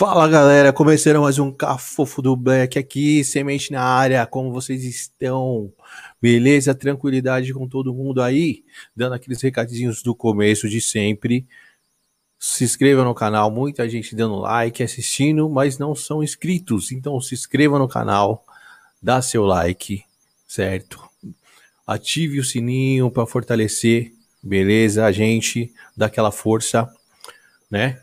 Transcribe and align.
Fala 0.00 0.26
galera, 0.26 0.72
começando 0.72 1.20
mais 1.20 1.38
um 1.38 1.52
Cafofo 1.52 2.22
do 2.22 2.34
Black 2.34 2.78
aqui, 2.78 3.22
semente 3.22 3.70
na 3.70 3.82
área, 3.82 4.24
como 4.24 4.50
vocês 4.50 4.82
estão? 4.82 5.70
Beleza? 6.22 6.74
Tranquilidade 6.74 7.52
com 7.52 7.68
todo 7.68 7.92
mundo 7.92 8.22
aí? 8.22 8.64
Dando 8.96 9.12
aqueles 9.12 9.42
recadinhos 9.42 10.02
do 10.02 10.14
começo 10.14 10.70
de 10.70 10.80
sempre. 10.80 11.46
Se 12.38 12.64
inscreva 12.64 13.04
no 13.04 13.14
canal, 13.14 13.50
muita 13.50 13.86
gente 13.90 14.16
dando 14.16 14.36
like, 14.36 14.82
assistindo, 14.82 15.50
mas 15.50 15.76
não 15.76 15.94
são 15.94 16.24
inscritos. 16.24 16.92
Então 16.92 17.20
se 17.20 17.34
inscreva 17.34 17.78
no 17.78 17.86
canal, 17.86 18.46
dá 19.02 19.20
seu 19.20 19.44
like, 19.44 20.02
certo? 20.48 20.98
Ative 21.86 22.40
o 22.40 22.44
sininho 22.44 23.10
para 23.10 23.26
fortalecer, 23.26 24.14
beleza? 24.42 25.04
A 25.04 25.12
gente 25.12 25.70
dá 25.94 26.06
aquela 26.06 26.32
força, 26.32 26.90
né? 27.70 28.00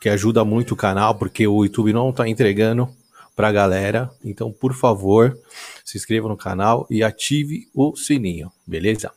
Que 0.00 0.08
ajuda 0.08 0.44
muito 0.44 0.72
o 0.72 0.76
canal, 0.76 1.14
porque 1.14 1.46
o 1.46 1.64
YouTube 1.64 1.92
não 1.92 2.10
está 2.10 2.28
entregando 2.28 2.88
para 3.34 3.48
a 3.48 3.52
galera. 3.52 4.10
Então, 4.24 4.50
por 4.50 4.74
favor, 4.74 5.38
se 5.84 5.98
inscreva 5.98 6.28
no 6.28 6.36
canal 6.36 6.86
e 6.90 7.02
ative 7.02 7.68
o 7.74 7.94
sininho, 7.96 8.50
beleza? 8.66 9.12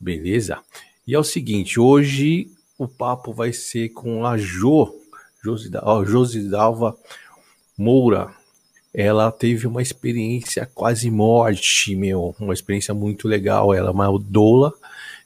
beleza? 0.00 0.58
E 1.06 1.14
é 1.14 1.18
o 1.18 1.24
seguinte, 1.24 1.78
hoje 1.78 2.50
o 2.78 2.88
papo 2.88 3.32
vai 3.32 3.52
ser 3.52 3.90
com 3.90 4.24
a 4.24 4.38
Jo, 4.38 4.94
Josidalva 6.06 6.96
Moura. 7.76 8.34
Ela 8.92 9.30
teve 9.30 9.66
uma 9.66 9.82
experiência 9.82 10.64
quase 10.74 11.10
morte, 11.10 11.94
meu, 11.94 12.34
uma 12.40 12.54
experiência 12.54 12.94
muito 12.94 13.28
legal. 13.28 13.74
Ela 13.74 13.88
é 13.88 13.92
uma 13.92 14.18
doula 14.18 14.72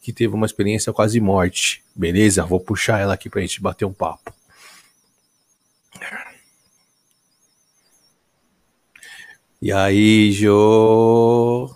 que 0.03 0.12
teve 0.12 0.34
uma 0.34 0.47
experiência 0.47 0.93
quase 0.93 1.21
morte. 1.21 1.84
Beleza? 1.95 2.45
Vou 2.45 2.59
puxar 2.59 2.99
ela 2.99 3.15
aqui 3.15 3.31
pra 3.31 3.41
gente 3.41 3.61
bater 3.61 3.84
um 3.84 3.93
papo. 3.93 4.33
E 9.61 9.71
aí, 9.71 10.33
Jo? 10.33 11.69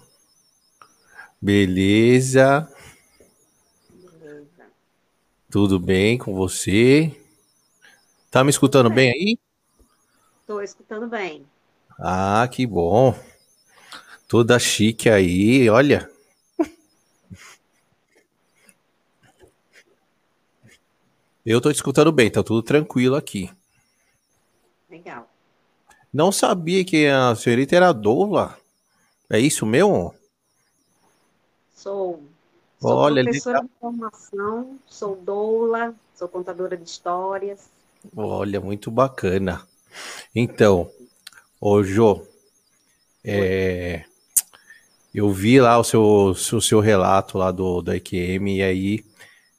Beleza? 1.41 2.72
Tudo 5.53 5.79
bem 5.79 6.17
com 6.17 6.35
você? 6.35 7.15
Tá 8.31 8.43
me 8.43 8.49
escutando 8.49 8.89
bem 8.89 9.11
aí? 9.11 9.39
Tô 10.47 10.63
escutando 10.63 11.07
bem. 11.07 11.45
Ah, 12.01 12.49
que 12.51 12.67
bom. 12.67 13.15
Toda 14.27 14.59
chique 14.59 15.11
aí, 15.11 15.69
olha. 15.69 16.11
Eu 21.45 21.61
tô 21.61 21.71
escutando 21.71 22.11
bem, 22.11 22.31
tá 22.31 22.43
tudo 22.43 22.63
tranquilo 22.63 23.15
aqui. 23.15 23.51
Legal. 24.89 25.29
Não 26.11 26.33
sabia 26.33 26.83
que 26.83 27.07
a 27.07 27.35
senhorita 27.35 27.77
era 27.77 27.93
doula. 27.93 28.59
É 29.29 29.39
isso 29.39 29.67
mesmo? 29.67 30.15
Sou. 31.75 32.32
Sou 32.83 32.97
Olha, 32.97 33.23
professora 33.23 33.61
legal. 33.61 33.69
de 33.69 33.81
formação, 33.81 34.79
sou 34.89 35.15
doula, 35.15 35.95
sou 36.17 36.27
contadora 36.27 36.77
de 36.77 36.83
histórias. 36.83 37.71
Olha, 38.17 38.61
muito 38.61 38.91
bacana. 38.91 39.63
Então, 40.35 40.91
ô 41.61 41.85
Jô, 41.85 42.27
é, 43.23 44.03
eu 45.15 45.31
vi 45.31 45.61
lá 45.61 45.79
o 45.79 45.85
seu, 45.85 46.03
o 46.03 46.35
seu 46.35 46.81
relato 46.81 47.39
lá 47.39 47.53
do, 47.53 47.81
da 47.83 47.95
EQM 47.95 48.57
e 48.57 48.63
aí 48.65 49.05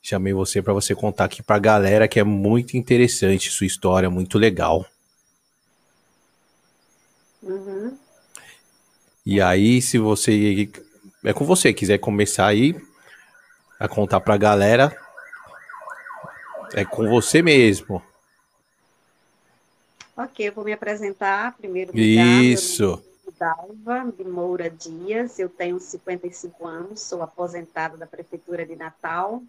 chamei 0.01 0.33
você 0.33 0.61
para 0.61 0.73
você 0.73 0.93
contar 0.93 1.23
aqui 1.23 1.41
para 1.41 1.55
a 1.55 1.59
galera 1.59 2.09
que 2.09 2.19
é 2.19 2.25
muito 2.25 2.75
interessante 2.75 3.49
sua 3.49 3.65
história, 3.65 4.09
muito 4.09 4.37
legal. 4.37 4.85
Uhum. 7.41 7.97
E 9.25 9.39
aí, 9.39 9.81
se 9.81 9.97
você 9.97 10.69
é 11.23 11.31
com 11.31 11.45
você, 11.45 11.71
quiser 11.71 11.99
começar 11.99 12.47
aí, 12.47 12.75
a 13.79 13.87
contar 13.87 14.19
pra 14.21 14.37
galera. 14.37 14.95
É 16.73 16.83
com 16.83 17.07
você 17.07 17.41
mesmo. 17.41 18.01
Ok, 20.15 20.47
eu 20.47 20.53
vou 20.53 20.63
me 20.63 20.73
apresentar 20.73 21.55
primeiro. 21.57 21.97
Isso. 21.97 23.03
Dalva 23.37 24.11
de 24.15 24.23
Moura 24.23 24.69
Dias, 24.69 25.39
eu 25.39 25.49
tenho 25.49 25.79
55 25.79 26.65
anos, 26.65 27.01
sou 27.01 27.21
aposentada 27.21 27.97
da 27.97 28.05
Prefeitura 28.05 28.65
de 28.65 28.75
Natal, 28.75 29.41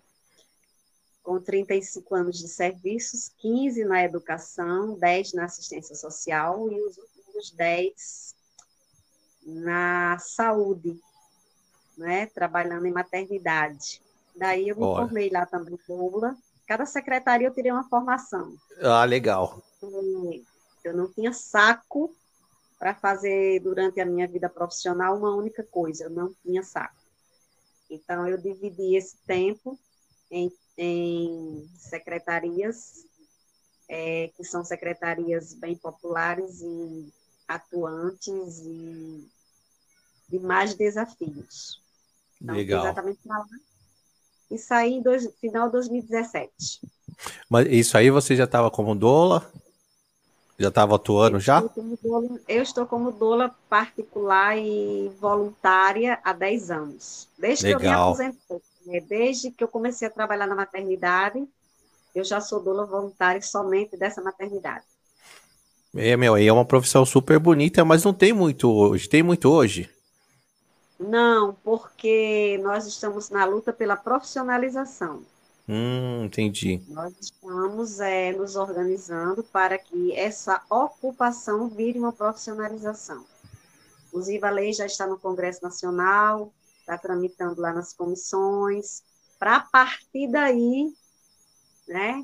com 1.22 1.40
35 1.40 2.14
anos 2.14 2.38
de 2.38 2.48
serviços, 2.48 3.30
15 3.38 3.84
na 3.84 4.02
educação, 4.02 4.98
10 4.98 5.34
na 5.34 5.44
assistência 5.44 5.94
social 5.94 6.70
e 6.70 6.80
os 6.82 6.96
últimos 6.98 7.50
10 7.52 8.34
na 9.46 10.18
saúde, 10.18 10.98
né, 11.96 12.26
trabalhando 12.26 12.86
em 12.86 12.92
maternidade. 12.92 14.00
Daí 14.36 14.68
eu 14.68 14.76
me 14.76 14.82
Olha. 14.82 15.06
formei 15.06 15.30
lá 15.30 15.46
também 15.46 15.78
doula. 15.86 16.36
Cada 16.66 16.86
secretaria 16.86 17.46
eu 17.46 17.54
tirei 17.54 17.70
uma 17.70 17.88
formação. 17.88 18.54
Ah, 18.80 19.04
legal. 19.04 19.62
Eu 19.82 20.96
não 20.96 21.12
tinha 21.12 21.32
saco 21.32 22.14
para 22.78 22.94
fazer 22.94 23.60
durante 23.60 24.00
a 24.00 24.06
minha 24.06 24.26
vida 24.26 24.48
profissional 24.48 25.16
uma 25.16 25.34
única 25.34 25.62
coisa, 25.62 26.04
eu 26.04 26.10
não 26.10 26.34
tinha 26.42 26.62
saco. 26.62 26.96
Então 27.88 28.26
eu 28.26 28.36
dividi 28.36 28.96
esse 28.96 29.16
tempo 29.26 29.78
em, 30.30 30.52
em 30.76 31.68
secretarias, 31.76 33.06
é, 33.88 34.30
que 34.36 34.44
são 34.44 34.64
secretarias 34.64 35.54
bem 35.54 35.76
populares 35.76 36.60
e 36.60 37.12
atuantes 37.46 38.60
e 38.60 39.28
de 40.28 40.38
mais 40.38 40.74
desafios. 40.74 41.80
Então, 42.40 42.56
Legal. 42.56 42.84
Exatamente 42.84 43.20
para 43.22 43.38
lá 43.38 43.46
e 44.50 44.58
saí 44.58 45.00
no 45.00 45.18
final 45.40 45.66
de 45.66 45.72
2017. 45.72 46.80
Mas 47.48 47.66
isso 47.70 47.96
aí 47.96 48.10
você 48.10 48.36
já 48.36 48.44
estava 48.44 48.70
como 48.70 48.94
doula? 48.94 49.50
Já 50.58 50.68
estava 50.68 50.94
atuando 50.94 51.36
eu 51.36 51.40
já? 51.40 51.60
Doula, 52.02 52.40
eu 52.48 52.62
estou 52.62 52.86
como 52.86 53.10
doula 53.10 53.54
particular 53.68 54.56
e 54.56 55.10
voluntária 55.20 56.18
há 56.22 56.32
10 56.32 56.70
anos. 56.70 57.28
Desde 57.36 57.66
Legal. 57.66 57.80
que 57.80 57.86
eu 57.86 57.90
me 57.90 58.30
aposentei. 58.30 58.62
Né? 58.86 59.00
Desde 59.00 59.50
que 59.50 59.64
eu 59.64 59.68
comecei 59.68 60.06
a 60.06 60.10
trabalhar 60.10 60.46
na 60.46 60.54
maternidade, 60.54 61.44
eu 62.14 62.24
já 62.24 62.40
sou 62.40 62.60
doula 62.60 62.86
voluntária 62.86 63.42
somente 63.42 63.96
dessa 63.96 64.22
maternidade. 64.22 64.84
É, 65.96 66.16
meu, 66.16 66.34
aí 66.34 66.46
é 66.46 66.52
uma 66.52 66.64
profissão 66.64 67.04
super 67.04 67.38
bonita, 67.38 67.84
mas 67.84 68.04
não 68.04 68.12
tem 68.12 68.32
muito 68.32 68.70
hoje. 68.70 69.08
Tem 69.08 69.22
muito 69.22 69.48
hoje? 69.48 69.88
Não, 70.98 71.54
porque 71.64 72.58
nós 72.62 72.86
estamos 72.86 73.30
na 73.30 73.44
luta 73.44 73.72
pela 73.72 73.96
profissionalização. 73.96 75.22
Hum, 75.68 76.24
entendi. 76.24 76.82
Nós 76.88 77.14
estamos 77.18 77.98
é, 77.98 78.32
nos 78.32 78.54
organizando 78.54 79.42
para 79.42 79.78
que 79.78 80.12
essa 80.12 80.62
ocupação 80.68 81.68
vire 81.68 81.98
uma 81.98 82.12
profissionalização. 82.12 83.24
Inclusive, 84.08 84.46
a 84.46 84.50
lei 84.50 84.72
já 84.72 84.86
está 84.86 85.06
no 85.06 85.18
Congresso 85.18 85.62
Nacional, 85.62 86.52
está 86.78 86.98
tramitando 86.98 87.60
lá 87.60 87.72
nas 87.72 87.92
comissões, 87.92 89.02
para 89.38 89.56
a 89.56 89.60
partir 89.60 90.28
daí, 90.30 90.92
né, 91.88 92.22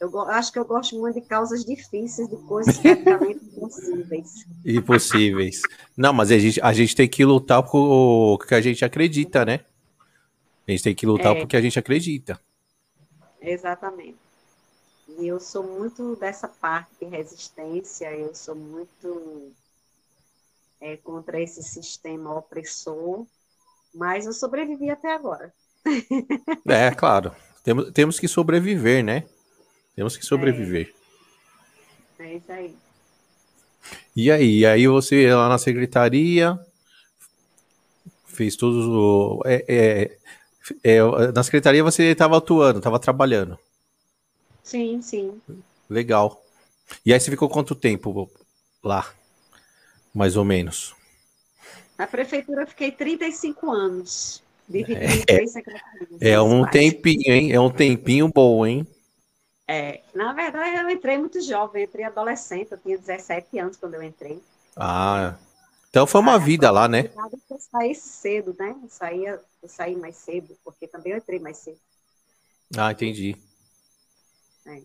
eu 0.00 0.20
acho 0.22 0.52
que 0.52 0.58
eu 0.58 0.64
gosto 0.64 0.98
muito 0.98 1.20
de 1.20 1.26
causas 1.26 1.64
difíceis, 1.64 2.28
de 2.28 2.36
coisas 2.36 2.78
praticamente 2.78 3.44
impossíveis. 3.56 4.46
Impossíveis. 4.64 5.62
Não, 5.96 6.12
mas 6.12 6.30
a 6.30 6.38
gente, 6.38 6.60
a 6.60 6.72
gente 6.72 6.94
tem 6.94 7.08
que 7.08 7.24
lutar 7.24 7.62
por 7.62 7.78
o 7.78 8.38
que 8.38 8.54
a 8.54 8.60
gente 8.60 8.84
acredita, 8.84 9.44
né? 9.44 9.60
A 10.66 10.70
gente 10.70 10.84
tem 10.84 10.94
que 10.94 11.06
lutar 11.06 11.34
é. 11.36 11.40
porque 11.40 11.56
a 11.56 11.60
gente 11.60 11.78
acredita. 11.78 12.40
Exatamente. 13.40 14.18
E 15.18 15.26
eu 15.26 15.40
sou 15.40 15.62
muito 15.62 16.14
dessa 16.16 16.46
parte 16.46 16.90
de 17.00 17.06
resistência, 17.06 18.12
eu 18.12 18.34
sou 18.34 18.54
muito 18.54 19.52
é, 20.80 20.96
contra 20.98 21.40
esse 21.40 21.62
sistema 21.62 22.36
opressor, 22.36 23.26
mas 23.94 24.26
eu 24.26 24.32
sobrevivi 24.32 24.90
até 24.90 25.12
agora. 25.12 25.52
É, 26.68 26.90
claro. 26.90 27.34
Temos, 27.64 27.90
temos 27.92 28.20
que 28.20 28.28
sobreviver, 28.28 29.02
né? 29.02 29.24
Temos 29.98 30.16
que 30.16 30.24
sobreviver. 30.24 30.94
É, 32.20 32.22
é 32.22 32.36
isso 32.36 32.52
aí. 32.52 32.76
E 34.14 34.30
aí? 34.30 34.64
Aí 34.64 34.86
você 34.86 35.34
lá 35.34 35.48
na 35.48 35.58
secretaria 35.58 36.56
fez 38.24 38.54
todos 38.54 38.86
o. 38.86 39.42
É, 39.44 39.64
é, 39.66 40.18
é, 40.84 41.32
na 41.34 41.42
secretaria 41.42 41.82
você 41.82 42.12
estava 42.12 42.38
atuando, 42.38 42.78
estava 42.78 43.00
trabalhando. 43.00 43.58
Sim, 44.62 45.02
sim. 45.02 45.42
Legal. 45.90 46.44
E 47.04 47.12
aí 47.12 47.18
você 47.18 47.32
ficou 47.32 47.48
quanto 47.48 47.74
tempo 47.74 48.30
lá? 48.84 49.12
Mais 50.14 50.36
ou 50.36 50.44
menos. 50.44 50.94
Na 51.98 52.06
prefeitura 52.06 52.62
eu 52.62 52.68
fiquei 52.68 52.92
35 52.92 53.68
anos. 53.68 54.44
Dividindo 54.68 55.00
é, 55.00 55.24
três 55.26 55.50
secretarias. 55.50 56.08
É 56.20 56.40
um 56.40 56.64
tempinho, 56.64 57.34
hein? 57.34 57.52
É 57.52 57.58
um 57.58 57.68
tempinho 57.68 58.28
bom, 58.28 58.64
hein? 58.64 58.86
É, 59.70 60.00
na 60.14 60.32
verdade, 60.32 60.76
eu 60.76 60.88
entrei 60.88 61.18
muito 61.18 61.42
jovem, 61.42 61.84
entrei 61.84 62.06
adolescente, 62.06 62.72
eu 62.72 62.78
tinha 62.78 62.96
17 62.96 63.58
anos 63.58 63.76
quando 63.76 63.94
eu 63.94 64.02
entrei. 64.02 64.42
Ah, 64.74 65.36
então 65.90 66.06
foi 66.06 66.22
uma 66.22 66.36
ah, 66.36 66.38
vida 66.38 66.70
lá, 66.70 66.88
né? 66.88 67.10
Eu 67.50 67.58
saí 67.60 67.94
cedo, 67.94 68.56
né? 68.58 68.74
Eu, 68.82 68.88
saía, 68.88 69.40
eu 69.62 69.68
saí 69.68 69.94
mais 69.94 70.16
cedo, 70.16 70.56
porque 70.64 70.88
também 70.88 71.12
eu 71.12 71.18
entrei 71.18 71.38
mais 71.38 71.58
cedo. 71.58 71.78
Ah, 72.78 72.92
entendi. 72.92 73.36
É. 74.64 74.80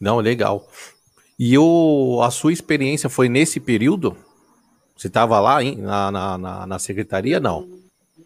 Não, 0.00 0.18
legal. 0.18 0.68
E 1.38 1.56
o, 1.56 2.20
a 2.22 2.30
sua 2.32 2.52
experiência 2.52 3.08
foi 3.08 3.28
nesse 3.28 3.60
período? 3.60 4.16
Você 4.96 5.06
estava 5.06 5.38
lá 5.38 5.62
hein, 5.62 5.76
na, 5.76 6.10
na, 6.10 6.38
na, 6.38 6.66
na 6.66 6.78
secretaria? 6.80 7.38
Não. 7.38 7.68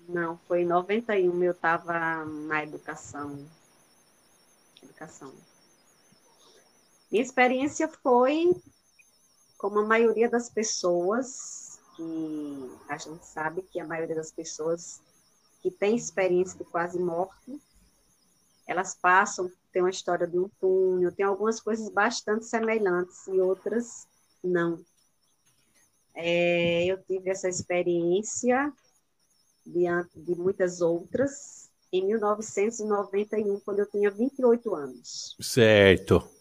Não, 0.09 0.39
foi 0.49 0.63
em 0.63 0.67
91, 0.67 1.43
eu 1.43 1.53
estava 1.53 2.25
na 2.25 2.63
educação. 2.63 3.39
Educação. 4.83 5.33
Minha 7.11 7.25
experiência 7.25 7.89
foi, 7.89 8.55
como 9.59 9.81
a 9.81 9.85
maioria 9.85 10.31
das 10.31 10.49
pessoas, 10.49 11.81
que 11.97 12.71
a 12.89 12.97
gente 12.97 13.27
sabe 13.27 13.62
que 13.62 13.81
a 13.81 13.87
maioria 13.87 14.15
das 14.15 14.31
pessoas 14.31 15.01
que 15.61 15.71
tem 15.71 15.97
experiência 15.97 16.57
de 16.57 16.65
quase 16.65 16.99
morte, 16.99 17.61
elas 18.67 18.95
passam, 18.95 19.51
tem 19.73 19.83
uma 19.83 19.91
história 19.91 20.27
de 20.27 20.39
um 20.39 20.49
túnel, 20.61 21.12
tem 21.12 21.27
algumas 21.27 21.61
coisas 21.61 21.89
bastante 21.91 22.47
semelhantes 22.47 23.27
e 23.27 23.41
outras 23.41 24.06
não. 24.43 24.85
É, 26.15 26.87
eu 26.87 27.03
tive 27.03 27.31
essa 27.31 27.49
experiência 27.49 28.73
diante 29.67 30.19
de 30.19 30.35
muitas 30.35 30.81
outras 30.81 31.69
em 31.93 32.06
1991, 32.06 33.61
quando 33.61 33.81
eu 33.81 33.91
tinha 33.91 34.11
28 34.11 34.75
anos. 34.75 35.37
Certo. 35.41 36.40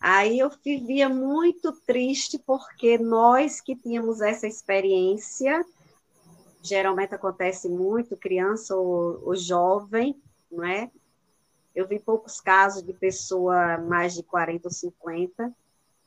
Aí 0.00 0.38
eu 0.38 0.50
vivia 0.64 1.08
muito 1.08 1.72
triste 1.72 2.38
porque 2.38 2.98
nós 2.98 3.60
que 3.60 3.74
tínhamos 3.74 4.20
essa 4.20 4.46
experiência, 4.46 5.64
geralmente 6.62 7.14
acontece 7.14 7.68
muito, 7.68 8.16
criança 8.16 8.76
ou, 8.76 9.20
ou 9.24 9.36
jovem, 9.36 10.20
não 10.50 10.64
é? 10.64 10.90
Eu 11.74 11.86
vi 11.86 11.98
poucos 11.98 12.40
casos 12.40 12.82
de 12.82 12.92
pessoa 12.92 13.78
mais 13.78 14.14
de 14.14 14.22
40 14.22 14.68
ou 14.68 14.72
50, 14.72 15.52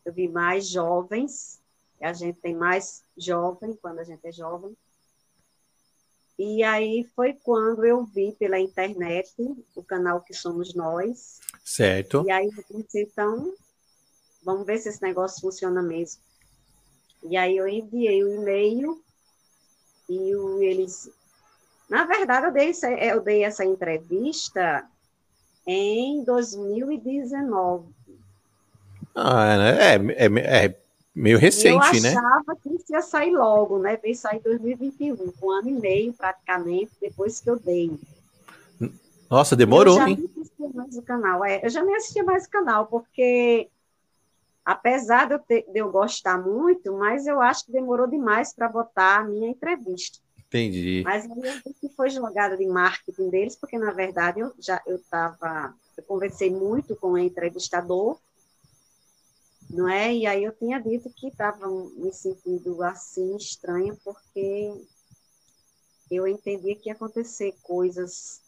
eu 0.06 0.14
vi 0.14 0.28
mais 0.28 0.68
jovens, 0.68 1.62
a 2.02 2.14
gente 2.14 2.40
tem 2.40 2.56
mais 2.56 3.04
jovem 3.16 3.78
quando 3.82 4.00
a 4.00 4.04
gente 4.04 4.26
é 4.26 4.32
jovem. 4.32 4.76
E 6.40 6.64
aí 6.64 7.04
foi 7.16 7.34
quando 7.34 7.86
eu 7.86 8.04
vi 8.04 8.32
pela 8.40 8.60
internet 8.60 9.32
o 9.76 9.84
canal 9.84 10.22
que 10.22 10.34
somos 10.34 10.74
nós. 10.74 11.40
Certo. 11.64 12.24
E 12.26 12.32
aí 12.32 12.48
eu 12.48 12.64
pensei, 12.64 13.04
então, 13.04 13.54
Vamos 14.44 14.66
ver 14.66 14.78
se 14.80 14.90
esse 14.90 15.02
negócio 15.02 15.42
funciona 15.42 15.82
mesmo. 15.82 16.22
E 17.24 17.38
aí 17.38 17.58
eu 17.58 17.68
enviei 17.68 18.24
o 18.24 18.34
e-mail 18.34 19.02
e 20.10 20.36
o, 20.36 20.62
eles. 20.62 21.10
Na 21.90 22.06
verdade, 22.06 22.48
eu 22.48 22.52
dei, 22.52 22.72
eu 23.12 23.22
dei 23.22 23.44
essa 23.44 23.64
entrevista 23.64 24.86
em 25.66 26.24
2019. 26.24 27.94
Ah, 29.14 29.56
é, 29.56 29.96
é, 29.96 30.26
é, 30.26 30.66
é 30.66 30.82
meio 31.14 31.38
recente, 31.38 32.02
né? 32.02 32.14
Eu 32.14 32.18
achava 32.18 32.56
que 32.56 32.70
isso 32.70 32.86
ia 32.90 33.02
sair 33.02 33.32
logo, 33.32 33.78
né? 33.78 33.98
Veio 33.98 34.16
sair 34.16 34.38
em 34.38 34.42
2021, 34.42 35.34
um 35.42 35.52
ano 35.52 35.70
e 35.70 35.74
meio 35.74 36.14
praticamente 36.14 36.92
depois 37.00 37.40
que 37.40 37.50
eu 37.50 37.60
dei. 37.60 38.00
Nossa, 39.30 39.56
demorou, 39.56 39.96
eu 39.96 40.00
já 40.00 40.10
hein? 40.10 40.18
Nem 40.18 40.44
assistia 40.44 40.70
mais 40.74 40.98
o 40.98 41.02
canal. 41.02 41.46
É, 41.46 41.66
eu 41.66 41.70
já 41.70 41.84
nem 41.84 41.96
assistia 41.96 42.24
mais 42.24 42.46
o 42.46 42.50
canal, 42.50 42.88
porque 42.88 43.70
apesar 44.64 45.28
de 45.28 45.36
eu, 45.36 45.40
ter, 45.40 45.66
de 45.72 45.80
eu 45.80 45.92
gostar 45.92 46.38
muito, 46.38 46.94
mas 46.94 47.26
eu 47.28 47.42
acho 47.42 47.66
que 47.66 47.72
demorou 47.72 48.08
demais 48.08 48.54
para 48.54 48.70
botar 48.70 49.20
a 49.20 49.24
minha 49.24 49.50
entrevista. 49.50 50.20
Entendi. 50.48 51.02
Mas 51.04 51.26
vi 51.26 51.74
que 51.80 51.90
foi 51.96 52.10
jogada 52.10 52.58
de 52.58 52.66
marketing 52.68 53.30
deles, 53.30 53.56
porque 53.56 53.78
na 53.78 53.92
verdade 53.92 54.42
eu 54.42 54.54
já 54.60 54.82
eu 54.86 54.98
estava, 54.98 55.74
eu 55.98 56.04
conversei 56.04 56.50
muito 56.50 56.96
com 56.96 57.12
o 57.12 57.18
entrevistador, 57.18 58.20
não 59.70 59.88
é? 59.88 60.14
E 60.14 60.28
aí 60.28 60.44
eu 60.44 60.52
tinha 60.52 60.80
dito 60.80 61.10
que 61.10 61.28
estava 61.28 61.66
me 61.68 62.12
sentindo 62.12 62.84
assim 62.84 63.36
estranha, 63.38 63.98
porque 64.04 64.74
eu 66.12 66.28
entendia 66.28 66.76
que 66.76 66.90
ia 66.90 66.94
acontecer 66.94 67.56
coisas 67.62 68.42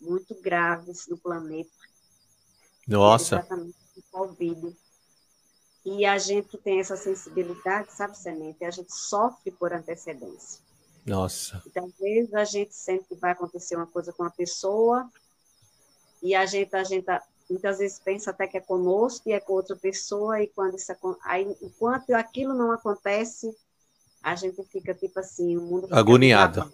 muito 0.00 0.34
graves 0.40 1.06
no 1.06 1.16
planeta. 1.16 1.70
Nossa. 2.86 3.36
Exatamente 3.36 3.76
o 3.96 4.02
Covid. 4.10 4.76
E 5.90 6.04
a 6.04 6.18
gente 6.18 6.58
tem 6.58 6.80
essa 6.80 6.96
sensibilidade, 6.96 7.90
sabe, 7.92 8.16
Semente, 8.16 8.62
a 8.62 8.70
gente 8.70 8.94
sofre 8.94 9.50
por 9.50 9.72
antecedência. 9.72 10.60
Nossa. 11.06 11.62
Então, 11.66 11.86
às 11.86 11.98
vezes 11.98 12.34
a 12.34 12.44
gente 12.44 12.74
sente 12.74 13.04
que 13.08 13.14
vai 13.14 13.30
acontecer 13.30 13.74
uma 13.74 13.86
coisa 13.86 14.12
com 14.12 14.22
a 14.22 14.30
pessoa 14.30 15.10
e 16.22 16.34
a 16.34 16.44
gente, 16.44 16.76
a 16.76 16.84
gente 16.84 17.06
muitas 17.48 17.78
vezes 17.78 17.98
pensa 17.98 18.30
até 18.30 18.46
que 18.46 18.58
é 18.58 18.60
conosco 18.60 19.30
e 19.30 19.32
é 19.32 19.40
com 19.40 19.54
outra 19.54 19.74
pessoa 19.76 20.42
e 20.42 20.48
quando 20.48 20.76
isso 20.76 20.92
aí, 21.24 21.56
enquanto 21.62 22.10
aquilo 22.10 22.52
não 22.52 22.70
acontece, 22.70 23.56
a 24.22 24.36
gente 24.36 24.62
fica 24.64 24.92
tipo 24.92 25.18
assim, 25.18 25.56
o 25.56 25.62
mundo 25.62 25.88
agoniado. 25.90 26.70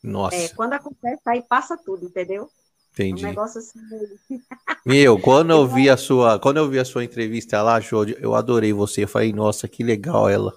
Nossa. 0.00 0.36
É, 0.36 0.48
quando 0.50 0.74
acontece 0.74 1.22
aí 1.26 1.42
passa 1.42 1.76
tudo, 1.76 2.06
entendeu? 2.06 2.48
Entendi. 2.92 3.24
Um 3.24 3.28
negócio 3.28 3.58
assim. 3.58 3.80
Meu, 4.84 5.18
quando 5.18 5.50
eu 5.50 5.66
vi 5.66 5.88
a 5.88 5.96
sua, 5.96 6.38
quando 6.38 6.58
eu 6.58 6.68
vi 6.68 6.78
a 6.78 6.84
sua 6.84 7.04
entrevista 7.04 7.62
lá, 7.62 7.80
Jô, 7.80 8.04
eu 8.04 8.34
adorei 8.34 8.72
você. 8.72 9.04
Eu 9.04 9.08
falei, 9.08 9.32
nossa, 9.32 9.66
que 9.66 9.82
legal 9.82 10.28
ela. 10.28 10.54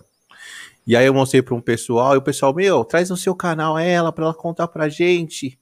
E 0.86 0.96
aí 0.96 1.06
eu 1.06 1.14
mostrei 1.14 1.42
para 1.42 1.56
um 1.56 1.62
pessoal, 1.62 2.14
e 2.14 2.18
o 2.18 2.22
pessoal, 2.22 2.54
meu, 2.54 2.86
traz 2.86 3.10
no 3.10 3.18
seu 3.18 3.34
canal 3.34 3.78
ela 3.78 4.12
para 4.12 4.26
ela 4.26 4.34
contar 4.34 4.68
pra 4.68 4.88
gente. 4.88 5.58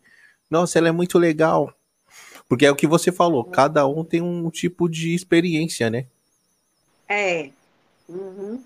Nossa, 0.49 0.77
ela 0.77 0.89
é 0.89 0.91
muito 0.91 1.17
legal. 1.17 1.73
Porque 2.49 2.65
é 2.65 2.71
o 2.71 2.75
que 2.75 2.85
você 2.85 3.11
falou, 3.11 3.45
cada 3.45 3.87
um 3.87 4.03
tem 4.03 4.21
um 4.21 4.49
tipo 4.49 4.89
de 4.89 5.13
experiência, 5.13 5.89
né? 5.89 6.07
É. 7.07 7.51
Uhum. 8.09 8.61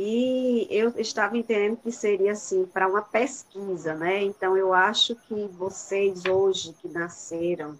E 0.00 0.68
eu 0.70 0.92
estava 0.96 1.36
entendendo 1.36 1.76
que 1.78 1.90
seria 1.90 2.30
assim 2.30 2.64
para 2.66 2.86
uma 2.86 3.02
pesquisa, 3.02 3.96
né? 3.96 4.22
Então 4.22 4.56
eu 4.56 4.72
acho 4.72 5.16
que 5.16 5.48
vocês 5.48 6.24
hoje 6.24 6.72
que 6.80 6.86
nasceram 6.86 7.76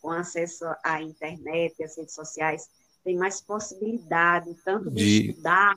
com 0.00 0.10
acesso 0.10 0.64
à 0.82 1.02
internet 1.02 1.74
e 1.78 1.84
às 1.84 1.94
redes 1.94 2.14
sociais 2.14 2.70
têm 3.04 3.18
mais 3.18 3.42
possibilidade 3.42 4.56
tanto 4.64 4.90
de, 4.90 5.04
de... 5.04 5.28
estudar, 5.28 5.74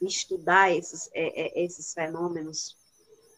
de 0.00 0.06
estudar 0.08 0.74
esses, 0.74 1.08
é, 1.14 1.60
é, 1.60 1.64
esses 1.64 1.94
fenômenos, 1.94 2.76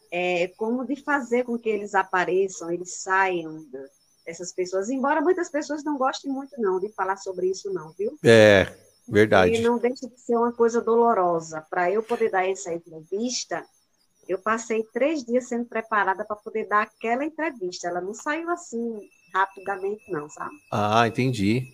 é, 0.09 0.47
como 0.57 0.83
de 0.83 0.95
fazer 0.95 1.43
com 1.43 1.59
que 1.59 1.69
eles 1.69 1.93
apareçam, 1.93 2.71
eles 2.71 2.95
saiam 2.95 3.63
dessas 4.25 4.51
pessoas. 4.51 4.89
Embora 4.89 5.21
muitas 5.21 5.47
pessoas 5.51 5.83
não 5.83 5.95
gostem 5.95 6.31
muito 6.31 6.59
não 6.59 6.79
de 6.79 6.89
falar 6.93 7.17
sobre 7.17 7.51
isso 7.51 7.71
não, 7.71 7.91
viu? 7.91 8.17
É. 8.23 8.86
Verdade. 9.07 9.55
E 9.55 9.61
não 9.61 9.77
deixa 9.77 10.07
de 10.07 10.19
ser 10.19 10.35
uma 10.35 10.51
coisa 10.51 10.81
dolorosa. 10.81 11.61
Para 11.69 11.91
eu 11.91 12.03
poder 12.03 12.29
dar 12.29 12.47
essa 12.47 12.73
entrevista, 12.73 13.63
eu 14.27 14.37
passei 14.39 14.83
três 14.93 15.23
dias 15.23 15.47
sendo 15.47 15.65
preparada 15.65 16.25
para 16.25 16.35
poder 16.35 16.67
dar 16.67 16.83
aquela 16.83 17.23
entrevista. 17.23 17.87
Ela 17.87 18.01
não 18.01 18.13
saiu 18.13 18.49
assim 18.49 18.99
rapidamente, 19.33 20.11
não, 20.11 20.29
sabe? 20.29 20.55
Ah, 20.71 21.07
entendi. 21.07 21.65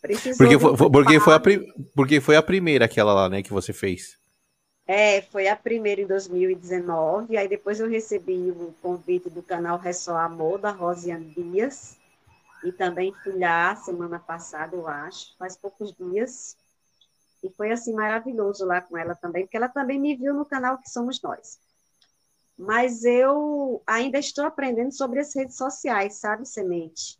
Precisou 0.00 0.36
porque 0.36 0.58
foi, 0.58 0.90
porque, 0.90 1.20
foi 1.20 1.34
a, 1.34 1.40
porque 1.94 2.20
foi 2.20 2.36
a 2.36 2.42
primeira 2.42 2.84
aquela 2.84 3.14
lá, 3.14 3.28
né, 3.28 3.42
que 3.42 3.52
você 3.52 3.72
fez. 3.72 4.18
É, 4.86 5.22
foi 5.22 5.48
a 5.48 5.56
primeira 5.56 6.02
em 6.02 6.06
2019, 6.06 7.38
aí 7.38 7.48
depois 7.48 7.80
eu 7.80 7.88
recebi 7.88 8.50
o 8.50 8.74
convite 8.82 9.30
do 9.30 9.42
canal 9.42 9.78
Ressó 9.78 10.14
Amor, 10.18 10.58
da 10.58 10.70
Rosiane 10.70 11.32
Dias, 11.34 11.96
E 12.64 12.72
também 12.72 13.12
fui 13.22 13.38
lá 13.38 13.76
semana 13.76 14.18
passada, 14.18 14.74
eu 14.74 14.88
acho, 14.88 15.36
faz 15.38 15.56
poucos 15.56 15.94
dias. 15.94 16.56
E 17.42 17.50
foi 17.50 17.70
assim 17.70 17.92
maravilhoso 17.92 18.64
lá 18.64 18.80
com 18.80 18.96
ela 18.96 19.14
também, 19.14 19.44
porque 19.44 19.56
ela 19.56 19.68
também 19.68 20.00
me 20.00 20.16
viu 20.16 20.32
no 20.32 20.46
canal 20.46 20.78
que 20.78 20.88
somos 20.88 21.20
nós. 21.20 21.58
Mas 22.56 23.04
eu 23.04 23.82
ainda 23.86 24.18
estou 24.18 24.46
aprendendo 24.46 24.92
sobre 24.92 25.20
as 25.20 25.34
redes 25.34 25.56
sociais, 25.56 26.14
sabe, 26.14 26.46
Semente? 26.46 27.18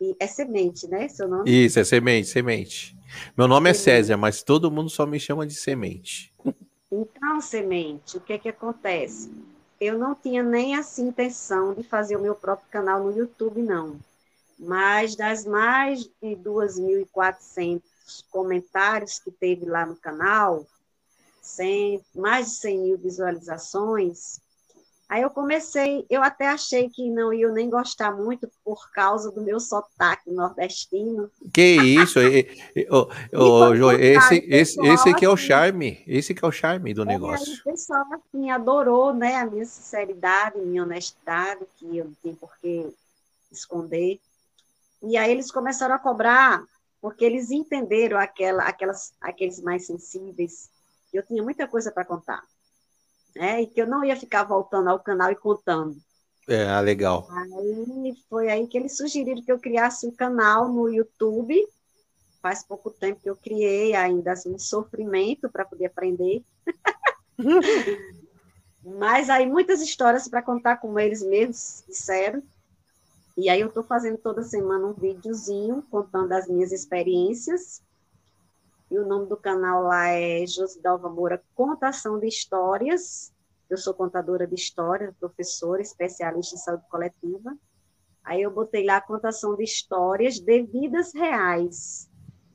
E 0.00 0.16
é 0.18 0.26
Semente, 0.26 0.88
né? 0.88 1.08
Seu 1.08 1.28
nome? 1.28 1.50
Isso, 1.50 1.78
é 1.78 1.84
Semente, 1.84 2.28
Semente. 2.28 2.96
Meu 3.36 3.46
nome 3.46 3.68
é 3.68 3.74
semente. 3.74 3.90
é 3.90 4.00
Césia, 4.00 4.16
mas 4.16 4.42
todo 4.42 4.70
mundo 4.70 4.88
só 4.88 5.04
me 5.04 5.20
chama 5.20 5.46
de 5.46 5.54
Semente. 5.54 6.32
Então, 6.90 7.40
Semente, 7.40 8.16
o 8.16 8.20
que 8.20 8.32
é 8.32 8.38
que 8.38 8.48
acontece? 8.48 9.30
Eu 9.78 9.98
não 9.98 10.14
tinha 10.14 10.42
nem 10.42 10.74
assim 10.74 11.08
intenção 11.08 11.74
de 11.74 11.82
fazer 11.82 12.16
o 12.16 12.22
meu 12.22 12.34
próprio 12.34 12.70
canal 12.70 13.02
no 13.04 13.14
YouTube, 13.14 13.60
não. 13.60 13.98
Mas 14.58 15.16
das 15.16 15.44
mais 15.44 16.04
de 16.04 16.36
2.400 16.36 17.82
comentários 18.30 19.18
que 19.18 19.30
teve 19.30 19.66
lá 19.66 19.84
no 19.84 19.96
canal, 19.96 20.66
100, 21.42 22.02
mais 22.14 22.46
de 22.46 22.54
100 22.56 22.78
mil 22.78 22.98
visualizações, 22.98 24.40
Aí 25.08 25.22
eu 25.22 25.30
comecei, 25.30 26.04
eu 26.10 26.20
até 26.20 26.48
achei 26.48 26.88
que 26.90 27.08
não 27.08 27.32
ia 27.32 27.48
nem 27.52 27.70
gostar 27.70 28.10
muito 28.10 28.50
por 28.64 28.90
causa 28.90 29.30
do 29.30 29.40
meu 29.40 29.60
sotaque 29.60 30.32
nordestino. 30.32 31.30
Que 31.54 31.76
isso? 31.76 32.20
e, 32.20 32.48
e, 32.74 32.86
oh, 32.90 33.06
oh, 33.32 33.92
esse, 33.92 34.44
esse, 34.48 34.80
esse 34.84 35.08
aqui 35.08 35.24
é 35.24 35.28
o 35.28 35.34
assim, 35.34 35.46
charme, 35.46 36.02
esse 36.08 36.34
que 36.34 36.44
é 36.44 36.48
o 36.48 36.52
charme 36.52 36.92
do 36.92 37.02
é, 37.02 37.04
negócio. 37.04 37.54
o 37.54 37.62
pessoal 37.62 38.04
assim, 38.14 38.50
adorou 38.50 39.14
né, 39.14 39.36
a 39.36 39.46
minha 39.46 39.64
sinceridade, 39.64 40.58
minha 40.58 40.82
honestidade, 40.82 41.64
que 41.76 41.96
eu 41.96 42.06
não 42.06 42.14
tenho 42.20 42.34
por 42.34 42.50
que 42.60 42.88
esconder. 43.52 44.18
E 45.02 45.16
aí 45.16 45.30
eles 45.30 45.50
começaram 45.50 45.94
a 45.94 45.98
cobrar, 45.98 46.64
porque 47.00 47.24
eles 47.24 47.50
entenderam 47.50 48.18
aquela, 48.18 48.64
aquelas, 48.64 49.12
aqueles 49.20 49.60
mais 49.60 49.86
sensíveis, 49.86 50.70
eu 51.12 51.22
tinha 51.24 51.42
muita 51.42 51.66
coisa 51.66 51.90
para 51.90 52.04
contar 52.04 52.42
né? 53.36 53.62
E 53.62 53.66
que 53.66 53.80
eu 53.80 53.86
não 53.86 54.04
ia 54.04 54.16
ficar 54.16 54.42
voltando 54.44 54.88
ao 54.88 54.98
canal 54.98 55.30
e 55.30 55.36
contando. 55.36 55.96
É, 56.48 56.66
ah, 56.68 56.80
legal. 56.80 57.28
Aí 57.30 58.14
foi 58.28 58.48
aí 58.48 58.66
que 58.66 58.78
eles 58.78 58.96
sugeriram 58.96 59.42
que 59.42 59.52
eu 59.52 59.58
criasse 59.58 60.06
um 60.06 60.10
canal 60.10 60.68
no 60.68 60.88
YouTube. 60.88 61.54
Faz 62.40 62.64
pouco 62.64 62.90
tempo 62.90 63.20
que 63.20 63.28
eu 63.28 63.36
criei, 63.36 63.94
ainda 63.94 64.32
assim, 64.32 64.54
um 64.54 64.58
sofrimento 64.58 65.50
para 65.50 65.64
poder 65.64 65.86
aprender. 65.86 66.42
Mas 68.84 69.28
aí 69.28 69.46
muitas 69.46 69.80
histórias 69.82 70.28
para 70.28 70.42
contar 70.42 70.76
como 70.76 70.98
eles 70.98 71.22
mesmos 71.22 71.84
disseram. 71.88 72.42
E 73.36 73.50
aí 73.50 73.60
eu 73.60 73.68
estou 73.68 73.84
fazendo 73.84 74.16
toda 74.16 74.42
semana 74.42 74.86
um 74.86 74.94
videozinho 74.94 75.82
contando 75.90 76.32
as 76.32 76.48
minhas 76.48 76.72
experiências. 76.72 77.82
E 78.90 78.98
o 78.98 79.06
nome 79.06 79.26
do 79.26 79.36
canal 79.36 79.82
lá 79.82 80.08
é 80.08 80.46
Josidalva 80.46 81.10
Moura 81.10 81.42
Contação 81.54 82.18
de 82.18 82.26
Histórias. 82.26 83.32
Eu 83.68 83.76
sou 83.76 83.92
contadora 83.92 84.46
de 84.46 84.54
história, 84.54 85.14
professora, 85.18 85.82
especialista 85.82 86.54
em 86.54 86.58
saúde 86.58 86.84
coletiva. 86.88 87.56
Aí 88.24 88.40
eu 88.40 88.50
botei 88.50 88.86
lá 88.86 88.96
a 88.96 89.00
contação 89.00 89.54
de 89.54 89.64
histórias 89.64 90.40
de 90.40 90.62
vidas 90.62 91.12
reais. 91.12 92.08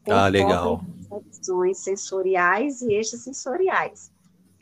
Ah, 0.10 0.28
legal. 0.28 0.82
Percepções 1.10 1.78
sensoriais 1.78 2.82
e 2.82 2.94
extrasensoriais. 2.94 4.12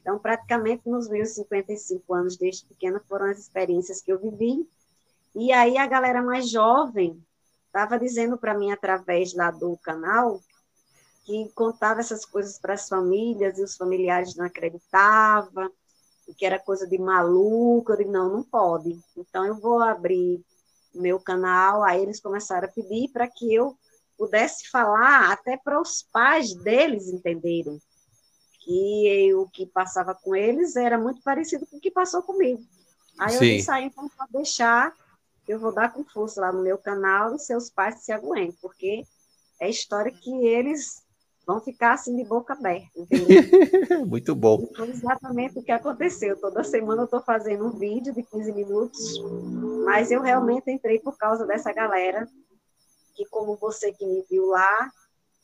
Então, 0.01 0.19
praticamente 0.19 0.89
nos 0.89 1.07
meus 1.07 1.29
55 1.29 2.13
anos 2.13 2.35
desde 2.35 2.65
pequena 2.65 3.01
foram 3.07 3.27
as 3.27 3.39
experiências 3.39 4.01
que 4.01 4.11
eu 4.11 4.19
vivi. 4.19 4.67
E 5.35 5.51
aí 5.51 5.77
a 5.77 5.87
galera 5.87 6.21
mais 6.21 6.49
jovem 6.49 7.21
estava 7.67 7.99
dizendo 7.99 8.37
para 8.37 8.57
mim 8.57 8.71
através 8.71 9.33
lá 9.33 9.51
do 9.51 9.77
canal 9.77 10.41
que 11.25 11.47
contava 11.53 11.99
essas 11.99 12.25
coisas 12.25 12.57
para 12.57 12.73
as 12.73 12.89
famílias 12.89 13.59
e 13.59 13.63
os 13.63 13.77
familiares 13.77 14.35
não 14.35 14.45
acreditavam, 14.45 15.71
que 16.35 16.43
era 16.43 16.57
coisa 16.57 16.87
de 16.87 16.97
maluco. 16.97 17.93
Eu 17.93 18.07
não, 18.07 18.29
não 18.29 18.43
pode. 18.43 18.99
Então, 19.15 19.45
eu 19.45 19.55
vou 19.55 19.79
abrir 19.79 20.41
meu 20.93 21.19
canal. 21.19 21.83
Aí 21.83 22.01
eles 22.01 22.19
começaram 22.19 22.67
a 22.67 22.71
pedir 22.71 23.09
para 23.11 23.27
que 23.27 23.53
eu 23.53 23.77
pudesse 24.17 24.69
falar 24.69 25.31
até 25.31 25.55
para 25.55 25.79
os 25.79 26.03
pais 26.11 26.53
deles 26.55 27.07
entenderem 27.07 27.79
que 28.61 29.33
o 29.35 29.47
que 29.49 29.65
passava 29.65 30.13
com 30.13 30.35
eles 30.35 30.75
era 30.75 30.97
muito 30.97 31.21
parecido 31.21 31.65
com 31.67 31.77
o 31.77 31.79
que 31.79 31.91
passou 31.91 32.21
comigo. 32.21 32.61
Aí 33.19 33.35
eu 33.35 33.39
disse, 33.39 33.71
ah, 33.71 33.81
então 33.81 34.09
pode 34.09 34.31
deixar, 34.31 34.93
eu 35.49 35.59
vou 35.59 35.73
dar 35.73 35.91
com 35.91 36.03
força 36.03 36.39
lá 36.39 36.51
no 36.51 36.61
meu 36.61 36.77
canal 36.77 37.35
e 37.35 37.39
seus 37.39 37.71
pais 37.71 38.03
se 38.03 38.11
aguentem, 38.11 38.55
porque 38.61 39.03
é 39.59 39.67
história 39.67 40.11
que 40.11 40.29
eles 40.45 41.03
vão 41.43 41.59
ficar 41.59 41.93
assim 41.93 42.15
de 42.15 42.23
boca 42.23 42.53
aberta, 42.53 42.91
entendeu? 42.95 43.27
Muito 44.05 44.35
bom. 44.35 44.69
Foi 44.75 44.87
exatamente 44.89 45.57
o 45.57 45.63
que 45.63 45.71
aconteceu. 45.71 46.39
Toda 46.39 46.63
semana 46.63 47.01
eu 47.01 47.05
estou 47.05 47.21
fazendo 47.21 47.65
um 47.65 47.71
vídeo 47.71 48.13
de 48.13 48.21
15 48.21 48.51
minutos, 48.51 49.19
mas 49.83 50.11
eu 50.11 50.21
realmente 50.21 50.69
entrei 50.69 50.99
por 50.99 51.17
causa 51.17 51.47
dessa 51.47 51.73
galera 51.73 52.29
que, 53.15 53.25
como 53.25 53.55
você 53.55 53.91
que 53.91 54.05
me 54.05 54.23
viu 54.29 54.45
lá, 54.45 54.91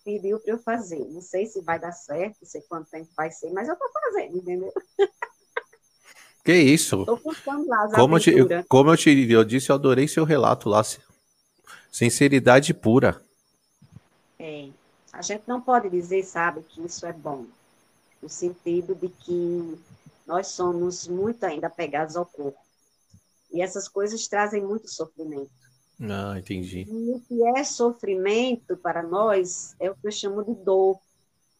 pediu 0.03 0.39
para 0.39 0.53
eu 0.53 0.59
fazer. 0.59 1.03
Não 1.09 1.21
sei 1.21 1.47
se 1.47 1.61
vai 1.61 1.79
dar 1.79 1.93
certo, 1.93 2.37
não 2.43 2.47
sei 2.47 2.61
quanto 2.69 2.91
tempo 2.91 3.09
vai 3.17 3.31
ser, 3.31 3.51
mas 3.51 3.67
eu 3.67 3.73
estou 3.73 3.89
fazendo, 3.91 4.37
entendeu? 4.37 4.71
Que 6.45 6.53
isso? 6.53 7.03
Lá 7.67 7.85
as 7.85 7.93
como, 7.93 8.17
eu 8.17 8.19
te, 8.19 8.31
como 8.69 8.91
eu 8.91 8.97
te 8.97 9.31
eu 9.31 9.43
disse, 9.43 9.71
eu 9.71 9.75
adorei 9.75 10.07
seu 10.07 10.23
relato 10.23 10.69
lá. 10.69 10.83
Sinceridade 11.91 12.71
pura. 12.71 13.19
É. 14.37 14.69
A 15.11 15.23
gente 15.23 15.41
não 15.47 15.59
pode 15.59 15.89
dizer, 15.89 16.23
sabe, 16.23 16.61
que 16.61 16.85
isso 16.85 17.03
é 17.05 17.13
bom, 17.13 17.45
no 18.21 18.29
sentido 18.29 18.93
de 18.93 19.09
que 19.09 19.79
nós 20.27 20.49
somos 20.49 21.07
muito 21.07 21.43
ainda 21.45 21.65
apegados 21.65 22.15
ao 22.15 22.27
corpo. 22.27 22.59
E 23.51 23.59
essas 23.59 23.87
coisas 23.87 24.27
trazem 24.27 24.61
muito 24.61 24.87
sofrimento. 24.87 25.49
Ah, 25.99 26.37
entendi. 26.37 26.85
E 26.87 27.11
o 27.11 27.21
que 27.21 27.43
é 27.57 27.63
sofrimento 27.63 28.77
para 28.77 29.01
nós 29.01 29.75
é 29.79 29.89
o 29.89 29.95
que 29.95 30.05
eu 30.05 30.11
chamo 30.11 30.43
de 30.43 30.53
dor. 30.53 30.99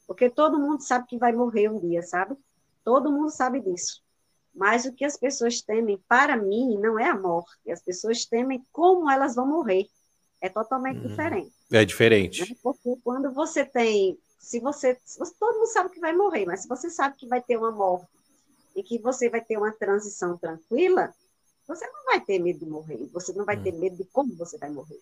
Porque 0.06 0.30
todo 0.30 0.60
mundo 0.60 0.82
sabe 0.82 1.08
que 1.08 1.18
vai 1.18 1.32
morrer 1.32 1.70
um 1.70 1.80
dia, 1.80 2.04
sabe? 2.04 2.36
Todo 2.84 3.12
mundo 3.12 3.32
sabe 3.32 3.62
disso. 3.62 4.05
Mas 4.56 4.86
o 4.86 4.94
que 4.94 5.04
as 5.04 5.18
pessoas 5.18 5.62
temem, 5.62 6.00
para 6.08 6.38
mim, 6.38 6.78
não 6.78 6.98
é 6.98 7.10
a 7.10 7.20
morte. 7.20 7.70
As 7.70 7.82
pessoas 7.82 8.26
temem 8.26 8.66
como 8.72 9.10
elas 9.10 9.36
vão 9.36 9.46
morrer. 9.46 9.88
É 10.42 10.48
totalmente 10.48 11.00
hum. 11.00 11.08
diferente. 11.08 11.52
É 11.72 11.84
diferente. 11.84 12.50
Né? 12.50 12.56
Porque 12.64 12.96
quando 13.04 13.32
você 13.34 13.66
tem. 13.66 14.18
Se 14.40 14.60
você, 14.60 14.98
se 15.04 15.20
você. 15.20 15.34
Todo 15.40 15.58
mundo 15.58 15.68
sabe 15.68 15.90
que 15.90 16.00
vai 16.00 16.14
morrer, 16.16 16.46
mas 16.46 16.62
se 16.62 16.68
você 16.68 16.90
sabe 16.90 17.18
que 17.18 17.28
vai 17.28 17.42
ter 17.42 17.58
uma 17.58 17.72
morte 17.72 18.08
e 18.76 18.84
que 18.84 18.98
você 19.00 19.30
vai 19.30 19.42
ter 19.42 19.58
uma 19.58 19.72
transição 19.72 20.38
tranquila, 20.38 21.14
você 21.68 21.86
não 21.88 22.06
vai 22.06 22.22
ter 22.22 22.40
medo 22.40 22.60
de 22.60 22.66
morrer. 22.66 23.10
Você 23.12 23.34
não 23.34 23.44
vai 23.44 23.58
hum. 23.58 23.64
ter 23.64 23.74
medo 23.74 23.98
de 23.98 24.06
como 24.06 24.34
você 24.36 24.58
vai 24.58 24.70
morrer. 24.70 25.00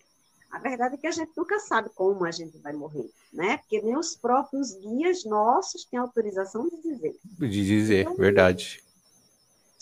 A 0.50 0.58
verdade 0.58 0.94
é 0.94 0.98
que 0.98 1.06
a 1.06 1.10
gente 1.10 1.32
nunca 1.36 1.58
sabe 1.58 1.90
como 1.94 2.24
a 2.24 2.30
gente 2.30 2.56
vai 2.58 2.72
morrer, 2.72 3.10
né? 3.32 3.56
Porque 3.58 3.82
nem 3.82 3.96
os 3.96 4.14
próprios 4.14 4.72
guias 4.72 5.24
nossos 5.24 5.84
têm 5.84 5.98
autorização 5.98 6.68
de 6.68 6.80
dizer. 6.80 7.16
De 7.24 7.48
dizer, 7.48 8.02
então, 8.02 8.14
verdade. 8.14 8.80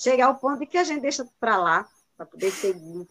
Chegar 0.02 0.26
ao 0.26 0.35
ponto 0.35 0.59
de 0.59 0.66
que 0.66 0.76
a 0.76 0.82
gente 0.82 1.00
deixa 1.00 1.25
para 1.38 1.56
lá, 1.56 1.87
para 2.16 2.26
poder 2.26 2.50
seguir 2.50 3.06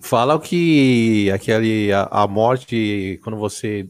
Fala 0.00 0.38
que 0.38 1.30
aquele, 1.30 1.90
a, 1.94 2.02
a, 2.10 2.28
morte, 2.28 3.18
quando 3.24 3.38
você 3.38 3.88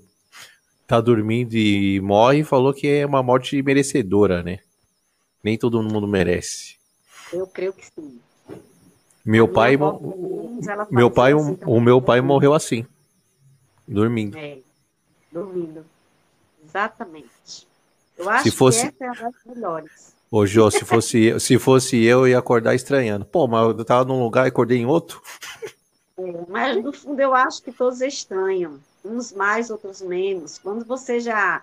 tá 0.86 1.00
dormindo 1.00 1.54
e 1.54 2.00
morre, 2.00 2.44
falou 2.44 2.72
que 2.72 2.86
é 2.86 3.04
uma 3.04 3.20
morte 3.20 3.60
merecedora, 3.60 4.44
né? 4.44 4.60
Nem 5.42 5.58
todo 5.58 5.82
mundo 5.82 6.06
merece. 6.06 6.76
Eu 7.32 7.48
creio 7.48 7.72
que 7.72 7.84
sim. 7.84 8.20
Meu 9.24 9.48
pai, 9.48 9.76
meu 10.88 11.10
pai, 11.10 11.32
assim, 11.32 11.58
o, 11.66 11.76
o 11.76 11.80
meu 11.80 12.00
pai 12.00 12.20
morreu 12.20 12.54
assim, 12.54 12.86
dormindo. 13.88 14.38
É, 14.38 14.58
dormindo. 15.32 15.84
Exatamente. 16.64 17.66
Eu 18.16 18.30
acho 18.30 18.44
se 18.44 18.50
fosse... 18.52 18.92
que 18.92 19.02
essa 19.02 19.18
é 19.18 19.22
uma 19.22 19.32
das 19.32 19.44
melhores. 19.44 20.15
Ô, 20.30 20.44
Jô, 20.44 20.70
se 20.70 20.84
fosse, 20.84 21.38
se 21.38 21.58
fosse 21.58 22.02
eu, 22.04 22.20
eu 22.20 22.28
ia 22.28 22.38
acordar 22.38 22.74
estranhando. 22.74 23.24
Pô, 23.24 23.46
mas 23.46 23.78
eu 23.78 23.84
tava 23.84 24.04
num 24.04 24.22
lugar 24.22 24.46
e 24.46 24.48
acordei 24.48 24.78
em 24.78 24.86
outro. 24.86 25.22
É, 26.18 26.44
mas 26.48 26.82
no 26.82 26.92
fundo 26.92 27.20
eu 27.20 27.34
acho 27.34 27.62
que 27.62 27.70
todos 27.70 28.00
estranham, 28.00 28.80
uns 29.04 29.32
mais, 29.32 29.70
outros 29.70 30.00
menos. 30.00 30.58
Quando 30.58 30.84
você 30.84 31.20
já 31.20 31.62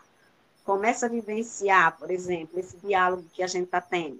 começa 0.63 1.08
a 1.08 1.10
vivenciar, 1.10 1.98
por 1.98 2.10
exemplo, 2.10 2.60
esse 2.60 2.77
diálogo 2.77 3.25
que 3.34 3.43
a 3.43 3.48
gente 3.48 3.65
está 3.65 3.82
tendo, 3.82 4.20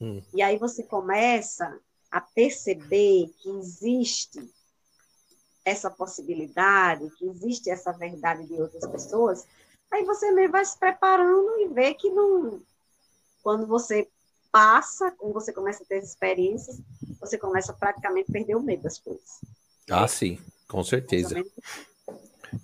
hum. 0.00 0.22
e 0.32 0.40
aí 0.42 0.56
você 0.56 0.82
começa 0.84 1.78
a 2.10 2.20
perceber 2.20 3.32
que 3.38 3.50
existe 3.50 4.48
essa 5.64 5.90
possibilidade, 5.90 7.10
que 7.18 7.26
existe 7.26 7.70
essa 7.70 7.92
verdade 7.92 8.46
de 8.46 8.54
outras 8.54 8.86
pessoas, 8.86 9.46
aí 9.90 10.04
você 10.04 10.30
mesmo 10.30 10.52
vai 10.52 10.64
se 10.64 10.78
preparando 10.78 11.60
e 11.60 11.68
vê 11.68 11.94
que 11.94 12.10
não, 12.10 12.60
quando 13.42 13.66
você 13.66 14.08
passa, 14.52 15.10
quando 15.12 15.32
você 15.32 15.52
começa 15.52 15.82
a 15.82 15.86
ter 15.86 16.02
experiências, 16.02 16.80
você 17.20 17.38
começa 17.38 17.72
praticamente 17.72 18.30
a 18.30 18.32
perder 18.32 18.56
o 18.56 18.62
medo 18.62 18.82
das 18.82 18.98
coisas. 18.98 19.40
Ah, 19.90 20.08
sim, 20.08 20.38
com 20.68 20.82
certeza. 20.82 21.42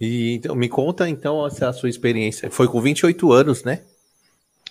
E 0.00 0.34
então, 0.34 0.54
me 0.54 0.68
conta 0.68 1.08
então 1.08 1.46
essa 1.46 1.72
sua 1.72 1.88
experiência. 1.88 2.50
Foi 2.50 2.68
com 2.68 2.80
28 2.80 3.32
anos, 3.32 3.62
né? 3.62 3.84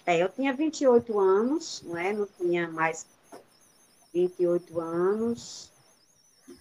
É, 0.06 0.22
eu 0.22 0.30
tinha 0.30 0.54
28 0.54 1.20
anos, 1.20 1.82
não 1.86 1.98
é? 1.98 2.14
Não 2.14 2.28
tinha 2.38 2.70
mais 2.70 3.06
28 4.14 4.80
anos. 4.80 5.72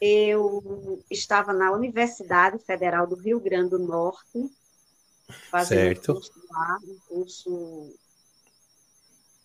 Eu 0.00 1.02
estava 1.10 1.52
na 1.52 1.70
Universidade 1.72 2.58
Federal 2.58 3.06
do 3.06 3.16
Rio 3.16 3.38
Grande 3.38 3.70
do 3.70 3.78
Norte, 3.78 4.50
fazendo 5.50 5.78
certo. 5.78 6.12
um 6.12 6.14
curso 6.14 6.32
lá, 6.50 6.78
um 6.82 6.98
curso 7.06 7.94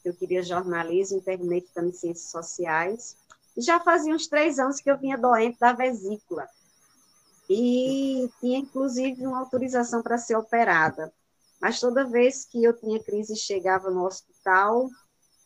eu 0.08 0.13
queria 0.13 0.44
jornalismo 0.44 1.22
terminei 1.22 1.62
ficando 1.62 1.89
em 1.89 1.94
ciências 1.94 2.32
sociais. 2.32 3.18
E 3.58 3.62
já 3.62 3.79
fazia 3.79 4.13
uns 4.13 4.27
três 4.27 4.60
anos 4.60 4.79
que 4.79 4.89
eu 4.89 4.98
vinha 4.98 5.18
doente 5.18 5.60
da 5.60 5.74
vesícula. 5.74 6.48
E 7.50 8.29
tinha, 8.39 8.60
inclusive, 8.60 9.25
uma 9.25 9.39
autorização 9.39 10.01
para 10.01 10.18
ser 10.18 10.36
operada. 10.36 11.12
Mas 11.60 11.79
toda 11.79 12.08
vez 12.08 12.46
que 12.46 12.63
eu 12.63 12.74
tinha 12.74 13.03
crise 13.03 13.34
e 13.34 13.38
chegava 13.38 13.89
no 13.89 14.06
hospital, 14.06 14.88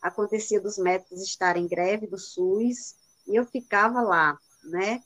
acontecia 0.00 0.60
dos 0.60 0.78
médicos 0.78 1.22
estarem 1.22 1.64
em 1.64 1.68
greve 1.68 2.06
do 2.06 2.18
SUS, 2.18 2.94
e 3.26 3.34
eu 3.34 3.46
ficava 3.46 4.02
lá, 4.02 4.38
né? 4.64 5.02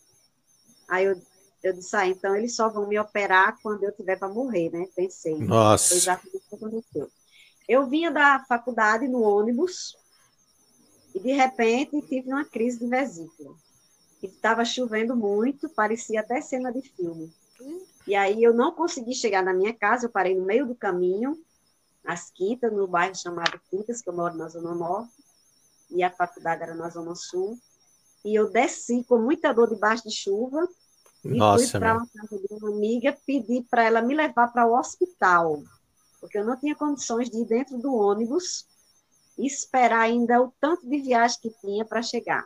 Aí 0.88 1.05
eu, 1.05 1.21
eu 1.62 1.73
disse, 1.73 1.95
ah, 1.97 2.07
então 2.07 2.35
eles 2.35 2.57
só 2.57 2.69
vão 2.69 2.87
me 2.87 2.99
operar 2.99 3.57
quando 3.62 3.85
eu 3.85 3.93
tiver 3.93 4.19
para 4.19 4.28
morrer, 4.28 4.71
né? 4.71 4.87
Pensei. 4.95 5.38
Nossa. 5.38 5.95
Foi 6.00 6.14
o 6.35 6.40
que 6.40 6.55
aconteceu. 6.55 7.11
Eu 7.68 7.87
vinha 7.87 8.10
da 8.10 8.42
faculdade 8.48 9.06
no 9.06 9.20
ônibus 9.20 9.94
e, 11.14 11.20
de 11.20 11.32
repente, 11.32 12.00
tive 12.08 12.28
uma 12.28 12.44
crise 12.44 12.78
de 12.78 12.87
vesícula. 12.87 13.54
Estava 14.22 14.64
chovendo 14.64 15.14
muito, 15.14 15.68
parecia 15.68 16.20
até 16.20 16.40
cena 16.40 16.72
de 16.72 16.80
filme. 16.80 17.30
E 18.06 18.14
aí 18.14 18.42
eu 18.42 18.54
não 18.54 18.72
consegui 18.72 19.14
chegar 19.14 19.42
na 19.42 19.52
minha 19.52 19.75
casa, 19.75 20.06
eu 20.06 20.10
parei 20.10 20.34
no 20.34 20.46
meio 20.46 20.66
do 20.66 20.75
caminho, 20.75 21.38
às 22.04 22.30
Quintas, 22.30 22.72
no 22.72 22.87
bairro 22.87 23.14
chamado 23.14 23.60
Quintas, 23.70 24.00
que 24.00 24.08
eu 24.08 24.14
moro 24.14 24.34
na 24.34 24.48
Zona 24.48 24.75
Norte, 24.75 25.12
e 25.90 26.02
a 26.02 26.10
faculdade 26.10 26.62
era 26.62 26.75
na 26.75 26.88
Zona 26.88 27.14
Sul. 27.14 27.58
E 28.25 28.34
eu 28.34 28.50
desci 28.50 29.04
com 29.04 29.18
muita 29.18 29.52
dor 29.52 29.68
debaixo 29.68 30.08
de 30.08 30.14
chuva 30.14 30.66
e 31.25 31.37
Nossa, 31.37 31.68
fui 31.68 31.80
para 31.80 31.94
uma 31.94 32.06
casa 32.06 32.38
de 32.38 32.54
uma 32.54 32.70
amiga, 32.70 33.16
pedi 33.26 33.62
para 33.68 33.84
ela 33.84 34.00
me 34.00 34.14
levar 34.14 34.48
para 34.48 34.66
o 34.66 34.76
hospital 34.76 35.62
porque 36.20 36.38
eu 36.38 36.44
não 36.44 36.56
tinha 36.56 36.75
condições 36.75 37.30
de 37.30 37.38
ir 37.38 37.46
dentro 37.46 37.78
do 37.78 37.94
ônibus 37.94 38.66
e 39.37 39.46
esperar 39.46 40.00
ainda 40.00 40.42
o 40.42 40.52
tanto 40.60 40.88
de 40.88 40.98
viagem 40.98 41.38
que 41.40 41.50
tinha 41.60 41.84
para 41.84 42.02
chegar. 42.02 42.44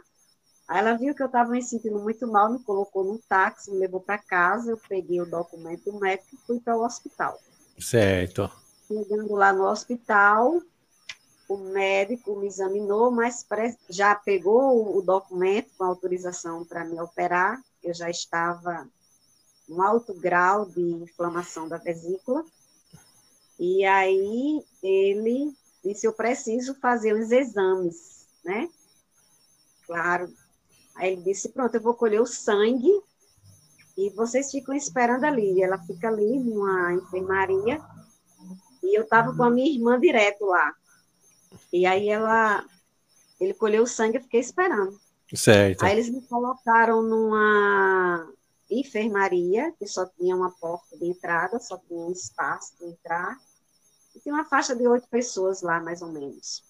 Aí 0.68 0.78
ela 0.78 0.96
viu 0.96 1.14
que 1.14 1.22
eu 1.22 1.26
estava 1.26 1.50
me 1.50 1.62
sentindo 1.62 1.98
muito 1.98 2.26
mal, 2.26 2.52
me 2.52 2.62
colocou 2.62 3.04
no 3.04 3.18
táxi, 3.28 3.70
me 3.70 3.78
levou 3.78 4.00
para 4.00 4.18
casa, 4.18 4.70
eu 4.70 4.80
peguei 4.88 5.20
o 5.20 5.26
documento 5.26 5.90
do 5.90 5.98
médico 5.98 6.34
e 6.34 6.46
fui 6.46 6.60
para 6.60 6.76
o 6.76 6.84
hospital. 6.84 7.38
Certo. 7.78 8.50
Chegando 8.86 9.34
lá 9.34 9.52
no 9.52 9.64
hospital, 9.64 10.62
o 11.48 11.56
médico 11.56 12.36
me 12.36 12.46
examinou, 12.46 13.10
mas 13.10 13.44
já 13.88 14.14
pegou 14.14 14.96
o 14.96 15.02
documento 15.02 15.70
com 15.76 15.84
autorização 15.84 16.64
para 16.64 16.84
me 16.84 17.00
operar. 17.00 17.60
Eu 17.82 17.92
já 17.92 18.08
estava 18.08 18.88
um 19.68 19.82
alto 19.82 20.14
grau 20.14 20.66
de 20.66 20.80
inflamação 20.80 21.68
da 21.68 21.76
vesícula. 21.76 22.44
E 23.58 23.84
aí 23.84 24.64
ele 24.82 25.52
disse: 25.84 26.06
Eu 26.06 26.12
preciso 26.12 26.74
fazer 26.76 27.12
os 27.14 27.30
exames, 27.30 28.26
né? 28.44 28.68
Claro. 29.86 30.32
Aí 30.94 31.12
ele 31.12 31.22
disse: 31.22 31.48
Pronto, 31.48 31.74
eu 31.74 31.80
vou 31.80 31.94
colher 31.94 32.20
o 32.20 32.26
sangue 32.26 32.90
e 33.96 34.10
vocês 34.10 34.50
ficam 34.50 34.74
esperando 34.74 35.24
ali. 35.24 35.58
E 35.58 35.62
ela 35.62 35.78
fica 35.78 36.08
ali 36.08 36.38
numa 36.38 36.94
enfermaria. 36.94 37.80
E 38.82 38.98
eu 38.98 39.04
estava 39.04 39.34
com 39.34 39.44
a 39.44 39.50
minha 39.50 39.70
irmã 39.70 39.98
direto 39.98 40.44
lá. 40.46 40.74
E 41.72 41.86
aí 41.86 42.08
ela, 42.08 42.64
ele 43.40 43.54
colheu 43.54 43.84
o 43.84 43.86
sangue, 43.86 44.16
eu 44.16 44.22
fiquei 44.22 44.40
esperando. 44.40 44.98
Certo. 45.34 45.84
Aí 45.84 45.92
eles 45.92 46.10
me 46.10 46.20
colocaram 46.22 47.02
numa 47.02 48.28
enfermaria, 48.70 49.72
que 49.78 49.86
só 49.86 50.06
tinha 50.06 50.36
uma 50.36 50.50
porta 50.50 50.96
de 50.96 51.06
entrada, 51.06 51.58
só 51.58 51.78
tinha 51.78 52.00
um 52.00 52.12
espaço 52.12 52.76
de 52.78 52.86
entrar. 52.86 53.38
Tem 54.24 54.32
uma 54.32 54.44
faixa 54.44 54.74
de 54.74 54.86
oito 54.86 55.08
pessoas 55.08 55.62
lá, 55.62 55.80
mais 55.80 56.00
ou 56.00 56.08
menos. 56.08 56.62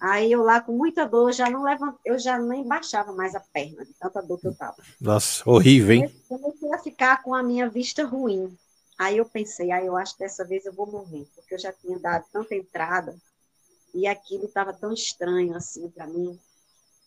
Aí 0.00 0.32
eu 0.32 0.42
lá 0.42 0.60
com 0.60 0.72
muita 0.72 1.06
dor, 1.06 1.32
já 1.32 1.48
não 1.48 1.62
levant... 1.62 1.94
eu 2.04 2.18
já 2.18 2.36
nem 2.36 2.66
baixava 2.66 3.12
mais 3.12 3.36
a 3.36 3.40
perna, 3.40 3.84
de 3.84 3.94
tanta 3.94 4.20
dor 4.20 4.40
que 4.40 4.48
eu 4.48 4.54
tava. 4.54 4.76
Nossa, 5.00 5.48
horrível, 5.48 5.94
hein? 5.94 6.22
Eu 6.28 6.38
comecei 6.40 6.74
a 6.74 6.78
ficar 6.78 7.22
com 7.22 7.32
a 7.32 7.42
minha 7.42 7.70
vista 7.70 8.04
ruim. 8.04 8.58
Aí 8.98 9.18
eu 9.18 9.24
pensei, 9.24 9.70
aí 9.70 9.84
ah, 9.84 9.86
eu 9.86 9.96
acho 9.96 10.14
que 10.14 10.20
dessa 10.20 10.44
vez 10.44 10.66
eu 10.66 10.72
vou 10.72 10.86
morrer, 10.86 11.24
porque 11.36 11.54
eu 11.54 11.58
já 11.58 11.72
tinha 11.72 11.98
dado 12.00 12.24
tanta 12.32 12.54
entrada 12.54 13.16
e 13.94 14.06
aquilo 14.06 14.46
estava 14.46 14.72
tão 14.72 14.92
estranho 14.92 15.54
assim 15.54 15.88
para 15.88 16.06
mim. 16.06 16.38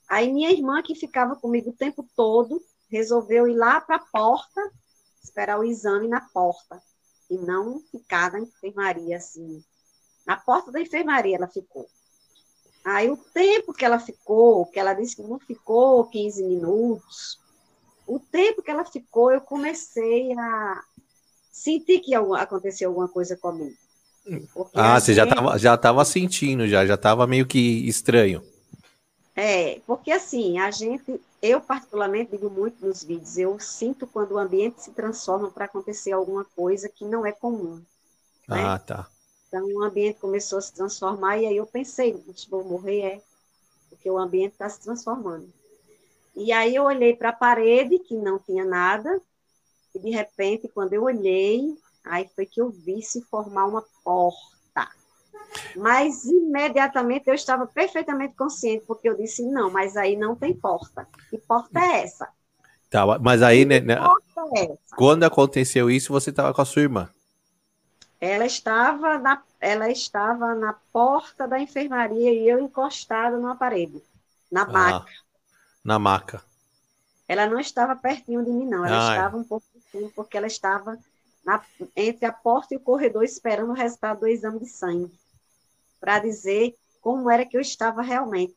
Aí 0.08 0.32
minha 0.32 0.52
irmã, 0.52 0.82
que 0.82 0.96
ficava 0.96 1.36
comigo 1.36 1.72
o 1.72 1.76
tempo 1.76 2.08
todo, 2.16 2.62
resolveu 2.90 3.48
ir 3.48 3.56
lá 3.56 3.82
para 3.82 3.98
a 3.98 4.06
porta, 4.06 4.62
esperar 5.22 5.60
o 5.60 5.64
exame 5.66 6.08
na 6.08 6.22
porta 6.22 6.82
e 7.30 7.38
não 7.38 7.80
ficar 7.92 8.32
na 8.32 8.40
enfermaria 8.40 9.18
assim. 9.18 9.64
Na 10.26 10.38
porta 10.38 10.72
da 10.72 10.82
enfermaria 10.82 11.36
ela 11.36 11.48
ficou. 11.48 11.88
Aí 12.84 13.10
o 13.10 13.18
tempo 13.18 13.74
que 13.74 13.84
ela 13.84 14.00
ficou, 14.00 14.66
que 14.68 14.80
ela 14.80 14.94
disse 14.94 15.16
que 15.16 15.24
não 15.24 15.40
ficou 15.40 16.06
15 16.06 16.44
minutos, 16.44 17.40
o 18.06 18.20
tempo 18.20 18.62
que 18.62 18.70
ela 18.70 18.86
ficou, 18.86 19.32
eu 19.32 19.42
comecei 19.42 20.32
a 20.38 20.84
sentir 21.52 22.00
que 22.00 22.14
aconteceu 22.14 22.90
alguma 22.90 23.08
coisa 23.08 23.36
comigo. 23.36 23.76
Porque 24.54 24.72
ah, 24.74 25.00
você 25.00 25.14
já 25.14 25.24
estava 25.24 25.58
já 25.58 25.78
tava 25.78 26.04
sentindo, 26.04 26.68
já 26.68 26.86
já 26.86 26.96
estava 26.96 27.28
meio 27.28 27.46
que 27.46 27.88
estranho. 27.88 28.44
É, 29.36 29.82
porque 29.86 30.12
assim, 30.12 30.60
a 30.60 30.72
gente, 30.72 31.20
eu 31.42 31.60
particularmente 31.60 32.32
digo 32.32 32.50
muito 32.50 32.86
nos 32.86 33.04
vídeos, 33.04 33.38
eu 33.38 33.60
sinto 33.60 34.08
quando 34.08 34.32
o 34.32 34.38
ambiente 34.38 34.82
se 34.82 34.92
transforma 34.92 35.52
para 35.52 35.66
acontecer 35.66 36.14
alguma 36.14 36.46
coisa 36.46 36.88
que 36.88 37.04
não 37.04 37.26
é 37.26 37.34
comum. 37.34 37.84
Né? 38.48 38.64
Ah, 38.64 38.80
tá. 38.80 39.10
Então 39.48 39.68
o 39.68 39.84
ambiente 39.84 40.20
começou 40.20 40.58
a 40.58 40.62
se 40.62 40.74
transformar 40.74 41.38
e 41.38 41.48
aí 41.48 41.58
eu 41.58 41.66
pensei, 41.66 42.24
vou 42.50 42.64
morrer 42.64 43.02
é, 43.02 43.22
porque 43.90 44.10
o 44.10 44.18
ambiente 44.18 44.54
está 44.54 44.70
se 44.70 44.80
transformando. 44.80 45.52
E 46.34 46.54
aí 46.54 46.74
eu 46.74 46.84
olhei 46.84 47.14
para 47.14 47.30
a 47.30 47.34
parede 47.34 48.00
que 48.00 48.16
não 48.16 48.40
tinha 48.40 48.64
nada 48.64 49.22
e 49.94 50.00
de 50.00 50.12
repente 50.12 50.70
quando 50.70 50.94
eu 50.94 51.04
olhei, 51.04 51.78
aí 52.06 52.30
foi 52.34 52.46
que 52.46 52.62
eu 52.62 52.70
vi 52.70 53.02
se 53.02 53.22
formar 53.24 53.66
uma 53.66 53.84
porta 54.02 54.55
mas 55.76 56.26
imediatamente 56.26 57.28
eu 57.28 57.34
estava 57.34 57.66
perfeitamente 57.66 58.36
consciente, 58.36 58.86
porque 58.86 59.10
eu 59.10 59.16
disse: 59.16 59.44
não, 59.44 59.70
mas 59.70 59.98
aí 59.98 60.16
não 60.16 60.36
tem 60.36 60.54
porta. 60.54 61.08
Que 61.30 61.38
porta 61.38 61.80
é 61.80 62.04
essa? 62.04 62.30
Tá, 62.90 63.06
mas 63.20 63.42
aí, 63.42 63.66
né, 63.66 63.80
né 63.80 63.96
é 64.56 64.78
quando 64.96 65.24
aconteceu 65.24 65.90
isso, 65.90 66.14
você 66.14 66.30
estava 66.30 66.54
com 66.54 66.62
a 66.62 66.66
sua 66.66 66.84
irmã? 66.84 67.10
Ela 68.22 68.46
estava 68.46 69.18
na, 69.20 69.42
ela 69.60 69.90
estava 69.90 70.56
na 70.56 70.74
porta 70.94 71.48
da 71.48 71.60
enfermaria 71.60 72.32
e 72.32 72.48
eu 72.48 72.60
encostada 72.60 73.38
numa 73.38 73.56
parede, 73.56 74.02
na 74.52 74.62
ah, 74.62 74.68
maca. 74.68 75.12
Na 75.84 76.00
maca. 76.00 76.44
Ela 77.28 77.48
não 77.48 77.60
estava 77.60 77.96
pertinho 77.96 78.44
de 78.44 78.52
mim, 78.52 78.66
não. 78.66 78.86
Ela 78.86 79.08
ah, 79.08 79.10
é. 79.10 79.16
estava 79.16 79.38
é. 79.38 79.40
um 79.40 79.44
pouco 79.44 79.66
porque 80.16 80.38
ela 80.38 80.48
estava 80.48 80.98
na, 81.46 81.62
entre 81.96 82.26
a 82.26 82.32
porta 82.32 82.74
e 82.74 82.78
o 82.78 82.82
corredor 82.82 83.24
esperando 83.24 83.72
o 83.72 83.76
resultado 83.76 84.22
do 84.22 84.28
exame 84.28 84.60
de 84.60 84.68
sangue 84.68 85.12
para 86.06 86.20
dizer 86.20 86.76
como 87.02 87.32
era 87.32 87.44
que 87.44 87.58
eu 87.58 87.62
estava 87.62 88.04
realmente. 88.04 88.56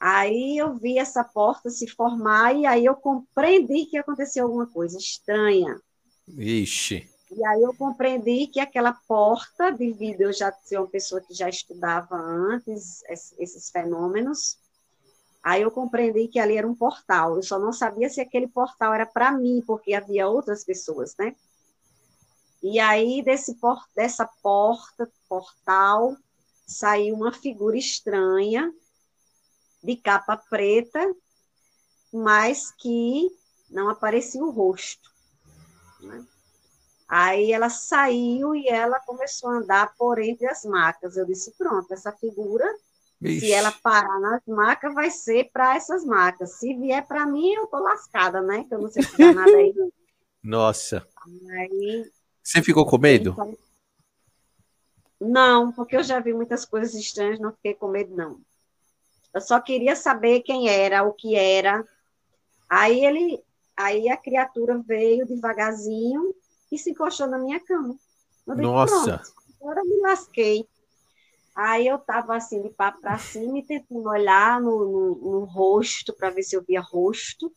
Aí 0.00 0.58
eu 0.58 0.74
vi 0.74 0.98
essa 0.98 1.22
porta 1.22 1.70
se 1.70 1.86
formar 1.86 2.52
e 2.52 2.66
aí 2.66 2.84
eu 2.84 2.96
compreendi 2.96 3.86
que 3.86 3.96
aconteceu 3.96 4.44
alguma 4.44 4.66
coisa 4.66 4.98
estranha. 4.98 5.80
Ixi. 6.26 7.08
E 7.30 7.46
aí 7.46 7.62
eu 7.62 7.72
compreendi 7.74 8.48
que 8.48 8.58
aquela 8.58 8.92
porta, 9.06 9.70
devido 9.70 10.22
eu 10.22 10.32
já 10.32 10.50
ser 10.64 10.78
uma 10.78 10.88
pessoa 10.88 11.20
que 11.20 11.32
já 11.32 11.48
estudava 11.48 12.16
antes 12.16 13.04
esses 13.38 13.70
fenômenos, 13.70 14.58
aí 15.44 15.62
eu 15.62 15.70
compreendi 15.70 16.26
que 16.26 16.40
ali 16.40 16.56
era 16.56 16.66
um 16.66 16.74
portal. 16.74 17.36
Eu 17.36 17.42
só 17.44 17.56
não 17.56 17.72
sabia 17.72 18.08
se 18.08 18.20
aquele 18.20 18.48
portal 18.48 18.92
era 18.92 19.06
para 19.06 19.30
mim, 19.30 19.62
porque 19.64 19.94
havia 19.94 20.28
outras 20.28 20.64
pessoas, 20.64 21.14
né? 21.16 21.36
E 22.62 22.80
aí, 22.80 23.22
desse, 23.22 23.56
dessa 23.94 24.28
porta, 24.42 25.08
portal, 25.28 26.16
saiu 26.66 27.14
uma 27.14 27.32
figura 27.32 27.76
estranha, 27.76 28.72
de 29.82 29.96
capa 29.96 30.36
preta, 30.36 31.14
mas 32.12 32.72
que 32.72 33.30
não 33.70 33.88
aparecia 33.88 34.42
o 34.42 34.50
rosto. 34.50 35.10
Né? 36.00 36.24
Aí 37.08 37.52
ela 37.52 37.70
saiu 37.70 38.54
e 38.54 38.66
ela 38.66 38.98
começou 39.00 39.50
a 39.50 39.58
andar 39.58 39.94
por 39.96 40.18
entre 40.18 40.46
as 40.48 40.64
macas. 40.64 41.16
Eu 41.16 41.24
disse: 41.24 41.52
pronto, 41.56 41.92
essa 41.92 42.10
figura, 42.12 42.66
Ixi. 43.22 43.40
se 43.40 43.52
ela 43.52 43.70
parar 43.70 44.18
nas 44.18 44.42
macas, 44.46 44.92
vai 44.92 45.10
ser 45.10 45.50
para 45.52 45.76
essas 45.76 46.04
macas. 46.04 46.58
Se 46.58 46.74
vier 46.74 47.06
para 47.06 47.24
mim, 47.26 47.52
eu 47.52 47.66
tô 47.68 47.78
lascada, 47.78 48.42
né? 48.42 48.64
Que 48.64 48.74
eu 48.74 48.80
não 48.80 48.88
sei 48.88 49.04
se 49.04 49.32
nada 49.32 49.56
aí. 49.56 49.72
Nossa. 50.42 51.06
Aí. 51.50 52.10
Você 52.42 52.62
ficou 52.62 52.84
com 52.86 52.98
medo? 52.98 53.36
Não, 55.20 55.72
porque 55.72 55.96
eu 55.96 56.02
já 56.02 56.20
vi 56.20 56.32
muitas 56.32 56.64
coisas 56.64 56.94
estranhas, 56.94 57.40
não 57.40 57.52
fiquei 57.52 57.74
com 57.74 57.88
medo, 57.88 58.14
não. 58.14 58.40
Eu 59.32 59.40
só 59.40 59.60
queria 59.60 59.96
saber 59.96 60.40
quem 60.40 60.68
era, 60.68 61.02
o 61.02 61.12
que 61.12 61.34
era. 61.34 61.86
Aí 62.68 63.04
ele, 63.04 63.42
aí 63.76 64.08
a 64.08 64.16
criatura 64.16 64.82
veio 64.86 65.26
devagarzinho 65.26 66.34
e 66.70 66.78
se 66.78 66.90
encostou 66.90 67.26
na 67.26 67.38
minha 67.38 67.60
cama. 67.60 67.96
Digo, 68.46 68.62
Nossa. 68.62 69.22
agora 69.60 69.80
eu 69.80 69.84
me 69.84 70.00
lasquei. 70.00 70.66
Aí 71.54 71.86
eu 71.86 71.98
tava 71.98 72.36
assim 72.36 72.60
de 72.60 72.68
papo 72.68 73.00
para 73.00 73.18
cima 73.18 73.58
e 73.58 73.62
tentando 73.62 74.08
olhar 74.08 74.60
no, 74.60 74.84
no, 74.84 75.14
no 75.14 75.44
rosto 75.44 76.12
para 76.12 76.28
ver 76.28 76.42
se 76.42 76.54
eu 76.54 76.62
via 76.62 76.80
rosto. 76.80 77.50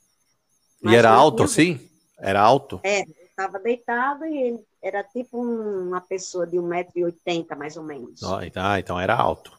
E 0.81 0.95
era 0.95 1.09
alto 1.09 1.43
assim? 1.43 1.89
Era 2.17 2.41
alto? 2.41 2.79
É, 2.83 3.01
estava 3.01 3.59
deitado 3.59 4.25
e 4.25 4.37
ele 4.37 4.68
era 4.81 5.03
tipo 5.03 5.41
uma 5.41 6.01
pessoa 6.01 6.47
de 6.47 6.57
1,80m, 6.57 7.55
mais 7.55 7.77
ou 7.77 7.83
menos. 7.83 8.21
Então, 8.43 8.77
então 8.77 8.99
era 8.99 9.15
alto. 9.15 9.57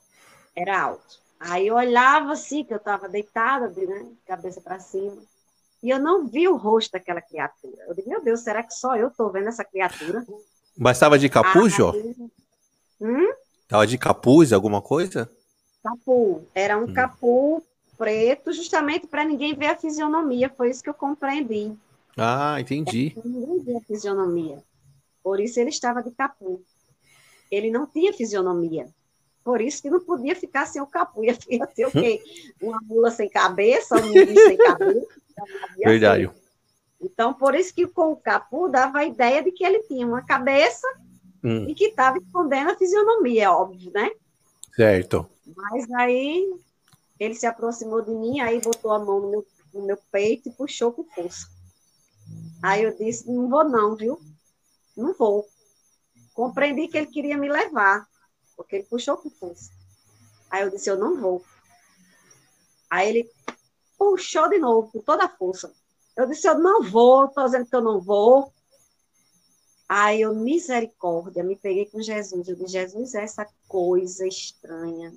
Era 0.57 0.83
alto. 0.83 1.21
Aí 1.39 1.69
eu 1.69 1.75
olhava 1.75 2.33
assim, 2.33 2.65
que 2.65 2.73
eu 2.73 2.79
estava 2.79 3.09
deitada, 3.09 3.69
né, 3.69 4.07
cabeça 4.27 4.61
para 4.61 4.79
cima, 4.79 5.17
e 5.83 5.89
eu 5.89 5.99
não 5.99 6.27
vi 6.27 6.47
o 6.47 6.57
rosto 6.57 6.93
daquela 6.93 7.23
criatura. 7.23 7.83
Eu 7.89 7.95
disse, 7.95 8.09
meu 8.09 8.23
Deus, 8.23 8.41
será 8.41 8.63
que 8.63 8.75
só 8.75 8.95
eu 8.97 9.09
estou 9.09 9.31
vendo 9.31 9.49
essa 9.49 9.65
criatura? 9.65 10.25
Mas 10.77 10.97
estava 10.97 11.19
de 11.19 11.29
capuz, 11.29 11.73
Jô? 11.73 11.93
Hum? 13.01 13.33
Tava 13.67 13.87
de 13.87 13.97
capuz, 13.97 14.53
alguma 14.53 14.83
coisa? 14.83 15.31
Capu. 15.83 16.47
Era 16.55 16.77
um 16.77 16.85
hum. 16.85 16.93
capu 16.93 17.63
preto, 17.97 18.53
justamente 18.53 19.07
para 19.07 19.25
ninguém 19.25 19.55
ver 19.55 19.67
a 19.67 19.77
fisionomia. 19.77 20.51
Foi 20.55 20.69
isso 20.69 20.83
que 20.83 20.91
eu 20.91 20.95
compreendi. 20.95 21.75
Ah, 22.17 22.61
entendi. 22.61 23.17
Ninguém 23.25 23.63
vê 23.63 23.77
a 23.77 23.81
fisionomia. 23.81 24.63
Por 25.23 25.41
isso 25.41 25.61
ele 25.61 25.71
estava 25.71 26.03
de 26.03 26.11
capu. 26.11 26.63
Ele 27.51 27.71
não 27.71 27.87
tinha 27.87 28.13
fisionomia. 28.13 28.87
Por 29.43 29.61
isso 29.61 29.83
que 29.83 29.91
não 29.91 30.01
podia 30.01 30.37
ficar 30.37 30.67
sem 30.67 30.81
o 30.81 30.87
capu. 30.87 31.25
Ia 31.25 31.37
ter 31.67 31.87
o 31.87 31.91
quê? 31.91 32.23
Uma 32.61 32.81
mula 32.83 33.11
sem 33.11 33.29
cabeça, 33.29 33.97
um 33.97 34.09
menino 34.09 34.41
sem 34.41 34.57
cabeça. 34.57 35.07
Verdade. 35.79 36.27
Assim. 36.27 36.41
Então, 37.01 37.33
por 37.33 37.55
isso 37.55 37.75
que 37.75 37.87
com 37.87 38.13
o 38.13 38.17
capu 38.17 38.69
dava 38.69 38.99
a 38.99 39.05
ideia 39.05 39.43
de 39.43 39.51
que 39.51 39.65
ele 39.65 39.83
tinha 39.85 40.07
uma 40.07 40.23
cabeça 40.23 40.87
hum. 41.43 41.67
e 41.67 41.75
que 41.75 41.87
estava 41.87 42.19
escondendo 42.19 42.71
a 42.71 42.77
fisionomia, 42.77 43.45
é 43.45 43.49
óbvio, 43.49 43.91
né? 43.91 44.11
Certo. 44.77 45.27
Mas 45.57 45.91
aí 45.93 46.53
ele 47.19 47.35
se 47.35 47.47
aproximou 47.47 48.03
de 48.03 48.11
mim, 48.11 48.41
aí 48.41 48.61
botou 48.61 48.93
a 48.93 48.99
mão 48.99 49.21
no 49.21 49.31
meu, 49.31 49.47
no 49.73 49.83
meu 49.87 49.99
peito 50.13 50.51
e 50.51 50.53
puxou 50.53 50.93
com 50.93 51.05
força. 51.05 51.49
Aí 52.63 52.85
eu 52.85 52.97
disse: 52.97 53.31
não 53.31 53.49
vou, 53.49 53.65
não, 53.65 53.97
viu? 53.97 54.21
Não 54.97 55.15
vou. 55.15 55.49
Compreendi 56.35 56.89
que 56.89 56.99
ele 56.99 57.07
queria 57.07 57.37
me 57.37 57.49
levar, 57.49 58.07
porque 58.57 58.77
ele 58.77 58.85
puxou 58.85 59.17
com 59.17 59.31
força. 59.31 59.71
Aí 60.51 60.63
eu 60.63 60.71
disse: 60.71 60.91
eu 60.91 60.97
não 60.97 61.21
vou. 61.21 61.45
Aí 62.89 63.09
ele 63.09 63.31
puxou 63.99 64.49
de 64.49 64.59
novo, 64.59 64.91
com 64.91 65.01
toda 65.01 65.25
a 65.25 65.29
força. 65.29 65.73
Eu 66.17 66.27
disse: 66.27 66.49
eu 66.49 66.59
não 66.59 66.83
vou, 66.83 67.27
estou 67.27 67.45
dizendo 67.45 67.67
que 67.67 67.77
eu 67.77 67.83
não 67.83 68.01
vou. 68.01 68.53
Aí 69.89 70.21
eu, 70.21 70.35
misericórdia, 70.35 71.43
me 71.43 71.57
peguei 71.57 71.87
com 71.87 72.01
Jesus. 72.01 72.49
Eu 72.49 72.57
disse: 72.57 72.73
Jesus, 72.73 73.15
essa 73.15 73.47
coisa 73.69 74.27
estranha. 74.27 75.13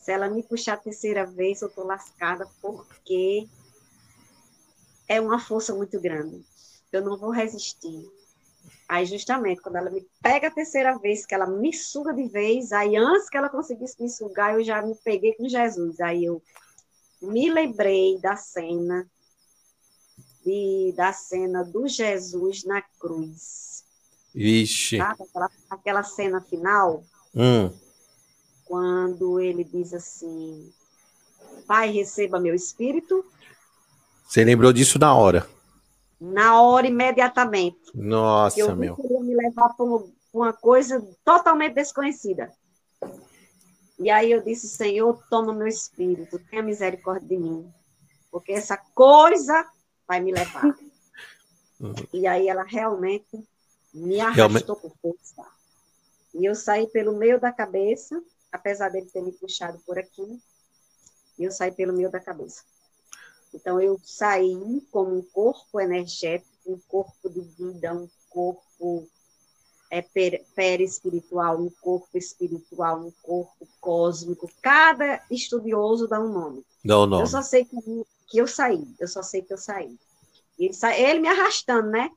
Se 0.00 0.12
ela 0.12 0.28
me 0.28 0.42
puxar 0.42 0.74
a 0.74 0.78
terceira 0.78 1.26
vez, 1.26 1.60
eu 1.60 1.68
estou 1.68 1.84
lascada, 1.84 2.48
porque 2.62 3.46
é 5.06 5.20
uma 5.20 5.38
força 5.38 5.74
muito 5.74 6.00
grande. 6.00 6.44
Eu 6.92 7.04
não 7.04 7.16
vou 7.16 7.30
resistir. 7.30 8.10
Aí, 8.88 9.04
justamente, 9.04 9.60
quando 9.60 9.76
ela 9.76 9.90
me 9.90 10.06
pega 10.22 10.48
a 10.48 10.50
terceira 10.50 10.98
vez, 10.98 11.26
que 11.26 11.34
ela 11.34 11.46
me 11.46 11.72
suga 11.74 12.12
de 12.14 12.26
vez, 12.26 12.72
aí 12.72 12.96
antes 12.96 13.28
que 13.28 13.36
ela 13.36 13.50
conseguisse 13.50 14.00
me 14.00 14.08
sugar, 14.08 14.54
eu 14.54 14.64
já 14.64 14.80
me 14.80 14.94
peguei 15.04 15.34
com 15.34 15.46
Jesus. 15.46 16.00
Aí 16.00 16.24
eu 16.24 16.42
me 17.20 17.50
lembrei 17.50 18.18
da 18.18 18.34
cena, 18.34 19.06
de, 20.44 20.94
da 20.96 21.12
cena 21.12 21.62
do 21.64 21.86
Jesus 21.86 22.64
na 22.64 22.80
cruz. 22.98 23.84
Vixe. 24.34 24.96
Sabe? 24.96 25.22
Aquela, 25.22 25.50
aquela 25.68 26.02
cena 26.02 26.40
final, 26.40 27.04
hum. 27.34 27.70
quando 28.64 29.38
ele 29.38 29.64
diz 29.64 29.92
assim: 29.92 30.72
Pai, 31.66 31.90
receba 31.90 32.40
meu 32.40 32.54
espírito, 32.54 33.22
você 34.28 34.44
lembrou 34.44 34.74
disso 34.74 34.98
na 34.98 35.14
hora? 35.14 35.48
Na 36.20 36.60
hora, 36.60 36.86
imediatamente. 36.86 37.78
Nossa, 37.94 38.58
eu 38.58 38.74
meu. 38.74 38.96
Eu 38.98 39.20
me 39.20 39.34
levar 39.34 39.68
para 39.74 39.86
uma 40.32 40.52
coisa 40.52 41.00
totalmente 41.24 41.74
desconhecida. 41.74 42.52
E 43.98 44.10
aí 44.10 44.30
eu 44.30 44.42
disse, 44.42 44.68
Senhor, 44.68 45.20
toma 45.28 45.52
meu 45.52 45.66
espírito, 45.66 46.38
tenha 46.50 46.62
misericórdia 46.62 47.28
de 47.28 47.36
mim, 47.36 47.72
porque 48.30 48.52
essa 48.52 48.76
coisa 48.76 49.66
vai 50.06 50.20
me 50.20 50.32
levar. 50.32 50.64
Uhum. 50.64 50.74
E 52.12 52.26
aí 52.26 52.48
ela 52.48 52.64
realmente 52.64 53.38
me 53.94 54.20
arrastou 54.20 54.34
realmente... 54.34 54.66
por 54.66 54.92
força. 55.00 55.46
E 56.34 56.44
eu 56.44 56.52
saí 56.52 56.88
pelo 56.88 57.16
meio 57.16 57.38
da 57.38 57.52
cabeça, 57.52 58.20
apesar 58.50 58.88
dele 58.88 59.08
ter 59.12 59.22
me 59.22 59.30
puxado 59.30 59.78
por 59.86 59.96
aqui, 59.96 60.42
e 61.38 61.44
eu 61.44 61.52
saí 61.52 61.70
pelo 61.70 61.92
meio 61.92 62.10
da 62.10 62.18
cabeça. 62.18 62.64
Então, 63.54 63.80
eu 63.80 63.98
saí 64.04 64.82
como 64.90 65.16
um 65.16 65.22
corpo 65.22 65.80
energético, 65.80 66.52
um 66.66 66.78
corpo 66.88 67.28
de 67.30 67.40
vida, 67.40 67.94
um 67.94 68.08
corpo 68.28 69.08
é, 69.90 70.04
perespiritual, 70.54 71.60
um 71.60 71.70
corpo 71.80 72.16
espiritual, 72.16 73.00
um 73.00 73.12
corpo 73.22 73.66
cósmico. 73.80 74.50
Cada 74.60 75.22
estudioso 75.30 76.06
dá 76.06 76.20
um 76.20 76.32
nome. 76.32 76.64
Dá 76.84 77.00
um 77.00 77.06
nome. 77.06 77.22
Eu 77.22 77.26
só 77.26 77.42
sei 77.42 77.64
que, 77.64 77.76
que 78.26 78.38
eu 78.38 78.46
saí, 78.46 78.86
eu 78.98 79.08
só 79.08 79.22
sei 79.22 79.42
que 79.42 79.52
eu 79.52 79.58
saí. 79.58 79.98
Ele, 80.58 80.74
sa... 80.74 80.96
ele 80.96 81.20
me 81.20 81.28
arrastando, 81.28 81.88
né? 81.88 82.10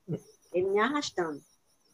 Ele 0.52 0.68
me 0.68 0.80
arrastando. 0.80 1.40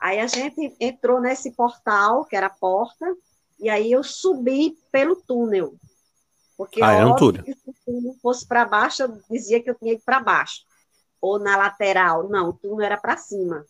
Aí 0.00 0.18
a 0.18 0.26
gente 0.26 0.74
entrou 0.80 1.20
nesse 1.20 1.52
portal, 1.52 2.24
que 2.24 2.36
era 2.36 2.46
a 2.46 2.50
porta, 2.50 3.16
e 3.58 3.68
aí 3.68 3.90
eu 3.90 4.02
subi 4.02 4.78
pelo 4.92 5.16
túnel. 5.16 5.74
Porque 6.58 6.82
ah, 6.82 7.06
um 7.06 7.14
túnel. 7.14 7.44
se 7.44 7.54
o 7.86 8.14
fosse 8.20 8.44
para 8.44 8.64
baixo, 8.64 9.04
eu 9.04 9.20
dizia 9.30 9.62
que 9.62 9.70
eu 9.70 9.76
tinha 9.76 9.92
ir 9.92 10.02
para 10.04 10.18
baixo. 10.18 10.64
Ou 11.20 11.38
na 11.38 11.56
lateral. 11.56 12.28
Não, 12.28 12.48
o 12.48 12.52
túnel 12.52 12.84
era 12.84 12.96
para 12.96 13.16
cima. 13.16 13.64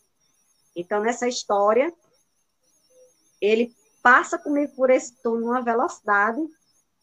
Então, 0.74 1.02
nessa 1.02 1.28
história, 1.28 1.92
ele 3.42 3.74
passa 4.02 4.38
comigo 4.38 4.72
por 4.74 4.88
esse 4.88 5.14
túnel 5.22 5.48
numa 5.48 5.60
velocidade, 5.60 6.40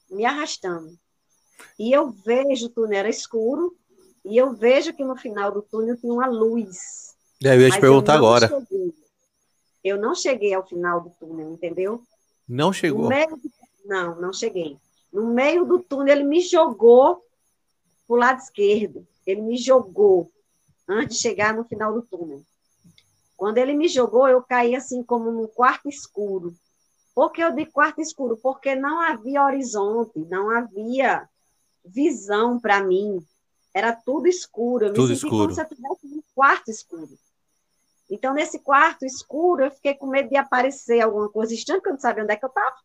me 0.10 0.26
arrastando. 0.26 0.98
E 1.78 1.92
eu 1.92 2.10
vejo, 2.10 2.66
o 2.66 2.70
túnel 2.70 2.98
era 2.98 3.10
escuro, 3.10 3.78
e 4.26 4.36
eu 4.36 4.56
vejo 4.56 4.92
que 4.92 5.04
no 5.04 5.16
final 5.16 5.52
do 5.52 5.62
túnel 5.62 5.98
tinha 5.98 6.12
uma 6.12 6.26
luz. 6.26 7.14
É, 7.44 7.56
eu 7.56 7.62
ia 7.62 7.70
te 7.70 7.80
perguntar 7.80 8.14
eu 8.14 8.18
agora. 8.18 8.48
Cheguei. 8.48 8.94
Eu 9.84 10.02
não 10.02 10.16
cheguei 10.16 10.52
ao 10.52 10.66
final 10.66 11.00
do 11.00 11.12
túnel, 11.12 11.54
entendeu? 11.54 12.02
Não 12.48 12.74
chegou? 12.74 13.08
Meio... 13.08 13.40
Não, 13.86 14.20
não 14.20 14.34
cheguei. 14.34 14.80
No 15.16 15.28
meio 15.28 15.64
do 15.64 15.80
túnel, 15.80 16.18
ele 16.18 16.26
me 16.26 16.42
jogou 16.42 17.26
para 18.06 18.14
o 18.14 18.18
lado 18.18 18.40
esquerdo. 18.40 19.08
Ele 19.26 19.42
me 19.42 19.56
jogou 19.56 20.30
antes 20.86 21.16
de 21.16 21.22
chegar 21.22 21.56
no 21.56 21.64
final 21.64 21.94
do 21.94 22.02
túnel. 22.02 22.42
Quando 23.38 23.58
ele 23.60 23.74
me 23.74 23.88
jogou, 23.88 24.28
eu 24.28 24.44
caí 24.44 24.76
assim 24.76 25.02
como 25.02 25.32
num 25.32 25.48
quarto 25.48 25.88
escuro. 25.88 26.54
Por 27.16 27.32
que 27.32 27.42
eu 27.42 27.56
digo 27.56 27.72
quarto 27.72 28.02
escuro? 28.02 28.36
Porque 28.36 28.76
não 28.76 29.00
havia 29.00 29.42
horizonte, 29.42 30.20
não 30.20 30.50
havia 30.50 31.30
visão 31.86 32.60
para 32.60 32.84
mim. 32.84 33.26
Era 33.74 33.94
tudo 33.94 34.28
escuro. 34.28 34.88
Eu 34.88 34.94
tudo 34.94 35.08
me 35.08 35.16
senti 35.16 35.28
escuro. 35.28 35.44
como 35.44 35.54
se 35.54 35.62
eu 35.62 35.64
estivesse 35.64 36.08
num 36.08 36.24
quarto 36.36 36.70
escuro. 36.70 37.18
Então, 38.10 38.34
nesse 38.34 38.60
quarto 38.60 39.06
escuro, 39.06 39.64
eu 39.64 39.72
fiquei 39.72 39.94
com 39.94 40.08
medo 40.08 40.28
de 40.28 40.36
aparecer 40.36 41.00
alguma 41.00 41.30
coisa 41.30 41.54
estranha, 41.54 41.80
porque 41.80 41.90
eu 41.90 41.94
não 41.94 42.02
sabia 42.02 42.24
onde 42.24 42.34
é 42.34 42.36
que 42.36 42.44
eu 42.44 42.50
estava. 42.50 42.76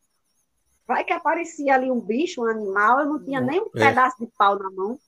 Vai 0.90 1.04
que 1.04 1.12
aparecia 1.12 1.76
ali 1.76 1.88
um 1.88 2.00
bicho, 2.00 2.42
um 2.42 2.48
animal, 2.48 2.98
eu 2.98 3.06
não 3.06 3.22
tinha 3.22 3.40
nem 3.40 3.60
um 3.60 3.66
é. 3.76 3.78
pedaço 3.78 4.16
de 4.18 4.26
pau 4.36 4.58
na 4.58 4.68
mão. 4.72 4.98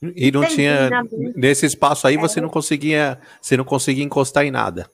E 0.00 0.30
não 0.30 0.46
tinha 0.46 0.88
nesse 1.34 1.66
espaço 1.66 2.06
aí 2.06 2.14
é. 2.14 2.18
você 2.18 2.40
não 2.40 2.48
conseguia, 2.48 3.20
você 3.42 3.56
não 3.56 3.64
conseguia 3.64 4.04
encostar 4.04 4.44
em 4.44 4.52
nada. 4.52 4.88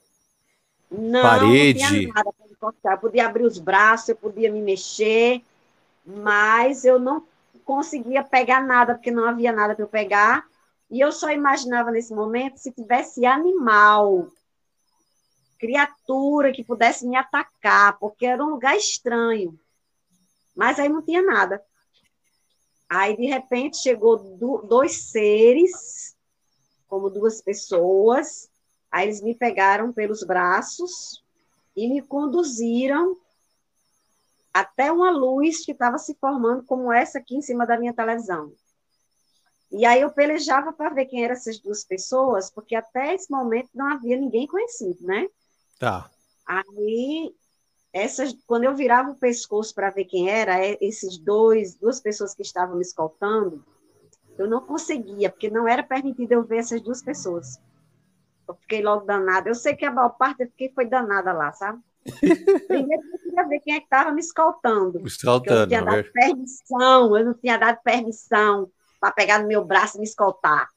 Não, 0.91 1.21
Parede. 1.21 1.83
não 1.83 1.87
tinha 1.87 2.07
nada 2.07 2.33
para 2.33 2.47
encostar. 2.49 2.93
Eu 2.93 2.97
podia 2.97 3.27
abrir 3.27 3.43
os 3.43 3.59
braços, 3.59 4.09
eu 4.09 4.15
podia 4.15 4.51
me 4.51 4.59
mexer, 4.59 5.43
mas 6.03 6.83
eu 6.83 6.97
não 6.97 7.23
conseguia 7.63 8.23
pegar 8.23 8.65
nada 8.65 8.95
porque 8.95 9.11
não 9.11 9.25
havia 9.25 9.51
nada 9.51 9.75
para 9.75 9.83
eu 9.83 9.87
pegar. 9.87 10.47
E 10.89 10.99
eu 10.99 11.11
só 11.11 11.29
imaginava 11.29 11.91
nesse 11.91 12.11
momento 12.11 12.57
se 12.57 12.71
tivesse 12.71 13.23
animal, 13.23 14.29
criatura 15.59 16.51
que 16.51 16.63
pudesse 16.63 17.05
me 17.05 17.15
atacar, 17.15 17.99
porque 17.99 18.25
era 18.25 18.43
um 18.43 18.49
lugar 18.49 18.75
estranho. 18.75 19.59
Mas 20.55 20.79
aí 20.79 20.89
não 20.89 21.01
tinha 21.01 21.21
nada. 21.21 21.63
Aí, 22.89 23.17
de 23.17 23.25
repente, 23.25 23.77
chegou 23.77 24.17
do, 24.17 24.61
dois 24.61 25.09
seres, 25.09 26.15
como 26.87 27.09
duas 27.09 27.41
pessoas. 27.41 28.49
Aí 28.91 29.07
eles 29.07 29.21
me 29.21 29.33
pegaram 29.33 29.91
pelos 29.91 30.23
braços 30.23 31.23
e 31.75 31.87
me 31.87 32.01
conduziram 32.01 33.17
até 34.53 34.91
uma 34.91 35.09
luz 35.09 35.65
que 35.65 35.71
estava 35.71 35.97
se 35.97 36.13
formando, 36.15 36.63
como 36.63 36.93
essa 36.93 37.17
aqui 37.17 37.35
em 37.35 37.41
cima 37.41 37.65
da 37.65 37.79
minha 37.79 37.93
televisão. 37.93 38.53
E 39.71 39.83
aí 39.85 40.01
eu 40.01 40.11
pelejava 40.11 40.71
para 40.71 40.93
ver 40.93 41.05
quem 41.05 41.23
eram 41.23 41.33
essas 41.33 41.57
duas 41.57 41.83
pessoas, 41.83 42.51
porque 42.51 42.75
até 42.75 43.15
esse 43.15 43.31
momento 43.31 43.69
não 43.73 43.87
havia 43.87 44.15
ninguém 44.15 44.45
conhecido, 44.45 45.03
né? 45.03 45.27
Tá. 45.79 46.11
Aí 46.45 47.35
essas, 47.93 48.35
quando 48.47 48.63
eu 48.63 48.75
virava 48.75 49.11
o 49.11 49.15
pescoço 49.15 49.73
para 49.75 49.91
ver 49.91 50.05
quem 50.05 50.27
era, 50.27 50.59
é, 50.59 50.75
esses 50.81 51.17
dois, 51.19 51.75
duas 51.75 52.01
pessoas 52.01 52.33
que 52.33 52.41
estavam 52.41 52.75
me 52.75 52.81
escoltando, 52.81 53.63
eu 54.37 54.49
não 54.49 54.59
conseguia, 54.59 55.29
porque 55.29 55.47
não 55.47 55.67
era 55.67 55.83
permitido 55.83 56.31
eu 56.31 56.43
ver 56.43 56.57
essas 56.57 56.81
duas 56.81 57.03
pessoas. 57.03 57.59
Eu 58.47 58.55
fiquei 58.55 58.81
logo 58.81 59.05
danada. 59.05 59.47
Eu 59.47 59.53
sei 59.53 59.75
que 59.75 59.85
a 59.85 59.91
maior 59.91 60.09
parte 60.09 60.41
eu 60.41 60.47
fiquei 60.47 60.71
foi 60.73 60.85
danada 60.85 61.31
lá, 61.31 61.53
sabe? 61.53 61.79
Primeiro 62.67 63.03
eu 63.13 63.19
queria 63.19 63.47
ver 63.47 63.59
quem 63.59 63.75
é 63.75 63.79
que 63.79 63.85
estava 63.85 64.11
me 64.11 64.19
escoltando. 64.19 65.05
Escoltando, 65.05 65.53
eu 65.53 65.59
não 65.59 65.67
tinha 65.67 65.81
dado 65.83 66.11
permissão, 66.11 67.17
eu 67.17 67.25
não 67.25 67.33
tinha 67.35 67.57
dado 67.57 67.79
permissão 67.83 68.71
para 68.99 69.13
pegar 69.13 69.39
no 69.39 69.47
meu 69.47 69.63
braço 69.63 69.97
e 69.97 69.99
me 69.99 70.05
escoltar. 70.05 70.67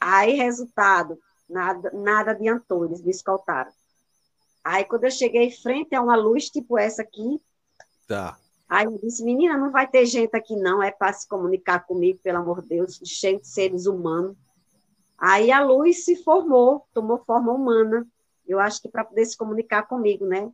Aí, 0.00 0.34
resultado, 0.34 1.18
nada, 1.48 1.90
nada 1.92 2.30
adiantou, 2.30 2.84
eles 2.84 3.02
me 3.02 3.10
escoltaram. 3.10 3.72
Aí, 4.64 4.84
quando 4.84 5.04
eu 5.04 5.10
cheguei 5.10 5.50
frente 5.50 5.94
a 5.94 6.02
uma 6.02 6.16
luz 6.16 6.48
tipo 6.48 6.78
essa 6.78 7.02
aqui, 7.02 7.40
tá. 8.06 8.38
aí 8.68 8.84
eu 8.84 8.98
disse, 8.98 9.24
menina, 9.24 9.58
não 9.58 9.72
vai 9.72 9.88
ter 9.88 10.06
gente 10.06 10.36
aqui 10.36 10.54
não, 10.54 10.82
é 10.82 10.90
para 10.90 11.12
se 11.12 11.26
comunicar 11.28 11.80
comigo, 11.80 12.20
pelo 12.22 12.38
amor 12.38 12.62
de 12.62 12.68
Deus, 12.68 13.00
cheio 13.04 13.40
de 13.40 13.48
seres 13.48 13.86
humanos. 13.86 14.36
Aí 15.18 15.52
a 15.52 15.64
luz 15.64 16.04
se 16.04 16.16
formou, 16.22 16.86
tomou 16.92 17.18
forma 17.24 17.52
humana. 17.52 18.06
Eu 18.46 18.58
acho 18.58 18.82
que 18.82 18.88
para 18.88 19.04
poder 19.04 19.24
se 19.24 19.36
comunicar 19.36 19.84
comigo, 19.84 20.26
né? 20.26 20.50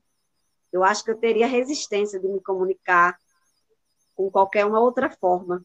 Eu 0.72 0.84
acho 0.84 1.02
que 1.02 1.10
eu 1.10 1.16
teria 1.16 1.46
resistência 1.46 2.20
de 2.20 2.28
me 2.28 2.40
comunicar 2.40 3.18
com 4.14 4.30
qualquer 4.30 4.66
uma 4.66 4.80
outra 4.80 5.08
forma, 5.08 5.64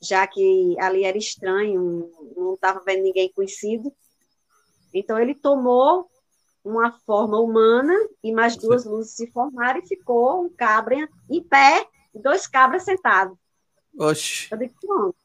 já 0.00 0.26
que 0.26 0.76
ali 0.78 1.04
era 1.04 1.16
estranho, 1.16 2.12
não 2.36 2.54
estava 2.54 2.80
vendo 2.84 3.02
ninguém 3.02 3.32
conhecido. 3.32 3.92
Então 4.92 5.18
ele 5.18 5.34
tomou 5.34 6.08
uma 6.64 6.92
forma 7.04 7.38
humana 7.40 7.92
e 8.22 8.32
mais 8.32 8.56
duas 8.56 8.84
luzes 8.84 9.14
se 9.14 9.26
formaram 9.30 9.80
e 9.80 9.86
ficou 9.86 10.44
um 10.44 10.48
cabra 10.48 11.08
em 11.28 11.42
pé 11.42 11.86
e 12.14 12.18
dois 12.18 12.46
cabras 12.46 12.84
sentados. 12.84 13.36
Oxi. 13.98 14.48
Eu 14.50 14.58
digo, 14.58 14.74
pronto. 14.80 15.16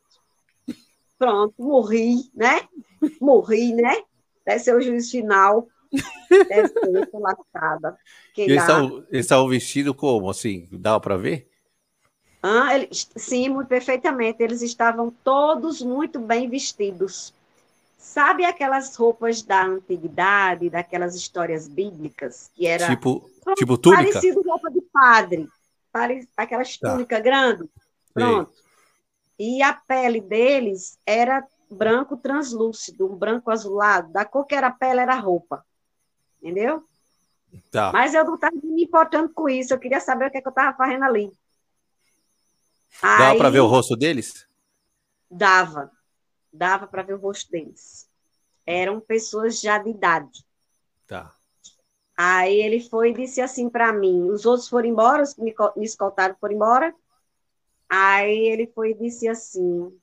Pronto, 1.18 1.54
morri, 1.58 2.30
né? 2.34 2.68
Morri, 3.20 3.74
né? 3.74 4.04
Deve 4.46 4.60
ser 4.60 4.76
o 4.76 4.82
juiz 4.82 5.10
final. 5.10 5.68
Deve 6.30 6.68
ser 6.68 7.10
lascada. 7.14 7.98
Eles 8.38 8.64
estavam 9.12 9.48
vestidos 9.48 9.96
como, 9.96 10.30
assim? 10.30 10.68
Dava 10.72 11.00
para 11.00 11.18
ver? 11.18 11.50
Ah, 12.42 12.76
ele, 12.76 12.88
sim, 12.92 13.50
muito 13.50 13.68
perfeitamente. 13.68 14.44
Eles 14.44 14.62
estavam 14.62 15.12
todos 15.24 15.82
muito 15.82 16.20
bem 16.20 16.50
vestidos. 16.50 17.34
Sabe 18.08 18.46
aquelas 18.46 18.96
roupas 18.96 19.42
da 19.42 19.66
antiguidade, 19.66 20.70
daquelas 20.70 21.14
histórias 21.14 21.68
bíblicas, 21.68 22.50
que 22.56 22.66
era 22.66 22.88
tipo, 22.88 23.30
tipo 23.58 23.78
túnica? 23.78 24.02
Parecido 24.02 24.42
roupa 24.44 24.72
de 24.72 24.82
padre, 24.82 25.50
aquelas 26.38 26.78
tá. 26.78 26.94
túnica 26.94 27.20
grande. 27.20 27.70
Pronto. 28.14 28.54
E 29.38 29.62
a 29.62 29.74
pele 29.74 30.22
deles 30.22 30.98
era 31.06 31.46
branco 31.70 32.16
translúcido, 32.16 33.12
um 33.12 33.16
branco 33.16 33.52
azulado, 33.52 34.10
da 34.14 34.24
cor 34.24 34.46
que 34.46 34.56
era 34.56 34.68
a 34.68 34.72
pele 34.72 35.02
era 35.02 35.14
a 35.14 35.20
roupa. 35.20 35.66
Entendeu? 36.42 36.88
Tá. 37.70 37.92
Mas 37.92 38.14
eu 38.14 38.24
não 38.24 38.36
estava 38.36 38.56
me 38.64 38.86
importando 38.86 39.34
com 39.34 39.50
isso, 39.50 39.74
eu 39.74 39.80
queria 39.80 40.00
saber 40.00 40.28
o 40.28 40.32
que, 40.32 40.38
é 40.38 40.42
que 40.42 40.48
eu 40.48 40.52
estava 40.52 40.76
fazendo 40.78 41.04
ali. 41.04 41.30
Dava 43.02 43.38
para 43.38 43.50
ver 43.50 43.60
o 43.60 43.68
rosto 43.68 43.98
deles? 43.98 44.48
Dava 45.30 45.92
dava 46.58 46.88
para 46.88 47.04
ver 47.04 47.14
o 47.14 47.20
rosto 47.20 47.52
deles. 47.52 48.10
Eram 48.66 49.00
pessoas 49.00 49.62
já 49.62 49.78
de 49.78 49.90
idade. 49.90 50.46
Tá. 51.06 51.34
Aí 52.18 52.60
ele 52.60 52.82
foi 52.82 53.12
e 53.12 53.14
disse 53.14 53.40
assim 53.40 53.70
para 53.70 53.94
mim: 53.94 54.30
os 54.30 54.46
outros 54.46 54.68
foram 54.68 54.90
embora, 54.90 55.22
os 55.22 55.34
que 55.34 55.42
me, 55.42 55.56
me 55.76 55.86
escoltaram 55.86 56.36
foram 56.40 56.56
embora. 56.56 56.96
Aí 57.88 58.38
ele 58.48 58.68
foi 58.68 58.92
e 58.92 58.98
disse 58.98 59.28
assim: 59.28 59.96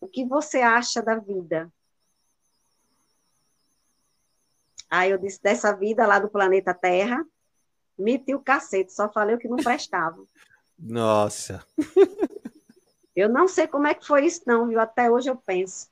o 0.00 0.08
que 0.08 0.24
você 0.24 0.60
acha 0.60 1.00
da 1.00 1.16
vida? 1.16 1.72
Aí 4.90 5.10
eu 5.10 5.18
disse: 5.18 5.40
dessa 5.40 5.72
vida 5.72 6.06
lá 6.06 6.18
do 6.18 6.28
planeta 6.28 6.74
Terra, 6.74 7.24
meti 7.96 8.34
o 8.34 8.42
cacete, 8.42 8.92
só 8.92 9.10
falei 9.10 9.36
o 9.36 9.38
que 9.38 9.48
não 9.48 9.56
prestava. 9.56 10.22
Nossa. 10.78 11.64
Eu 13.14 13.28
não 13.28 13.46
sei 13.46 13.68
como 13.68 13.86
é 13.86 13.94
que 13.94 14.06
foi 14.06 14.24
isso, 14.24 14.42
não, 14.46 14.66
viu? 14.66 14.80
Até 14.80 15.10
hoje 15.10 15.28
eu 15.28 15.36
penso. 15.36 15.91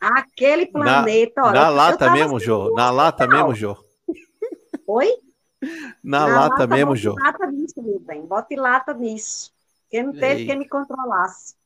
Aquele 0.00 0.66
planeta. 0.66 1.40
Na, 1.40 1.48
olha, 1.48 1.60
na 1.60 1.68
lata 1.68 2.12
mesmo, 2.12 2.38
Jô. 2.38 2.72
Na 2.74 2.90
lata 2.90 3.26
mesmo, 3.26 3.54
Jô. 3.54 3.76
Oi? 4.86 5.08
Na, 6.02 6.20
na 6.20 6.26
lata, 6.26 6.48
lata 6.50 6.66
mesmo, 6.66 6.94
Jô. 6.94 7.14
Bote 7.14 7.22
lata 7.22 7.46
nisso, 7.46 7.82
meu 7.82 8.00
bem. 8.00 8.26
Bote 8.26 8.56
lata 8.56 8.94
nisso. 8.94 9.52
Porque 9.82 10.02
não 10.02 10.12
teve 10.12 10.42
Ei. 10.42 10.46
quem 10.46 10.58
me 10.58 10.68
controlasse. 10.68 11.56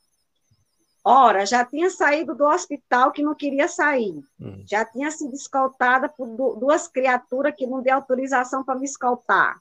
Ora, 1.04 1.44
já 1.44 1.64
tinha 1.64 1.90
saído 1.90 2.34
do 2.34 2.44
hospital 2.44 3.10
que 3.10 3.22
não 3.22 3.34
queria 3.34 3.66
sair. 3.66 4.22
Hum. 4.40 4.62
Já 4.66 4.84
tinha 4.84 5.10
sido 5.10 5.34
escoltada 5.34 6.08
por 6.08 6.26
duas 6.56 6.86
criaturas 6.86 7.54
que 7.56 7.66
não 7.66 7.82
deu 7.82 7.96
autorização 7.96 8.64
para 8.64 8.78
me 8.78 8.84
escoltar. 8.84 9.60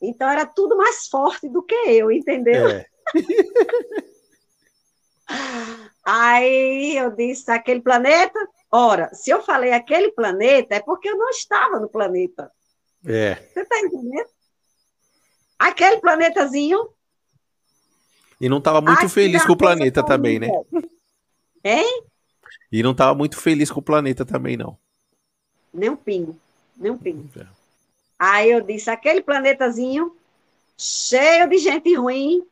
Então 0.00 0.28
era 0.28 0.46
tudo 0.46 0.76
mais 0.76 1.08
forte 1.08 1.48
do 1.48 1.62
que 1.62 1.74
eu, 1.74 2.10
entendeu? 2.10 2.68
É. 2.68 2.86
Aí 6.08 6.96
eu 6.96 7.10
disse, 7.10 7.50
aquele 7.50 7.80
planeta? 7.80 8.38
Ora, 8.70 9.12
se 9.12 9.28
eu 9.28 9.42
falei 9.42 9.72
aquele 9.72 10.12
planeta, 10.12 10.76
é 10.76 10.80
porque 10.80 11.08
eu 11.08 11.18
não 11.18 11.28
estava 11.30 11.80
no 11.80 11.88
planeta. 11.88 12.52
É. 13.04 13.34
Você 13.34 13.62
está 13.62 13.80
entendendo? 13.80 14.28
Aquele 15.58 16.00
planetazinho. 16.00 16.90
E 18.40 18.48
não 18.48 18.58
estava 18.58 18.80
muito 18.80 19.08
feliz 19.08 19.44
com 19.44 19.54
o 19.54 19.56
planeta 19.56 20.00
também, 20.04 20.38
né? 20.38 20.48
Hein? 21.64 22.04
E 22.70 22.84
não 22.84 22.92
estava 22.92 23.12
muito 23.12 23.36
feliz 23.36 23.68
com 23.68 23.80
o 23.80 23.82
planeta 23.82 24.24
também, 24.24 24.56
não. 24.56 24.78
Nem 25.74 25.90
um 25.90 25.96
pingo. 25.96 26.38
Nem 26.76 26.92
um 26.92 26.98
pingo. 26.98 27.28
É. 27.36 27.46
Aí 28.16 28.50
eu 28.52 28.60
disse, 28.60 28.88
aquele 28.90 29.22
planetazinho 29.22 30.16
cheio 30.78 31.48
de 31.48 31.58
gente 31.58 31.92
ruim, 31.96 32.46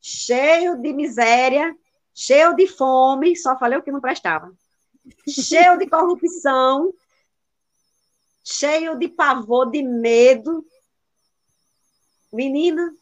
cheio 0.00 0.76
de 0.76 0.92
miséria, 0.92 1.76
cheio 2.14 2.54
de 2.54 2.66
fome, 2.66 3.36
só 3.36 3.58
falei 3.58 3.78
o 3.78 3.82
que 3.82 3.92
não 3.92 4.00
prestava. 4.00 4.52
Cheio 5.28 5.78
de 5.78 5.88
corrupção, 5.88 6.92
cheio 8.44 8.98
de 8.98 9.08
pavor, 9.08 9.70
de 9.70 9.82
medo. 9.82 10.64
Menina, 12.32 12.94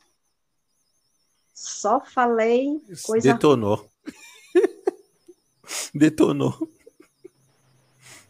só 1.53 2.01
falei 2.01 2.81
coisa. 3.05 3.33
Detonou. 3.33 3.91
Detonou. 5.93 6.71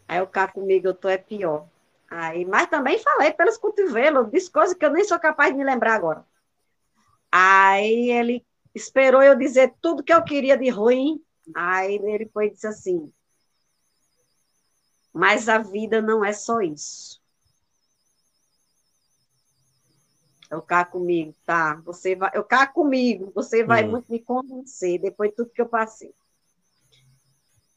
Aí 0.09 0.21
o 0.23 0.27
cá 0.27 0.49
comigo, 0.49 0.89
eu 0.89 0.95
tô 0.95 1.09
é 1.09 1.19
pior. 1.19 1.69
Aí, 2.11 2.45
mas 2.47 2.71
também 2.71 2.99
falei 2.99 3.33
pelos 3.33 3.59
cotovelos, 3.59 4.31
disse 4.31 4.51
coisas 4.51 4.75
que 4.75 4.85
eu 4.85 4.91
nem 4.91 5.05
sou 5.05 5.19
capaz 5.19 5.53
de 5.53 5.59
me 5.59 5.65
lembrar 5.65 5.95
agora. 5.95 6.25
Aí 7.31 8.11
ele 8.11 8.47
esperou 8.75 9.23
eu 9.23 9.37
dizer 9.37 9.75
tudo 9.81 10.03
que 10.03 10.13
eu 10.13 10.23
queria 10.23 10.57
de 10.57 10.69
ruim. 10.69 11.23
Aí 11.55 11.95
ele 11.95 12.29
foi 12.33 12.47
e 12.47 12.51
disse 12.51 12.67
assim: 12.67 13.13
Mas 15.13 15.49
a 15.49 15.59
vida 15.59 16.01
não 16.01 16.25
é 16.25 16.33
só 16.33 16.61
isso. 16.61 17.21
Eu 20.51 20.63
cá 20.63 20.85
comigo, 20.85 21.35
tá? 21.45 21.75
Você 21.85 22.17
vai, 22.17 22.31
eu 22.33 22.43
cá 22.43 22.67
comigo, 22.67 23.31
você 23.35 23.63
vai 23.63 23.85
hum. 23.85 23.91
muito 23.91 24.11
me 24.11 24.19
convencer 24.19 24.99
depois 24.99 25.31
de 25.31 25.37
tudo 25.37 25.51
que 25.51 25.61
eu 25.61 25.69
passei. 25.69 26.15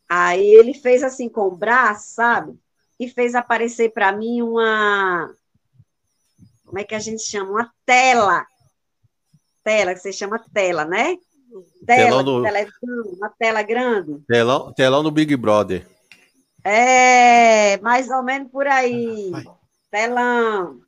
Aí 0.07 0.45
ele 0.45 0.73
fez 0.73 1.03
assim 1.03 1.27
com 1.27 1.47
o 1.47 1.55
braço, 1.55 2.13
sabe? 2.13 2.57
E 2.99 3.09
fez 3.09 3.35
aparecer 3.35 3.91
para 3.91 4.11
mim 4.11 4.41
uma 4.41 5.33
como 6.65 6.79
é 6.79 6.85
que 6.85 6.95
a 6.95 6.99
gente 6.99 7.23
chama? 7.23 7.51
Uma 7.51 7.73
tela 7.85 8.45
tela, 9.63 9.93
que 9.93 9.99
você 9.99 10.11
chama 10.11 10.43
tela, 10.53 10.85
né? 10.85 11.17
Tela, 11.85 12.23
do... 12.23 12.41
televisão, 12.41 13.03
uma 13.17 13.29
tela 13.29 13.61
grande. 13.61 14.19
Telão, 14.27 14.73
telão 14.73 15.03
do 15.03 15.11
Big 15.11 15.35
Brother. 15.35 15.85
É, 16.63 17.77
mais 17.79 18.09
ou 18.09 18.23
menos 18.23 18.49
por 18.51 18.67
aí. 18.67 19.31
Telão. 19.89 20.79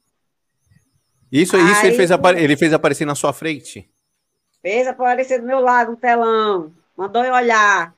Isso, 1.32 1.58
isso 1.58 1.86
aí, 1.86 1.88
ele, 1.88 1.96
fez 1.96 2.12
ele 2.38 2.58
fez 2.58 2.74
aparecer 2.74 3.06
na 3.06 3.16
sua 3.16 3.34
frente? 3.34 3.90
Fez 4.62 4.88
aparecer 4.88 5.40
do 5.40 5.48
meu 5.48 5.60
lado 5.60 5.92
um 5.92 5.96
telão. 5.96 6.72
Mandou 6.96 7.24
eu 7.24 7.34
olhar. 7.34 7.94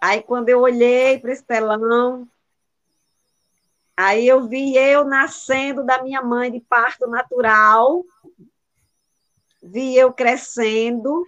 Aí, 0.00 0.22
quando 0.22 0.48
eu 0.48 0.60
olhei 0.60 1.18
para 1.18 1.32
esse 1.32 1.44
telão, 1.44 2.26
Aí 3.96 4.28
eu 4.28 4.46
vi 4.46 4.76
eu 4.76 5.04
nascendo 5.04 5.82
da 5.82 6.02
minha 6.02 6.20
mãe 6.20 6.52
de 6.52 6.60
parto 6.60 7.06
natural, 7.06 8.04
vi 9.66 9.96
eu 9.96 10.12
crescendo, 10.12 11.24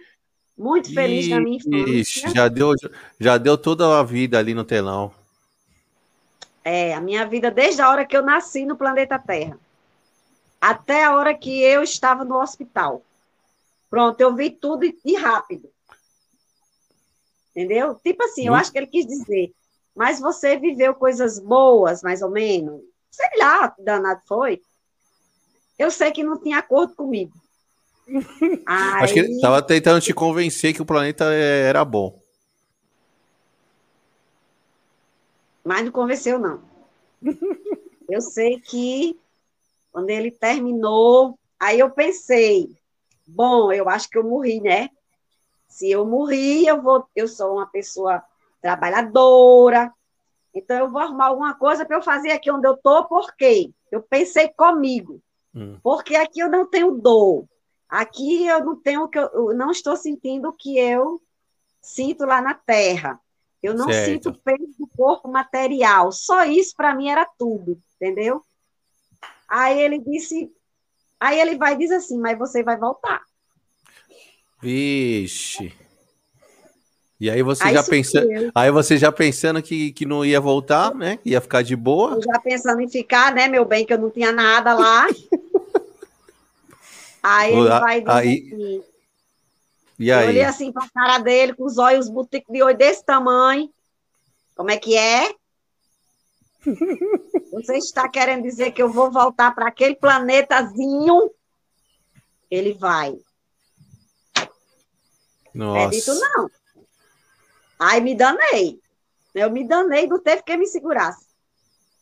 muito 0.57 0.93
feliz 0.93 1.29
na 1.29 1.39
minha 1.39 1.57
infância. 1.57 1.99
Ixi, 1.99 2.29
já 2.33 2.47
deu, 2.47 2.73
já 3.19 3.37
deu 3.37 3.57
toda 3.57 3.99
a 3.99 4.03
vida 4.03 4.37
ali 4.37 4.53
no 4.53 4.65
telão. 4.65 5.13
É, 6.63 6.93
a 6.93 7.01
minha 7.01 7.25
vida 7.25 7.49
desde 7.49 7.81
a 7.81 7.89
hora 7.89 8.05
que 8.05 8.15
eu 8.15 8.21
nasci 8.21 8.65
no 8.65 8.75
planeta 8.75 9.17
Terra, 9.17 9.57
até 10.59 11.05
a 11.05 11.15
hora 11.15 11.33
que 11.33 11.61
eu 11.61 11.81
estava 11.81 12.25
no 12.25 12.39
hospital. 12.39 13.03
Pronto, 13.89 14.19
eu 14.21 14.35
vi 14.35 14.51
tudo 14.51 14.85
e, 14.85 14.97
e 15.03 15.15
rápido. 15.15 15.69
Entendeu? 17.51 17.95
Tipo 17.95 18.23
assim, 18.23 18.47
eu 18.47 18.53
acho 18.53 18.71
que 18.71 18.77
ele 18.77 18.87
quis 18.87 19.05
dizer, 19.05 19.51
mas 19.95 20.19
você 20.19 20.57
viveu 20.57 20.93
coisas 20.93 21.39
boas, 21.39 22.03
mais 22.03 22.21
ou 22.21 22.29
menos. 22.29 22.81
Sei 23.09 23.29
lá, 23.39 23.73
danado 23.79 24.21
foi. 24.25 24.61
Eu 25.77 25.89
sei 25.89 26.11
que 26.11 26.23
não 26.23 26.37
tinha 26.37 26.59
acordo 26.59 26.93
comigo. 26.93 27.33
Aí... 28.65 29.03
Acho 29.03 29.13
que 29.13 29.19
ele 29.19 29.33
estava 29.33 29.61
tentando 29.61 30.01
te 30.01 30.13
convencer 30.13 30.73
que 30.73 30.81
o 30.81 30.85
planeta 30.85 31.33
é, 31.33 31.61
era 31.67 31.83
bom. 31.85 32.21
Mas 35.63 35.85
não 35.85 35.91
convenceu, 35.91 36.39
não. 36.39 36.61
Eu 38.09 38.21
sei 38.21 38.59
que 38.59 39.19
quando 39.91 40.09
ele 40.09 40.31
terminou, 40.31 41.37
aí 41.59 41.79
eu 41.79 41.89
pensei, 41.91 42.75
bom, 43.27 43.71
eu 43.71 43.87
acho 43.89 44.09
que 44.09 44.17
eu 44.17 44.23
morri, 44.23 44.59
né? 44.59 44.89
Se 45.67 45.91
eu 45.91 46.05
morri, 46.05 46.65
eu 46.65 46.81
vou, 46.81 47.05
eu 47.15 47.27
sou 47.27 47.53
uma 47.53 47.67
pessoa 47.67 48.23
trabalhadora, 48.61 49.93
então 50.53 50.77
eu 50.77 50.89
vou 50.89 51.01
arrumar 51.01 51.27
alguma 51.27 51.53
coisa 51.53 51.85
para 51.85 51.97
eu 51.97 52.01
fazer 52.01 52.31
aqui 52.31 52.51
onde 52.51 52.67
eu 52.67 52.75
tô, 52.77 53.05
porque 53.05 53.71
eu 53.91 54.01
pensei 54.01 54.49
comigo, 54.49 55.21
hum. 55.53 55.77
porque 55.83 56.15
aqui 56.15 56.39
eu 56.39 56.49
não 56.49 56.65
tenho 56.65 56.91
dor, 56.91 57.45
aqui 57.89 58.45
eu 58.45 58.63
não 58.63 58.75
tenho 58.75 59.07
que 59.07 59.17
eu, 59.17 59.53
não 59.55 59.71
estou 59.71 59.97
sentindo 59.97 60.49
o 60.49 60.53
que 60.53 60.77
eu 60.77 61.21
sinto 61.81 62.25
lá 62.25 62.41
na 62.41 62.53
Terra. 62.53 63.19
Eu 63.61 63.73
não 63.73 63.87
certo. 63.91 64.05
sinto 64.05 64.41
peso 64.41 64.75
do 64.77 64.87
corpo 64.95 65.27
material. 65.27 66.11
Só 66.11 66.45
isso 66.45 66.73
para 66.75 66.95
mim 66.95 67.09
era 67.09 67.25
tudo, 67.37 67.81
entendeu? 67.95 68.41
Aí 69.49 69.79
ele 69.81 69.99
disse, 69.99 70.49
aí 71.19 71.39
ele 71.39 71.57
vai 71.57 71.73
e 71.73 71.77
diz 71.77 71.91
assim, 71.91 72.17
mas 72.19 72.37
você 72.37 72.63
vai 72.63 72.77
voltar. 72.77 73.21
Vixe. 74.61 75.73
E 77.19 77.29
aí 77.29 77.43
você 77.43 77.65
aí 77.65 77.73
já 77.73 77.83
pensando, 77.83 78.29
aí 78.55 78.71
você 78.71 78.97
já 78.97 79.11
pensando 79.11 79.61
que, 79.61 79.91
que 79.91 80.05
não 80.05 80.23
ia 80.23 80.39
voltar, 80.39 80.95
né? 80.95 81.19
Ia 81.25 81.41
ficar 81.41 81.61
de 81.61 81.75
boa. 81.75 82.15
Eu 82.15 82.21
já 82.21 82.39
pensando 82.39 82.79
em 82.79 82.87
ficar, 82.87 83.33
né, 83.33 83.47
meu 83.49 83.65
bem, 83.65 83.85
que 83.85 83.93
eu 83.93 83.97
não 83.97 84.09
tinha 84.09 84.31
nada 84.31 84.73
lá. 84.73 85.05
aí 87.21 87.53
ele 87.53 87.67
vai 87.67 87.99
dizer 87.99 88.11
aí... 88.11 88.49
assim, 88.53 88.83
e 89.99 90.11
aí? 90.13 90.23
Eu 90.23 90.29
olhei 90.29 90.43
assim 90.43 90.71
para 90.71 90.85
a 90.85 90.89
cara 90.89 91.17
dele, 91.19 91.53
com 91.53 91.65
os 91.65 91.77
olhos, 91.77 92.07
os 92.07 92.11
buticos 92.11 92.53
de 92.53 92.63
olho 92.63 92.77
desse 92.77 93.03
tamanho. 93.03 93.69
Como 94.55 94.71
é 94.71 94.77
que 94.77 94.97
é? 94.97 95.33
Você 97.51 97.77
está 97.77 98.07
querendo 98.07 98.43
dizer 98.43 98.71
que 98.71 98.81
eu 98.81 98.89
vou 98.89 99.11
voltar 99.11 99.53
para 99.53 99.67
aquele 99.67 99.95
planetazinho? 99.95 101.29
Ele 102.49 102.73
vai. 102.73 103.17
Nossa. 105.53 105.79
É 105.79 105.87
dito 105.89 106.13
não. 106.13 106.49
Aí 107.77 107.99
me 107.99 108.15
danei. 108.15 108.79
Eu 109.35 109.51
me 109.51 109.67
danei, 109.67 110.07
não 110.07 110.19
teve 110.19 110.43
que 110.43 110.55
me 110.55 110.65
segurasse. 110.65 111.27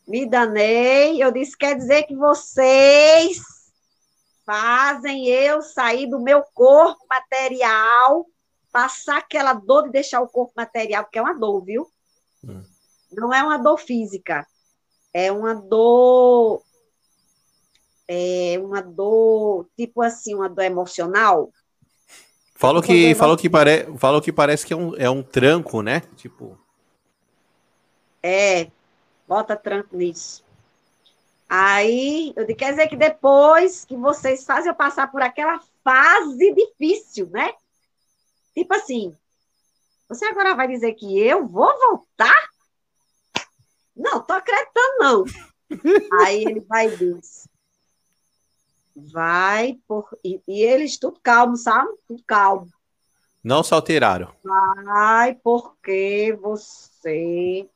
Me 0.08 0.26
danei. 0.26 1.22
Eu 1.22 1.32
disse: 1.32 1.58
quer 1.58 1.76
dizer 1.76 2.04
que 2.04 2.16
vocês 2.16 3.57
fazem 4.48 5.28
eu 5.28 5.62
sair 5.62 6.08
do 6.08 6.22
meu 6.22 6.42
corpo 6.54 7.06
material, 7.10 8.26
passar 8.72 9.18
aquela 9.18 9.52
dor 9.52 9.84
de 9.84 9.92
deixar 9.92 10.22
o 10.22 10.30
corpo 10.30 10.54
material, 10.56 11.04
porque 11.04 11.20
é 11.20 11.22
uma 11.22 11.38
dor, 11.38 11.66
viu? 11.66 11.86
Hum. 12.42 12.64
Não 13.12 13.34
é 13.34 13.44
uma 13.44 13.58
dor 13.58 13.78
física, 13.78 14.48
é 15.14 15.30
uma 15.30 15.54
dor. 15.54 16.64
É 18.08 18.58
uma 18.64 18.82
dor, 18.82 19.68
tipo 19.76 20.02
assim, 20.02 20.34
uma 20.34 20.48
dor 20.48 20.64
emocional. 20.64 21.52
Falou 22.56 22.82
que, 22.82 23.14
falou 23.16 23.36
que, 23.36 23.50
pare, 23.50 23.86
falou 23.98 24.22
que 24.22 24.32
parece 24.32 24.66
que 24.66 24.72
é 24.72 24.78
um, 24.78 24.96
é 24.96 25.10
um 25.10 25.22
tranco, 25.22 25.82
né? 25.82 26.02
Tipo. 26.16 26.58
É, 28.24 28.72
bota 29.28 29.58
tranco 29.58 29.98
nisso. 29.98 30.47
Aí, 31.50 32.34
eu 32.36 32.44
disse, 32.44 32.58
quer 32.58 32.72
dizer 32.72 32.88
que 32.88 32.98
depois 32.98 33.86
que 33.86 33.96
vocês 33.96 34.44
fazem 34.44 34.70
eu 34.70 34.76
passar 34.76 35.10
por 35.10 35.22
aquela 35.22 35.62
fase 35.84 36.54
difícil, 36.54 37.30
né? 37.30 37.54
Tipo 38.54 38.74
assim, 38.74 39.16
você 40.10 40.26
agora 40.26 40.56
vai 40.56 40.68
dizer 40.68 40.94
que 40.94 41.20
eu 41.20 41.48
vou 41.48 41.72
voltar? 41.80 42.50
Não, 43.96 44.22
tô 44.22 44.34
acreditando, 44.34 44.98
não. 45.00 45.26
Aí 46.22 46.44
ele 46.44 46.60
vai 46.62 46.88
e 46.88 46.98
diz, 46.98 47.48
vai, 48.96 49.80
por... 49.88 50.06
e, 50.24 50.42
e 50.48 50.62
eles 50.62 50.98
tudo 50.98 51.20
calmo, 51.22 51.56
sabe? 51.56 51.90
Tudo 52.08 52.22
calmo. 52.28 52.68
Não 53.44 53.64
se 53.64 53.74
alteraram. 53.74 54.34
Vai, 54.44 55.36
porque 55.36 56.38
você 56.42 57.70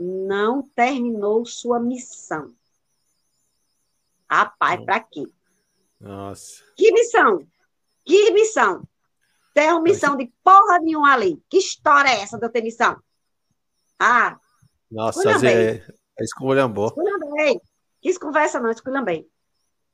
não 0.00 0.62
terminou 0.62 1.44
sua 1.44 1.78
missão. 1.78 2.54
Rapaz, 4.28 4.82
para 4.82 5.00
quê? 5.00 5.26
Nossa. 6.00 6.64
Que 6.74 6.90
missão? 6.90 7.46
Que 8.02 8.30
missão? 8.30 8.88
Tem 9.52 9.70
uma 9.70 9.82
missão 9.82 10.16
de 10.16 10.32
porra 10.42 10.78
nenhuma 10.78 11.12
ali. 11.12 11.36
Que 11.50 11.58
história 11.58 12.08
é 12.08 12.22
essa 12.22 12.38
de 12.38 12.46
eu 12.46 12.50
ter 12.50 12.62
missão? 12.62 12.98
Ah. 13.98 14.40
Nossa, 14.90 15.36
Zé, 15.38 15.76
é 15.76 16.24
esculhambou. 16.24 16.86
Esculhambei. 16.86 17.60
Quis 18.00 18.16
conversa 18.16 18.58
não, 18.58 18.70
esculhambei. 18.70 19.28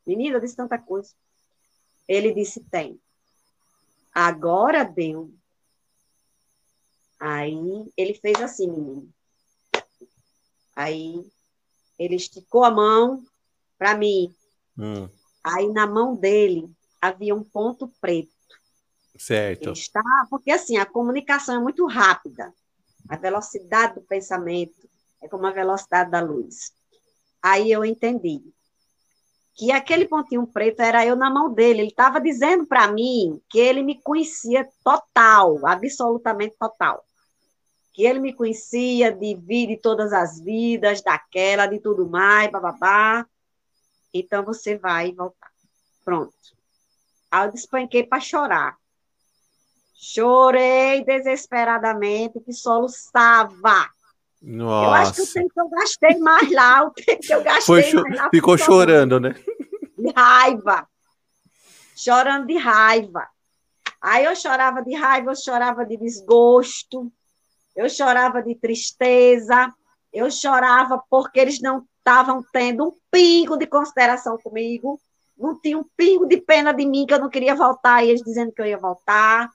Menina, 0.06 0.36
eu 0.36 0.40
disse 0.40 0.54
tanta 0.54 0.78
coisa. 0.78 1.12
Ele 2.06 2.32
disse, 2.32 2.60
tem. 2.60 3.00
Agora 4.14 4.84
deu. 4.84 5.34
Aí 7.18 7.90
ele 7.96 8.14
fez 8.14 8.40
assim, 8.40 8.70
menino. 8.70 9.12
Aí 10.76 11.24
ele 11.98 12.16
esticou 12.16 12.62
a 12.62 12.70
mão 12.70 13.24
para 13.78 13.96
mim. 13.96 14.34
Hum. 14.78 15.08
Aí 15.42 15.68
na 15.72 15.86
mão 15.86 16.14
dele 16.14 16.70
havia 17.00 17.34
um 17.34 17.42
ponto 17.42 17.88
preto. 17.98 18.30
Certo. 19.18 19.70
Ele 19.70 19.72
está, 19.72 20.02
porque 20.28 20.50
assim, 20.50 20.76
a 20.76 20.84
comunicação 20.84 21.56
é 21.56 21.58
muito 21.58 21.86
rápida. 21.86 22.52
A 23.08 23.16
velocidade 23.16 23.94
do 23.94 24.02
pensamento 24.02 24.86
é 25.22 25.28
como 25.28 25.46
a 25.46 25.52
velocidade 25.52 26.10
da 26.10 26.20
luz. 26.20 26.72
Aí 27.42 27.72
eu 27.72 27.82
entendi 27.82 28.42
que 29.54 29.72
aquele 29.72 30.06
pontinho 30.06 30.46
preto 30.46 30.80
era 30.80 31.06
eu 31.06 31.16
na 31.16 31.30
mão 31.30 31.50
dele. 31.50 31.80
Ele 31.80 31.88
estava 31.88 32.20
dizendo 32.20 32.66
para 32.66 32.92
mim 32.92 33.40
que 33.48 33.58
ele 33.58 33.82
me 33.82 34.02
conhecia 34.02 34.68
total, 34.84 35.66
absolutamente 35.66 36.54
total 36.58 37.06
que 37.96 38.04
ele 38.04 38.20
me 38.20 38.34
conhecia 38.34 39.10
de 39.10 39.34
vida 39.34 39.74
de 39.74 39.80
todas 39.80 40.12
as 40.12 40.38
vidas, 40.38 41.00
daquela, 41.00 41.64
de 41.64 41.80
tudo 41.80 42.06
mais, 42.06 42.50
bababá. 42.50 43.26
Então 44.12 44.44
você 44.44 44.76
vai 44.76 45.12
voltar. 45.12 45.50
Pronto. 46.04 46.34
Aí 47.30 47.46
eu 47.46 47.52
despanquei 47.52 48.04
para 48.04 48.20
chorar. 48.20 48.76
Chorei 49.94 51.02
desesperadamente, 51.06 52.38
que 52.38 52.52
soluçava. 52.52 53.88
Nossa. 54.42 54.86
Eu 54.86 54.92
acho 54.92 55.14
que 55.14 55.22
o 55.22 55.32
tempo 55.32 55.54
que 55.54 55.60
eu 55.60 55.68
gastei 55.70 56.18
mais 56.18 56.52
lá, 56.52 56.84
o 56.84 56.90
tempo 56.90 57.22
que 57.22 57.34
eu 57.34 57.42
gastei 57.42 57.82
Foi, 57.82 58.02
mais 58.02 58.16
lá. 58.18 58.28
Ficou 58.28 58.58
chorando, 58.58 59.18
né? 59.18 59.34
De 59.96 60.12
raiva. 60.14 60.86
Chorando 61.96 62.46
de 62.46 62.58
raiva. 62.58 63.26
Aí 64.02 64.26
eu 64.26 64.36
chorava 64.36 64.82
de 64.82 64.94
raiva, 64.94 65.30
eu 65.30 65.34
chorava 65.36 65.86
de 65.86 65.96
desgosto, 65.96 67.10
eu 67.76 67.88
chorava 67.90 68.42
de 68.42 68.54
tristeza, 68.54 69.72
eu 70.12 70.30
chorava 70.30 71.02
porque 71.10 71.38
eles 71.38 71.60
não 71.60 71.84
estavam 71.98 72.42
tendo 72.52 72.88
um 72.88 72.92
pingo 73.10 73.58
de 73.58 73.66
consideração 73.66 74.38
comigo, 74.38 74.98
não 75.36 75.60
tinha 75.60 75.76
um 75.76 75.84
pingo 75.96 76.26
de 76.26 76.38
pena 76.38 76.72
de 76.72 76.86
mim 76.86 77.04
que 77.04 77.12
eu 77.12 77.20
não 77.20 77.28
queria 77.28 77.54
voltar, 77.54 78.02
e 78.02 78.08
eles 78.08 78.22
dizendo 78.22 78.52
que 78.52 78.62
eu 78.62 78.66
ia 78.66 78.78
voltar. 78.78 79.50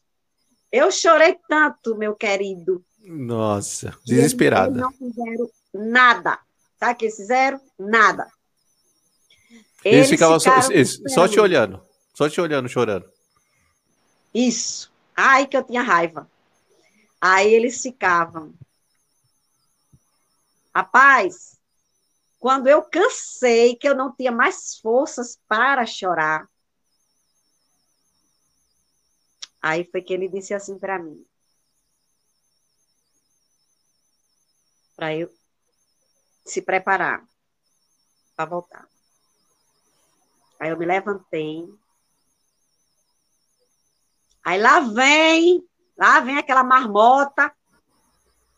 Eu 0.72 0.92
chorei 0.92 1.38
tanto, 1.50 1.98
meu 1.98 2.16
querido. 2.16 2.86
Nossa, 3.00 3.98
desesperada. 4.06 4.70
Eles 4.70 4.82
não 4.82 4.92
fizeram 4.92 5.50
nada. 5.74 6.40
Sabe 6.80 6.94
o 6.94 6.96
que 6.96 7.06
eles 7.06 7.16
fizeram? 7.16 7.60
Nada. 7.80 8.28
Eles, 9.84 9.98
eles 9.98 10.10
ficavam 10.10 10.40
só, 10.40 10.52
só 11.08 11.28
te 11.28 11.40
olhando, 11.40 11.82
só 12.14 12.30
te 12.30 12.40
olhando, 12.40 12.70
chorando. 12.70 13.06
Isso. 14.34 14.92
Ai, 15.16 15.48
que 15.48 15.58
eu 15.58 15.64
tinha 15.64 15.82
raiva. 15.82 16.30
Aí 17.22 17.54
eles 17.54 17.82
ficavam. 17.82 18.54
Rapaz, 20.76 21.60
Quando 22.40 22.68
eu 22.68 22.84
cansei, 22.84 23.76
que 23.76 23.88
eu 23.88 23.96
não 23.96 24.14
tinha 24.16 24.32
mais 24.32 24.78
forças 24.80 25.40
para 25.48 25.86
chorar, 25.86 26.50
aí 29.62 29.86
foi 29.86 30.02
que 30.02 30.14
ele 30.14 30.28
disse 30.28 30.54
assim 30.54 30.78
para 30.78 31.00
mim: 31.00 31.26
para 34.96 35.16
eu 35.16 35.30
se 36.46 36.62
preparar 36.62 37.28
para 38.36 38.50
voltar. 38.50 38.88
Aí 40.60 40.70
eu 40.70 40.78
me 40.78 40.86
levantei. 40.86 41.68
Aí 44.44 44.60
lá 44.60 44.80
vem, 44.80 45.68
lá 46.02 46.20
vem 46.20 46.40
aquela 46.40 46.64
marmota 46.64 47.54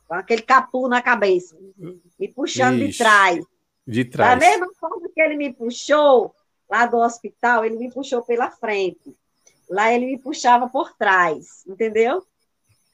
com 0.08 0.14
aquele 0.14 0.42
capu 0.42 0.88
na 0.88 1.02
cabeça, 1.02 1.58
me 2.18 2.28
puxando 2.30 2.78
Ixi, 2.78 2.88
de 2.88 2.98
trás. 2.98 3.46
De 3.86 4.06
trás. 4.06 4.40
Da 4.40 4.46
mesma 4.48 4.68
forma 4.80 5.10
que 5.14 5.22
ele 5.22 5.36
me 5.36 5.54
puxou 5.54 6.34
lá 6.70 6.86
do 6.86 6.98
hospital, 6.98 7.66
ele 7.66 7.76
me 7.76 7.92
puxou 7.92 8.22
pela 8.24 8.50
frente. 8.50 9.14
Lá 9.70 9.92
ele 9.92 10.06
me 10.06 10.18
puxava 10.18 10.70
por 10.70 10.94
trás, 10.94 11.66
entendeu? 11.68 12.26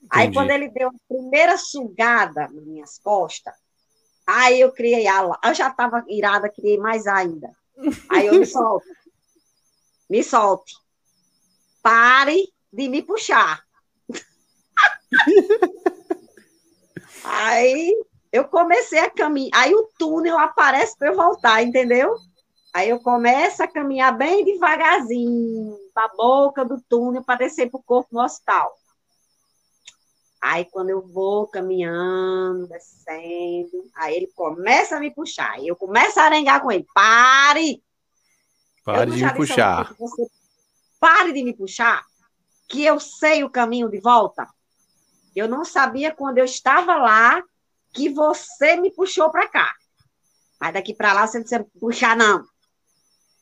Entendi. 0.02 0.08
Aí 0.10 0.34
quando 0.34 0.50
ele 0.50 0.68
deu 0.70 0.90
a 0.90 1.08
primeira 1.08 1.56
sugada 1.56 2.48
nas 2.48 2.66
minhas 2.66 2.98
costas, 2.98 3.54
aí 4.26 4.62
eu 4.62 4.72
criei 4.72 5.06
ala. 5.06 5.38
Eu 5.44 5.54
já 5.54 5.70
estava 5.70 6.04
irada, 6.08 6.50
criei 6.50 6.78
mais 6.80 7.06
ainda. 7.06 7.52
Aí 8.10 8.26
eu 8.26 8.40
me 8.40 8.46
solto. 8.48 8.88
me 10.10 10.24
solte. 10.24 10.76
Pare 11.84 12.52
de 12.74 12.90
me 12.90 13.04
puxar. 13.04 13.69
Aí 17.24 17.94
eu 18.32 18.46
comecei 18.46 19.00
a 19.00 19.10
caminhar. 19.10 19.52
Aí 19.54 19.74
o 19.74 19.90
túnel 19.98 20.38
aparece 20.38 20.98
para 20.98 21.10
eu 21.10 21.16
voltar, 21.16 21.62
entendeu? 21.64 22.16
Aí 22.74 22.90
eu 22.90 23.00
começo 23.00 23.64
a 23.64 23.68
caminhar 23.68 24.16
bem 24.16 24.46
devagarzinho 24.46 25.76
para 25.94 26.06
a 26.06 26.16
boca 26.16 26.64
do 26.64 26.80
túnel 26.88 27.24
para 27.24 27.40
descer 27.40 27.70
para 27.70 27.80
o 27.80 27.84
corpo 27.84 28.10
no 28.12 28.22
hospital. 28.22 28.78
Aí 30.40 30.66
quando 30.66 30.90
eu 30.90 31.02
vou 31.02 31.48
caminhando, 31.48 32.68
descendo, 32.68 33.90
aí 33.96 34.16
ele 34.16 34.28
começa 34.36 34.96
a 34.96 35.00
me 35.00 35.12
puxar. 35.12 35.60
E 35.60 35.68
eu 35.68 35.76
começo 35.76 36.20
a 36.20 36.24
arengar 36.24 36.62
com 36.62 36.72
ele. 36.72 36.88
Pare! 36.94 37.84
Pare 38.86 39.12
de 39.12 39.24
me 39.24 39.34
puxar. 39.34 39.94
Você, 40.00 40.28
pare 41.00 41.34
de 41.34 41.44
me 41.44 41.54
puxar, 41.54 42.06
que 42.68 42.86
eu 42.86 43.00
sei 43.00 43.44
o 43.44 43.50
caminho 43.50 43.90
de 43.90 44.00
volta. 44.00 44.48
Eu 45.36 45.48
não 45.48 45.64
sabia 45.64 46.14
quando 46.14 46.38
eu 46.38 46.46
estava 46.46 46.96
lá 46.96 47.42
que 47.94 48.10
você 48.10 48.76
me 48.76 48.92
puxou 48.92 49.30
para 49.30 49.48
cá. 49.48 49.72
Mas 50.60 50.74
daqui 50.74 50.94
para 50.94 51.14
lá 51.14 51.26
você 51.26 51.38
não 51.38 51.46
precisa 51.46 51.68
puxar, 51.80 52.16
não. 52.16 52.44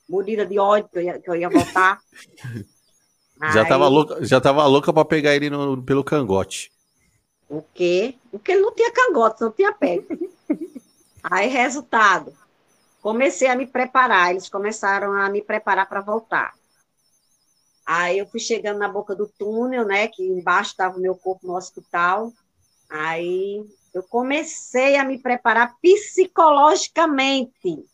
Mordida 0.08 0.46
de 0.46 0.58
ódio 0.60 0.90
que 0.90 0.98
eu 1.00 1.04
ia, 1.04 1.20
que 1.20 1.30
eu 1.30 1.36
ia 1.36 1.50
voltar. 1.50 2.00
já 3.54 3.64
estava 3.64 3.88
louca, 3.88 4.24
já 4.24 4.40
tava 4.40 4.66
louca 4.66 4.94
para 4.94 5.06
pegar 5.06 5.36
ele 5.36 5.50
no, 5.50 5.82
pelo 5.84 6.04
cangote. 6.04 6.72
O 7.50 7.62
quê? 7.62 8.16
Porque 8.30 8.52
ele 8.52 8.62
não 8.62 8.74
tinha 8.74 8.92
cangote, 8.92 9.42
não 9.42 9.52
tinha 9.52 9.74
pé. 9.74 10.04
Aí, 11.24 11.48
resultado, 11.48 12.34
comecei 13.02 13.48
a 13.48 13.56
me 13.56 13.66
preparar, 13.66 14.32
eles 14.32 14.50
começaram 14.50 15.14
a 15.14 15.30
me 15.30 15.42
preparar 15.42 15.88
para 15.88 16.02
voltar. 16.02 16.54
Aí 17.88 18.20
eu 18.20 18.28
fui 18.28 18.42
chegando 18.42 18.80
na 18.80 18.90
boca 18.90 19.16
do 19.16 19.26
túnel, 19.26 19.86
né? 19.86 20.10
Que 20.10 20.22
embaixo 20.22 20.72
estava 20.72 20.98
o 20.98 21.02
meu 21.02 21.16
corpo 21.16 21.48
no 21.48 21.56
hospital. 21.56 22.34
Aí 22.90 23.66
eu 23.94 24.04
comecei 24.04 24.98
a 24.98 25.06
me 25.06 25.18
preparar 25.18 25.78
psicologicamente. 25.82 27.88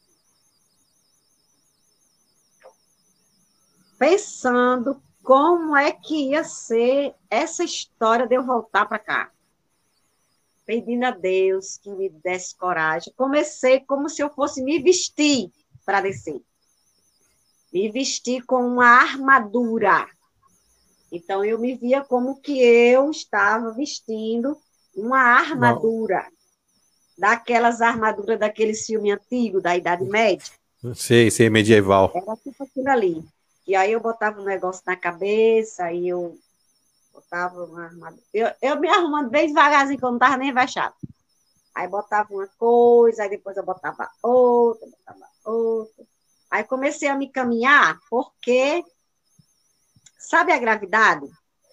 Pensando 4.00 5.00
como 5.22 5.78
é 5.78 5.92
que 5.92 6.32
ia 6.32 6.44
ser 6.44 7.14
essa 7.30 7.64
história 7.64 8.26
de 8.26 8.34
eu 8.34 8.44
voltar 8.44 8.88
para 8.88 8.98
cá. 8.98 9.32
Pedindo 10.66 11.06
a 11.06 11.12
Deus 11.12 11.78
que 11.78 11.92
me 11.92 12.10
desse 12.10 12.56
coragem. 12.56 13.14
Comecei 13.16 13.82
como 13.82 14.10
se 14.10 14.24
eu 14.24 14.32
fosse 14.32 14.64
me 14.64 14.80
vestir 14.80 15.52
para 15.86 16.02
descer 16.02 16.42
me 17.74 17.90
vestir 17.90 18.46
com 18.46 18.66
uma 18.66 18.86
armadura. 18.86 20.08
Então, 21.12 21.44
eu 21.44 21.58
me 21.58 21.76
via 21.76 22.04
como 22.04 22.40
que 22.40 22.62
eu 22.62 23.10
estava 23.10 23.72
vestindo 23.72 24.56
uma 24.96 25.20
armadura. 25.20 26.28
Daquelas 27.18 27.82
armaduras 27.82 28.40
daqueles 28.40 28.86
filmes 28.86 29.14
antigos, 29.14 29.62
da 29.62 29.76
Idade 29.76 30.06
Média. 30.06 30.54
Sei, 30.96 31.32
sei, 31.32 31.50
medieval. 31.50 32.12
Era 32.14 32.36
tipo 32.38 32.64
aquilo 32.64 32.90
ali. 32.90 33.24
E 33.66 33.76
aí 33.76 33.92
eu 33.92 34.00
botava 34.00 34.42
um 34.42 34.46
negócio 34.46 34.84
na 34.86 34.96
cabeça, 34.96 35.86
aí 35.86 36.10
eu 36.10 36.38
botava 37.14 37.64
uma 37.66 37.86
armadura. 37.86 38.24
Eu, 38.34 38.52
eu 38.62 38.80
me 38.80 38.90
arrumando 38.90 39.30
bem 39.30 39.48
devagarzinho, 39.48 39.98
que 39.98 40.06
eu 40.06 40.10
não 40.10 40.18
estava 40.18 40.38
nem 40.38 40.54
baixado. 40.54 40.96
Aí 41.74 41.88
botava 41.88 42.34
uma 42.34 42.48
coisa, 42.58 43.24
aí 43.24 43.30
depois 43.30 43.56
eu 43.56 43.64
botava 43.64 44.10
outra, 44.22 44.88
botava 44.88 45.26
outra. 45.46 46.06
Aí 46.54 46.64
comecei 46.64 47.10
a 47.10 47.16
me 47.16 47.32
caminhar, 47.32 47.98
porque 48.12 48.86
sabe 50.20 50.52
a 50.52 50.60
gravidade 50.60 51.26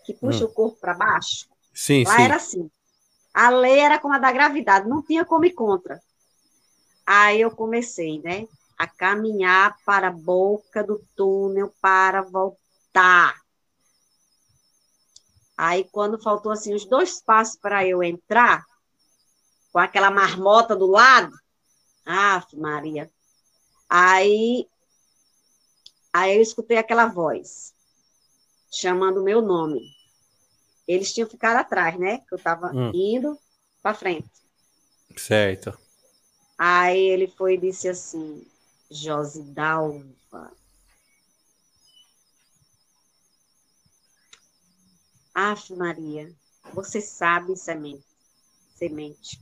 que 0.07 0.15
puxa 0.15 0.47
hum. 0.47 0.49
o 0.49 0.55
corpo 0.55 0.81
para 0.81 0.95
baixo? 0.95 1.47
Sim, 1.75 2.03
Lá 2.05 2.17
sim. 2.17 2.23
era 2.23 2.37
assim. 2.37 2.71
A 3.35 3.51
lei 3.51 3.79
era 3.79 3.99
como 3.99 4.15
a 4.15 4.19
da 4.19 4.33
gravidade, 4.33 4.89
não 4.89 5.03
tinha 5.03 5.23
como 5.23 5.45
ir 5.45 5.53
contra. 5.53 6.01
Aí 7.05 7.43
eu 7.43 7.51
comecei, 7.51 8.23
né, 8.23 8.49
a 8.79 8.87
caminhar 8.87 9.77
para 9.85 10.09
a 10.09 10.13
boca 10.13 10.83
do 10.83 11.05
túnel 11.15 11.75
para 11.83 12.23
voltar. 12.23 13.39
Aí 15.59 15.85
quando 15.93 16.23
faltou 16.23 16.53
assim 16.53 16.73
os 16.73 16.87
dois 16.87 17.21
passos 17.21 17.61
para 17.61 17.87
eu 17.87 18.03
entrar, 18.03 18.65
com 19.71 19.79
aquela 19.79 20.11
marmota 20.11 20.75
do 20.75 20.87
lado, 20.87 21.37
ah, 22.07 22.43
Maria, 22.55 23.13
Aí, 23.93 24.69
aí 26.13 26.37
eu 26.37 26.43
escutei 26.43 26.77
aquela 26.77 27.07
voz 27.07 27.75
chamando 28.71 29.21
o 29.21 29.25
meu 29.25 29.43
nome. 29.43 29.81
Eles 30.87 31.13
tinham 31.13 31.29
ficado 31.29 31.57
atrás, 31.57 31.99
né? 31.99 32.19
Que 32.19 32.35
eu 32.35 32.39
estava 32.39 32.73
hum. 32.73 32.91
indo 32.95 33.39
para 33.83 33.95
frente. 33.95 34.31
Certo. 35.17 35.77
Aí 36.59 37.01
ele 37.01 37.29
foi 37.29 37.55
e 37.55 37.59
disse 37.59 37.89
assim: 37.89 38.47
Josidalva. 38.91 40.53
Aff, 45.33 45.73
Maria, 45.75 46.33
você 46.75 47.01
sabe, 47.01 47.57
semente. 47.57 48.05
Semente 48.75 49.41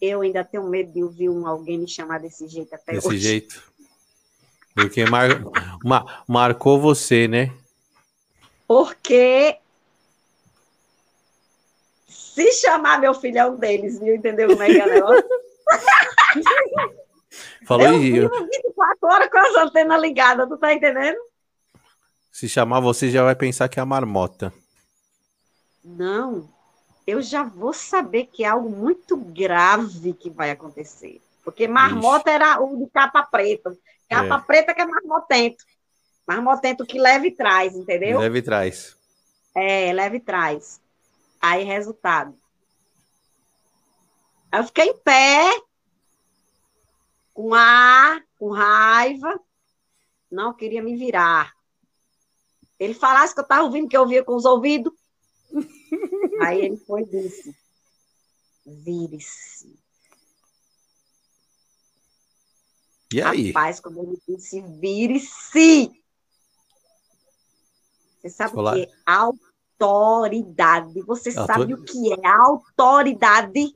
eu 0.00 0.20
ainda 0.20 0.44
tenho 0.44 0.68
medo 0.68 0.92
de 0.92 1.02
ouvir 1.02 1.28
um, 1.28 1.46
alguém 1.46 1.78
me 1.78 1.88
chamar 1.88 2.20
desse 2.20 2.46
jeito 2.46 2.74
até 2.74 2.92
desse 2.92 3.06
hoje. 3.06 3.16
Desse 3.16 3.28
jeito. 3.28 3.72
Porque 4.78 5.04
mar, 5.06 5.28
mar, 5.84 6.22
marcou 6.28 6.80
você, 6.80 7.26
né? 7.26 7.52
Porque 8.64 9.58
se 12.06 12.52
chamar 12.52 13.00
meu 13.00 13.12
filho 13.12 13.38
é 13.38 13.46
um 13.46 13.56
deles, 13.56 13.98
viu? 13.98 14.14
Entendeu 14.14 14.50
como 14.50 14.62
é 14.62 14.66
que 14.66 14.78
é 14.78 14.86
o 14.86 14.88
negócio? 14.88 15.28
Falou 17.66 17.88
eu 17.88 17.98
vivo 17.98 18.30
24 18.30 18.96
horas 19.02 19.28
com 19.28 19.38
as 19.38 19.56
antenas 19.56 20.00
ligadas, 20.00 20.48
tu 20.48 20.56
tá 20.56 20.72
entendendo? 20.72 21.18
Se 22.30 22.48
chamar 22.48 22.78
você 22.78 23.10
já 23.10 23.24
vai 23.24 23.34
pensar 23.34 23.68
que 23.68 23.80
é 23.80 23.82
a 23.82 23.86
marmota. 23.86 24.52
Não, 25.82 26.48
eu 27.04 27.20
já 27.20 27.42
vou 27.42 27.72
saber 27.72 28.26
que 28.26 28.44
é 28.44 28.48
algo 28.48 28.70
muito 28.70 29.16
grave 29.16 30.12
que 30.12 30.30
vai 30.30 30.52
acontecer. 30.52 31.20
Porque 31.48 31.66
marmota 31.66 32.30
Ixi. 32.30 32.32
era 32.36 32.62
o 32.62 32.76
de 32.76 32.90
capa 32.90 33.22
preta. 33.22 33.74
Capa 34.08 34.36
é. 34.36 34.46
preta 34.46 34.74
que 34.74 34.80
é 34.80 34.86
marmotento. 34.86 35.64
Marmotento 36.26 36.86
que 36.86 36.98
leva 36.98 37.26
e 37.26 37.30
traz, 37.30 37.74
entendeu? 37.74 38.18
Leva 38.18 38.38
e 38.38 38.42
traz. 38.42 38.96
É, 39.54 39.92
leva 39.92 40.16
e 40.16 40.20
traz. 40.20 40.80
Aí, 41.40 41.64
resultado. 41.64 42.36
Eu 44.52 44.64
fiquei 44.64 44.86
em 44.86 44.96
pé, 44.98 45.50
com 47.34 47.54
ar, 47.54 48.22
com 48.38 48.50
raiva, 48.50 49.40
não 50.30 50.54
queria 50.54 50.82
me 50.82 50.96
virar. 50.96 51.52
Ele 52.78 52.94
falasse 52.94 53.34
que 53.34 53.40
eu 53.40 53.42
estava 53.42 53.64
ouvindo, 53.64 53.88
que 53.88 53.96
eu 53.96 54.02
ouvia 54.02 54.24
com 54.24 54.34
os 54.34 54.44
ouvidos, 54.44 54.92
Aí 56.42 56.64
ele 56.64 56.76
foi 56.76 57.02
e 57.02 57.06
disse: 57.06 57.56
vire-se. 58.66 59.77
E 63.12 63.22
aí? 63.22 63.48
Rapaz, 63.48 63.80
quando 63.80 64.02
ele 64.02 64.20
disse 64.28 64.60
vire-se, 64.60 65.90
você 68.18 68.28
sabe 68.28 68.56
Olá. 68.56 68.72
o 68.72 68.74
que 68.74 68.82
é 68.82 68.88
autoridade? 69.06 71.02
Você 71.02 71.30
Autor... 71.30 71.46
sabe 71.46 71.74
o 71.74 71.82
que 71.84 72.12
é 72.12 72.26
autoridade? 72.26 73.74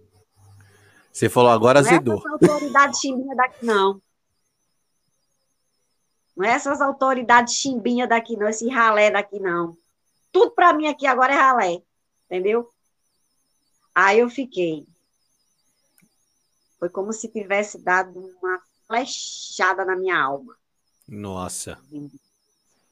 Você 1.11 1.29
falou 1.29 1.51
agora 1.51 1.81
não 1.81 1.89
é 1.89 1.93
azedou. 1.93 2.19
essas 2.19 2.33
autoridades 2.33 3.01
chimbinha 3.01 3.37
daqui, 3.37 3.65
não. 3.65 4.03
Não 6.37 6.45
é 6.47 6.51
essas 6.51 6.81
autoridades 6.81 7.55
chimbinha 7.55 8.07
daqui, 8.07 8.37
não. 8.37 8.49
Esse 8.49 8.69
ralé 8.69 9.11
daqui, 9.11 9.39
não. 9.39 9.77
Tudo 10.31 10.51
para 10.51 10.73
mim 10.73 10.89
aqui 10.89 11.07
agora 11.07 11.33
é 11.33 11.37
ralé. 11.37 11.83
Entendeu? 12.27 12.71
Aí 13.95 14.19
eu 14.19 14.29
fiquei. 14.29 14.87
Foi 16.79 16.89
como 16.89 17.13
se 17.13 17.29
tivesse 17.29 17.79
dado 17.79 18.19
uma 18.19 18.61
flechada 18.93 19.85
na 19.87 19.97
minha 19.97 20.21
alma. 20.21 20.55
Nossa. 21.09 21.81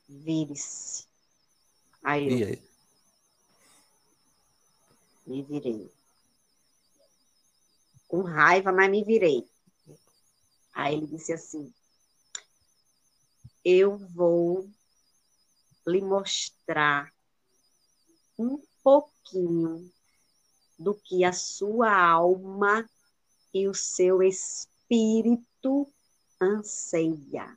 Vire-se. 0.08 1.06
Aí 2.02 2.26
eu 2.30 2.38
E 2.38 2.44
aí? 2.44 2.62
me 5.26 5.42
virei. 5.42 5.92
Com 8.08 8.22
raiva, 8.22 8.72
mas 8.72 8.90
me 8.90 9.04
virei. 9.04 9.46
Aí 10.72 10.94
ele 10.94 11.06
disse 11.06 11.32
assim: 11.34 11.72
Eu 13.62 13.98
vou 13.98 14.68
lhe 15.86 16.00
mostrar 16.00 17.12
um 18.38 18.60
pouquinho 18.82 19.92
do 20.78 20.94
que 20.94 21.24
a 21.24 21.32
sua 21.32 21.94
alma 21.94 22.88
e 23.52 23.68
o 23.68 23.74
seu 23.74 24.22
espírito 24.22 25.49
anseia. 26.40 27.56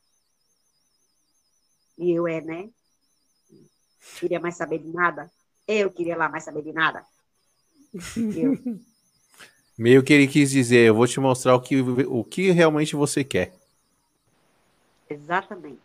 E 1.97 2.12
eu 2.12 2.28
é, 2.28 2.41
né? 2.41 2.70
Queria 4.20 4.39
mais 4.39 4.56
saber 4.56 4.80
de 4.80 4.89
nada. 4.89 5.32
Eu 5.68 5.91
queria 5.91 6.18
lá 6.18 6.28
mais 6.28 6.43
saber 6.43 6.64
de 6.64 6.74
nada. 6.74 7.06
Eu, 8.16 8.58
Meio 9.78 10.04
que 10.04 10.14
ele 10.14 10.28
quis 10.28 10.51
dizer, 10.51 10.88
eu 10.88 10.95
vou 10.95 11.08
te 11.08 11.20
mostrar 11.20 11.56
o 11.56 11.62
que, 11.62 11.82
o 11.82 12.24
que 12.24 12.51
realmente 12.51 12.95
você 12.95 13.24
quer. 13.24 13.54
exatamente. 15.10 15.82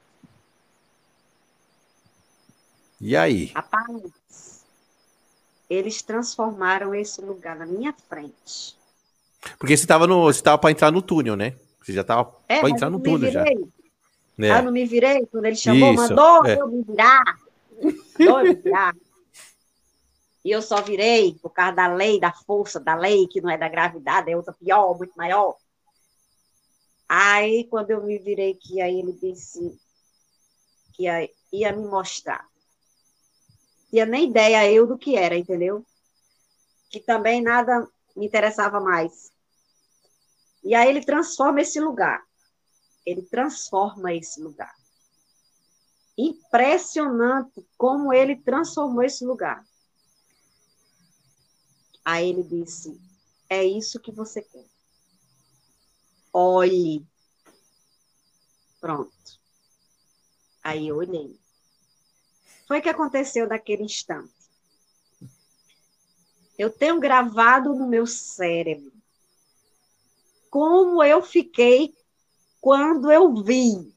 E 3.01 3.17
aí? 3.17 3.47
Rapaz, 3.55 4.65
eles 5.71 6.03
transformaram 6.03 6.95
esse 6.95 7.21
lugar 7.21 7.57
na 7.57 7.65
minha 7.65 7.95
frente. 8.09 8.77
Porque 9.59 9.77
você 9.77 9.87
tava 9.87 10.07
no, 10.07 10.25
você 10.25 10.43
tava 10.43 10.59
para 10.59 10.71
entrar 10.71 10.91
no 10.91 11.01
túnel, 11.01 11.37
né? 11.37 11.55
Você 11.89 11.95
já 11.95 12.05
tava 12.05 12.37
É, 12.47 12.61
para 12.61 12.69
entrar 12.69 12.91
no 12.91 12.99
me 12.99 13.31
já. 13.31 13.43
né? 14.37 14.51
Ah, 14.51 14.61
não 14.61 14.71
me 14.71 14.85
virei 14.85 15.25
quando 15.25 15.47
ele 15.47 15.57
chamou, 15.57 15.95
Isso, 15.95 16.03
mandou 16.03 16.45
é. 16.45 16.61
eu 16.61 16.69
me 16.69 16.83
virar. 16.83 17.39
Mandou 18.19 18.41
eu 18.41 18.45
me 18.45 18.55
virar. 18.57 18.95
E 20.45 20.51
eu 20.51 20.61
só 20.61 20.83
virei 20.83 21.35
por 21.37 21.49
causa 21.49 21.73
da 21.77 21.87
lei, 21.87 22.21
da 22.21 22.31
força 22.31 22.79
da 22.79 22.95
lei, 22.95 23.27
que 23.27 23.41
não 23.41 23.49
é 23.49 23.57
da 23.57 23.71
gravidade, 23.71 24.31
é 24.31 24.37
outra 24.37 24.53
pior, 24.53 24.99
muito 24.99 25.15
maior. 25.17 25.57
Aí, 27.09 27.65
quando 27.71 27.91
eu 27.91 28.05
me 28.05 28.19
virei, 28.19 28.53
que 28.53 28.83
aí 28.83 28.99
ele 28.99 29.15
disse 29.15 29.75
que 30.93 31.05
ia, 31.05 31.27
ia 31.51 31.73
me 31.73 31.87
mostrar. 31.87 32.47
Tinha 33.89 34.05
nem 34.05 34.29
ideia 34.29 34.71
eu 34.71 34.87
do 34.87 34.99
que 34.99 35.17
era, 35.17 35.35
entendeu? 35.35 35.83
Que 36.91 37.01
também 37.01 37.41
nada 37.41 37.89
me 38.15 38.27
interessava 38.27 38.79
mais. 38.79 39.33
E 40.69 40.75
aí 40.75 40.91
ele 40.91 41.03
transforma 41.03 41.63
esse 41.63 41.81
lugar. 41.81 42.23
Ele 43.07 43.23
transforma 43.23 44.13
esse 44.13 44.39
lugar. 44.39 44.77
Impressionante 46.15 47.67
como 47.79 48.13
ele 48.13 48.37
transformou 48.37 49.03
esse 49.03 49.25
lugar. 49.25 49.67
Aí 52.05 52.29
ele 52.29 52.43
disse: 52.43 53.01
É 53.49 53.65
isso 53.65 53.99
que 53.99 54.13
você 54.13 54.43
quer. 54.43 54.67
Olhe. 56.35 57.03
Pronto. 58.79 59.41
Aí 60.63 60.89
eu 60.89 60.97
olhei. 60.97 61.35
Foi 62.67 62.81
o 62.81 62.83
que 62.83 62.91
aconteceu 62.91 63.49
naquele 63.49 63.85
instante. 63.85 64.35
Eu 66.59 66.69
tenho 66.69 67.01
gravado 67.01 67.75
no 67.75 67.89
meu 67.89 68.07
cérebro 68.07 68.98
como 70.51 71.03
eu 71.03 71.23
fiquei 71.23 71.95
quando 72.61 73.11
eu 73.11 73.43
vi. 73.43 73.95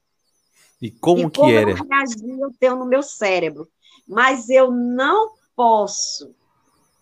E 0.80 0.90
como 0.90 1.26
e 1.26 1.30
que 1.30 1.40
como 1.40 1.52
era? 1.52 1.70
eu 1.70 1.76
reagi, 1.76 2.40
eu 2.40 2.52
tenho 2.58 2.76
no 2.76 2.86
meu 2.86 3.02
cérebro. 3.02 3.68
Mas 4.06 4.48
eu 4.48 4.70
não 4.70 5.34
posso, 5.54 6.34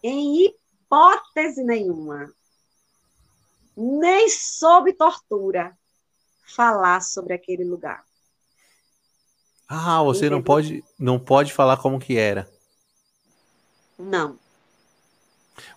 em 0.03 0.44
hipótese 0.44 1.62
nenhuma, 1.64 2.32
nem 3.76 4.28
sob 4.28 4.92
tortura, 4.92 5.76
falar 6.55 7.01
sobre 7.01 7.32
aquele 7.32 7.64
lugar. 7.64 8.05
Ah, 9.66 10.03
você 10.03 10.28
não 10.28 10.42
pode, 10.42 10.84
não 10.98 11.18
pode 11.18 11.53
falar 11.53 11.76
como 11.76 12.01
que 12.01 12.16
era. 12.16 12.51
Não. 13.98 14.38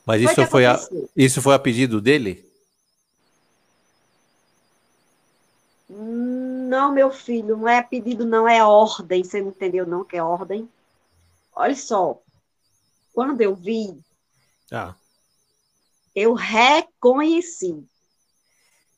Mas 0.06 0.22
Foi 0.22 0.32
isso 0.32 0.48
foi, 0.48 0.66
a, 0.66 0.80
isso 1.16 1.42
foi 1.42 1.54
a 1.54 1.60
pedido 1.60 2.02
dele? 2.02 2.53
Não, 5.96 6.92
meu 6.92 7.12
filho, 7.12 7.56
não 7.56 7.68
é 7.68 7.82
pedido, 7.82 8.26
não, 8.26 8.48
é 8.48 8.64
ordem. 8.64 9.24
Você 9.24 9.42
não 9.42 9.50
entendeu, 9.50 9.86
não, 9.86 10.04
que 10.04 10.18
é 10.18 10.24
ordem? 10.24 10.68
Olha 11.56 11.76
só. 11.76 12.20
Quando 13.14 13.42
eu 13.42 13.56
vi, 13.56 13.96
Ah. 14.72 14.96
eu 16.16 16.34
reconheci. 16.34 17.86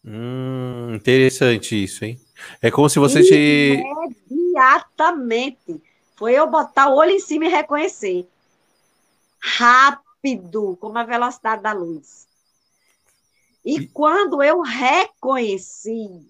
Hum, 0.06 0.94
interessante 0.96 1.84
isso, 1.84 2.06
hein? 2.06 2.20
É 2.62 2.72
como 2.72 2.88
se 2.90 3.00
você 3.00 3.22
te. 3.24 3.84
Imediatamente. 4.30 5.82
Foi 6.16 6.34
eu 6.34 6.48
botar 6.50 6.88
o 6.90 6.96
olho 6.96 7.12
em 7.12 7.20
cima 7.20 7.46
e 7.46 7.50
reconhecer. 7.50 8.26
Rápido, 9.42 10.78
como 10.78 10.98
a 10.98 11.04
velocidade 11.04 11.62
da 11.62 11.74
luz. 11.74 12.28
E 13.66 13.78
E- 13.82 13.88
quando 13.88 14.42
eu 14.44 14.62
reconheci, 14.62 16.26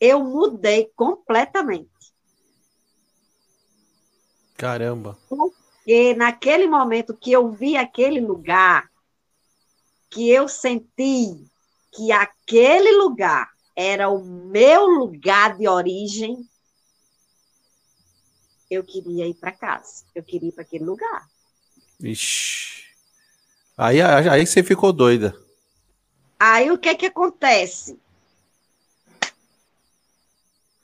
eu 0.00 0.24
mudei 0.24 0.90
completamente. 0.96 1.90
Caramba. 4.56 5.18
Porque 5.28 6.14
naquele 6.14 6.66
momento 6.66 7.14
que 7.14 7.30
eu 7.30 7.50
vi 7.50 7.76
aquele 7.76 8.20
lugar, 8.20 8.90
que 10.08 10.28
eu 10.28 10.48
senti 10.48 11.44
que 11.92 12.10
aquele 12.12 12.92
lugar 12.92 13.50
era 13.76 14.08
o 14.08 14.24
meu 14.24 14.86
lugar 14.86 15.56
de 15.56 15.68
origem, 15.68 16.48
eu 18.70 18.84
queria 18.84 19.26
ir 19.26 19.34
para 19.34 19.52
casa. 19.52 20.04
Eu 20.14 20.22
queria 20.22 20.48
ir 20.48 20.52
para 20.52 20.62
aquele 20.62 20.84
lugar. 20.84 21.28
Ixi. 22.00 22.84
Aí, 23.76 24.00
aí 24.00 24.46
você 24.46 24.62
ficou 24.62 24.92
doida. 24.92 25.34
Aí 26.38 26.70
o 26.70 26.78
que 26.78 26.94
que 26.94 27.06
acontece? 27.06 27.98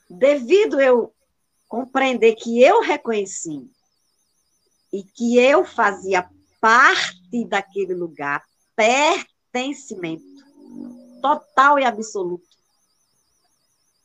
Devido 0.09 0.79
eu 0.79 1.13
compreender 1.67 2.35
que 2.35 2.61
eu 2.61 2.81
reconheci 2.81 3.69
e 4.91 5.03
que 5.03 5.37
eu 5.37 5.65
fazia 5.65 6.27
parte 6.61 7.45
daquele 7.45 7.93
lugar, 7.93 8.43
pertencimento 8.75 10.23
total 11.21 11.79
e 11.79 11.85
absoluto. 11.85 12.47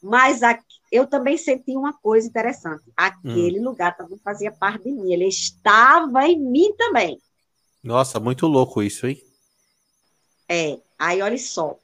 Mas 0.02 0.42
a- 0.42 0.58
eu 0.90 1.06
também 1.06 1.36
senti 1.36 1.76
uma 1.76 1.92
coisa 1.92 2.26
interessante. 2.26 2.82
Aquele 2.96 3.60
lugar 3.60 3.96
também 3.96 4.18
fazia 4.18 4.50
parte 4.50 4.84
de 4.84 4.92
mim. 4.92 5.12
Ele 5.12 5.28
estava 5.28 6.26
em 6.26 6.38
mim 6.38 6.74
também. 6.76 7.20
Nossa, 7.82 8.18
muito 8.18 8.46
louco 8.46 8.82
isso, 8.82 9.06
hein? 9.06 9.20
É, 10.48 10.78
aí 10.98 11.22
olha 11.22 11.38
só. 11.38 11.78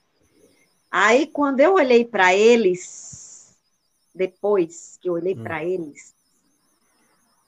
Aí 0.91 1.27
quando 1.29 1.61
eu 1.61 1.75
olhei 1.75 2.05
para 2.05 2.35
eles, 2.35 3.28
depois 4.19 4.99
que 5.01 5.09
eu 5.09 5.13
olhei 5.15 5.35
Hum. 5.35 5.43
para 5.43 5.65
eles, 5.65 6.13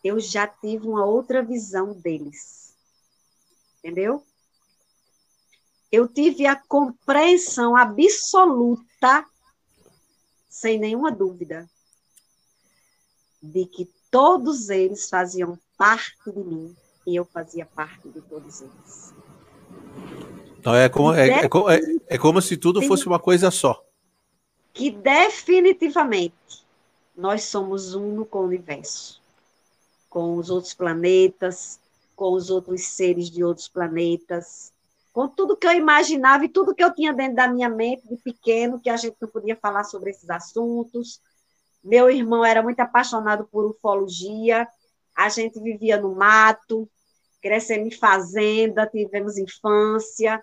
eu 0.05 0.19
já 0.21 0.47
tive 0.47 0.87
uma 0.87 1.05
outra 1.05 1.43
visão 1.43 1.93
deles. 1.93 2.75
Entendeu? 3.79 4.25
Eu 5.91 6.07
tive 6.07 6.47
a 6.47 6.55
compreensão 6.55 7.77
absoluta, 7.77 9.27
sem 10.49 10.79
nenhuma 10.79 11.11
dúvida, 11.11 11.69
de 13.43 13.67
que 13.67 13.91
todos 14.11 14.69
eles 14.71 15.09
faziam 15.09 15.59
parte 15.77 16.15
de 16.31 16.39
mim 16.39 16.77
e 17.07 17.17
eu 17.17 17.25
fazia 17.25 17.67
parte 17.67 18.09
de 18.09 18.21
todos 18.21 18.61
eles. 18.61 19.15
Então 20.59 20.75
é 20.75 20.89
como, 20.89 21.13
é, 21.15 21.29
é 21.29 21.45
é- 21.47 22.15
é 22.15 22.19
como 22.19 22.41
se 22.41 22.57
tudo 22.57 22.83
fosse 22.83 23.07
uma 23.07 23.19
coisa 23.19 23.51
só. 23.51 23.83
que 24.73 24.91
definitivamente 24.91 26.60
nós 27.21 27.45
somos 27.45 27.95
uno 27.95 28.25
com 28.25 28.39
o 28.39 28.47
universo, 28.47 29.21
com 30.09 30.37
os 30.37 30.49
outros 30.49 30.73
planetas, 30.73 31.79
com 32.17 32.33
os 32.33 32.49
outros 32.49 32.87
seres 32.87 33.31
de 33.31 33.45
outros 33.45 33.69
planetas, 33.69 34.73
com 35.13 35.29
tudo 35.29 35.55
que 35.55 35.67
eu 35.67 35.73
imaginava 35.73 36.47
e 36.47 36.49
tudo 36.49 36.75
que 36.75 36.83
eu 36.83 36.95
tinha 36.95 37.13
dentro 37.13 37.37
da 37.37 37.47
minha 37.47 37.69
mente 37.69 38.09
de 38.09 38.17
pequeno, 38.17 38.81
que 38.81 38.89
a 38.89 38.97
gente 38.97 39.17
não 39.21 39.29
podia 39.29 39.55
falar 39.55 39.85
sobre 39.85 40.11
esses 40.11 40.31
assuntos. 40.31 41.21
Meu 41.85 42.09
irmão 42.11 42.43
era 42.43 42.63
muito 42.63 42.81
apaixonado 42.81 43.45
por 43.53 43.67
ufologia, 43.67 44.67
a 45.15 45.29
gente 45.29 45.61
vivia 45.61 46.01
no 46.01 46.15
mato, 46.15 46.89
crescendo 47.43 47.87
em 47.87 47.91
fazenda, 47.91 48.87
tivemos 48.87 49.37
infância, 49.37 50.43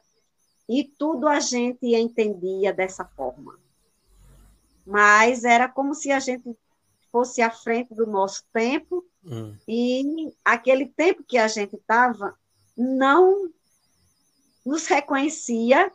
e 0.69 0.83
tudo 0.83 1.27
a 1.27 1.39
gente 1.39 1.95
entendia 1.95 2.71
dessa 2.71 3.03
forma. 3.03 3.57
Mas 4.85 5.43
era 5.43 5.67
como 5.67 5.95
se 5.95 6.11
a 6.11 6.19
gente 6.19 6.55
fosse 7.17 7.41
à 7.41 7.49
frente 7.49 7.95
do 7.95 8.05
nosso 8.05 8.43
tempo, 8.53 9.03
hum. 9.25 9.55
e 9.67 10.31
aquele 10.45 10.85
tempo 10.85 11.23
que 11.27 11.35
a 11.35 11.47
gente 11.47 11.75
estava 11.75 12.35
não 12.77 13.49
nos 14.63 14.85
reconhecia 14.85 15.91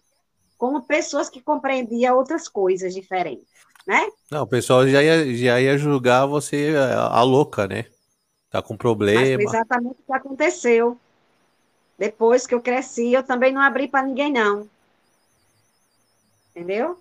como 0.59 0.83
pessoas 0.83 1.31
que 1.31 1.41
compreendiam 1.41 2.16
outras 2.16 2.49
coisas 2.49 2.93
diferentes, 2.93 3.47
né? 3.87 4.05
Não, 4.29 4.43
o 4.43 4.47
pessoal 4.49 4.89
já 4.89 5.01
ia, 5.01 5.33
já 5.37 5.61
ia 5.61 5.79
julgar 5.79 6.27
você 6.27 6.75
a, 6.77 7.18
a 7.18 7.23
louca, 7.23 7.68
né? 7.68 7.87
Tá 8.51 8.61
com 8.61 8.77
problema. 8.77 9.41
Exatamente 9.41 10.01
o 10.01 10.05
que 10.05 10.12
aconteceu. 10.12 10.99
Depois 11.97 12.49
que 12.49 12.55
eu 12.55 12.61
cresci, 12.61 13.12
eu 13.12 13.23
também 13.23 13.53
não 13.53 13.62
abri 13.62 13.87
para 13.87 14.05
ninguém, 14.05 14.33
não. 14.33 14.68
Entendeu? 16.51 16.99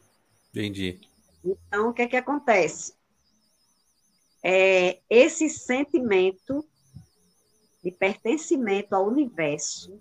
Entendi. 0.53 0.99
Então, 1.43 1.89
o 1.89 1.93
que 1.93 2.03
é 2.03 2.07
que 2.07 2.15
acontece? 2.15 2.93
É, 4.43 4.99
esse 5.09 5.49
sentimento 5.49 6.65
de 7.83 7.91
pertencimento 7.91 8.93
ao 8.93 9.07
universo, 9.07 9.99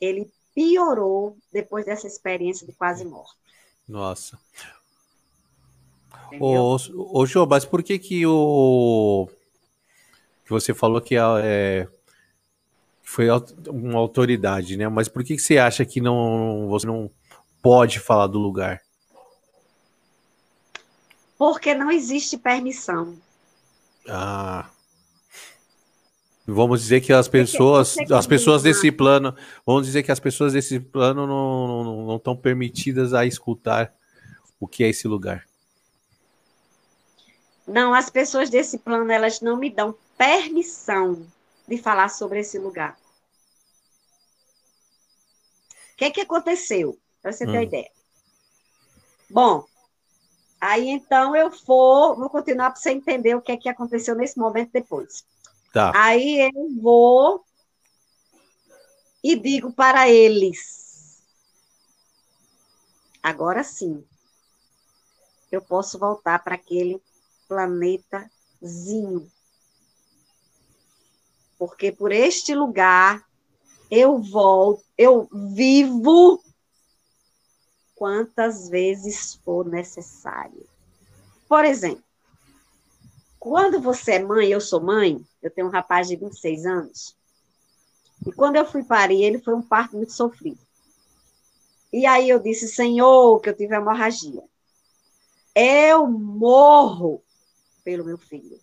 ele 0.00 0.30
piorou 0.54 1.36
depois 1.52 1.84
dessa 1.84 2.06
experiência 2.06 2.66
de 2.66 2.72
quase 2.72 3.04
morte. 3.04 3.36
Nossa. 3.88 4.38
Ô, 6.40 6.76
ô 6.96 7.26
Jô, 7.26 7.46
mas 7.46 7.64
por 7.64 7.82
que 7.82 7.98
que 7.98 8.26
o 8.26 9.28
que 10.44 10.50
você 10.50 10.74
falou 10.74 11.00
que 11.00 11.16
é, 11.16 11.88
foi 13.02 13.26
uma 13.68 13.98
autoridade, 13.98 14.76
né? 14.76 14.88
Mas 14.88 15.08
por 15.08 15.24
que 15.24 15.36
que 15.36 15.42
você 15.42 15.58
acha 15.58 15.84
que 15.84 16.00
não 16.00 16.66
você 16.68 16.86
não 16.86 17.10
pode 17.62 17.98
falar 17.98 18.26
do 18.26 18.38
lugar? 18.38 18.83
Porque 21.36 21.74
não 21.74 21.90
existe 21.90 22.38
permissão. 22.38 23.16
Ah. 24.08 24.68
Vamos 26.46 26.82
dizer 26.82 27.00
que 27.00 27.12
as 27.12 27.26
pessoas, 27.26 27.96
as 28.12 28.26
pessoas 28.26 28.62
desse 28.62 28.92
plano, 28.92 29.34
vamos 29.64 29.86
dizer 29.86 30.02
que 30.02 30.12
as 30.12 30.20
pessoas 30.20 30.52
desse 30.52 30.78
plano 30.78 31.26
não 31.26 32.16
estão 32.16 32.36
permitidas 32.36 33.14
a 33.14 33.24
escutar 33.24 33.94
o 34.60 34.68
que 34.68 34.84
é 34.84 34.88
esse 34.88 35.08
lugar. 35.08 35.46
Não, 37.66 37.94
as 37.94 38.10
pessoas 38.10 38.50
desse 38.50 38.78
plano, 38.78 39.10
elas 39.10 39.40
não 39.40 39.56
me 39.56 39.70
dão 39.70 39.96
permissão 40.18 41.26
de 41.66 41.78
falar 41.78 42.10
sobre 42.10 42.40
esse 42.40 42.58
lugar. 42.58 42.94
O 45.94 45.96
que, 45.96 46.10
que 46.10 46.20
aconteceu? 46.20 46.98
Para 47.22 47.32
você 47.32 47.46
ter 47.46 47.52
hum. 47.52 47.54
uma 47.54 47.62
ideia. 47.62 47.90
Bom, 49.30 49.64
aí 50.64 50.88
então 50.88 51.36
eu 51.36 51.50
vou, 51.66 52.16
vou 52.16 52.30
continuar 52.30 52.70
para 52.70 52.80
você 52.80 52.90
entender 52.90 53.34
o 53.34 53.40
que 53.40 53.52
é 53.52 53.56
que 53.56 53.68
aconteceu 53.68 54.14
nesse 54.14 54.38
momento 54.38 54.70
depois. 54.72 55.24
Tá. 55.72 55.92
Aí 55.94 56.50
eu 56.54 56.70
vou 56.80 57.44
e 59.22 59.34
digo 59.36 59.72
para 59.72 60.08
eles: 60.08 61.22
agora 63.22 63.64
sim, 63.64 64.04
eu 65.50 65.62
posso 65.62 65.98
voltar 65.98 66.44
para 66.44 66.54
aquele 66.54 67.00
planetazinho. 67.48 69.30
Porque 71.58 71.90
por 71.90 72.12
este 72.12 72.54
lugar 72.54 73.24
eu 73.90 74.18
volto, 74.18 74.84
eu 74.98 75.26
vivo 75.32 76.43
quantas 77.94 78.68
vezes 78.68 79.34
for 79.44 79.66
necessário. 79.66 80.66
Por 81.48 81.64
exemplo, 81.64 82.02
quando 83.38 83.80
você 83.80 84.12
é 84.12 84.18
mãe, 84.18 84.48
eu 84.48 84.60
sou 84.60 84.80
mãe, 84.80 85.24
eu 85.42 85.50
tenho 85.50 85.66
um 85.66 85.70
rapaz 85.70 86.08
de 86.08 86.16
26 86.16 86.66
anos, 86.66 87.16
e 88.26 88.32
quando 88.32 88.56
eu 88.56 88.64
fui 88.64 88.82
parir, 88.82 89.22
ele 89.22 89.38
foi 89.38 89.54
um 89.54 89.62
parto 89.62 89.96
muito 89.96 90.12
sofrido. 90.12 90.58
E 91.92 92.06
aí 92.06 92.28
eu 92.28 92.40
disse, 92.40 92.66
Senhor, 92.68 93.38
que 93.40 93.48
eu 93.48 93.56
tive 93.56 93.74
hemorragia. 93.74 94.42
Eu 95.54 96.08
morro 96.08 97.22
pelo 97.84 98.04
meu 98.04 98.18
filho. 98.18 98.58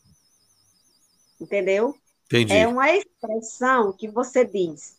Entendeu? 1.39 1.95
Entendi. 2.25 2.53
É 2.53 2.67
uma 2.67 2.89
expressão 2.91 3.93
que 3.93 4.07
você 4.07 4.43
diz, 4.43 4.97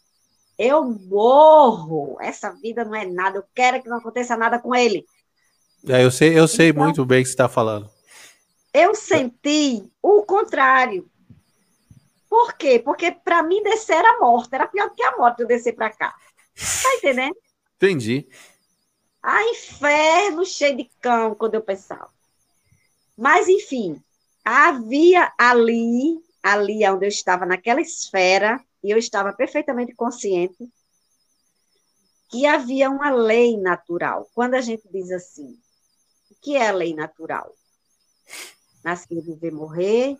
eu 0.62 0.84
morro, 0.84 2.16
essa 2.20 2.50
vida 2.52 2.84
não 2.84 2.94
é 2.94 3.04
nada, 3.04 3.38
eu 3.38 3.44
quero 3.52 3.82
que 3.82 3.88
não 3.88 3.98
aconteça 3.98 4.36
nada 4.36 4.60
com 4.60 4.72
ele. 4.72 5.04
É, 5.88 6.04
eu 6.04 6.10
sei, 6.10 6.38
eu 6.38 6.46
sei 6.46 6.68
então, 6.68 6.84
muito 6.84 7.04
bem 7.04 7.20
o 7.20 7.22
que 7.22 7.28
você 7.28 7.34
está 7.34 7.48
falando. 7.48 7.90
Eu 8.72 8.94
senti 8.94 9.82
o 10.00 10.22
contrário. 10.22 11.10
Por 12.30 12.52
quê? 12.54 12.78
Porque 12.78 13.10
para 13.10 13.42
mim 13.42 13.60
descer 13.62 13.96
era 13.96 14.20
morte, 14.20 14.54
era 14.54 14.68
pior 14.68 14.88
do 14.88 14.94
que 14.94 15.02
a 15.02 15.16
morte 15.16 15.40
eu 15.42 15.48
descer 15.48 15.74
para 15.74 15.90
cá. 15.90 16.14
Tá 16.54 16.94
entendendo? 16.94 17.36
Entendi. 17.76 18.28
Ah, 19.20 19.42
inferno 19.44 20.46
cheio 20.46 20.76
de 20.76 20.90
cão, 21.00 21.34
quando 21.34 21.54
eu 21.54 21.62
pensava. 21.62 22.08
Mas, 23.16 23.48
enfim, 23.48 24.00
havia 24.44 25.32
ali, 25.36 26.20
ali 26.42 26.88
onde 26.88 27.06
eu 27.06 27.08
estava, 27.08 27.44
naquela 27.44 27.80
esfera, 27.80 28.60
e 28.82 28.90
eu 28.90 28.98
estava 28.98 29.32
perfeitamente 29.32 29.94
consciente 29.94 30.68
que 32.28 32.46
havia 32.46 32.90
uma 32.90 33.10
lei 33.10 33.56
natural. 33.58 34.28
Quando 34.34 34.54
a 34.54 34.60
gente 34.60 34.88
diz 34.90 35.10
assim, 35.10 35.58
o 36.30 36.34
que 36.40 36.56
é 36.56 36.68
a 36.68 36.72
lei 36.72 36.94
natural? 36.94 37.54
nascer, 38.82 39.20
viver, 39.20 39.52
morrer, 39.52 40.16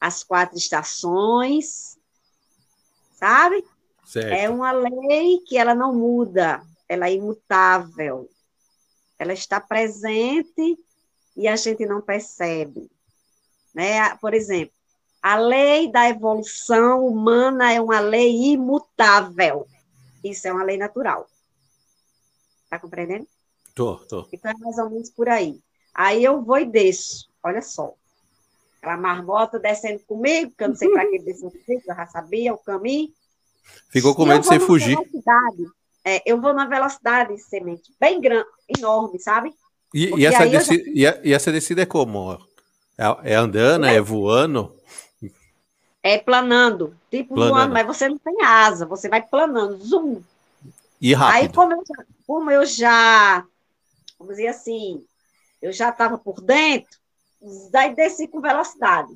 as 0.00 0.24
quatro 0.24 0.56
estações, 0.56 1.98
sabe? 3.14 3.64
Certo. 4.04 4.32
É 4.32 4.48
uma 4.48 4.72
lei 4.72 5.40
que 5.46 5.56
ela 5.56 5.74
não 5.74 5.94
muda, 5.94 6.62
ela 6.88 7.08
é 7.08 7.14
imutável. 7.14 8.28
Ela 9.18 9.32
está 9.32 9.60
presente 9.60 10.78
e 11.36 11.46
a 11.48 11.56
gente 11.56 11.86
não 11.86 12.00
percebe. 12.00 12.90
Né? 13.72 14.14
Por 14.16 14.34
exemplo, 14.34 14.74
a 15.24 15.36
lei 15.36 15.90
da 15.90 16.06
evolução 16.06 17.06
humana 17.06 17.72
é 17.72 17.80
uma 17.80 17.98
lei 17.98 18.52
imutável. 18.52 19.66
Isso 20.22 20.46
é 20.46 20.52
uma 20.52 20.62
lei 20.62 20.76
natural. 20.76 21.26
Está 22.64 22.78
compreendendo? 22.78 23.26
Tô, 23.74 23.96
tô. 23.96 24.28
Então 24.30 24.50
é 24.50 24.54
mais 24.58 24.76
ou 24.76 24.90
menos 24.90 25.08
por 25.08 25.30
aí. 25.30 25.58
Aí 25.94 26.22
eu 26.22 26.42
vou 26.42 26.58
e 26.58 26.66
desço. 26.66 27.26
Olha 27.42 27.62
só. 27.62 27.94
Aquela 28.76 28.98
marmota 28.98 29.58
descendo 29.58 30.00
comigo, 30.00 30.52
que 30.58 30.62
eu 30.62 30.68
não 30.68 30.76
sei 30.76 30.90
para 30.90 31.08
que 31.08 31.18
desceu 31.20 31.50
eu 31.66 31.80
já 31.86 32.06
sabia 32.06 32.52
o 32.52 32.58
caminho. 32.58 33.10
Ficou 33.88 34.14
com 34.14 34.26
medo 34.26 34.42
de 34.42 34.48
você 34.48 34.60
fugir. 34.60 34.98
É, 36.04 36.20
eu 36.30 36.38
vou 36.38 36.52
na 36.52 36.66
velocidade 36.66 37.38
semente, 37.38 37.90
bem 37.98 38.20
grande, 38.20 38.46
enorme, 38.76 39.18
sabe? 39.18 39.54
E, 39.94 40.14
e 40.18 40.26
essa, 40.26 40.46
descida, 40.46 40.84
já... 40.94 41.20
e, 41.24 41.32
essa 41.32 41.50
descida 41.50 41.80
é 41.80 41.86
como? 41.86 42.38
É, 42.98 43.32
é 43.32 43.34
andando, 43.36 43.86
é. 43.86 43.94
é 43.94 44.00
voando? 44.02 44.74
É 46.06 46.18
planando, 46.18 46.94
tipo 47.10 47.34
planando. 47.34 47.54
voando, 47.54 47.72
mas 47.72 47.86
você 47.86 48.08
não 48.08 48.18
tem 48.18 48.42
asa, 48.42 48.84
você 48.84 49.08
vai 49.08 49.22
planando, 49.22 49.82
zoom. 49.82 50.20
E 51.00 51.14
rápido. 51.14 51.36
Aí, 51.36 51.52
como 51.52 51.72
eu 51.72 51.82
já, 51.86 52.04
como 52.26 52.50
eu 52.50 52.66
já 52.66 53.44
vamos 54.18 54.36
dizer 54.36 54.48
assim, 54.48 55.04
eu 55.60 55.72
já 55.72 55.90
estava 55.90 56.18
por 56.18 56.40
dentro, 56.40 56.98
daí 57.70 57.94
desci 57.94 58.26
com 58.26 58.40
velocidade. 58.40 59.12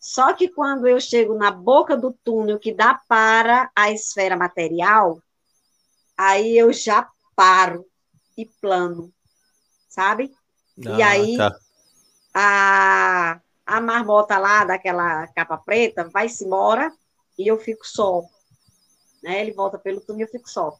Só 0.00 0.32
que 0.32 0.48
quando 0.48 0.86
eu 0.86 1.00
chego 1.00 1.34
na 1.34 1.50
boca 1.50 1.96
do 1.96 2.12
túnel 2.12 2.58
que 2.58 2.72
dá 2.72 3.00
para 3.08 3.70
a 3.74 3.90
esfera 3.90 4.36
material, 4.36 5.20
aí 6.16 6.56
eu 6.56 6.72
já 6.72 7.08
paro 7.34 7.84
e 8.36 8.46
plano, 8.46 9.12
sabe? 9.88 10.32
Ah, 10.86 10.98
e 10.98 11.02
aí 11.02 11.36
tá. 11.36 11.58
a, 12.34 13.40
a 13.66 13.80
marmota 13.80 14.38
lá 14.38 14.64
daquela 14.64 15.26
capa 15.28 15.58
preta 15.58 16.08
vai-se 16.08 16.44
embora 16.44 16.92
e 17.36 17.50
eu 17.50 17.58
fico 17.58 17.86
só. 17.86 18.22
Né? 19.22 19.40
Ele 19.40 19.52
volta 19.52 19.76
pelo 19.76 20.00
túnel 20.00 20.20
e 20.20 20.22
eu 20.22 20.30
fico 20.30 20.48
só. 20.48 20.78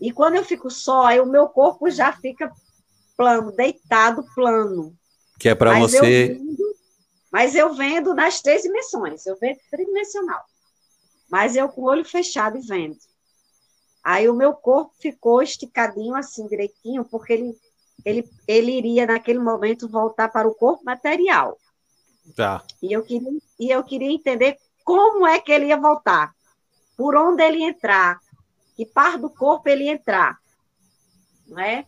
E 0.00 0.12
quando 0.12 0.34
eu 0.34 0.44
fico 0.44 0.70
só, 0.70 1.06
aí 1.06 1.20
o 1.20 1.26
meu 1.26 1.48
corpo 1.48 1.90
já 1.90 2.12
fica 2.12 2.52
plano, 3.16 3.50
deitado 3.50 4.24
plano. 4.34 4.94
Que 5.40 5.48
é 5.48 5.54
para 5.54 5.78
você. 5.78 5.98
Eu 5.98 6.02
vendo, 6.02 6.76
mas 7.32 7.54
eu 7.54 7.74
vendo 7.74 8.14
nas 8.14 8.40
três 8.42 8.62
dimensões, 8.62 9.26
eu 9.26 9.36
vendo 9.40 9.58
tridimensional. 9.70 10.44
Mas 11.30 11.56
eu 11.56 11.68
com 11.68 11.82
o 11.82 11.84
olho 11.86 12.04
fechado 12.04 12.58
e 12.58 12.60
vendo. 12.60 12.96
Aí 14.04 14.28
o 14.28 14.34
meu 14.34 14.54
corpo 14.54 14.92
ficou 15.00 15.42
esticadinho 15.42 16.14
assim, 16.14 16.46
direitinho, 16.46 17.04
porque 17.04 17.32
ele, 17.32 17.54
ele, 18.04 18.30
ele 18.46 18.72
iria, 18.72 19.06
naquele 19.06 19.38
momento, 19.38 19.88
voltar 19.88 20.28
para 20.28 20.48
o 20.48 20.54
corpo 20.54 20.84
material. 20.84 21.58
Tá. 22.34 22.62
E 22.82 22.92
eu 22.92 23.02
queria, 23.02 23.38
e 23.58 23.70
eu 23.70 23.82
queria 23.84 24.12
entender 24.12 24.58
como 24.84 25.26
é 25.26 25.40
que 25.40 25.52
ele 25.52 25.66
ia 25.66 25.76
voltar, 25.76 26.34
por 26.96 27.16
onde 27.16 27.42
ele 27.42 27.58
ia 27.58 27.68
entrar, 27.68 28.18
que 28.76 28.86
parte 28.86 29.18
do 29.18 29.30
corpo 29.30 29.68
ele 29.68 29.84
ia 29.84 29.92
entrar, 29.92 30.38
não 31.46 31.58
é? 31.58 31.84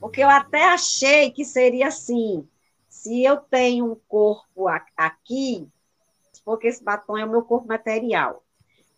Porque 0.00 0.22
eu 0.22 0.28
até 0.28 0.64
achei 0.64 1.30
que 1.30 1.44
seria 1.44 1.88
assim, 1.88 2.46
se 2.88 3.24
eu 3.24 3.36
tenho 3.36 3.92
um 3.92 3.96
corpo 4.08 4.68
aqui, 4.96 5.68
porque 6.44 6.68
esse 6.68 6.82
batom 6.82 7.18
é 7.18 7.24
o 7.24 7.30
meu 7.30 7.42
corpo 7.42 7.66
material, 7.66 8.42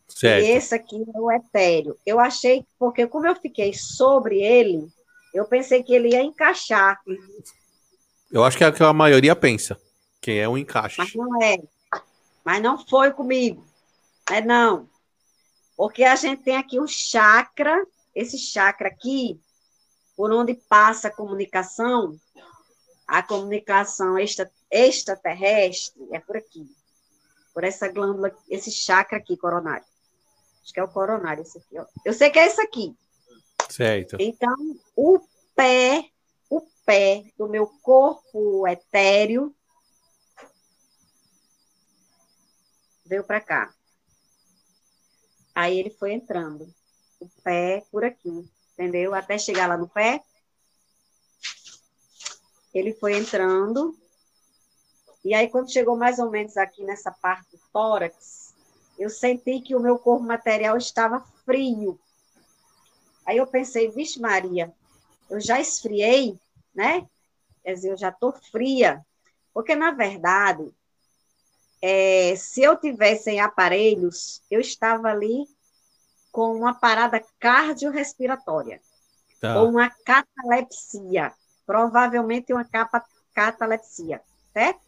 certo. 0.06 0.44
e 0.44 0.50
esse 0.50 0.74
aqui 0.74 1.02
é 1.14 1.18
o 1.18 1.32
etéreo. 1.32 1.96
Eu 2.04 2.20
achei, 2.20 2.64
porque 2.78 3.06
como 3.06 3.26
eu 3.26 3.34
fiquei 3.36 3.72
sobre 3.72 4.40
ele, 4.40 4.86
eu 5.32 5.44
pensei 5.44 5.82
que 5.82 5.94
ele 5.94 6.10
ia 6.10 6.22
encaixar. 6.22 7.00
Eu 8.30 8.44
acho 8.44 8.56
que 8.56 8.64
é 8.64 8.68
o 8.68 8.72
que 8.72 8.82
a 8.82 8.92
maioria 8.92 9.34
pensa, 9.34 9.80
que 10.20 10.32
é 10.32 10.48
um 10.48 10.58
encaixe. 10.58 10.98
Mas 10.98 11.14
não 11.14 11.42
é. 11.42 11.58
Mas 12.44 12.62
não 12.62 12.86
foi 12.86 13.12
comigo. 13.12 13.64
É 14.30 14.40
não. 14.40 14.88
Porque 15.76 16.04
a 16.04 16.16
gente 16.16 16.42
tem 16.42 16.56
aqui 16.56 16.80
um 16.80 16.86
chakra, 16.86 17.86
esse 18.14 18.36
chakra 18.36 18.88
aqui, 18.88 19.40
por 20.16 20.32
onde 20.32 20.54
passa 20.54 21.08
a 21.08 21.14
comunicação, 21.14 22.18
a 23.06 23.22
comunicação 23.22 24.18
extra, 24.18 24.50
extraterrestre 24.70 26.02
é 26.10 26.18
por 26.18 26.36
aqui. 26.36 26.66
Por 27.54 27.64
essa 27.64 27.88
glândula, 27.88 28.34
esse 28.48 28.70
chakra 28.70 29.18
aqui, 29.18 29.36
coronário. 29.36 29.84
Acho 30.62 30.72
que 30.72 30.80
é 30.80 30.82
o 30.82 30.88
coronário 30.88 31.42
esse 31.42 31.58
aqui. 31.58 31.78
Ó. 31.78 31.86
Eu 32.04 32.12
sei 32.12 32.30
que 32.30 32.38
é 32.38 32.46
esse 32.46 32.60
aqui. 32.60 32.94
Certo. 33.70 34.16
Então, 34.18 34.54
o 34.96 35.20
pé, 35.54 36.10
o 36.50 36.60
pé 36.84 37.24
do 37.38 37.48
meu 37.48 37.66
corpo 37.82 38.66
etéreo 38.66 39.54
veio 43.08 43.24
para 43.24 43.40
cá. 43.40 43.74
Aí 45.54 45.78
ele 45.78 45.90
foi 45.90 46.12
entrando. 46.12 46.72
O 47.18 47.28
pé 47.42 47.84
por 47.90 48.04
aqui, 48.04 48.48
entendeu? 48.74 49.14
Até 49.14 49.38
chegar 49.38 49.66
lá 49.66 49.76
no 49.76 49.88
pé. 49.88 50.22
Ele 52.72 52.92
foi 52.94 53.16
entrando. 53.16 53.98
E 55.24 55.34
aí, 55.34 55.48
quando 55.48 55.72
chegou 55.72 55.96
mais 55.96 56.18
ou 56.20 56.30
menos 56.30 56.56
aqui 56.56 56.84
nessa 56.84 57.10
parte 57.10 57.50
do 57.50 57.60
tórax, 57.72 58.54
eu 58.98 59.10
senti 59.10 59.60
que 59.60 59.74
o 59.74 59.80
meu 59.80 59.98
corpo 59.98 60.22
material 60.22 60.76
estava 60.76 61.20
frio. 61.44 61.98
Aí 63.26 63.36
eu 63.36 63.46
pensei, 63.46 63.90
vixe 63.90 64.20
Maria, 64.20 64.72
eu 65.28 65.40
já 65.40 65.60
esfriei, 65.60 66.38
né? 66.74 67.06
Quer 67.62 67.74
dizer, 67.74 67.90
eu 67.90 67.96
já 67.96 68.10
estou 68.10 68.32
fria. 68.32 69.04
Porque, 69.52 69.74
na 69.74 69.90
verdade, 69.90 70.72
é, 71.80 72.34
se 72.36 72.62
eu 72.62 72.76
tivesse 72.76 73.30
em 73.30 73.40
aparelhos, 73.40 74.42
eu 74.50 74.60
estava 74.60 75.08
ali 75.08 75.46
com 76.30 76.54
uma 76.54 76.74
parada 76.74 77.22
cardiorrespiratória, 77.38 78.80
tá. 79.40 79.60
ou 79.60 79.70
uma 79.70 79.90
catalepsia, 80.04 81.32
provavelmente 81.66 82.52
uma 82.52 82.64
capa, 82.64 83.04
catalepsia, 83.34 84.20
certo? 84.52 84.80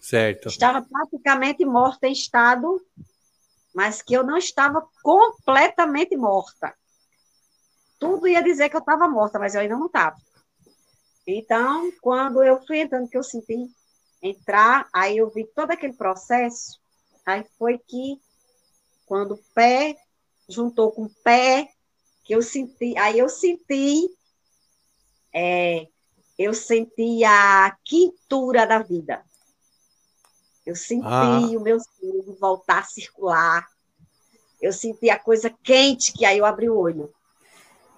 Certo. 0.00 0.48
Estava 0.48 0.82
praticamente 0.82 1.64
morta 1.64 2.06
em 2.06 2.12
estado, 2.12 2.80
mas 3.74 4.00
que 4.00 4.14
eu 4.14 4.22
não 4.22 4.36
estava 4.36 4.86
completamente 5.02 6.16
morta. 6.16 6.74
Tudo 7.98 8.28
ia 8.28 8.42
dizer 8.42 8.68
que 8.68 8.76
eu 8.76 8.80
estava 8.80 9.08
morta, 9.08 9.38
mas 9.38 9.54
eu 9.54 9.60
ainda 9.60 9.76
não 9.76 9.86
estava. 9.86 10.16
Então, 11.26 11.92
quando 12.00 12.42
eu 12.42 12.64
fui 12.64 12.78
entrando, 12.78 13.08
que 13.08 13.18
eu 13.18 13.22
senti 13.22 13.68
entrar, 14.22 14.88
aí 14.92 15.18
eu 15.18 15.30
vi 15.30 15.44
todo 15.54 15.70
aquele 15.70 15.92
processo, 15.92 16.80
aí 17.24 17.44
foi 17.58 17.78
que, 17.78 18.20
quando 19.06 19.34
o 19.34 19.40
pé 19.54 19.96
juntou 20.48 20.90
com 20.92 21.04
o 21.04 21.14
pé, 21.22 21.68
que 22.24 22.34
eu 22.34 22.42
senti, 22.42 22.96
aí 22.98 23.18
eu 23.18 23.28
senti, 23.28 24.08
é, 25.32 25.86
eu 26.38 26.54
senti 26.54 27.24
a 27.24 27.76
quintura 27.84 28.66
da 28.66 28.80
vida. 28.80 29.24
Eu 30.64 30.76
senti 30.76 31.06
ah. 31.06 31.40
o 31.40 31.60
meu 31.60 31.78
sangue 31.80 32.36
voltar 32.38 32.80
a 32.80 32.84
circular. 32.84 33.66
Eu 34.60 34.72
senti 34.72 35.08
a 35.08 35.18
coisa 35.18 35.48
quente, 35.62 36.12
que 36.12 36.26
aí 36.26 36.36
eu 36.36 36.44
abri 36.44 36.68
o 36.68 36.76
olho. 36.76 37.12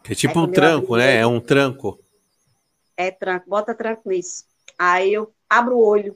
Que 0.05 0.13
é 0.13 0.15
tipo 0.15 0.39
aí, 0.39 0.45
um 0.45 0.53
tranco, 0.53 0.97
né? 0.97 1.17
É 1.17 1.27
um 1.27 1.41
tranco. 1.41 1.99
É 2.97 3.11
tranco, 3.11 3.49
bota 3.49 3.75
tranco 3.75 4.09
nisso. 4.09 4.45
Aí 4.79 5.13
eu 5.13 5.33
abro 5.51 5.77
o 5.77 5.85
olho. 5.85 6.15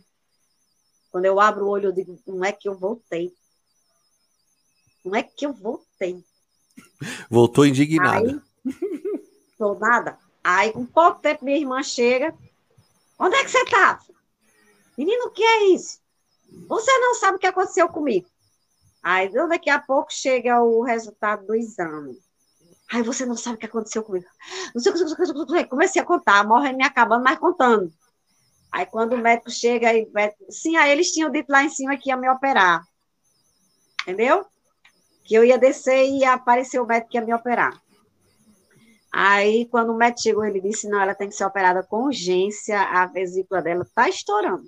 Quando 1.10 1.24
eu 1.24 1.40
abro 1.40 1.66
o 1.66 1.68
olho, 1.68 1.88
eu 1.88 1.92
digo, 1.92 2.18
não 2.26 2.44
é 2.44 2.52
que 2.52 2.68
eu 2.68 2.78
voltei. 2.78 3.34
Não 5.04 5.14
é 5.14 5.22
que 5.22 5.44
eu 5.44 5.52
voltei. 5.52 6.24
Voltou 7.28 7.66
indignada. 7.66 8.42
Aí, 8.64 8.72
tô 9.58 9.74
nada. 9.74 10.18
Aí, 10.42 10.72
com 10.72 10.86
pouco 10.86 11.20
tempo, 11.20 11.44
minha 11.44 11.58
irmã 11.58 11.82
chega. 11.82 12.34
Onde 13.18 13.36
é 13.36 13.44
que 13.44 13.50
você 13.50 13.62
estava? 13.62 14.00
Menino, 14.96 15.26
o 15.26 15.30
que 15.30 15.42
é 15.42 15.64
isso? 15.68 15.98
Você 16.68 16.98
não 16.98 17.14
sabe 17.14 17.36
o 17.36 17.40
que 17.40 17.46
aconteceu 17.46 17.88
comigo. 17.88 18.28
Aí, 19.02 19.28
daqui 19.28 19.68
a 19.68 19.78
pouco, 19.78 20.12
chega 20.12 20.62
o 20.62 20.82
resultado 20.82 21.46
do 21.46 21.54
exame. 21.54 22.18
Aí, 22.90 23.02
você 23.02 23.26
não 23.26 23.36
sabe 23.36 23.56
o 23.56 23.58
que 23.58 23.66
aconteceu 23.66 24.02
comigo. 24.02 24.26
Não 24.74 24.82
sei 24.82 24.92
o 24.92 24.94
que 24.94 25.64
Comecei 25.66 26.00
a 26.00 26.04
contar, 26.04 26.46
morrendo 26.46 26.78
me 26.78 26.84
acabando, 26.84 27.24
mas 27.24 27.38
contando. 27.38 27.92
Aí 28.74 28.86
quando 28.86 29.12
o 29.12 29.18
médico 29.18 29.52
chega, 29.52 29.92
médico, 30.12 30.46
sim, 30.50 30.76
aí 30.76 30.90
eles 30.90 31.12
tinham 31.12 31.30
dito 31.30 31.48
lá 31.48 31.62
em 31.62 31.68
cima 31.68 31.96
que 31.96 32.08
ia 32.08 32.16
me 32.16 32.28
operar. 32.28 32.82
Entendeu? 34.02 34.44
Que 35.22 35.36
eu 35.36 35.44
ia 35.44 35.56
descer 35.56 36.04
e 36.06 36.18
ia 36.18 36.32
aparecer 36.32 36.80
o 36.80 36.84
médico 36.84 37.12
que 37.12 37.16
ia 37.16 37.24
me 37.24 37.32
operar. 37.32 37.80
Aí, 39.12 39.66
quando 39.66 39.90
o 39.90 39.96
médico 39.96 40.22
chegou, 40.22 40.44
ele 40.44 40.60
disse: 40.60 40.88
não, 40.88 41.00
ela 41.00 41.14
tem 41.14 41.28
que 41.28 41.36
ser 41.36 41.44
operada 41.44 41.84
com 41.84 42.06
urgência, 42.06 42.80
a 42.80 43.06
vesícula 43.06 43.62
dela 43.62 43.84
está 43.84 44.08
estourando. 44.08 44.66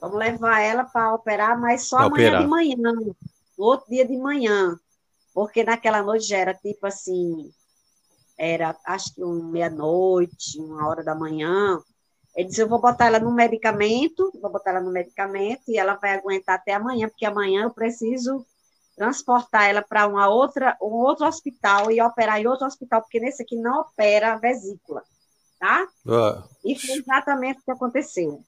Vamos 0.00 0.16
levar 0.18 0.60
ela 0.60 0.84
para 0.84 1.14
operar, 1.14 1.60
mas 1.60 1.86
só 1.86 1.98
pra 1.98 2.06
amanhã 2.06 2.28
operar. 2.28 2.42
de 2.44 2.48
manhã, 2.48 2.92
no 2.94 3.14
outro 3.58 3.90
dia 3.90 4.06
de 4.06 4.16
manhã. 4.16 4.74
Porque 5.34 5.62
naquela 5.62 6.02
noite 6.02 6.28
já 6.28 6.38
era 6.38 6.54
tipo 6.54 6.86
assim, 6.86 7.52
era 8.38 8.74
acho 8.86 9.14
que 9.14 9.22
um 9.22 9.50
meia-noite, 9.50 10.58
uma 10.58 10.88
hora 10.88 11.04
da 11.04 11.14
manhã. 11.14 11.78
Ele 12.34 12.48
disse: 12.48 12.62
Eu 12.62 12.68
vou 12.68 12.80
botar 12.80 13.06
ela 13.06 13.18
no 13.18 13.32
medicamento, 13.32 14.30
vou 14.40 14.50
botar 14.50 14.70
ela 14.70 14.80
no 14.80 14.90
medicamento 14.90 15.62
e 15.68 15.78
ela 15.78 15.94
vai 15.94 16.14
aguentar 16.14 16.56
até 16.56 16.74
amanhã, 16.74 17.08
porque 17.08 17.26
amanhã 17.26 17.64
eu 17.64 17.70
preciso 17.70 18.46
transportar 18.96 19.68
ela 19.68 19.82
para 19.82 20.06
uma 20.06 20.28
outra, 20.28 20.76
um 20.80 20.92
outro 20.92 21.26
hospital 21.26 21.90
e 21.90 22.02
operar 22.02 22.38
em 22.38 22.46
outro 22.46 22.66
hospital, 22.66 23.00
porque 23.00 23.18
nesse 23.18 23.42
aqui 23.42 23.56
não 23.56 23.80
opera 23.80 24.34
a 24.34 24.36
vesícula, 24.36 25.02
tá? 25.58 25.88
Uh. 26.04 26.48
E 26.64 26.78
foi 26.78 26.96
exatamente 26.96 27.60
o 27.60 27.64
que 27.64 27.70
aconteceu. 27.70 28.44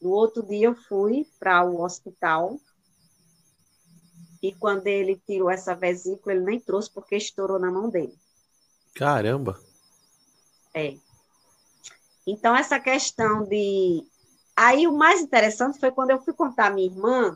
No 0.00 0.10
outro 0.10 0.42
dia 0.46 0.66
eu 0.66 0.74
fui 0.74 1.26
para 1.40 1.64
o 1.64 1.82
hospital 1.82 2.58
e 4.42 4.54
quando 4.54 4.86
ele 4.86 5.20
tirou 5.26 5.50
essa 5.50 5.74
vesícula, 5.74 6.34
ele 6.34 6.44
nem 6.44 6.60
trouxe 6.60 6.90
porque 6.92 7.16
estourou 7.16 7.58
na 7.58 7.70
mão 7.70 7.90
dele. 7.90 8.16
Caramba! 8.94 9.58
É. 10.72 10.96
Então, 12.30 12.54
essa 12.54 12.78
questão 12.78 13.44
de. 13.44 14.04
Aí, 14.54 14.86
o 14.86 14.92
mais 14.92 15.22
interessante 15.22 15.80
foi 15.80 15.90
quando 15.90 16.10
eu 16.10 16.20
fui 16.20 16.34
contar 16.34 16.66
à 16.66 16.70
minha 16.70 16.86
irmã 16.86 17.34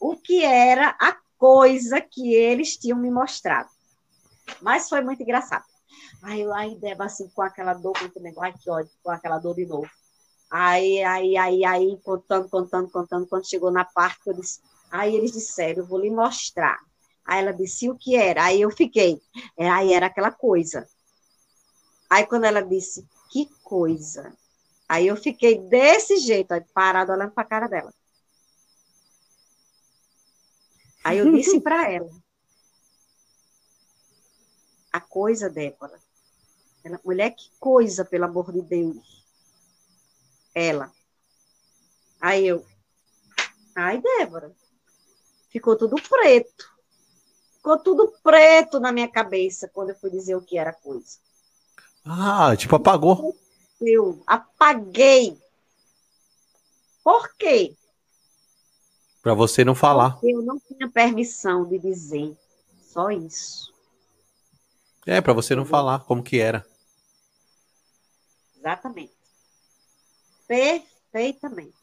o 0.00 0.16
que 0.16 0.42
era 0.42 0.96
a 0.98 1.14
coisa 1.36 2.00
que 2.00 2.34
eles 2.34 2.78
tinham 2.78 2.98
me 2.98 3.10
mostrado. 3.10 3.68
Mas 4.62 4.88
foi 4.88 5.02
muito 5.02 5.22
engraçado. 5.22 5.64
Aí 6.22 6.40
eu 6.40 6.54
aí 6.54 6.74
Deba 6.76 7.04
assim, 7.04 7.28
com 7.28 7.42
aquela 7.42 7.74
dor, 7.74 7.92
com 7.92 8.06
aquele 8.06 8.24
negócio, 8.24 8.58
que 8.58 8.70
ódio, 8.70 8.90
com 9.02 9.10
aquela 9.10 9.38
dor 9.38 9.54
de 9.54 9.66
novo. 9.66 9.90
Aí, 10.50 11.02
aí, 11.02 11.36
aí, 11.36 11.64
aí, 11.64 12.00
contando, 12.02 12.48
contando, 12.48 12.90
contando, 12.90 13.26
quando 13.26 13.46
chegou 13.46 13.70
na 13.70 13.84
parte, 13.84 14.20
eu 14.26 14.32
disse, 14.32 14.60
aí 14.90 15.14
eles 15.14 15.32
disseram, 15.32 15.82
eu 15.82 15.86
vou 15.86 15.98
lhe 15.98 16.10
mostrar. 16.10 16.78
Aí 17.26 17.40
ela 17.40 17.52
disse 17.52 17.90
o 17.90 17.98
que 17.98 18.16
era. 18.16 18.44
Aí 18.44 18.62
eu 18.62 18.70
fiquei. 18.70 19.20
É, 19.58 19.68
aí 19.68 19.92
era 19.92 20.06
aquela 20.06 20.30
coisa. 20.30 20.88
Aí 22.08 22.24
quando 22.24 22.44
ela 22.44 22.62
disse, 22.62 23.06
que 23.44 23.54
coisa. 23.62 24.34
Aí 24.88 25.06
eu 25.08 25.16
fiquei 25.16 25.58
desse 25.58 26.18
jeito, 26.18 26.54
parado 26.72 27.12
olhando 27.12 27.32
para 27.32 27.42
a 27.42 27.46
cara 27.46 27.66
dela. 27.66 27.92
Aí 31.04 31.18
eu 31.18 31.30
disse 31.32 31.60
para 31.60 31.90
ela, 31.92 32.10
a 34.92 35.00
coisa, 35.00 35.50
Débora. 35.50 36.00
Ela, 36.82 37.00
mulher, 37.04 37.30
que 37.30 37.50
coisa, 37.58 38.04
pelo 38.04 38.24
amor 38.24 38.52
de 38.52 38.62
Deus. 38.62 39.26
Ela. 40.54 40.90
Aí 42.20 42.46
eu, 42.46 42.64
ai, 43.74 44.00
Débora, 44.00 44.54
ficou 45.50 45.76
tudo 45.76 45.96
preto. 46.00 46.74
ficou 47.56 47.78
tudo 47.78 48.14
preto 48.22 48.80
na 48.80 48.92
minha 48.92 49.08
cabeça 49.08 49.68
quando 49.68 49.90
eu 49.90 49.96
fui 49.96 50.10
dizer 50.10 50.36
o 50.36 50.42
que 50.42 50.56
era 50.56 50.72
coisa. 50.72 51.25
Ah, 52.06 52.54
tipo, 52.56 52.76
apagou. 52.76 53.36
Eu 53.80 54.22
apaguei. 54.26 55.36
Por 57.02 57.34
quê? 57.36 57.76
Para 59.22 59.34
você 59.34 59.64
não 59.64 59.74
falar. 59.74 60.12
Porque 60.12 60.28
eu 60.28 60.40
não 60.40 60.58
tinha 60.60 60.88
permissão 60.88 61.64
de 61.64 61.78
dizer. 61.78 62.36
Só 62.80 63.10
isso. 63.10 63.74
É, 65.04 65.20
para 65.20 65.32
você 65.32 65.54
não 65.56 65.64
falar 65.64 66.00
como 66.00 66.22
que 66.22 66.38
era. 66.38 66.64
Exatamente. 68.56 69.12
Perfeitamente. 70.46 71.74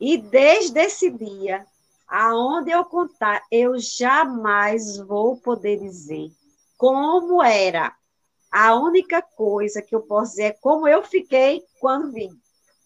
E 0.00 0.16
desde 0.16 0.80
esse 0.80 1.10
dia, 1.10 1.66
aonde 2.08 2.70
eu 2.70 2.84
contar, 2.84 3.42
eu 3.50 3.78
jamais 3.78 4.96
vou 4.98 5.36
poder 5.36 5.78
dizer 5.78 6.32
como 6.76 7.42
era. 7.42 7.94
A 8.52 8.74
única 8.74 9.22
coisa 9.22 9.80
que 9.80 9.94
eu 9.94 10.00
posso 10.00 10.32
dizer 10.32 10.42
é 10.42 10.56
como 10.60 10.86
eu 10.86 11.02
fiquei 11.02 11.62
quando 11.80 12.12
vim. 12.12 12.28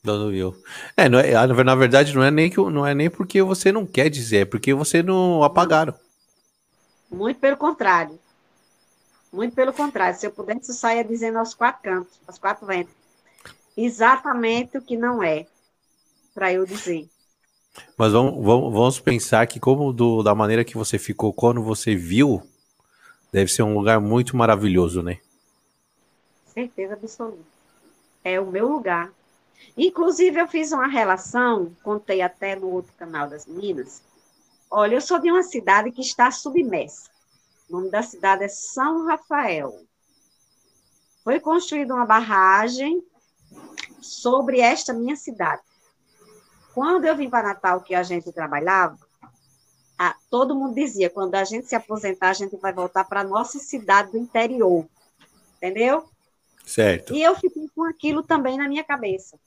Quando 0.05 0.31
viu. 0.31 0.55
É, 0.97 1.09
não 1.09 1.19
é, 1.19 1.35
ah, 1.35 1.45
na 1.49 1.75
verdade, 1.75 2.15
não 2.15 2.23
é, 2.23 2.31
nem 2.31 2.49
que, 2.49 2.59
não 2.59 2.87
é 2.87 2.95
nem 2.95 3.11
porque 3.11 3.43
você 3.43 3.73
não 3.73 3.85
quer 3.85 4.09
dizer, 4.09 4.43
é 4.43 4.45
porque 4.45 4.73
você 4.73 5.03
não 5.03 5.43
apagaram. 5.43 5.93
Muito 7.11 7.41
pelo 7.41 7.57
contrário. 7.57 8.17
Muito 9.33 9.57
pelo 9.57 9.73
contrário. 9.73 10.17
Se 10.17 10.25
eu 10.27 10.31
pudesse, 10.31 10.71
eu 10.71 10.75
saia 10.75 11.03
dizendo 11.03 11.39
aos 11.39 11.53
quatro 11.53 11.83
cantos, 11.83 12.21
aos 12.29 12.39
quatro 12.39 12.65
ventos. 12.65 12.95
Exatamente 13.77 14.79
o 14.79 14.83
que 14.83 14.97
não 14.97 15.21
é, 15.21 15.47
para 16.33 16.53
eu 16.53 16.65
dizer. 16.65 17.09
Mas 17.99 18.13
vamos, 18.13 18.45
vamos, 18.45 18.73
vamos 18.73 19.01
pensar 19.01 19.45
que, 19.49 19.59
como 19.59 19.93
do, 19.93 20.23
da 20.23 20.35
maneira 20.35 20.65
que 20.65 20.77
você 20.77 20.97
ficou 20.97 21.33
quando 21.33 21.61
você 21.61 21.97
viu, 21.97 22.41
deve 23.33 23.51
ser 23.51 23.65
um 23.65 23.75
lugar 23.75 24.01
muito 24.01 24.37
maravilhoso, 24.37 25.03
né? 25.03 25.19
Certeza 26.57 26.95
absoluta. 26.95 27.45
É 28.25 28.41
o 28.41 28.47
meu 28.47 28.67
lugar. 28.67 29.13
Inclusive, 29.77 30.41
eu 30.41 30.49
fiz 30.49 30.73
uma 30.73 30.87
relação, 30.87 31.77
contei 31.83 32.23
até 32.23 32.57
no 32.57 32.71
outro 32.71 32.95
canal 32.95 33.29
das 33.29 33.45
meninas. 33.45 34.03
Olha, 34.71 34.95
eu 34.95 35.01
sou 35.03 35.19
de 35.19 35.31
uma 35.31 35.43
cidade 35.43 35.93
que 35.93 36.01
está 36.01 36.31
submersa. 36.31 37.11
O 37.69 37.75
nome 37.75 37.91
da 37.91 38.03
cidade 38.03 38.45
é 38.45 38.49
São 38.49 39.05
Rafael. 39.05 39.71
Foi 41.23 41.39
construída 41.41 41.93
uma 41.93 42.07
barragem 42.07 43.05
sobre 44.01 44.61
esta 44.61 44.95
minha 44.95 45.15
cidade. 45.15 45.61
Quando 46.73 47.05
eu 47.05 47.15
vim 47.15 47.29
para 47.29 47.49
Natal, 47.49 47.83
que 47.83 47.95
a 47.95 48.03
gente 48.03 48.33
trabalhava, 48.33 48.99
a, 49.99 50.17
todo 50.31 50.57
mundo 50.57 50.75
dizia, 50.75 51.11
quando 51.11 51.35
a 51.35 51.45
gente 51.45 51.67
se 51.67 51.75
aposentar, 51.75 52.31
a 52.31 52.35
gente 52.35 52.57
vai 52.57 52.73
voltar 52.73 53.05
para 53.05 53.21
a 53.21 53.25
nossa 53.25 53.59
cidade 53.59 54.13
do 54.13 54.17
interior. 54.17 54.87
Entendeu? 55.59 56.09
Certo. 56.67 57.15
E 57.15 57.23
eu 57.23 57.37
fiquei 57.37 57.69
com 57.75 57.85
aquilo 57.85 58.25
também 58.25 58.59
na 58.59 58.69
minha 58.69 58.83
cabeça. 58.83 59.39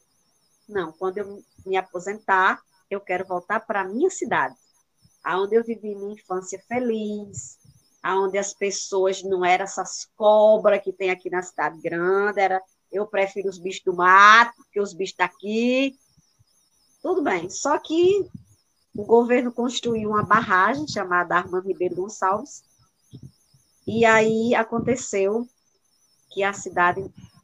Não, 0.68 0.94
quando 0.94 1.18
eu 1.18 1.44
me 1.66 1.76
aposentar, 1.76 2.62
eu 2.90 3.02
quero 3.02 3.28
voltar 3.28 3.60
para 3.60 3.82
a 3.82 3.88
minha 3.88 4.10
cidade, 4.10 4.56
aonde 5.24 5.56
eu 5.56 5.64
vivi 5.64 5.94
minha 5.96 6.14
infância 6.14 6.64
feliz, 6.68 7.60
aonde 8.02 8.38
as 8.38 8.54
pessoas 8.54 9.22
não 9.22 9.44
eram 9.44 9.66
essas 9.66 10.08
cobras 10.16 10.82
que 10.82 10.94
tem 10.94 11.10
aqui 11.10 11.30
na 11.30 11.42
cidade 11.42 11.80
grande, 11.82 12.40
era 12.40 12.62
eu 12.92 13.06
prefiro 13.06 13.50
os 13.50 13.60
bichos 13.60 13.84
do 13.84 13.94
mato 13.94 14.66
que 14.72 14.80
os 14.80 14.94
bichos 14.94 15.18
daqui, 15.18 15.96
tudo 17.04 17.22
bem, 17.22 17.50
só 17.50 17.78
que 17.78 18.26
o 18.96 19.04
governo 19.04 19.52
construiu 19.52 20.10
uma 20.10 20.24
barragem 20.24 20.88
chamada 20.88 21.36
Armando 21.36 21.68
Ribeiro 21.68 21.96
Gonçalves, 21.96 22.64
e 23.86 24.06
aí 24.06 24.56
aconteceu 24.56 25.48
que 26.30 26.44
a 26.44 26.54
cidade 26.54 27.04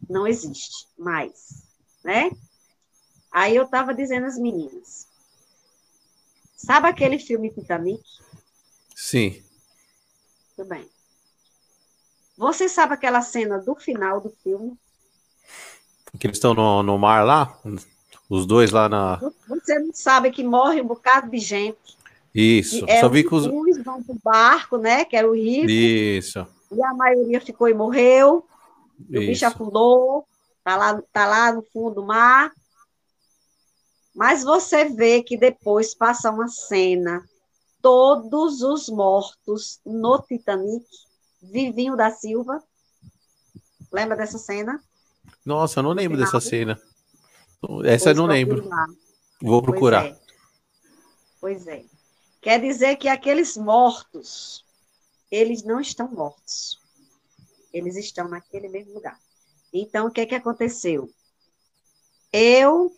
não 0.09 0.27
existe 0.27 0.87
mais, 0.97 1.63
né? 2.03 2.31
Aí 3.31 3.55
eu 3.55 3.63
estava 3.63 3.93
dizendo 3.93 4.25
às 4.25 4.37
meninas, 4.37 5.07
sabe 6.55 6.87
aquele 6.87 7.19
filme 7.19 7.51
Titanic? 7.51 8.03
Sim. 8.95 9.43
Tudo 10.55 10.69
bem. 10.69 10.87
Você 12.37 12.69
sabe 12.69 12.93
aquela 12.93 13.21
cena 13.21 13.59
do 13.59 13.75
final 13.75 14.21
do 14.21 14.29
filme? 14.43 14.77
Que 16.19 16.27
eles 16.27 16.37
estão 16.37 16.53
no, 16.53 16.81
no 16.81 16.97
mar 16.97 17.25
lá? 17.25 17.59
Os 18.29 18.45
dois 18.45 18.71
lá 18.71 18.89
na. 18.89 19.19
Você 19.47 19.77
não 19.79 19.93
sabe 19.93 20.31
que 20.31 20.43
morre 20.43 20.81
um 20.81 20.87
bocado 20.87 21.29
de 21.29 21.37
gente. 21.37 21.97
Isso, 22.33 22.83
é, 22.87 22.99
só 22.99 23.07
vi 23.07 23.23
que 23.23 23.33
os. 23.33 23.45
Uns 23.45 23.83
vão 23.83 24.01
pro 24.03 24.17
barco, 24.23 24.77
né? 24.77 25.05
Que 25.05 25.15
era 25.15 25.29
o 25.29 25.35
rico. 25.35 25.69
Isso. 25.69 26.45
E 26.71 26.83
a 26.83 26.93
maioria 26.93 27.39
ficou 27.39 27.69
e 27.69 27.73
morreu. 27.73 28.45
O 28.99 29.11
bicho 29.11 29.45
afundou, 29.45 30.27
tá 30.63 30.75
lá, 30.75 31.01
tá 31.11 31.27
lá 31.27 31.53
no 31.53 31.61
fundo 31.61 31.95
do 31.95 32.05
mar. 32.05 32.51
Mas 34.13 34.43
você 34.43 34.85
vê 34.85 35.21
que 35.21 35.37
depois 35.37 35.93
passa 35.93 36.31
uma 36.31 36.47
cena. 36.47 37.27
Todos 37.81 38.61
os 38.61 38.89
mortos 38.89 39.79
no 39.85 40.19
Titanic, 40.19 40.85
Vivinho 41.41 41.95
da 41.95 42.09
Silva. 42.09 42.63
Lembra 43.91 44.15
dessa 44.15 44.37
cena? 44.37 44.81
Nossa, 45.45 45.79
eu 45.79 45.83
não 45.83 45.91
lembro 45.91 46.17
dessa 46.17 46.39
cena. 46.39 46.79
Essa 47.83 48.11
eu 48.11 48.15
não 48.15 48.25
lembro. 48.25 48.67
Vou 49.41 49.61
procurar. 49.61 50.03
Pois 50.03 50.15
é. 50.15 50.19
pois 51.41 51.67
é. 51.67 51.85
Quer 52.41 52.61
dizer 52.61 52.95
que 52.95 53.07
aqueles 53.07 53.57
mortos, 53.57 54.63
eles 55.31 55.63
não 55.63 55.79
estão 55.79 56.07
mortos. 56.07 56.79
Eles 57.75 57.97
estão 57.97 58.29
naquele 58.29 58.69
mesmo 58.69 58.93
lugar. 58.93 59.19
Então, 59.73 60.07
o 60.07 60.11
que 60.11 60.21
é 60.21 60.25
que 60.25 60.35
aconteceu? 60.35 61.09
Eu 62.31 62.95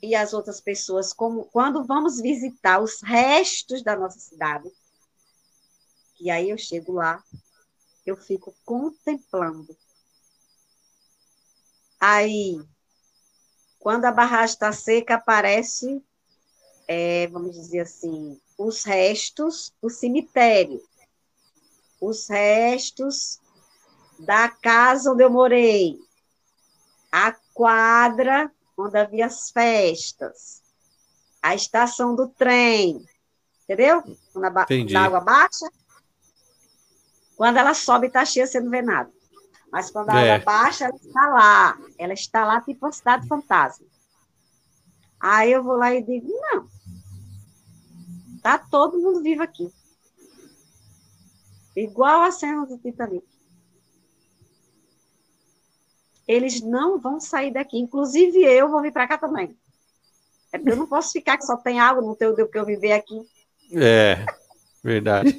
e 0.00 0.14
as 0.14 0.32
outras 0.32 0.60
pessoas, 0.60 1.12
como 1.12 1.46
quando 1.46 1.84
vamos 1.84 2.20
visitar 2.20 2.80
os 2.80 3.02
restos 3.02 3.82
da 3.82 3.96
nossa 3.96 4.20
cidade, 4.20 4.70
e 6.20 6.30
aí 6.30 6.50
eu 6.50 6.56
chego 6.56 6.92
lá, 6.92 7.22
eu 8.06 8.16
fico 8.16 8.54
contemplando. 8.64 9.76
Aí 11.98 12.62
quando 13.80 14.04
a 14.04 14.12
barragem 14.12 14.54
está 14.54 14.70
seca, 14.72 15.14
aparece, 15.14 16.04
é, 16.86 17.26
vamos 17.28 17.56
dizer 17.56 17.80
assim, 17.80 18.38
os 18.58 18.84
restos 18.84 19.72
do 19.82 19.88
cemitério, 19.88 20.80
os 21.98 22.28
restos 22.28 23.39
da 24.20 24.48
casa 24.48 25.12
onde 25.12 25.22
eu 25.22 25.30
morei, 25.30 25.98
a 27.10 27.32
quadra 27.54 28.50
onde 28.76 28.98
havia 28.98 29.26
as 29.26 29.50
festas, 29.50 30.62
a 31.42 31.54
estação 31.54 32.14
do 32.14 32.28
trem, 32.28 33.04
entendeu? 33.64 34.02
Quando 34.32 34.44
a, 34.46 34.66
quando 34.66 34.96
a 34.96 35.00
água 35.00 35.20
baixa, 35.20 35.70
quando 37.36 37.56
ela 37.56 37.72
sobe, 37.72 38.08
está 38.08 38.24
cheia, 38.24 38.46
você 38.46 38.60
não 38.60 38.70
vê 38.70 38.82
nada. 38.82 39.10
Mas 39.72 39.90
quando 39.90 40.10
a 40.10 40.20
é. 40.20 40.32
água 40.32 40.44
baixa, 40.44 40.84
ela 40.84 40.96
está 40.96 41.26
lá. 41.28 41.78
Ela 41.96 42.12
está 42.12 42.44
lá 42.44 42.60
tipo 42.60 42.84
uma 42.84 42.92
cidade 42.92 43.26
fantasma. 43.26 43.86
Aí 45.18 45.52
eu 45.52 45.62
vou 45.62 45.76
lá 45.76 45.94
e 45.94 46.02
digo, 46.02 46.28
não. 46.28 46.68
Tá 48.42 48.58
todo 48.58 48.98
mundo 48.98 49.22
vivo 49.22 49.42
aqui. 49.42 49.72
Igual 51.76 52.22
a 52.22 52.30
cena 52.30 52.66
do 52.66 52.76
Titanic. 52.78 53.29
Eles 56.30 56.60
não 56.60 56.96
vão 56.96 57.18
sair 57.18 57.52
daqui. 57.52 57.76
Inclusive 57.76 58.38
eu 58.44 58.70
vou 58.70 58.80
vir 58.80 58.92
para 58.92 59.08
cá 59.08 59.18
também. 59.18 59.58
É 60.52 60.58
porque 60.58 60.70
eu 60.70 60.76
não 60.76 60.86
posso 60.86 61.10
ficar 61.10 61.36
que 61.36 61.44
só 61.44 61.56
tem 61.56 61.80
água, 61.80 62.00
não 62.00 62.14
tem 62.14 62.28
o 62.28 62.48
que 62.48 62.56
eu 62.56 62.64
viver 62.64 62.92
aqui. 62.92 63.28
É, 63.72 64.24
verdade. 64.80 65.36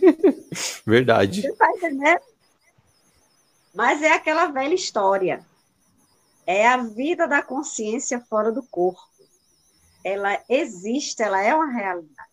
verdade. 0.86 1.44
Você 1.44 1.54
tá 1.54 1.72
entendendo? 1.72 2.20
Mas 3.74 4.02
é 4.02 4.12
aquela 4.12 4.48
velha 4.48 4.74
história. 4.74 5.46
É 6.46 6.68
a 6.68 6.76
vida 6.76 7.26
da 7.26 7.42
consciência 7.42 8.20
fora 8.20 8.52
do 8.52 8.62
corpo. 8.62 9.00
Ela 10.04 10.44
existe, 10.50 11.24
ela 11.24 11.42
é 11.42 11.56
uma 11.56 11.72
realidade. 11.72 12.30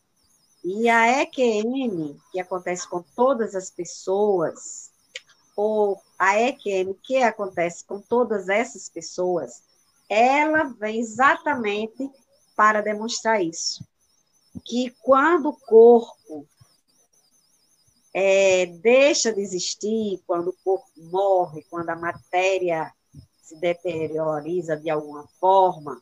E 0.65 0.89
a 0.89 1.23
EQM, 1.23 2.19
que 2.33 2.41
acontece 2.41 2.89
com 2.89 3.05
todas 3.15 3.55
as 3.55 3.71
pessoas, 3.71 4.88
ou 5.61 6.01
a 6.17 6.41
EQM, 6.41 6.95
que 7.03 7.17
acontece 7.17 7.85
com 7.85 8.01
todas 8.01 8.49
essas 8.49 8.89
pessoas, 8.89 9.61
ela 10.09 10.73
vem 10.79 11.01
exatamente 11.01 12.09
para 12.55 12.81
demonstrar 12.81 13.43
isso. 13.43 13.85
Que 14.65 14.95
quando 15.03 15.49
o 15.49 15.57
corpo 15.57 16.47
é, 18.15 18.67
deixa 18.67 19.33
de 19.33 19.41
existir 19.41 20.23
quando 20.29 20.51
o 20.51 20.57
corpo 20.63 20.87
morre, 20.97 21.67
quando 21.69 21.91
a 21.91 21.97
matéria 21.97 22.93
se 23.43 23.57
deterioriza 23.57 24.77
de 24.77 24.89
alguma 24.89 25.27
forma, 25.41 26.01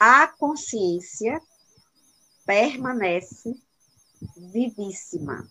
a 0.00 0.26
consciência 0.28 1.38
permanece 2.46 3.54
vivíssima. 4.34 5.46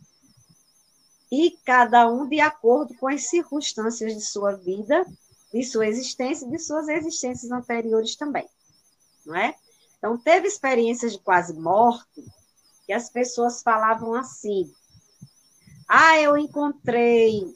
E 1.32 1.52
cada 1.66 2.10
um 2.10 2.28
de 2.28 2.42
acordo 2.42 2.94
com 2.96 3.08
as 3.08 3.30
circunstâncias 3.30 4.14
de 4.14 4.22
sua 4.22 4.54
vida, 4.54 5.06
de 5.54 5.64
sua 5.64 5.88
existência 5.88 6.46
e 6.46 6.52
de 6.52 6.60
suas 6.60 6.90
existências 6.90 7.52
anteriores 7.52 8.16
também, 8.16 8.48
não 9.26 9.36
é? 9.36 9.56
Então, 9.98 10.18
teve 10.18 10.48
experiências 10.48 11.14
de 11.14 11.20
quase 11.20 11.54
morte 11.54 12.26
que 12.86 12.92
as 12.92 13.10
pessoas 13.10 13.62
falavam 13.62 14.14
assim: 14.14 14.72
ah, 15.88 16.20
eu 16.20 16.38
encontrei 16.38 17.54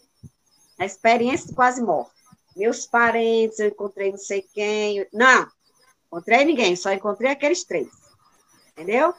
a 0.77 0.85
experiência 0.85 1.47
de 1.47 1.55
quase 1.55 1.81
morte. 1.81 2.11
Meus 2.55 2.85
parentes, 2.85 3.59
eu 3.59 3.69
encontrei 3.69 4.11
não 4.11 4.17
sei 4.17 4.41
quem. 4.41 5.07
Não, 5.11 5.47
encontrei 6.07 6.45
ninguém, 6.45 6.75
só 6.75 6.91
encontrei 6.91 7.31
aqueles 7.31 7.63
três. 7.63 7.89
Entendeu? 8.71 9.13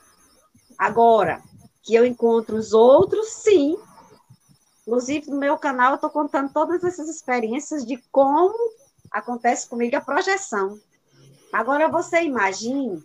Agora, 0.78 1.42
que 1.82 1.94
eu 1.94 2.06
encontro 2.06 2.56
os 2.56 2.72
outros, 2.72 3.28
sim. 3.28 3.76
Inclusive, 4.86 5.30
no 5.30 5.38
meu 5.38 5.58
canal, 5.58 5.90
eu 5.90 5.94
estou 5.96 6.10
contando 6.10 6.52
todas 6.52 6.84
essas 6.84 7.08
experiências 7.08 7.84
de 7.84 7.96
como 8.12 8.54
acontece 9.10 9.68
comigo 9.68 9.96
a 9.96 10.00
projeção. 10.00 10.80
Agora, 11.52 11.88
você 11.88 12.22
imagine 12.22 13.04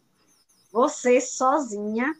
você 0.71 1.19
sozinha 1.19 2.15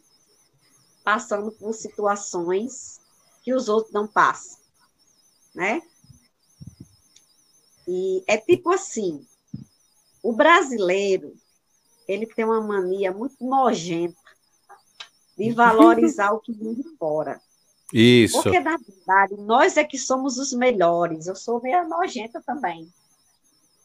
passando 1.04 1.52
por 1.52 1.72
situações 1.72 3.00
que 3.42 3.54
os 3.54 3.68
outros 3.68 3.92
não 3.92 4.06
passam, 4.06 4.58
né? 5.54 5.80
E 7.86 8.22
é 8.26 8.36
tipo 8.36 8.70
assim, 8.72 9.26
o 10.22 10.32
brasileiro, 10.32 11.34
ele 12.06 12.26
tem 12.26 12.44
uma 12.44 12.60
mania 12.60 13.12
muito 13.12 13.44
nojenta 13.44 14.20
de 15.36 15.50
valorizar 15.52 16.32
o 16.32 16.40
que 16.40 16.52
vem 16.52 16.74
de 16.74 16.84
fora. 16.96 17.40
Isso. 17.92 18.42
Porque, 18.42 18.60
na 18.60 18.76
verdade, 18.76 19.34
nós 19.38 19.76
é 19.76 19.84
que 19.84 19.98
somos 19.98 20.38
os 20.38 20.52
melhores. 20.52 21.26
Eu 21.26 21.36
sou 21.36 21.60
meio 21.60 21.88
nojenta 21.88 22.40
também. 22.40 22.88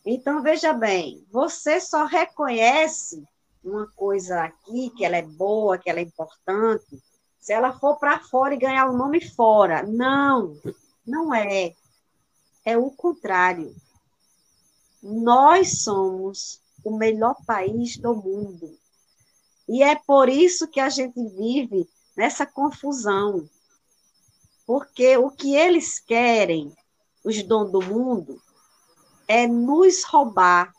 Então, 0.05 0.41
veja 0.41 0.73
bem, 0.73 1.25
você 1.29 1.81
só 1.81 2.05
reconhece 2.05 3.21
uma 3.63 3.87
coisa 3.95 4.43
aqui, 4.43 4.89
que 4.91 5.03
ela 5.03 5.17
é 5.17 5.21
boa, 5.21 5.77
que 5.77 5.89
ela 5.89 5.99
é 5.99 6.03
importante, 6.03 7.03
se 7.39 7.51
ela 7.51 7.77
for 7.77 7.97
para 7.97 8.19
fora 8.19 8.53
e 8.53 8.57
ganhar 8.57 8.89
o 8.89 8.93
um 8.93 8.97
nome 8.97 9.19
fora. 9.19 9.83
Não, 9.83 10.55
não 11.05 11.33
é. 11.33 11.73
É 12.63 12.77
o 12.77 12.89
contrário. 12.89 13.75
Nós 15.03 15.83
somos 15.83 16.61
o 16.83 16.97
melhor 16.97 17.35
país 17.45 17.97
do 17.97 18.15
mundo. 18.15 18.77
E 19.67 19.83
é 19.83 19.95
por 19.95 20.29
isso 20.29 20.67
que 20.67 20.79
a 20.79 20.89
gente 20.89 21.21
vive 21.29 21.87
nessa 22.15 22.45
confusão. 22.45 23.47
Porque 24.67 25.15
o 25.15 25.31
que 25.31 25.55
eles 25.55 25.97
querem, 25.97 26.75
os 27.23 27.41
donos 27.41 27.71
do 27.71 27.81
mundo, 27.81 28.41
é 29.25 29.47
nos 29.47 30.03
roubar 30.03 30.73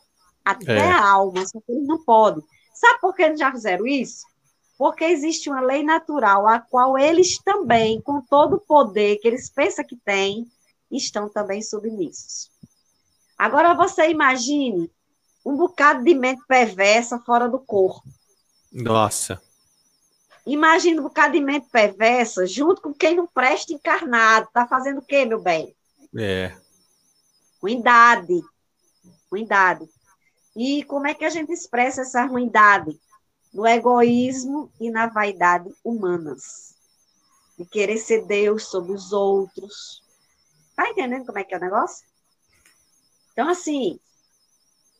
até 0.45 0.77
é. 0.77 0.91
a 0.91 1.09
alma, 1.09 1.43
só 1.47 1.59
que 1.59 1.71
eles 1.71 1.87
não 1.87 2.03
podem. 2.03 2.43
Sabe 2.71 3.01
por 3.01 3.15
que 3.15 3.23
eles 3.23 3.39
já 3.39 3.51
fizeram 3.51 3.87
isso? 3.87 4.27
Porque 4.77 5.03
existe 5.03 5.49
uma 5.49 5.59
lei 5.59 5.83
natural 5.83 6.47
a 6.47 6.59
qual 6.59 6.99
eles 6.99 7.39
também, 7.39 7.99
com 7.99 8.21
todo 8.21 8.57
o 8.57 8.61
poder 8.61 9.17
que 9.17 9.27
eles 9.27 9.49
pensam 9.49 9.83
que 9.83 9.97
têm, 9.97 10.45
estão 10.91 11.27
também 11.27 11.61
submissos. 11.61 12.51
Agora 13.37 13.73
você 13.73 14.09
imagine 14.09 14.89
um 15.43 15.57
bocado 15.57 16.03
de 16.03 16.13
mente 16.13 16.41
perversa 16.47 17.19
fora 17.19 17.49
do 17.49 17.59
corpo. 17.59 18.07
Nossa. 18.71 19.41
Imagina 20.51 20.99
um 20.99 21.03
bocado 21.03 21.33
de 21.33 21.41
mente 21.41 21.67
perversa 21.69 22.47
junto 22.47 22.81
com 22.81 22.91
quem 22.91 23.15
não 23.15 23.27
presta 23.27 23.71
encarnado. 23.71 24.49
Tá 24.51 24.67
fazendo 24.67 24.97
o 24.97 25.05
quê, 25.05 25.23
meu 25.23 25.39
bem? 25.39 25.75
É. 26.17 26.57
Ruindade. 27.61 28.41
Ruindade. 29.31 29.87
E 30.55 30.83
como 30.85 31.05
é 31.05 31.13
que 31.13 31.23
a 31.23 31.29
gente 31.29 31.53
expressa 31.53 32.01
essa 32.01 32.25
ruindade? 32.25 32.99
No 33.53 33.65
egoísmo 33.67 34.71
e 34.79 34.89
na 34.89 35.05
vaidade 35.05 35.71
humanas. 35.83 36.75
De 37.55 37.65
querer 37.65 37.97
ser 37.97 38.25
Deus 38.25 38.63
sobre 38.65 38.91
os 38.91 39.13
outros. 39.13 40.03
Tá 40.75 40.89
entendendo 40.89 41.27
como 41.27 41.37
é 41.37 41.43
que 41.43 41.53
é 41.53 41.57
o 41.57 41.61
negócio? 41.61 42.07
Então, 43.33 43.47
assim, 43.49 43.99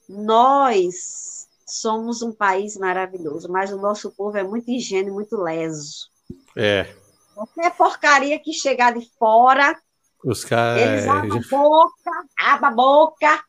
nós 0.07 1.48
somos 1.69 2.21
um 2.21 2.31
país 2.31 2.77
maravilhoso, 2.77 3.49
mas 3.49 3.71
o 3.71 3.77
nosso 3.77 4.11
povo 4.11 4.37
é 4.37 4.43
muito 4.43 4.69
ingênuo, 4.69 5.13
muito 5.13 5.37
leso. 5.37 6.09
É. 6.55 6.93
Qualquer 7.33 7.75
porcaria 7.75 8.39
que 8.39 8.53
chegar 8.53 8.93
de 8.93 9.07
fora, 9.17 9.75
os 10.23 10.43
caras. 10.43 10.81
Eles 10.81 11.07
abrem 11.07 11.31
a 11.31 11.41
boca, 11.49 12.11
abrem 12.37 12.69
a 12.69 12.71
boca, 12.71 13.43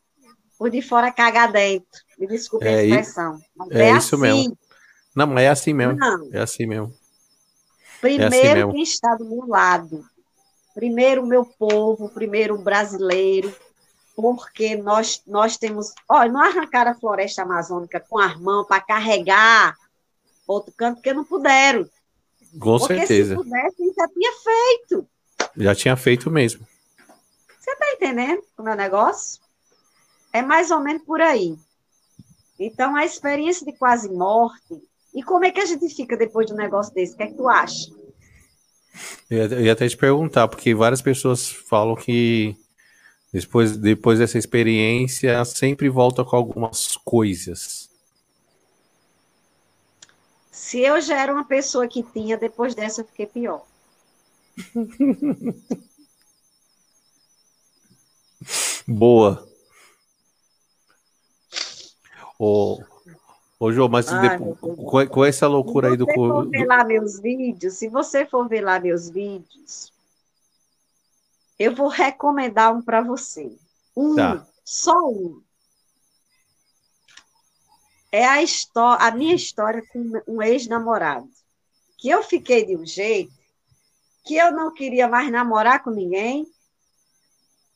por 0.58 0.70
de 0.70 0.82
fora 0.82 1.10
cagar 1.10 1.50
dentro. 1.50 2.00
Me 2.18 2.26
desculpe 2.26 2.66
é, 2.66 2.74
a 2.74 2.84
expressão. 2.84 3.38
é, 3.70 3.82
é, 3.82 3.96
isso 3.96 4.14
assim. 4.14 4.22
mesmo. 4.22 4.58
Não, 5.16 5.26
mas 5.26 5.44
é 5.44 5.48
assim 5.48 5.72
mesmo. 5.72 5.96
Não. 5.96 6.28
É 6.32 6.40
assim 6.40 6.66
mesmo. 6.66 6.92
Primeiro 8.00 8.34
é 8.34 8.38
assim 8.38 8.54
mesmo. 8.54 8.72
quem 8.72 8.82
está 8.82 9.14
do 9.16 9.24
meu 9.24 9.46
lado. 9.46 10.04
Primeiro 10.74 11.22
o 11.22 11.26
meu 11.26 11.44
povo, 11.44 12.08
primeiro 12.10 12.54
o 12.54 12.62
brasileiro, 12.62 13.52
porque 14.20 14.76
nós, 14.76 15.22
nós 15.26 15.56
temos. 15.56 15.92
Olha, 16.08 16.30
não 16.30 16.40
arrancaram 16.42 16.92
a 16.92 16.94
floresta 16.94 17.42
amazônica 17.42 18.00
com 18.00 18.18
as 18.18 18.38
mãos 18.38 18.66
para 18.66 18.80
carregar 18.80 19.76
outro 20.46 20.72
canto, 20.72 20.96
porque 20.96 21.12
não 21.12 21.24
puderam. 21.24 21.88
Com 22.58 22.78
porque 22.78 22.96
certeza. 22.96 23.36
Se 23.36 23.42
pudesse, 23.42 23.94
já 23.94 24.08
tinha 24.08 24.32
feito. 24.32 25.08
Já 25.56 25.74
tinha 25.74 25.96
feito 25.96 26.30
mesmo. 26.30 26.66
Você 27.58 27.70
está 27.70 27.92
entendendo 27.92 28.42
o 28.58 28.62
meu 28.62 28.74
negócio? 28.74 29.40
É 30.32 30.42
mais 30.42 30.70
ou 30.70 30.80
menos 30.80 31.02
por 31.02 31.20
aí. 31.20 31.56
Então, 32.58 32.96
a 32.96 33.04
experiência 33.04 33.64
de 33.64 33.72
quase 33.72 34.08
morte. 34.10 34.82
E 35.14 35.22
como 35.22 35.44
é 35.44 35.50
que 35.50 35.60
a 35.60 35.66
gente 35.66 35.88
fica 35.94 36.16
depois 36.16 36.46
de 36.46 36.52
um 36.52 36.56
negócio 36.56 36.92
desse? 36.94 37.14
O 37.14 37.16
que 37.16 37.22
é 37.22 37.26
que 37.26 37.34
tu 37.34 37.48
acha? 37.48 37.90
Eu 39.28 39.62
ia 39.62 39.72
até 39.72 39.88
te 39.88 39.96
perguntar, 39.96 40.48
porque 40.48 40.74
várias 40.74 41.00
pessoas 41.00 41.48
falam 41.48 41.96
que 41.96 42.56
depois, 43.32 43.76
depois 43.76 44.18
dessa 44.18 44.38
experiência 44.38 45.44
sempre 45.44 45.88
volta 45.88 46.24
com 46.24 46.34
algumas 46.36 46.96
coisas. 46.96 47.88
Se 50.50 50.80
eu 50.80 51.00
já 51.00 51.16
era 51.20 51.32
uma 51.32 51.44
pessoa 51.44 51.86
que 51.88 52.02
tinha, 52.02 52.36
depois 52.36 52.74
dessa 52.74 53.02
eu 53.02 53.04
fiquei 53.04 53.26
pior. 53.26 53.64
Boa. 58.86 59.46
Ô, 62.38 62.82
ô 63.58 63.72
João, 63.72 63.88
mas 63.88 64.08
Ai, 64.08 64.30
depois, 64.30 64.58
com, 64.58 65.06
com, 65.06 65.24
essa 65.24 65.46
loucura 65.46 65.88
aí 65.88 65.96
do. 65.96 66.04
Se 66.06 66.14
você 66.14 66.24
for 66.26 66.48
ver 66.48 66.66
lá 66.66 66.84
meus 66.84 67.20
vídeos, 67.20 67.74
se 67.74 67.88
você 67.88 68.26
for 68.26 68.48
ver 68.48 68.62
lá 68.62 68.80
meus 68.80 69.08
vídeos, 69.10 69.92
eu 71.60 71.74
vou 71.74 71.88
recomendar 71.88 72.74
um 72.74 72.80
para 72.80 73.02
você. 73.02 73.54
Um, 73.94 74.16
tá. 74.16 74.46
só 74.64 74.98
um. 74.98 75.42
É 78.10 78.24
a, 78.24 78.42
história, 78.42 79.06
a 79.06 79.10
minha 79.10 79.34
história 79.34 79.82
com 79.92 80.10
um 80.26 80.40
ex-namorado. 80.40 81.28
Que 81.98 82.08
eu 82.08 82.22
fiquei 82.22 82.64
de 82.64 82.74
um 82.74 82.86
jeito 82.86 83.38
que 84.24 84.36
eu 84.36 84.50
não 84.52 84.72
queria 84.72 85.06
mais 85.06 85.30
namorar 85.30 85.82
com 85.82 85.90
ninguém, 85.90 86.46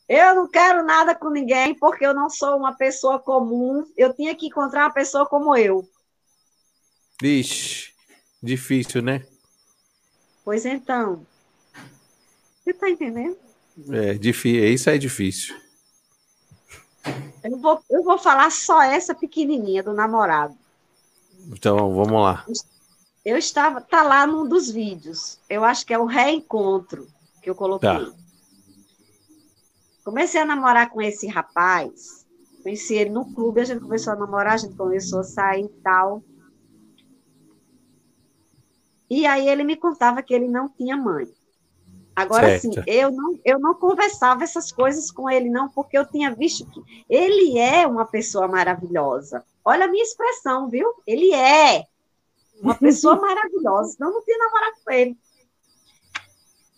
eu 0.08 0.34
não 0.34 0.48
quero 0.48 0.82
nada 0.82 1.14
com 1.14 1.28
ninguém 1.28 1.74
porque 1.74 2.06
eu 2.06 2.14
não 2.14 2.30
sou 2.30 2.56
uma 2.56 2.74
pessoa 2.74 3.18
comum. 3.18 3.86
Eu 3.98 4.14
tinha 4.14 4.34
que 4.34 4.46
encontrar 4.46 4.84
uma 4.84 4.94
pessoa 4.94 5.26
como 5.26 5.54
eu. 5.54 5.86
Vixe, 7.20 7.92
difícil, 8.42 9.02
né? 9.02 9.26
Pois 10.42 10.64
então. 10.64 11.26
Você 12.62 12.72
tá 12.72 12.88
entendendo? 12.88 13.43
É, 13.90 14.14
difícil. 14.14 14.64
Isso 14.66 14.90
é 14.90 14.98
difícil. 14.98 15.56
Eu 17.42 17.58
vou, 17.58 17.82
eu 17.90 18.02
vou 18.02 18.18
falar 18.18 18.50
só 18.50 18.82
essa 18.82 19.14
pequenininha 19.14 19.82
do 19.82 19.92
namorado. 19.92 20.56
Então, 21.48 21.94
vamos 21.94 22.22
lá. 22.22 22.46
Eu 23.24 23.36
estava, 23.36 23.80
tá 23.80 24.02
lá 24.02 24.26
num 24.26 24.48
dos 24.48 24.70
vídeos. 24.70 25.38
Eu 25.48 25.64
acho 25.64 25.84
que 25.84 25.92
é 25.92 25.98
o 25.98 26.06
reencontro 26.06 27.06
que 27.42 27.50
eu 27.50 27.54
coloquei. 27.54 27.88
Tá. 27.88 28.12
Comecei 30.04 30.40
a 30.40 30.44
namorar 30.44 30.90
com 30.90 31.00
esse 31.00 31.26
rapaz, 31.26 32.26
conheci 32.62 32.94
ele 32.94 33.08
no 33.08 33.24
clube, 33.34 33.60
a 33.60 33.64
gente 33.64 33.80
começou 33.80 34.12
a 34.12 34.16
namorar, 34.16 34.54
a 34.54 34.58
gente 34.58 34.76
começou 34.76 35.20
a 35.20 35.24
sair 35.24 35.64
e 35.64 35.80
tal. 35.82 36.22
E 39.08 39.26
aí 39.26 39.48
ele 39.48 39.64
me 39.64 39.76
contava 39.76 40.22
que 40.22 40.34
ele 40.34 40.48
não 40.48 40.68
tinha 40.68 40.96
mãe. 40.96 41.26
Agora 42.16 42.58
sim, 42.60 42.70
eu 42.86 43.10
não, 43.10 43.38
eu 43.44 43.58
não 43.58 43.74
conversava 43.74 44.44
essas 44.44 44.70
coisas 44.70 45.10
com 45.10 45.28
ele, 45.28 45.50
não, 45.50 45.68
porque 45.68 45.98
eu 45.98 46.06
tinha 46.06 46.32
visto 46.34 46.64
que 46.70 46.80
ele 47.08 47.58
é 47.58 47.86
uma 47.86 48.06
pessoa 48.06 48.46
maravilhosa. 48.46 49.44
Olha 49.64 49.86
a 49.86 49.88
minha 49.88 50.04
expressão, 50.04 50.68
viu? 50.68 50.88
Ele 51.06 51.32
é 51.34 51.84
uma 52.60 52.74
pessoa 52.74 53.16
maravilhosa, 53.20 53.92
senão 53.92 54.12
não 54.12 54.22
tinha 54.24 54.38
namorado 54.38 54.76
com 54.84 54.90
ele. 54.92 55.16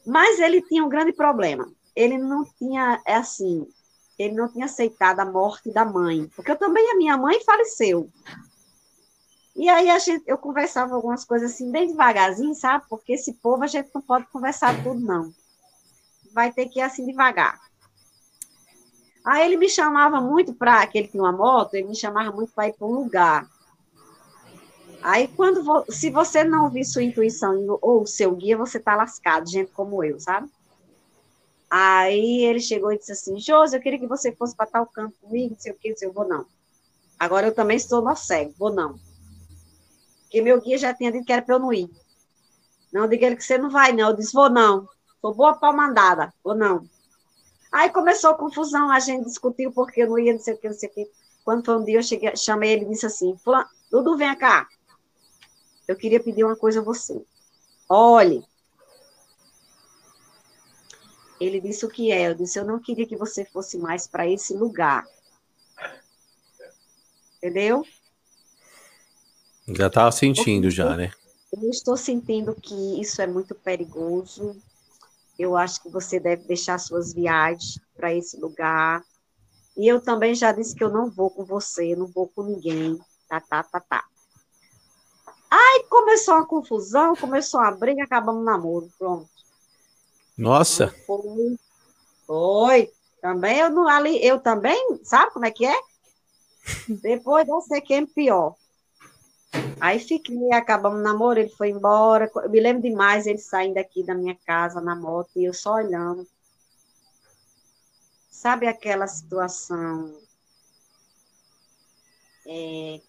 Mas 0.07 0.39
ele 0.39 0.63
tinha 0.63 0.85
um 0.85 0.89
grande 0.89 1.13
problema. 1.13 1.71
Ele 1.95 2.17
não 2.17 2.45
tinha, 2.59 3.03
é 3.05 3.17
assim, 3.17 3.67
ele 4.19 4.35
não 4.35 4.49
tinha 4.49 4.65
aceitado 4.65 5.21
a 5.21 5.25
morte 5.25 5.71
da 5.71 5.85
mãe, 5.85 6.31
porque 6.35 6.51
eu 6.51 6.57
também, 6.57 6.91
a 6.91 6.97
minha 6.97 7.17
mãe 7.17 7.41
faleceu. 7.45 8.09
E 9.57 9.71
aí 9.71 9.89
a 9.89 9.99
gente, 9.99 10.23
eu 10.27 10.37
conversava 10.37 10.95
algumas 10.95 11.25
coisas 11.25 11.53
assim, 11.53 11.73
bem 11.73 11.89
devagarzinho, 11.89 12.55
sabe? 12.55 12.85
Porque 12.91 13.15
esse 13.15 13.33
povo 13.33 13.65
a 13.65 13.67
gente 13.67 13.91
não 13.95 14.03
pode 14.03 14.27
conversar 14.27 14.83
tudo, 14.83 15.01
não. 15.01 15.33
Vai 16.35 16.53
ter 16.53 16.67
que 16.67 16.79
ir 16.79 16.83
assim 16.83 17.07
devagar. 17.07 17.59
Aí 19.25 19.47
ele 19.47 19.57
me 19.57 19.69
chamava 19.69 20.21
muito 20.21 20.53
para, 20.55 20.87
que 20.87 20.99
ele 20.99 21.09
tinha 21.09 21.23
uma 21.23 21.33
moto, 21.33 21.75
ele 21.75 21.89
me 21.89 21.97
chamava 21.97 22.31
muito 22.31 22.53
para 22.53 22.69
ir 22.69 22.75
para 22.75 22.87
um 22.87 22.93
lugar. 22.93 23.49
Aí, 25.03 25.27
quando 25.29 25.85
se 25.91 26.11
você 26.11 26.45
não 26.45 26.65
ouvir 26.65 26.85
sua 26.85 27.03
intuição 27.03 27.79
ou 27.81 28.03
o 28.03 28.07
seu 28.07 28.35
guia, 28.37 28.59
você 28.59 28.79
tá 28.79 28.95
lascado, 28.95 29.49
gente 29.49 29.73
como 29.73 30.05
eu, 30.05 30.21
sabe? 30.21 30.51
Aí 31.71 32.45
ele 32.45 32.61
chegou 32.61 32.93
e 32.93 32.99
disse 32.99 33.13
assim: 33.13 33.39
Josi, 33.39 33.75
eu 33.77 33.81
queria 33.81 33.99
que 33.99 34.07
você 34.07 34.33
fosse 34.33 34.55
para 34.55 34.67
tal 34.67 34.87
campo 34.87 35.15
comigo, 35.21 35.55
não 35.55 35.59
sei 35.59 35.73
o 35.73 35.77
que, 35.77 35.95
eu 36.03 36.13
vou 36.13 36.29
não. 36.29 36.45
Agora 37.19 37.47
eu 37.47 37.55
também 37.55 37.77
estou 37.77 38.03
no 38.03 38.15
cego, 38.15 38.55
vou 38.59 38.73
não. 38.73 38.99
Porque 40.27 40.43
meu 40.43 40.61
guia 40.61 40.79
já 40.79 40.93
tinha 40.95 41.11
dito 41.11 41.25
que 41.25 41.33
era 41.33 41.43
para 41.43 41.55
eu 41.55 41.59
não 41.59 41.73
ir. 41.73 41.91
Não, 42.93 43.09
diga 43.09 43.27
ele 43.27 43.37
que 43.37 43.45
você 43.45 43.59
não 43.59 43.71
vai, 43.71 43.93
não. 43.93 44.11
Eu 44.11 44.17
disse: 44.17 44.33
vou 44.33 44.51
não. 44.51 44.89
Sou 45.21 45.35
boa 45.35 45.57
para 45.57 45.73
mandada, 45.73 46.33
vou 46.45 46.55
não. 46.55 46.89
Aí 47.73 47.91
começou 47.91 48.31
a 48.31 48.35
confusão, 48.35 48.91
a 48.91 49.01
gente 49.01 49.25
discutiu 49.25 49.73
porque 49.73 50.03
eu 50.03 50.09
não 50.09 50.19
ia, 50.19 50.33
não 50.33 50.41
sei 50.41 50.55
o 50.55 50.59
que, 50.59 50.69
não 50.69 50.77
sei 50.77 50.89
o 50.89 50.93
que. 50.93 51.11
Quando 51.45 51.65
foi 51.65 51.77
um 51.77 51.85
dia, 51.85 51.99
eu 51.99 52.03
cheguei, 52.03 52.37
chamei 52.37 52.73
ele 52.73 52.85
e 52.85 52.89
disse 52.89 53.07
assim: 53.07 53.35
Dudu, 53.91 54.17
vem 54.17 54.37
cá 54.37 54.69
eu 55.87 55.97
queria 55.97 56.23
pedir 56.23 56.45
uma 56.45 56.57
coisa 56.57 56.81
a 56.81 56.85
você. 56.85 57.25
Olhe. 57.89 58.45
Ele 61.41 61.61
disse 61.61 61.85
o 61.85 61.89
que 61.89 62.11
é. 62.11 62.29
Eu 62.29 62.35
disse, 62.35 62.59
eu 62.59 62.65
não 62.65 62.81
queria 62.81 63.07
que 63.07 63.17
você 63.17 63.45
fosse 63.45 63.79
mais 63.79 64.07
para 64.07 64.27
esse 64.27 64.55
lugar. 64.55 65.07
Entendeu? 67.37 67.85
Já 69.69 69.89
estava 69.89 70.13
sentindo, 70.13 70.71
já, 70.71 70.97
né? 70.97 71.11
Eu 71.53 71.71
estou 71.71 71.97
sentindo 71.97 72.55
que 72.55 73.01
isso 73.01 73.21
é 73.21 73.27
muito 73.27 73.55
perigoso. 73.55 74.57
Eu 75.39 75.57
acho 75.57 75.83
que 75.83 75.89
você 75.89 76.21
deve 76.21 76.45
deixar 76.45 76.79
suas 76.79 77.13
viagens 77.13 77.81
para 77.97 78.15
esse 78.15 78.39
lugar. 78.39 79.03
E 79.77 79.87
eu 79.87 80.01
também 80.01 80.35
já 80.35 80.53
disse 80.53 80.75
que 80.75 80.85
eu 80.85 80.91
não 80.91 81.11
vou 81.11 81.31
com 81.31 81.45
você, 81.45 81.95
não 81.97 82.07
vou 82.07 82.29
com 82.29 82.43
ninguém. 82.43 82.99
Tá, 83.29 83.41
tá, 83.41 83.63
tá, 83.63 83.81
tá. 83.81 84.05
Aí 85.51 85.85
começou 85.89 86.35
a 86.35 86.47
confusão, 86.47 87.15
começou 87.17 87.61
a 87.61 87.71
briga, 87.71 88.05
acabamos 88.05 88.43
o 88.43 88.45
namoro, 88.45 88.89
pronto. 88.99 89.29
Nossa. 90.37 90.95
Foi. 91.07 91.59
Foi. 92.27 92.93
Também 93.21 93.59
eu 93.59 93.71
não 93.71 93.89
ali, 93.89 94.25
eu 94.25 94.39
também, 94.39 95.01
sabe 95.03 95.33
como 95.33 95.47
é 95.47 95.51
que 95.51 95.67
é? 95.67 95.79
Depois 97.03 97.47
da 97.47 97.61
sequem 97.61 98.07
pior. 98.07 98.55
Aí 99.81 99.99
fiquei, 99.99 100.53
acabamos 100.53 101.03
namoro, 101.03 101.39
ele 101.39 101.51
foi 101.51 101.71
embora. 101.71 102.31
Eu 102.35 102.51
me 102.51 102.61
lembro 102.61 102.83
demais 102.83 103.27
ele 103.27 103.39
saindo 103.39 103.79
aqui 103.79 104.03
da 104.03 104.15
minha 104.15 104.35
casa 104.47 104.81
na 104.81 104.97
moto 104.97 105.31
e 105.37 105.45
eu 105.45 105.53
só 105.53 105.75
olhando. 105.75 106.27
Sabe 108.31 108.67
aquela 108.67 109.07
situação 109.07 110.15
é, 112.47 113.01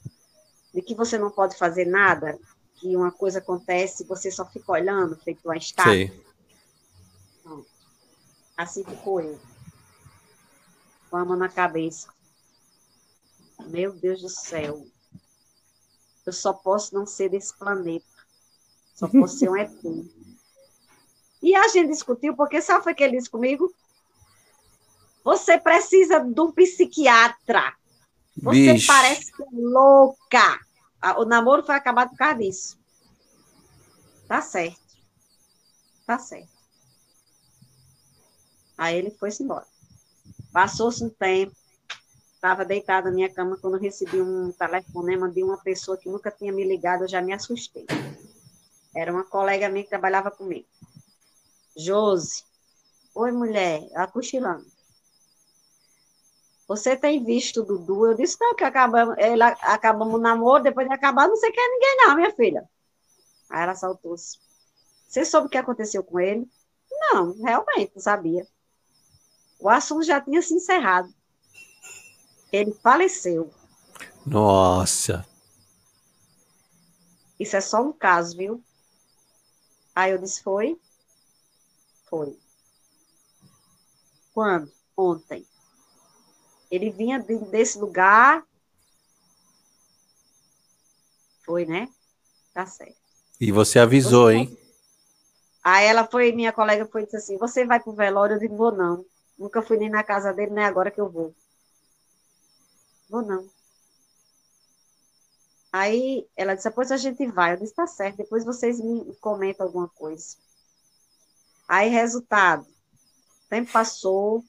de 0.73 0.81
que 0.81 0.95
você 0.95 1.17
não 1.17 1.29
pode 1.29 1.57
fazer 1.57 1.85
nada, 1.85 2.37
que 2.75 2.95
uma 2.95 3.11
coisa 3.11 3.39
acontece 3.39 4.03
e 4.03 4.07
você 4.07 4.31
só 4.31 4.45
fica 4.45 4.71
olhando, 4.71 5.15
feito 5.17 5.45
uma 5.45 5.55
estátua. 5.55 5.93
Sim. 5.93 6.23
Então, 7.39 7.65
assim 8.55 8.83
ficou 8.83 9.21
eu. 9.21 9.39
Com 11.09 11.17
a 11.17 11.25
mão 11.25 11.37
na 11.37 11.49
cabeça. 11.49 12.09
Meu 13.67 13.93
Deus 13.93 14.21
do 14.21 14.29
céu. 14.29 14.85
Eu 16.27 16.33
só 16.33 16.53
posso 16.53 16.93
não 16.93 17.05
ser 17.05 17.29
desse 17.29 17.55
planeta. 17.57 18.05
Só 18.95 19.07
posso 19.07 19.37
ser 19.37 19.49
um 19.49 19.55
ET. 19.55 19.71
E 21.39 21.55
a 21.55 21.67
gente 21.67 21.91
discutiu, 21.91 22.35
porque 22.35 22.59
sabe 22.63 22.91
o 22.91 22.95
que 22.95 23.03
ele 23.03 23.15
disse 23.15 23.29
comigo? 23.29 23.71
Você 25.23 25.59
precisa 25.59 26.19
de 26.19 26.41
um 26.41 26.51
psiquiatra. 26.51 27.75
Você 28.35 28.73
Bicho. 28.73 28.87
parece 28.87 29.31
é 29.39 29.45
louca 29.53 30.59
o 31.17 31.25
namoro 31.25 31.63
foi 31.63 31.75
acabado 31.75 32.09
por 32.09 32.17
causa 32.17 32.39
disso. 32.39 32.77
Tá 34.27 34.41
certo. 34.41 34.79
Tá 36.05 36.17
certo. 36.17 36.49
Aí 38.77 38.95
ele 38.97 39.11
foi-se 39.11 39.43
embora. 39.43 39.65
Passou-se 40.51 41.03
um 41.03 41.09
tempo, 41.09 41.55
estava 42.37 42.63
deitada 42.63 43.09
na 43.09 43.15
minha 43.15 43.29
cama 43.29 43.57
quando 43.57 43.77
recebi 43.77 44.21
um 44.21 44.51
telefonema 44.51 45.29
de 45.29 45.43
uma 45.43 45.57
pessoa 45.57 45.97
que 45.97 46.07
nunca 46.07 46.31
tinha 46.31 46.53
me 46.53 46.63
ligado, 46.63 47.03
eu 47.03 47.07
já 47.07 47.19
me 47.21 47.33
assustei. 47.33 47.85
Era 48.95 49.11
uma 49.11 49.23
colega 49.23 49.69
minha 49.69 49.83
que 49.83 49.89
trabalhava 49.89 50.31
comigo. 50.31 50.67
Josi. 51.75 52.43
Oi, 53.15 53.31
mulher. 53.31 53.87
Ela 53.91 54.07
cochilando. 54.07 54.65
Você 56.67 56.95
tem 56.95 57.23
visto 57.23 57.63
Dudu? 57.63 58.07
Eu 58.07 58.13
disse, 58.13 58.37
não, 58.39 58.53
que 58.53 58.63
acabamos, 58.63 59.15
ele, 59.17 59.41
acabamos 59.43 60.15
o 60.15 60.17
namoro, 60.17 60.63
depois 60.63 60.87
de 60.87 60.93
acabar, 60.93 61.27
não 61.27 61.37
sei 61.37 61.51
quem 61.51 61.63
é 61.63 61.67
ninguém, 61.69 61.97
não, 61.97 62.15
minha 62.15 62.31
filha. 62.35 62.69
Aí 63.49 63.63
ela 63.63 63.73
saltou-se. 63.73 64.37
Você 65.07 65.23
soube 65.23 65.47
o 65.47 65.49
que 65.49 65.57
aconteceu 65.57 66.03
com 66.03 66.19
ele? 66.19 66.47
Não, 66.91 67.33
realmente, 67.41 67.93
não 67.95 68.01
sabia. 68.01 68.45
O 69.59 69.69
assunto 69.69 70.03
já 70.03 70.19
tinha 70.19 70.41
se 70.41 70.53
encerrado. 70.53 71.09
Ele 72.51 72.71
faleceu. 72.73 73.53
Nossa. 74.25 75.25
Isso 77.39 77.55
é 77.55 77.61
só 77.61 77.81
um 77.81 77.93
caso, 77.93 78.35
viu? 78.35 78.63
Aí 79.95 80.11
eu 80.11 80.17
disse, 80.17 80.43
foi? 80.43 80.79
Foi. 82.09 82.37
Quando? 84.33 84.71
Ontem. 84.95 85.45
Ele 86.69 86.89
vinha 86.89 87.19
desse 87.19 87.77
lugar. 87.79 88.43
Foi, 91.45 91.65
né? 91.65 91.89
Tá 92.53 92.65
certo. 92.65 92.97
E 93.39 93.51
você 93.51 93.79
avisou, 93.79 94.27
você 94.27 94.35
hein? 94.35 94.57
Aí 95.63 95.85
ela 95.85 96.07
foi, 96.07 96.31
minha 96.31 96.51
colega 96.51 96.85
foi 96.85 97.03
e 97.03 97.05
disse 97.05 97.17
assim: 97.17 97.37
Você 97.37 97.65
vai 97.65 97.79
pro 97.79 97.93
velório? 97.93 98.35
Eu 98.35 98.39
disse: 98.39 98.55
Vou 98.55 98.71
não. 98.71 99.05
Nunca 99.37 99.61
fui 99.61 99.77
nem 99.77 99.89
na 99.89 100.03
casa 100.03 100.33
dele, 100.33 100.51
nem 100.51 100.63
agora 100.63 100.89
que 100.89 100.99
eu 100.99 101.09
vou. 101.09 101.35
Vou 103.09 103.21
não. 103.21 103.49
Aí 105.71 106.27
ela 106.35 106.55
disse: 106.55 106.69
Depois 106.69 106.91
a 106.91 106.97
gente 106.97 107.25
vai. 107.27 107.53
Eu 107.53 107.57
disse: 107.57 107.73
Tá 107.73 107.87
certo, 107.87 108.17
depois 108.17 108.43
vocês 108.43 108.79
me 108.79 109.15
comentam 109.15 109.65
alguma 109.65 109.89
coisa. 109.89 110.37
Aí, 111.67 111.89
resultado: 111.89 112.65
tempo 113.49 113.71
passou, 113.71 114.43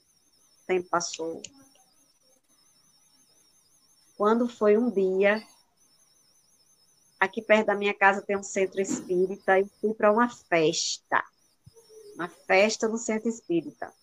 tempo 0.65 0.87
passou, 0.89 1.41
quando 4.17 4.49
foi 4.49 4.77
um 4.77 4.89
dia, 4.89 5.41
aqui 7.19 7.41
perto 7.41 7.67
da 7.67 7.75
minha 7.75 7.93
casa 7.93 8.21
tem 8.21 8.37
um 8.37 8.43
centro 8.43 8.81
espírita, 8.81 9.59
e 9.59 9.65
fui 9.79 9.93
para 9.93 10.11
uma 10.11 10.29
festa, 10.29 11.23
uma 12.15 12.27
festa 12.27 12.87
no 12.87 12.97
centro 12.97 13.29
espírita. 13.29 13.93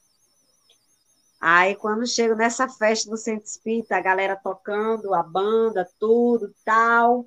Aí, 1.41 1.77
quando 1.77 2.07
chego 2.07 2.35
nessa 2.35 2.69
festa 2.69 3.11
no 3.11 3.17
centro 3.17 3.47
espírita, 3.47 3.97
a 3.97 4.01
galera 4.01 4.37
tocando, 4.37 5.15
a 5.15 5.23
banda, 5.23 5.89
tudo, 5.99 6.55
tal. 6.65 7.27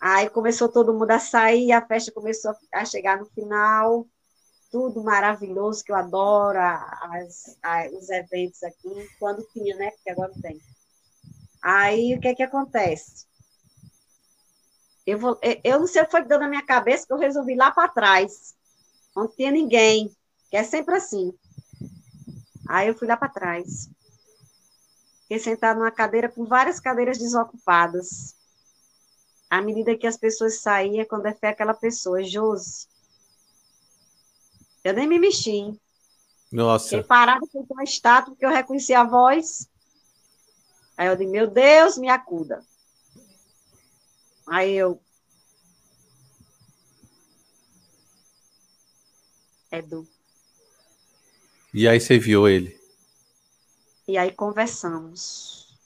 Aí 0.00 0.30
começou 0.30 0.68
todo 0.68 0.94
mundo 0.94 1.10
a 1.10 1.18
sair, 1.18 1.72
a 1.72 1.84
festa 1.84 2.12
começou 2.12 2.54
a 2.72 2.84
chegar 2.84 3.18
no 3.18 3.26
final, 3.26 4.06
tudo 4.70 5.02
maravilhoso, 5.02 5.82
que 5.82 5.90
eu 5.90 5.96
adoro 5.96 6.58
as, 6.58 7.56
as, 7.62 7.92
os 7.92 8.08
eventos 8.10 8.62
aqui, 8.62 9.08
quando 9.18 9.44
tinha, 9.52 9.74
né? 9.76 9.90
Porque 9.90 10.10
agora 10.10 10.32
não 10.32 10.40
tem. 10.40 10.60
Aí 11.60 12.14
o 12.14 12.20
que 12.20 12.28
é 12.28 12.34
que 12.34 12.42
acontece? 12.42 13.26
Eu, 15.04 15.18
vou, 15.18 15.38
eu 15.64 15.80
não 15.80 15.86
sei 15.86 16.02
o 16.02 16.04
que 16.04 16.10
foi 16.10 16.22
que 16.22 16.28
deu 16.28 16.38
na 16.38 16.48
minha 16.48 16.64
cabeça 16.64 17.06
que 17.06 17.12
eu 17.12 17.18
resolvi 17.18 17.56
lá 17.56 17.70
para 17.70 17.88
trás, 17.88 18.54
onde 19.16 19.34
tinha 19.34 19.50
ninguém, 19.50 20.14
que 20.50 20.56
é 20.56 20.62
sempre 20.62 20.94
assim. 20.94 21.32
Aí 22.68 22.88
eu 22.88 22.94
fui 22.94 23.08
lá 23.08 23.16
para 23.16 23.30
trás. 23.30 23.88
Fiquei 25.22 25.38
sentada 25.38 25.78
numa 25.78 25.90
cadeira 25.90 26.28
com 26.28 26.44
várias 26.44 26.78
cadeiras 26.78 27.16
desocupadas. 27.16 28.36
À 29.48 29.62
medida 29.62 29.96
que 29.96 30.06
as 30.06 30.18
pessoas 30.18 30.60
saíam, 30.60 31.06
quando 31.06 31.24
é 31.24 31.34
fé 31.34 31.48
aquela 31.48 31.72
pessoa, 31.72 32.22
Josi. 32.22 32.86
Eu 34.84 34.92
nem 34.92 35.08
me 35.08 35.18
mexi. 35.18 35.80
Nossa. 36.52 36.90
Fiquei 36.90 37.02
parada 37.02 37.46
com 37.50 37.66
uma 37.70 37.84
estátua, 37.84 38.32
porque 38.32 38.44
eu 38.44 38.50
reconheci 38.50 38.92
a 38.92 39.04
voz. 39.04 39.66
Aí 40.96 41.08
eu 41.08 41.16
disse, 41.16 41.30
meu 41.30 41.46
Deus, 41.46 41.96
me 41.96 42.10
acuda. 42.10 42.62
Aí 44.46 44.74
eu. 44.74 45.00
Edu. 49.70 50.06
E 51.72 51.86
aí 51.86 52.00
você 52.00 52.18
viu 52.18 52.48
ele? 52.48 52.78
E 54.06 54.16
aí 54.16 54.32
conversamos. 54.32 55.78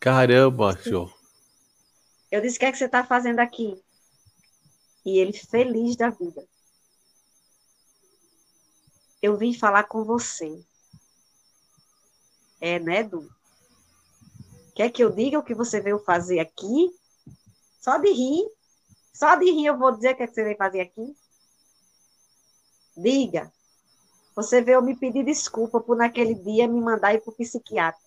Caramba, 0.00 0.76
show. 0.82 1.12
Eu 2.30 2.40
disse: 2.40 2.56
O 2.56 2.60
que 2.60 2.64
é 2.64 2.72
que 2.72 2.78
você 2.78 2.86
está 2.86 3.04
fazendo 3.04 3.40
aqui? 3.40 3.82
E 5.04 5.18
ele 5.18 5.32
feliz 5.32 5.94
da 5.96 6.08
vida. 6.08 6.46
Eu 9.20 9.36
vim 9.36 9.52
falar 9.52 9.84
com 9.84 10.04
você. 10.04 10.64
É, 12.58 12.78
né, 12.78 13.00
Edu? 13.00 13.30
Quer 14.74 14.90
que 14.90 15.04
eu 15.04 15.10
diga 15.10 15.38
o 15.38 15.42
que 15.42 15.54
você 15.54 15.80
veio 15.80 15.98
fazer 15.98 16.40
aqui? 16.40 16.90
Só 17.78 17.98
de 17.98 18.10
rir. 18.10 18.48
Só 19.12 19.36
de 19.36 19.50
rir 19.50 19.66
eu 19.66 19.78
vou 19.78 19.92
dizer 19.92 20.12
o 20.12 20.16
que, 20.16 20.22
é 20.22 20.26
que 20.26 20.34
você 20.34 20.44
veio 20.44 20.56
fazer 20.56 20.80
aqui. 20.80 21.14
Diga. 22.96 23.52
Você 24.42 24.62
veio 24.62 24.80
me 24.80 24.96
pedir 24.96 25.22
desculpa 25.22 25.80
por 25.80 25.96
naquele 25.96 26.34
dia 26.34 26.66
me 26.66 26.80
mandar 26.80 27.14
ir 27.14 27.20
para 27.20 27.30
o 27.30 27.34
psiquiatra. 27.34 28.00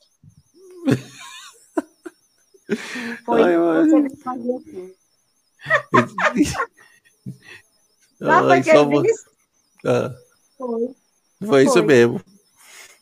Foi 3.23 3.43
Ai, 3.43 3.57
você 3.57 4.01
veio 4.01 4.17
fazer 4.17 4.55
aqui. 4.55 4.95
Não, 8.19 8.47
foi 8.47 8.61
que 8.61 8.69
ele 8.69 9.01
disse? 9.01 9.25
Ah. 9.85 10.15
Foi. 10.57 10.95
Foi 11.45 11.65
isso 11.65 11.83
mesmo. 11.83 12.21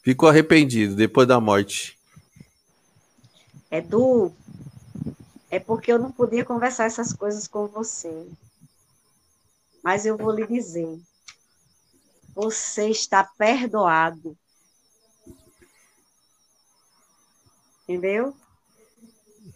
Ficou 0.04 0.28
arrependido 0.28 0.96
depois 0.96 1.28
da 1.28 1.40
morte. 1.40 1.98
Edu, 3.70 4.34
é 5.50 5.60
porque 5.60 5.92
eu 5.92 6.00
não 6.00 6.12
podia 6.12 6.44
conversar 6.44 6.86
essas 6.86 7.14
coisas 7.14 7.48
com 7.48 7.68
você. 7.68 8.28
Mas 9.84 10.06
eu 10.06 10.18
vou 10.18 10.32
lhe 10.32 10.48
dizer. 10.48 11.00
Você 12.42 12.90
está 12.90 13.24
perdoado. 13.24 14.36
Entendeu? 17.84 18.36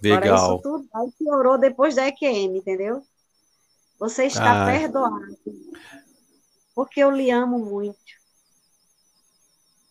Legal. 0.03 0.36
Agora, 0.36 0.36
isso 0.36 0.62
tudo 0.62 0.90
aí 0.94 1.12
piorou 1.18 1.57
depois 1.57 1.95
da 1.95 2.07
EQM, 2.07 2.57
entendeu? 2.57 3.03
Você 3.98 4.26
está 4.26 4.62
ah. 4.62 4.66
perdoado. 4.68 5.36
Porque 6.76 6.99
eu 6.99 7.10
lhe 7.10 7.32
amo 7.32 7.57
muito. 7.57 7.98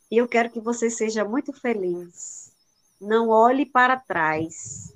E 0.08 0.16
eu 0.16 0.28
quero 0.28 0.50
que 0.50 0.60
você 0.60 0.88
seja 0.88 1.24
muito 1.24 1.52
feliz. 1.52 2.52
Não 3.00 3.28
olhe 3.28 3.66
para 3.66 3.96
trás. 3.96 4.94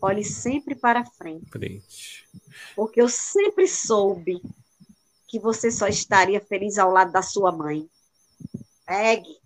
Olhe 0.00 0.24
sempre 0.24 0.76
para 0.76 1.04
frente. 1.04 1.50
frente. 1.50 2.28
Porque 2.76 3.02
eu 3.02 3.08
sempre 3.08 3.66
soube 3.66 4.40
que 5.30 5.38
você 5.38 5.70
só 5.70 5.86
estaria 5.86 6.40
feliz 6.40 6.76
ao 6.76 6.90
lado 6.90 7.12
da 7.12 7.22
sua 7.22 7.52
mãe. 7.52 7.88
Pegue. 8.84 9.38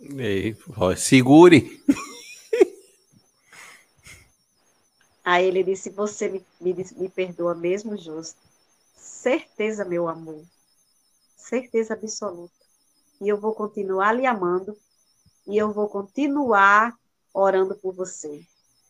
Ei, 0.00 0.56
segure. 0.96 1.84
Aí 5.22 5.44
ele 5.44 5.62
disse: 5.62 5.90
Você 5.90 6.30
me, 6.30 6.42
me, 6.58 6.74
me 6.96 7.08
perdoa 7.10 7.54
mesmo, 7.54 7.94
Justo? 7.98 8.40
Certeza, 8.96 9.84
meu 9.84 10.08
amor. 10.08 10.42
Certeza 11.36 11.92
absoluta. 11.92 12.54
E 13.20 13.28
eu 13.28 13.38
vou 13.38 13.52
continuar 13.52 14.12
lhe 14.12 14.24
amando. 14.24 14.74
E 15.46 15.58
eu 15.58 15.70
vou 15.72 15.88
continuar 15.88 16.94
orando 17.34 17.74
por 17.74 17.94
você. 17.94 18.42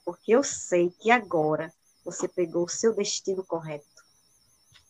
Porque 0.04 0.30
eu 0.32 0.44
sei 0.44 0.90
que 1.00 1.10
agora 1.10 1.72
você 2.04 2.28
pegou 2.28 2.64
o 2.64 2.68
seu 2.68 2.94
destino 2.94 3.44
correto. 3.44 3.86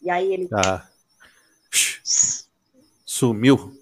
E 0.02 0.10
aí 0.10 0.30
ele. 0.30 0.48
Ah. 0.52 0.86
Sumiu. 3.04 3.74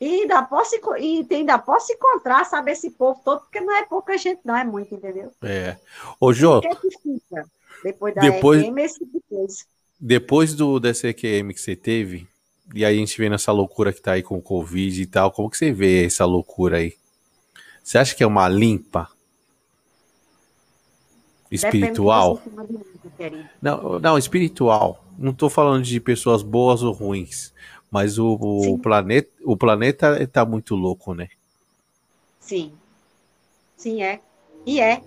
E 0.00 0.22
ainda 0.22 0.42
posso, 0.42 0.76
e 0.98 1.26
ainda 1.30 1.58
posso 1.58 1.92
encontrar, 1.92 2.44
sabe, 2.44 2.70
esse 2.70 2.90
povo 2.90 3.20
todo, 3.24 3.40
porque 3.40 3.60
não 3.60 3.74
é 3.76 3.84
pouca 3.84 4.16
gente, 4.16 4.40
não, 4.44 4.56
é 4.56 4.62
muito, 4.62 4.94
entendeu? 4.94 5.32
É. 5.42 5.76
Ô, 6.20 6.32
Jô. 6.32 6.60
que, 6.60 6.68
que 6.68 6.90
fica 6.98 7.44
depois 7.82 8.14
da 8.14 8.20
depois, 8.20 8.62
EQM, 8.62 8.80
esse 8.80 8.98
tipo 9.00 9.12
de 9.12 9.24
coisa. 9.28 9.64
Depois 9.98 10.54
do, 10.54 10.78
dessa 10.78 11.08
EQM 11.08 11.52
que 11.52 11.60
você 11.60 11.74
teve, 11.74 12.28
e 12.74 12.84
aí 12.84 12.96
a 12.96 12.98
gente 12.98 13.18
vê 13.18 13.28
nessa 13.28 13.50
loucura 13.50 13.92
que 13.92 14.00
tá 14.00 14.12
aí 14.12 14.22
com 14.22 14.36
o 14.36 14.42
Covid 14.42 15.02
e 15.02 15.06
tal, 15.06 15.32
como 15.32 15.50
que 15.50 15.56
você 15.56 15.72
vê 15.72 16.06
essa 16.06 16.24
loucura 16.24 16.76
aí? 16.76 16.94
Você 17.82 17.98
acha 17.98 18.14
que 18.14 18.22
é 18.22 18.26
uma 18.26 18.48
limpa? 18.48 19.08
Espiritual? 21.50 22.40
Não, 23.60 23.98
não, 23.98 24.18
espiritual. 24.18 25.02
Não 25.18 25.34
tô 25.34 25.50
falando 25.50 25.82
de 25.82 25.98
pessoas 25.98 26.44
boas 26.44 26.80
ou 26.80 26.92
ruins. 26.92 27.52
Mas 27.90 28.18
o, 28.18 28.34
o 28.34 28.78
planeta, 28.78 29.30
o 29.42 29.56
planeta 29.56 30.22
está 30.22 30.44
muito 30.44 30.76
louco, 30.76 31.12
né? 31.12 31.28
Sim. 32.38 32.72
Sim, 33.76 34.02
é. 34.02 34.20
E 34.64 34.80
é. 34.80 35.02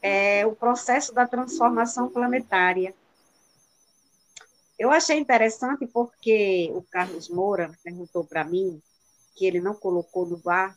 É 0.00 0.46
o 0.46 0.56
processo 0.56 1.12
da 1.12 1.26
transformação 1.26 2.08
planetária. 2.08 2.94
Eu 4.78 4.90
achei 4.90 5.18
interessante 5.18 5.86
porque 5.86 6.70
o 6.74 6.82
Carlos 6.82 7.28
Moura 7.28 7.72
perguntou 7.82 8.24
para 8.24 8.44
mim 8.44 8.80
que 9.34 9.44
ele 9.44 9.60
não 9.60 9.74
colocou 9.74 10.26
no 10.26 10.36
VAR 10.36 10.76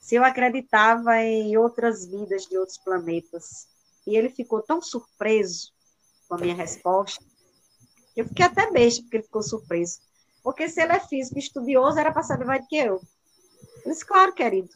se 0.00 0.14
eu 0.14 0.24
acreditava 0.24 1.18
em 1.22 1.56
outras 1.56 2.06
vidas 2.06 2.46
de 2.46 2.56
outros 2.56 2.78
planetas. 2.78 3.68
E 4.06 4.16
ele 4.16 4.30
ficou 4.30 4.62
tão 4.62 4.80
surpreso 4.80 5.72
com 6.30 6.36
a 6.36 6.38
minha 6.38 6.54
resposta 6.54 7.22
eu 8.16 8.26
fiquei 8.26 8.44
até 8.44 8.70
besta, 8.70 9.02
porque 9.02 9.16
ele 9.16 9.24
ficou 9.24 9.42
surpreso. 9.42 10.00
Porque 10.42 10.68
se 10.68 10.80
ele 10.80 10.92
é 10.92 11.00
físico 11.00 11.38
estudioso, 11.38 11.98
era 11.98 12.12
para 12.12 12.22
saber 12.22 12.44
mais 12.44 12.62
do 12.62 12.68
que 12.68 12.76
eu. 12.76 13.00
Eu 13.84 13.90
disse, 13.90 14.04
claro, 14.04 14.34
querido. 14.34 14.70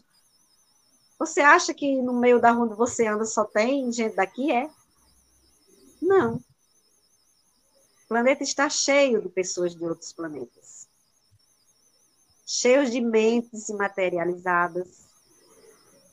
Você 1.19 1.41
acha 1.41 1.73
que 1.73 2.01
no 2.03 2.13
meio 2.13 2.41
da 2.41 2.51
rua 2.51 2.67
onde 2.67 2.75
você 2.75 3.07
anda 3.07 3.25
só 3.25 3.45
tem 3.45 3.91
gente 3.93 4.15
daqui? 4.15 4.53
É. 4.53 4.69
Não. 6.01 6.37
O 6.37 8.09
planeta 8.09 8.43
está 8.43 8.69
cheio 8.69 9.23
de 9.23 9.29
pessoas 9.29 9.75
de 9.75 9.85
outros 9.85 10.13
planetas. 10.13 10.89
Cheios 12.47 12.91
de 12.91 13.01
mentes 13.01 13.69
imaterializadas. 13.69 15.07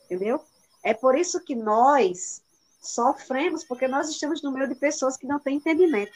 Entendeu? 0.05 0.43
É 0.83 0.93
por 0.93 1.17
isso 1.17 1.43
que 1.43 1.55
nós 1.55 2.41
sofremos, 2.81 3.63
porque 3.63 3.87
nós 3.87 4.09
estamos 4.09 4.41
no 4.41 4.51
meio 4.51 4.67
de 4.67 4.75
pessoas 4.75 5.15
que 5.15 5.27
não 5.27 5.39
têm 5.39 5.57
entendimento. 5.57 6.11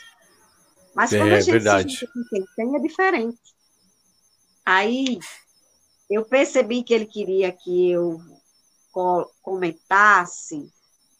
Mas 0.95 1.11
quando 1.11 1.29
é, 1.29 1.35
a 1.35 1.41
gente 1.41 1.51
verdade. 1.51 1.97
se 1.97 2.07
com 2.07 2.23
quem 2.29 2.45
tem, 2.55 2.75
é 2.75 2.79
diferente. 2.79 3.39
Aí 4.65 5.19
eu 6.09 6.25
percebi 6.25 6.83
que 6.83 6.93
ele 6.93 7.05
queria 7.05 7.51
que 7.51 7.91
eu 7.91 8.19
comentasse 9.41 10.71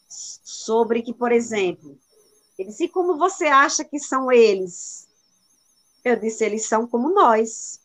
sobre 0.08 1.02
que, 1.02 1.14
por 1.14 1.32
exemplo, 1.32 1.98
ele 2.58 2.70
disse, 2.70 2.86
e 2.86 2.90
como 2.90 3.18
você 3.18 3.46
acha 3.46 3.84
que 3.84 4.00
são 4.00 4.32
eles? 4.32 5.08
Eu 6.04 6.16
disse, 6.16 6.46
eles 6.46 6.66
são 6.66 6.88
como 6.88 7.14
nós. 7.14 7.82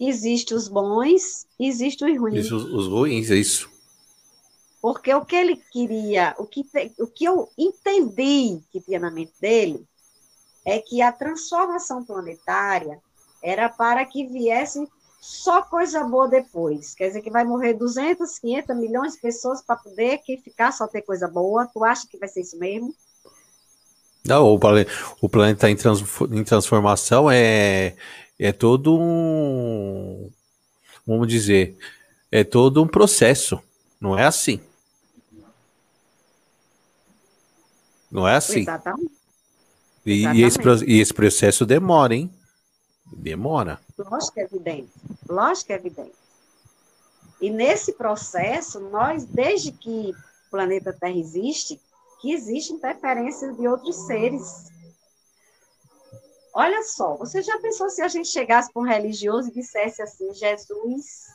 Existem 0.00 0.56
os 0.56 0.66
bons, 0.66 1.46
existem 1.60 2.12
os 2.12 2.18
ruins. 2.18 2.46
Isso, 2.46 2.56
os 2.56 2.88
ruins, 2.88 3.30
é 3.30 3.36
isso. 3.36 3.71
Porque 4.82 5.14
o 5.14 5.24
que 5.24 5.36
ele 5.36 5.62
queria, 5.70 6.34
o 6.36 6.44
que, 6.44 6.66
o 6.98 7.06
que 7.06 7.24
eu 7.24 7.48
entendi 7.56 8.60
que 8.72 8.80
tinha 8.80 8.98
na 8.98 9.12
mente 9.12 9.32
dele, 9.40 9.86
é 10.66 10.80
que 10.80 11.00
a 11.00 11.12
transformação 11.12 12.04
planetária 12.04 12.98
era 13.40 13.68
para 13.68 14.04
que 14.04 14.26
viesse 14.26 14.84
só 15.20 15.62
coisa 15.62 16.02
boa 16.02 16.28
depois. 16.28 16.96
Quer 16.96 17.06
dizer 17.06 17.22
que 17.22 17.30
vai 17.30 17.44
morrer 17.44 17.74
200, 17.74 18.40
500 18.40 18.76
milhões 18.76 19.12
de 19.12 19.20
pessoas 19.20 19.62
para 19.62 19.76
poder 19.76 20.18
que 20.18 20.36
ficar 20.38 20.72
só 20.72 20.88
ter 20.88 21.02
coisa 21.02 21.28
boa. 21.28 21.64
Tu 21.72 21.84
acha 21.84 22.08
que 22.08 22.18
vai 22.18 22.28
ser 22.28 22.40
isso 22.40 22.58
mesmo? 22.58 22.92
Não, 24.26 24.52
o, 24.52 24.58
planeta, 24.58 24.90
o 25.20 25.28
planeta 25.28 25.70
em, 25.70 25.76
trans, 25.76 26.02
em 26.28 26.42
transformação 26.42 27.30
é, 27.30 27.94
é 28.36 28.50
todo 28.50 28.98
um. 28.98 30.28
Vamos 31.06 31.28
dizer. 31.28 31.76
É 32.32 32.42
todo 32.42 32.82
um 32.82 32.88
processo. 32.88 33.60
Não 34.00 34.18
é 34.18 34.24
assim. 34.24 34.60
Não 38.12 38.28
é 38.28 38.36
assim. 38.36 38.60
Exatamente. 38.60 39.10
E, 40.04 40.26
e, 40.26 40.42
esse, 40.42 40.58
e 40.86 41.00
esse 41.00 41.14
processo 41.14 41.64
demora, 41.64 42.14
hein? 42.14 42.30
Demora. 43.06 43.80
Lógico 43.96 44.34
que 44.34 44.40
é 44.40 44.44
evidente. 44.44 44.92
Lógico 45.28 45.68
que 45.68 45.72
é 45.72 45.76
evidente. 45.76 46.12
E 47.40 47.50
nesse 47.50 47.94
processo, 47.94 48.78
nós, 48.78 49.24
desde 49.24 49.72
que 49.72 50.10
o 50.10 50.50
planeta 50.50 50.92
Terra 50.92 51.16
existe, 51.16 51.80
que 52.20 52.32
existe 52.32 52.72
interferência 52.72 53.52
de 53.52 53.66
outros 53.66 53.96
seres. 54.06 54.70
Olha 56.54 56.82
só, 56.82 57.16
você 57.16 57.42
já 57.42 57.58
pensou 57.60 57.88
se 57.88 58.02
a 58.02 58.08
gente 58.08 58.28
chegasse 58.28 58.72
para 58.72 58.82
um 58.82 58.86
religioso 58.86 59.48
e 59.48 59.54
dissesse 59.54 60.02
assim, 60.02 60.32
Jesus 60.34 61.26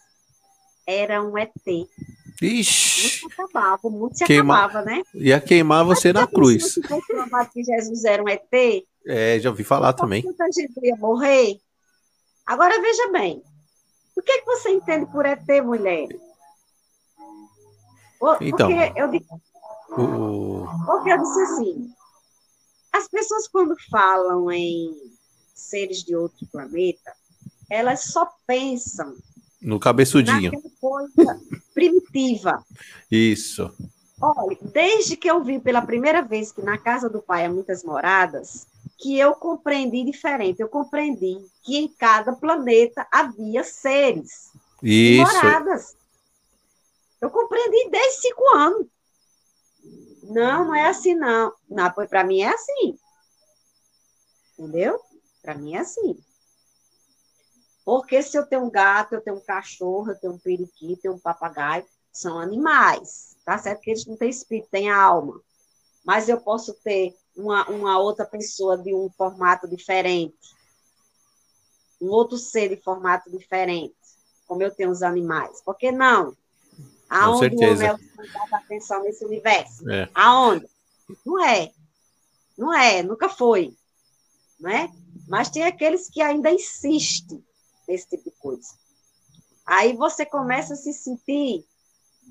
era 0.86 1.22
um 1.22 1.38
ET? 1.38 1.52
Ixi. 2.42 3.22
Muito 3.22 3.42
acabava, 3.42 3.80
o 3.84 3.90
mundo 3.90 4.16
se 4.16 4.26
Queima... 4.26 4.58
acabava, 4.58 4.86
né? 4.86 5.02
Ia 5.14 5.42
queimar 5.42 5.84
você 5.84 6.14
Mas 6.14 6.22
na 6.22 6.28
cruz. 6.28 6.74
Se 6.74 6.82
fosse 6.84 7.08
que 7.54 7.64
Jesus 7.64 8.04
era 8.06 8.24
um 8.24 8.30
ET, 8.30 8.48
É, 9.06 9.40
já 9.40 9.50
ouvi 9.50 9.64
falar 9.64 9.94
também. 9.94 10.24
Muita 10.24 10.46
gente 10.52 10.74
ia 10.84 10.96
morrer. 10.96 11.60
Agora 12.46 12.82
veja 12.82 13.12
bem, 13.12 13.42
o 14.16 14.22
que, 14.22 14.32
é 14.32 14.40
que 14.40 14.46
você 14.46 14.70
entende 14.70 15.06
por 15.12 15.26
ET, 15.26 15.46
mulher? 15.64 16.08
Então, 18.42 18.68
porque 18.70 19.00
eu 19.00 19.08
disse, 19.10 19.28
o... 19.92 20.66
porque 20.86 21.12
eu 21.12 21.18
disse 21.20 21.42
assim, 21.42 21.90
as 22.92 23.08
pessoas 23.08 23.48
quando 23.48 23.76
falam 23.92 24.52
em 24.52 24.92
seres 25.54 26.04
de 26.04 26.16
outro 26.16 26.48
planeta, 26.52 27.14
elas 27.70 28.06
só 28.06 28.28
pensam 28.48 29.16
no 29.62 29.80
cabeçudinho. 29.80 30.52
coisa 30.80 31.40
primitiva. 31.74 32.64
Isso. 33.10 33.72
Olha, 34.20 34.58
desde 34.62 35.16
que 35.16 35.30
eu 35.30 35.44
vi 35.44 35.60
pela 35.60 35.82
primeira 35.82 36.22
vez 36.22 36.52
que 36.52 36.62
na 36.62 36.78
casa 36.78 37.10
do 37.10 37.22
pai 37.22 37.46
há 37.46 37.50
muitas 37.50 37.84
moradas, 37.84 38.68
que 38.98 39.18
eu 39.18 39.36
compreendi 39.36 40.04
diferente. 40.04 40.60
Eu 40.60 40.68
compreendi 40.68 41.38
que 41.64 41.78
em 41.78 41.88
cada 41.88 42.34
planeta 42.34 43.08
havia 43.12 43.64
seres 43.64 44.52
Isso. 44.82 45.22
moradas. 45.22 45.96
Eu 47.22 47.30
compreendi 47.30 47.90
desde 47.90 48.22
cinco 48.22 48.44
anos. 48.56 48.88
Não, 50.24 50.66
não 50.66 50.76
é 50.76 50.88
assim, 50.88 51.14
não. 51.14 51.54
não 51.70 51.92
para 51.92 52.24
mim 52.24 52.42
é 52.42 52.50
assim. 52.50 52.98
Entendeu? 54.58 55.00
Para 55.42 55.56
mim 55.56 55.76
é 55.76 55.80
assim. 55.80 56.18
Porque 57.88 58.22
se 58.22 58.38
eu 58.38 58.46
tenho 58.46 58.66
um 58.66 58.70
gato, 58.70 59.16
eu 59.16 59.22
tenho 59.22 59.38
um 59.38 59.40
cachorro, 59.40 60.12
eu 60.12 60.20
tenho 60.20 60.34
um 60.34 60.38
periquito, 60.38 60.92
eu 60.92 60.98
tenho 60.98 61.14
um 61.14 61.20
papagaio, 61.20 61.86
são 62.12 62.38
animais. 62.38 63.38
Tá 63.46 63.58
certo 63.58 63.80
que 63.80 63.92
eles 63.92 64.06
não 64.06 64.18
têm 64.18 64.30
espírito, 64.30 64.68
têm 64.70 64.92
alma. 64.92 65.40
Mas 66.04 66.28
eu 66.28 66.38
posso 66.42 66.74
ter 66.74 67.16
uma, 67.34 67.66
uma 67.70 67.98
outra 67.98 68.26
pessoa 68.26 68.78
de 68.78 68.94
um 68.94 69.10
formato 69.12 69.70
diferente. 69.70 70.36
Um 72.02 72.08
outro 72.08 72.38
ser 72.38 72.68
de 72.68 72.76
formato 72.76 73.32
diferente. 73.32 73.96
Como 74.46 74.62
eu 74.62 74.70
tenho 74.76 74.92
os 74.92 75.02
animais. 75.02 75.62
Por 75.62 75.78
que 75.78 75.90
não? 75.90 76.36
Aonde 77.10 77.56
o 77.56 77.72
homem 77.72 77.88
é 77.88 77.96
atenção 78.54 79.02
nesse 79.02 79.24
universo? 79.24 79.90
É. 79.90 80.10
Aonde? 80.14 80.68
Não 81.26 81.42
é. 81.42 81.72
Não 82.58 82.74
é, 82.74 83.02
nunca 83.02 83.30
foi. 83.30 83.74
Não 84.60 84.70
é? 84.70 84.92
Mas 85.26 85.50
tem 85.50 85.64
aqueles 85.64 86.10
que 86.10 86.22
ainda 86.22 86.52
insistem 86.52 87.42
nesse 87.88 88.10
tipo 88.10 88.26
de 88.26 88.36
coisa. 88.38 88.68
Aí 89.66 89.94
você 89.96 90.26
começa 90.26 90.74
a 90.74 90.78
se 90.78 90.94
sentir, 90.94 91.66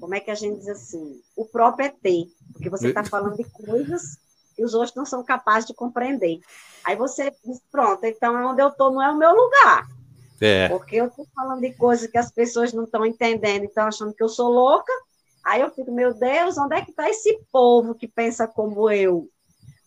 como 0.00 0.14
é 0.14 0.20
que 0.20 0.30
a 0.30 0.34
gente 0.34 0.58
diz 0.58 0.68
assim, 0.68 1.20
o 1.36 1.44
próprio 1.44 1.86
ET, 1.86 2.28
porque 2.52 2.70
você 2.70 2.88
está 2.88 3.04
falando 3.04 3.36
de 3.36 3.44
coisas 3.44 4.18
que 4.54 4.64
os 4.64 4.72
outros 4.72 4.94
não 4.94 5.04
são 5.04 5.22
capazes 5.22 5.66
de 5.66 5.74
compreender. 5.74 6.40
Aí 6.82 6.96
você 6.96 7.30
diz, 7.44 7.60
pronto, 7.70 8.04
então 8.04 8.34
onde 8.50 8.62
eu 8.62 8.68
estou 8.68 8.90
não 8.90 9.02
é 9.02 9.10
o 9.10 9.18
meu 9.18 9.32
lugar. 9.32 9.86
É. 10.40 10.68
Porque 10.68 10.96
eu 10.96 11.06
estou 11.06 11.26
falando 11.34 11.60
de 11.60 11.74
coisas 11.74 12.10
que 12.10 12.18
as 12.18 12.30
pessoas 12.30 12.72
não 12.72 12.84
estão 12.84 13.04
entendendo, 13.04 13.64
estão 13.64 13.86
achando 13.86 14.14
que 14.14 14.22
eu 14.22 14.28
sou 14.28 14.50
louca. 14.50 14.92
Aí 15.44 15.60
eu 15.60 15.70
fico, 15.70 15.92
meu 15.92 16.12
Deus, 16.14 16.58
onde 16.58 16.76
é 16.76 16.82
que 16.82 16.90
está 16.90 17.08
esse 17.08 17.38
povo 17.52 17.94
que 17.94 18.08
pensa 18.08 18.48
como 18.48 18.90
eu? 18.90 19.28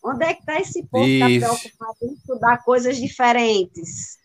Onde 0.04 0.24
é 0.24 0.34
que 0.34 0.40
está 0.40 0.60
esse 0.60 0.84
povo 0.84 1.04
que 1.04 1.20
está 1.20 1.48
preocupado 1.48 1.98
em 2.04 2.14
estudar 2.14 2.64
coisas 2.64 2.98
diferentes? 2.98 4.18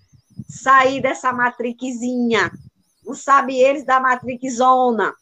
Sair 0.48 1.00
dessa 1.00 1.32
matrixinha. 1.32 2.50
Não 3.04 3.14
sabe 3.14 3.56
eles 3.56 3.84
da 3.84 4.00
matrixona. 4.00 5.14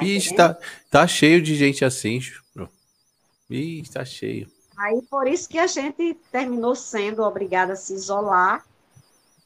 Ixi, 0.00 0.34
tá, 0.34 0.58
tá 0.90 1.06
cheio 1.06 1.40
de 1.40 1.54
gente 1.54 1.84
assim, 1.84 2.20
Ih, 3.48 3.80
está 3.80 4.04
cheio. 4.04 4.50
Aí 4.76 5.00
por 5.02 5.26
isso 5.26 5.48
que 5.48 5.58
a 5.58 5.66
gente 5.66 6.14
terminou 6.30 6.74
sendo 6.74 7.22
obrigada 7.22 7.72
a 7.72 7.76
se 7.76 7.94
isolar, 7.94 8.66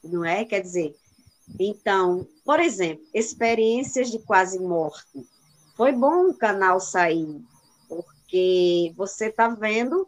não 0.03 0.25
é? 0.25 0.43
Quer 0.43 0.61
dizer, 0.61 0.95
então, 1.59 2.27
por 2.43 2.59
exemplo, 2.59 3.05
experiências 3.13 4.11
de 4.11 4.19
quase 4.19 4.59
morte. 4.59 5.25
Foi 5.77 5.91
bom 5.91 6.29
o 6.29 6.33
canal 6.33 6.79
sair, 6.79 7.41
porque 7.87 8.93
você 8.97 9.27
está 9.27 9.47
vendo 9.47 10.07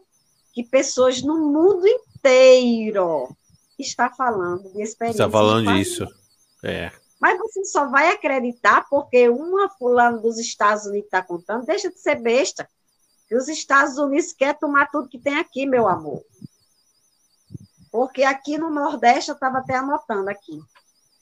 que 0.52 0.62
pessoas 0.62 1.22
no 1.22 1.38
mundo 1.38 1.86
inteiro 1.86 3.34
está 3.82 4.10
falando 4.10 4.62
de 4.72 4.82
experiências. 4.82 5.26
Está 5.26 5.30
falando 5.30 5.72
disso. 5.74 6.06
É. 6.62 6.90
Mas 7.20 7.38
você 7.38 7.64
só 7.64 7.88
vai 7.88 8.12
acreditar 8.12 8.86
porque 8.88 9.28
uma 9.28 9.68
fulana 9.70 10.18
dos 10.18 10.38
Estados 10.38 10.84
Unidos 10.86 11.06
está 11.06 11.22
contando, 11.22 11.64
deixa 11.64 11.90
de 11.90 11.98
ser 11.98 12.16
besta. 12.16 12.68
E 13.30 13.36
os 13.36 13.48
Estados 13.48 13.96
Unidos 13.96 14.32
querem 14.32 14.58
tomar 14.58 14.90
tudo 14.90 15.08
que 15.08 15.18
tem 15.18 15.38
aqui, 15.38 15.64
meu 15.66 15.88
amor. 15.88 16.22
Porque 17.90 18.24
aqui 18.24 18.58
no 18.58 18.70
Nordeste, 18.70 19.30
eu 19.30 19.34
estava 19.34 19.58
até 19.58 19.76
anotando 19.76 20.28
aqui, 20.28 20.60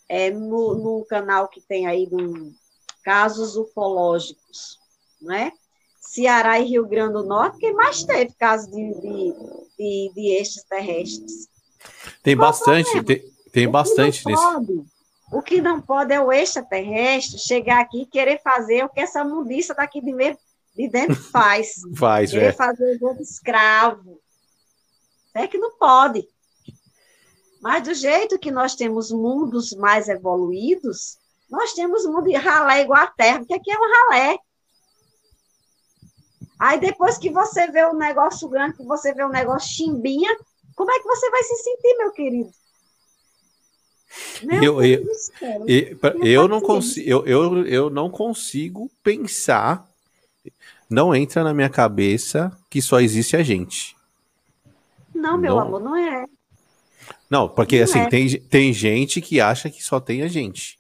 é, 0.09 0.31
no, 0.31 0.75
no 0.75 1.05
canal 1.05 1.49
que 1.49 1.61
tem 1.61 1.87
aí 1.87 2.09
um, 2.11 2.53
casos 3.03 3.57
ufológicos, 3.57 4.79
não 5.21 5.35
é? 5.35 5.53
Ceará 6.01 6.59
e 6.59 6.65
Rio 6.65 6.87
Grande 6.87 7.15
do 7.15 7.23
Norte, 7.23 7.59
quem 7.59 7.75
mais 7.75 8.03
teve 8.03 8.33
casos 8.35 8.71
de, 8.71 8.95
de, 9.01 9.35
de, 9.79 10.13
de 10.15 10.37
extraterrestres? 10.41 11.49
Tem 12.23 12.37
bastante, 12.37 13.03
tem, 13.03 13.23
tem 13.53 13.69
bastante 13.69 14.27
nisso. 14.27 14.87
O 15.33 15.41
que 15.41 15.63
não 15.63 15.81
pode 15.81 16.13
é 16.13 16.21
o 16.21 16.31
extraterrestre 16.31 17.39
chegar 17.39 17.81
aqui 17.81 18.03
e 18.03 18.07
querer 18.07 18.41
fazer 18.43 18.85
o 18.85 18.89
que 18.89 19.01
essa 19.01 19.25
mundiça 19.25 19.75
daqui 19.75 20.01
de 20.01 20.13
mesmo 20.13 20.39
de 20.75 20.89
dentro 20.89 21.17
faz. 21.31 21.75
Faz, 21.97 22.31
Querer 22.31 22.47
é. 22.47 22.53
fazer 22.53 22.99
o 23.01 23.07
outro 23.07 23.23
escravo. 23.23 24.21
É 25.35 25.47
que 25.47 25.59
não 25.59 25.77
pode. 25.79 26.29
Mas 27.61 27.85
do 27.85 27.95
jeito 27.95 28.39
que 28.39 28.51
nós 28.51 28.75
temos 28.75 29.11
mundos 29.11 29.73
mais 29.73 30.09
evoluídos, 30.09 31.19
nós 31.49 31.73
temos 31.73 32.05
mundo 32.05 32.25
de 32.25 32.35
ralé 32.35 32.83
igual 32.83 33.03
a 33.03 33.07
Terra, 33.07 33.39
porque 33.39 33.55
aqui 33.55 33.71
é 33.71 33.79
um 33.79 33.91
ralé. 33.91 34.39
Aí 36.59 36.81
depois 36.81 37.19
que 37.19 37.31
você 37.31 37.69
vê 37.69 37.87
um 37.87 37.95
negócio 37.95 38.49
grande, 38.49 38.77
que 38.77 38.85
você 38.85 39.15
vê 39.15 39.25
um 39.25 39.31
negócio 39.31 39.69
chimbinha, 39.69 40.31
como 40.75 40.91
é 40.91 40.99
que 40.99 41.07
você 41.07 41.31
vai 41.31 41.43
se 41.43 41.57
sentir, 41.57 41.97
meu 41.99 42.13
querido? 42.13 42.51
eu, 44.63 44.83
eu, 44.83 45.07
eu, 45.67 46.25
eu, 46.25 46.49
não 46.49 46.61
consigo, 46.61 47.09
eu, 47.09 47.27
eu, 47.27 47.67
eu 47.67 47.91
não 47.91 48.11
consigo 48.11 48.91
pensar 49.03 49.91
não 50.93 51.15
entra 51.15 51.43
na 51.43 51.55
minha 51.55 51.71
cabeça 51.71 52.53
que 52.69 52.83
só 52.83 53.01
existe 53.01 53.35
a 53.35 53.43
gente. 53.43 53.97
Não, 55.15 55.39
meu 55.39 55.57
não... 55.57 55.61
amor, 55.61 55.81
não 55.81 55.97
é. 55.97 56.27
Não, 57.31 57.49
porque 57.49 57.79
não 57.79 57.85
assim, 57.85 58.01
é. 58.01 58.09
tem, 58.09 58.29
tem 58.41 58.73
gente 58.75 59.23
que 59.23 59.41
acha 59.41 59.71
que 59.71 59.83
só 59.83 59.99
tem 59.99 60.23
a 60.23 60.29
gente 60.29 60.79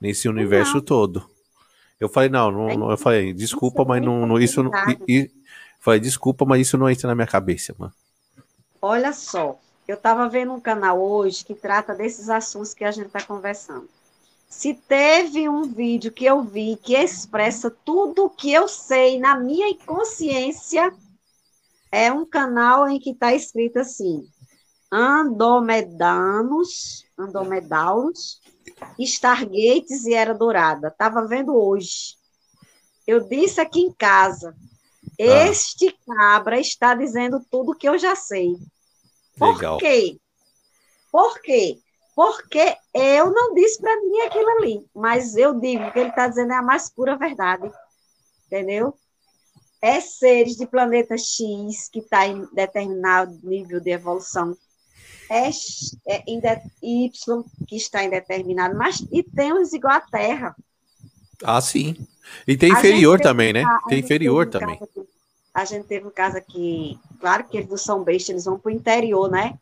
nesse 0.00 0.28
universo 0.28 0.74
não. 0.74 0.80
todo. 0.80 1.30
Eu 2.00 2.08
falei, 2.08 2.28
não, 2.28 2.50
não, 2.50 2.68
não 2.76 2.90
eu 2.90 2.98
falei, 2.98 3.32
desculpa, 3.32 3.84
mas 3.84 4.02
não, 4.02 4.26
não 4.26 4.40
isso 4.40 4.60
não. 4.62 4.72
E, 5.08 5.30
falei, 5.78 6.00
desculpa, 6.00 6.44
mas 6.44 6.62
isso 6.62 6.76
não 6.76 6.90
entra 6.90 7.06
na 7.06 7.14
minha 7.14 7.26
cabeça, 7.26 7.74
mano. 7.78 7.92
Olha 8.80 9.12
só, 9.12 9.58
eu 9.88 9.96
estava 9.96 10.28
vendo 10.28 10.52
um 10.52 10.60
canal 10.60 11.00
hoje 11.00 11.44
que 11.44 11.54
trata 11.54 11.92
desses 11.94 12.28
assuntos 12.28 12.74
que 12.74 12.84
a 12.84 12.92
gente 12.92 13.06
está 13.06 13.22
conversando. 13.22 13.88
Se 14.48 14.72
teve 14.72 15.48
um 15.48 15.62
vídeo 15.62 16.12
que 16.12 16.24
eu 16.24 16.42
vi 16.42 16.76
que 16.76 16.94
expressa 16.94 17.70
tudo 17.84 18.26
o 18.26 18.30
que 18.30 18.52
eu 18.52 18.68
sei 18.68 19.18
na 19.18 19.36
minha 19.36 19.74
consciência, 19.84 20.94
é 21.90 22.12
um 22.12 22.24
canal 22.24 22.88
em 22.88 23.00
que 23.00 23.10
está 23.10 23.34
escrito 23.34 23.80
assim: 23.80 24.24
Andomedanos, 24.92 27.04
Andomedauros, 27.18 28.40
Stargates 28.98 30.06
e 30.06 30.14
Era 30.14 30.32
Dourada. 30.32 30.88
Estava 30.88 31.26
vendo 31.26 31.54
hoje. 31.54 32.16
Eu 33.06 33.20
disse 33.20 33.60
aqui 33.60 33.80
em 33.80 33.92
casa. 33.92 34.56
Este 35.18 35.96
cabra 36.06 36.60
está 36.60 36.94
dizendo 36.94 37.44
tudo 37.50 37.74
que 37.74 37.88
eu 37.88 37.98
já 37.98 38.14
sei. 38.14 38.56
Por 39.36 39.54
Legal. 39.54 39.78
quê? 39.78 40.18
Por 41.10 41.40
quê? 41.40 41.78
Porque 42.14 42.76
eu 42.94 43.30
não 43.30 43.54
disse 43.54 43.80
para 43.80 43.94
ninguém 43.96 44.22
aquilo 44.22 44.50
ali, 44.50 44.86
mas 44.94 45.36
eu 45.36 45.58
digo 45.58 45.90
que 45.92 45.98
ele 45.98 46.10
está 46.10 46.26
dizendo 46.26 46.52
é 46.52 46.56
a 46.56 46.62
mais 46.62 46.88
pura 46.88 47.16
verdade, 47.16 47.70
entendeu? 48.46 48.94
É 49.80 50.00
seres 50.00 50.56
de 50.56 50.66
planeta 50.66 51.16
X 51.16 51.88
que 51.88 52.00
está 52.00 52.26
em 52.26 52.44
determinado 52.52 53.38
nível 53.44 53.78
de 53.78 53.90
evolução, 53.90 54.56
é, 55.30 55.48
é 56.08 56.24
Y 56.82 57.44
que 57.68 57.76
está 57.76 58.02
em 58.02 58.10
determinado, 58.10 58.76
mas 58.76 59.00
e 59.12 59.22
tem 59.22 59.52
os 59.52 59.72
igual 59.72 59.94
à 59.94 60.00
Terra. 60.00 60.56
Ah, 61.44 61.60
sim. 61.60 61.96
E 62.46 62.56
tem 62.56 62.72
inferior 62.72 63.20
também, 63.20 63.52
né? 63.52 63.64
Tem 63.88 64.00
inferior 64.00 64.48
também. 64.48 64.78
A 65.58 65.64
gente 65.64 65.88
teve 65.88 66.06
um 66.06 66.10
caso 66.10 66.36
aqui, 66.36 66.96
claro 67.18 67.42
que 67.42 67.56
eles 67.56 67.68
do 67.68 67.76
São 67.76 68.04
Besta, 68.04 68.30
eles 68.30 68.44
vão 68.44 68.56
para 68.56 68.70
o 68.70 68.72
interior, 68.72 69.28
né? 69.28 69.58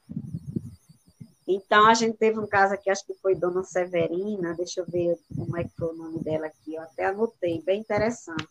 Então, 1.49 1.87
a 1.87 1.95
gente 1.95 2.19
teve 2.19 2.39
um 2.39 2.47
caso 2.47 2.75
aqui, 2.75 2.91
acho 2.91 3.07
que 3.07 3.15
foi 3.15 3.35
Dona 3.35 3.65
Severina, 3.65 4.53
deixa 4.53 4.81
eu 4.81 4.87
ver 4.87 5.19
como 5.35 5.57
é 5.57 5.65
que 5.65 5.71
foi 5.75 5.89
o 5.89 5.97
nome 5.97 6.19
dela 6.19 6.49
aqui, 6.49 6.75
eu 6.75 6.83
até 6.83 7.07
anotei, 7.07 7.63
bem 7.63 7.81
interessante. 7.81 8.47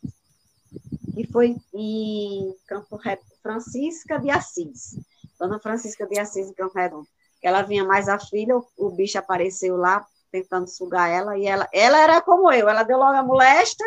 Que 1.14 1.28
foi 1.28 1.56
em 1.72 2.56
Campo 2.66 2.96
Reto, 2.96 3.24
Francisca 3.44 4.18
de 4.18 4.32
Assis. 4.32 5.00
Dona 5.40 5.60
Francisca 5.60 6.08
de 6.08 6.18
Assis 6.18 6.48
de 6.48 6.56
Campo 6.56 6.76
Redondo. 6.76 7.08
Ela 7.44 7.62
vinha 7.62 7.84
mais 7.84 8.10
a 8.10 8.18
filha, 8.18 8.58
o, 8.58 8.66
o 8.76 8.90
bicho 8.90 9.20
apareceu 9.20 9.78
lá 9.78 10.04
tentando 10.32 10.68
sugar 10.68 11.12
ela, 11.12 11.38
e 11.38 11.46
ela, 11.46 11.70
ela 11.72 12.00
era 12.02 12.22
como 12.24 12.52
eu, 12.52 12.68
ela 12.68 12.82
deu 12.82 12.98
logo 12.98 13.16
a 13.16 13.24
molesta 13.24 13.86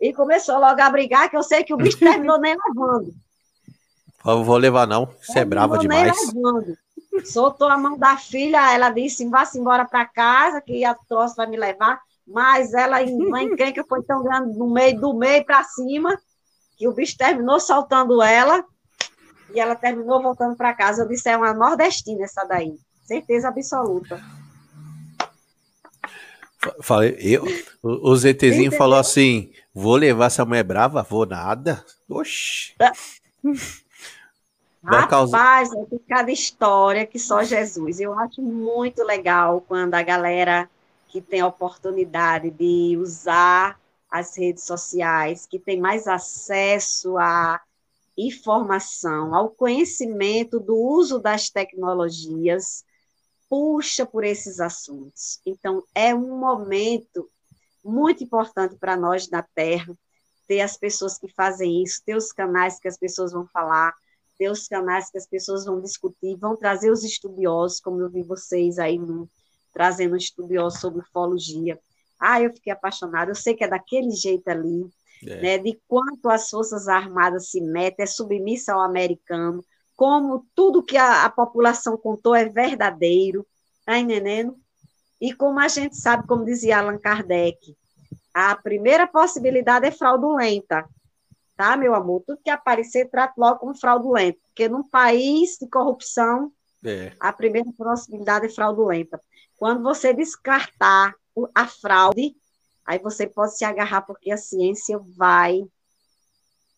e 0.00 0.12
começou 0.12 0.58
logo 0.58 0.80
a 0.80 0.90
brigar, 0.90 1.30
que 1.30 1.36
eu 1.36 1.42
sei 1.42 1.64
que 1.64 1.74
o 1.74 1.76
bicho 1.76 1.98
terminou 2.00 2.38
nem 2.38 2.56
levando. 2.68 3.12
Eu 4.24 4.44
vou 4.44 4.56
levar 4.56 4.86
não, 4.86 5.06
você 5.20 5.40
é 5.40 5.44
brava 5.44 5.78
demais. 5.78 6.16
Soltou 7.24 7.68
a 7.68 7.76
mão 7.76 7.98
da 7.98 8.16
filha, 8.16 8.72
ela 8.72 8.90
disse, 8.90 9.28
vá-se 9.28 9.58
embora 9.58 9.84
para 9.84 10.06
casa, 10.06 10.60
que 10.60 10.84
a 10.84 10.94
troça 10.94 11.34
vai 11.36 11.46
me 11.46 11.56
levar, 11.56 12.00
mas 12.26 12.72
ela, 12.72 13.02
uma 13.02 13.42
encrenca 13.42 13.84
foi 13.86 14.02
tão 14.02 14.22
grande 14.22 14.56
do 14.56 14.66
meio, 14.68 14.98
do 14.98 15.12
meio 15.12 15.44
para 15.44 15.62
cima, 15.64 16.18
que 16.76 16.88
o 16.88 16.92
bicho 16.92 17.16
terminou 17.16 17.60
soltando 17.60 18.22
ela, 18.22 18.64
e 19.54 19.60
ela 19.60 19.74
terminou 19.74 20.22
voltando 20.22 20.56
para 20.56 20.72
casa. 20.72 21.02
Eu 21.02 21.08
disse, 21.08 21.28
é 21.28 21.36
uma 21.36 21.52
nordestina 21.52 22.24
essa 22.24 22.44
daí, 22.44 22.74
certeza 23.04 23.48
absoluta. 23.48 24.20
Falei, 26.80 27.16
eu, 27.20 27.44
o 27.82 28.14
ZTzinho 28.14 28.72
falou 28.72 28.98
assim: 28.98 29.52
vou 29.74 29.96
levar 29.96 30.26
essa 30.26 30.44
mulher 30.44 30.62
brava? 30.62 31.02
Vou 31.02 31.26
nada. 31.26 31.84
Oxi. 32.08 32.74
Vai 34.82 35.00
Rapaz, 35.00 35.70
tem 35.70 36.00
cada 36.08 36.30
história 36.30 37.06
que 37.06 37.18
só 37.18 37.44
Jesus. 37.44 38.00
Eu 38.00 38.18
acho 38.18 38.42
muito 38.42 39.02
legal 39.04 39.60
quando 39.60 39.94
a 39.94 40.02
galera 40.02 40.68
que 41.08 41.20
tem 41.20 41.40
a 41.40 41.46
oportunidade 41.46 42.50
de 42.50 42.96
usar 42.98 43.78
as 44.10 44.36
redes 44.36 44.64
sociais, 44.64 45.46
que 45.46 45.58
tem 45.58 45.80
mais 45.80 46.06
acesso 46.08 47.16
à 47.16 47.60
informação, 48.16 49.34
ao 49.34 49.48
conhecimento 49.48 50.58
do 50.58 50.76
uso 50.76 51.18
das 51.18 51.48
tecnologias, 51.48 52.84
puxa 53.52 54.06
por 54.06 54.24
esses 54.24 54.60
assuntos. 54.60 55.38
Então, 55.44 55.84
é 55.94 56.14
um 56.14 56.38
momento 56.38 57.30
muito 57.84 58.24
importante 58.24 58.76
para 58.76 58.96
nós 58.96 59.28
na 59.28 59.42
Terra 59.42 59.94
ter 60.48 60.62
as 60.62 60.78
pessoas 60.78 61.18
que 61.18 61.28
fazem 61.28 61.82
isso, 61.82 62.02
ter 62.02 62.16
os 62.16 62.32
canais 62.32 62.80
que 62.80 62.88
as 62.88 62.96
pessoas 62.96 63.30
vão 63.30 63.46
falar, 63.46 63.92
ter 64.38 64.50
os 64.50 64.66
canais 64.66 65.10
que 65.10 65.18
as 65.18 65.26
pessoas 65.26 65.66
vão 65.66 65.82
discutir, 65.82 66.34
vão 66.38 66.56
trazer 66.56 66.90
os 66.90 67.04
estudiosos, 67.04 67.78
como 67.78 68.00
eu 68.00 68.08
vi 68.08 68.22
vocês 68.22 68.78
aí 68.78 68.98
no, 68.98 69.28
trazendo 69.70 70.16
estudiosos 70.16 70.80
sobre 70.80 71.02
ufologia. 71.02 71.78
Ah, 72.18 72.40
eu 72.40 72.54
fiquei 72.54 72.72
apaixonada, 72.72 73.32
eu 73.32 73.34
sei 73.34 73.54
que 73.54 73.64
é 73.64 73.68
daquele 73.68 74.12
jeito 74.12 74.48
ali, 74.48 74.88
é. 75.26 75.42
né, 75.42 75.58
de 75.58 75.78
quanto 75.86 76.30
as 76.30 76.48
Forças 76.48 76.88
Armadas 76.88 77.50
se 77.50 77.60
metem, 77.60 78.02
é 78.02 78.06
submissa 78.06 78.72
ao 78.72 78.80
americano, 78.80 79.62
como 79.96 80.46
tudo 80.54 80.82
que 80.82 80.96
a, 80.96 81.24
a 81.24 81.30
população 81.30 81.96
contou 81.96 82.34
é 82.34 82.48
verdadeiro, 82.48 83.46
tá 83.84 83.98
entendendo? 83.98 84.56
E 85.20 85.32
como 85.32 85.60
a 85.60 85.68
gente 85.68 85.96
sabe, 85.96 86.26
como 86.26 86.44
dizia 86.44 86.78
Allan 86.78 86.98
Kardec, 86.98 87.76
a 88.34 88.56
primeira 88.56 89.06
possibilidade 89.06 89.86
é 89.86 89.90
fraudulenta, 89.90 90.88
tá, 91.56 91.76
meu 91.76 91.94
amor? 91.94 92.22
Tudo 92.26 92.40
que 92.42 92.50
aparecer, 92.50 93.08
trata 93.10 93.34
logo 93.36 93.60
como 93.60 93.78
fraudulento, 93.78 94.40
porque 94.46 94.68
num 94.68 94.82
país 94.82 95.58
de 95.60 95.68
corrupção, 95.68 96.52
é. 96.84 97.12
a 97.20 97.32
primeira 97.32 97.70
possibilidade 97.76 98.46
é 98.46 98.48
fraudulenta. 98.48 99.20
Quando 99.56 99.82
você 99.82 100.12
descartar 100.12 101.14
a 101.54 101.66
fraude, 101.66 102.34
aí 102.84 102.98
você 102.98 103.26
pode 103.26 103.56
se 103.56 103.64
agarrar, 103.64 104.02
porque 104.02 104.30
a 104.32 104.36
ciência 104.36 104.98
vai 105.16 105.62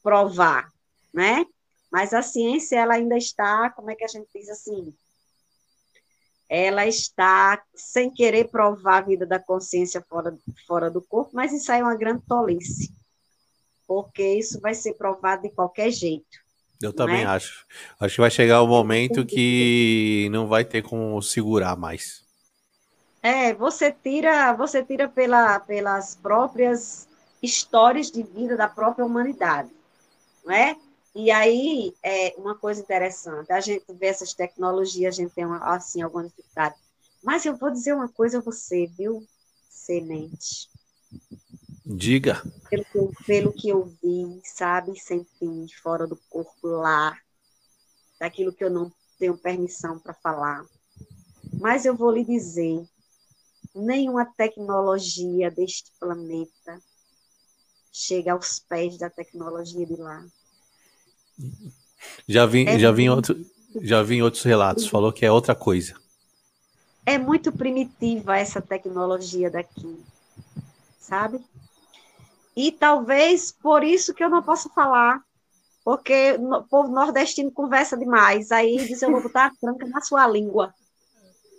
provar, 0.03 0.69
né? 1.13 1.47
Mas 1.95 2.13
a 2.13 2.23
ciência, 2.23 2.75
ela 2.77 2.95
ainda 2.95 3.17
está, 3.17 3.71
como 3.71 3.89
é 3.89 3.95
que 3.95 4.03
a 4.03 4.09
gente 4.09 4.27
diz 4.35 4.49
assim? 4.49 4.93
Ela 6.49 6.89
está 6.89 7.63
sem 7.73 8.13
querer 8.13 8.49
provar 8.49 8.97
a 8.97 9.01
vida 9.03 9.25
da 9.25 9.39
consciência 9.39 10.05
fora, 10.09 10.37
fora 10.67 10.91
do 10.91 11.01
corpo, 11.01 11.31
mas 11.35 11.53
isso 11.53 11.71
aí 11.71 11.79
é 11.79 11.85
uma 11.85 11.95
grande 11.95 12.25
tolice, 12.27 12.93
porque 13.87 14.25
isso 14.25 14.61
vai 14.61 14.75
ser 14.75 14.95
provado 14.95 15.43
de 15.43 15.51
qualquer 15.51 15.93
jeito. 15.93 16.37
Eu 16.83 16.93
também 16.93 17.23
é? 17.23 17.27
acho. 17.27 17.65
Acho 18.01 18.17
que 18.17 18.21
vai 18.23 18.31
chegar 18.33 18.61
o 18.61 18.65
um 18.65 18.71
momento 18.71 19.25
que 19.25 20.29
não 20.33 20.49
vai 20.49 20.65
ter 20.65 20.83
como 20.83 21.23
segurar 21.23 21.77
mais. 21.77 22.25
É, 23.23 23.55
você 23.55 23.93
tira, 23.93 24.53
você 24.53 24.83
tira 24.83 25.09
pela, 25.09 25.61
pelas 25.61 26.17
próprias 26.17 27.07
histórias 27.41 28.11
de 28.11 28.25
vida 28.25 28.57
da 28.57 28.67
própria 28.67 29.07
humanidade, 29.07 29.71
não 30.45 30.53
é? 30.53 30.77
E 31.15 31.31
aí, 31.31 31.95
é 32.03 32.35
uma 32.37 32.57
coisa 32.57 32.81
interessante, 32.81 33.53
a 33.53 33.61
gente 33.61 33.85
vê 33.95 34.07
essas 34.07 34.35
tecnologias, 34.35 35.15
a 35.15 35.23
gente 35.23 35.33
tem, 35.33 35.47
uma, 35.47 35.59
assim, 35.75 36.03
alguma 36.03 36.25
dificuldade. 36.25 36.75
Mas 37.23 37.47
eu 37.47 37.57
vou 37.57 37.71
dizer 37.71 37.95
uma 37.95 38.09
coisa 38.09 38.39
a 38.39 38.43
você, 38.43 38.87
viu, 38.87 39.25
Semente? 39.69 40.69
Diga. 41.85 42.43
Pelo 42.69 42.85
que, 42.85 42.99
eu, 42.99 43.13
pelo 43.27 43.53
que 43.53 43.69
eu 43.69 43.85
vi, 43.85 44.41
sabe, 44.43 44.99
senti 44.99 45.69
fora 45.83 46.07
do 46.07 46.17
corpo 46.29 46.67
lá, 46.67 47.17
daquilo 48.19 48.53
que 48.53 48.65
eu 48.65 48.71
não 48.71 48.91
tenho 49.19 49.37
permissão 49.37 49.99
para 49.99 50.15
falar. 50.15 50.65
Mas 51.61 51.85
eu 51.85 51.95
vou 51.95 52.11
lhe 52.11 52.25
dizer, 52.25 52.83
nenhuma 53.75 54.25
tecnologia 54.25 55.51
deste 55.51 55.93
planeta 56.01 56.81
chega 57.93 58.33
aos 58.33 58.59
pés 58.59 58.99
da 58.99 59.11
tecnologia 59.11 59.87
de 59.87 59.97
lá. 59.97 60.27
Já 62.29 62.47
vi, 62.47 62.67
é 62.67 62.79
já 62.79 62.91
vi, 62.93 63.09
outro, 63.09 63.37
já 63.81 64.03
vi 64.03 64.17
em 64.17 64.23
outros 64.23 64.43
relatos, 64.43 64.87
falou 64.87 65.13
que 65.13 65.25
é 65.25 65.33
outra 65.33 65.55
coisa. 65.55 65.95
É 67.07 67.19
muito 67.19 67.53
primitiva 67.53 68.37
essa 68.37 68.63
tecnologia 68.63 69.51
daqui, 69.51 70.03
sabe? 70.99 71.41
E 72.57 72.71
talvez 72.73 73.53
por 73.53 73.83
isso 73.83 74.15
que 74.15 74.23
eu 74.23 74.31
não 74.31 74.43
posso 74.43 74.71
falar, 74.71 75.23
porque 75.85 76.39
o 76.39 76.63
povo 76.63 76.89
nordestino 76.89 77.51
conversa 77.51 77.97
demais, 77.97 78.51
aí 78.51 78.77
diz 78.77 79.03
eu 79.03 79.11
vou 79.11 79.23
botar 79.23 79.47
a 79.47 79.55
tranca 79.61 79.87
na 79.87 80.01
sua 80.01 80.27
língua. 80.27 80.73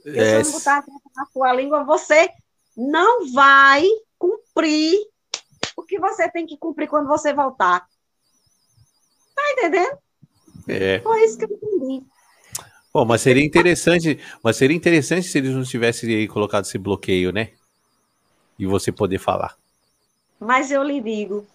É. 0.06 0.44
Se 0.44 0.50
eu 0.50 0.54
botar 0.54 0.78
a 0.78 0.82
tranca 0.82 1.10
na 1.16 1.26
sua 1.28 1.54
língua, 1.54 1.84
você 1.84 2.30
não 2.76 3.32
vai 3.32 3.86
cumprir 4.18 4.98
o 5.76 5.84
que 5.84 6.00
você 6.00 6.30
tem 6.30 6.46
que 6.46 6.58
cumprir 6.58 6.88
quando 6.88 7.08
você 7.08 7.34
voltar. 7.34 7.86
Tá 9.36 9.52
entendendo? 9.52 9.98
É. 10.68 11.00
Foi 11.02 11.24
isso 11.24 11.38
que 11.38 11.46
eu 11.46 11.50
entendi. 11.52 12.06
Bom, 12.94 13.04
mas 13.04 13.22
seria 13.22 13.46
interessante, 13.46 14.20
mas 14.42 14.56
seria 14.56 14.76
interessante 14.76 15.28
se 15.28 15.38
eles 15.38 15.54
não 15.54 15.64
tivessem 15.64 16.28
colocado 16.28 16.64
esse 16.64 16.78
bloqueio, 16.78 17.32
né? 17.32 17.52
E 18.58 18.66
você 18.66 18.92
poder 18.92 19.20
falar. 19.20 19.58
Mas 20.40 20.72
eu 20.72 20.82
lhe 20.82 21.02
digo, 21.02 21.46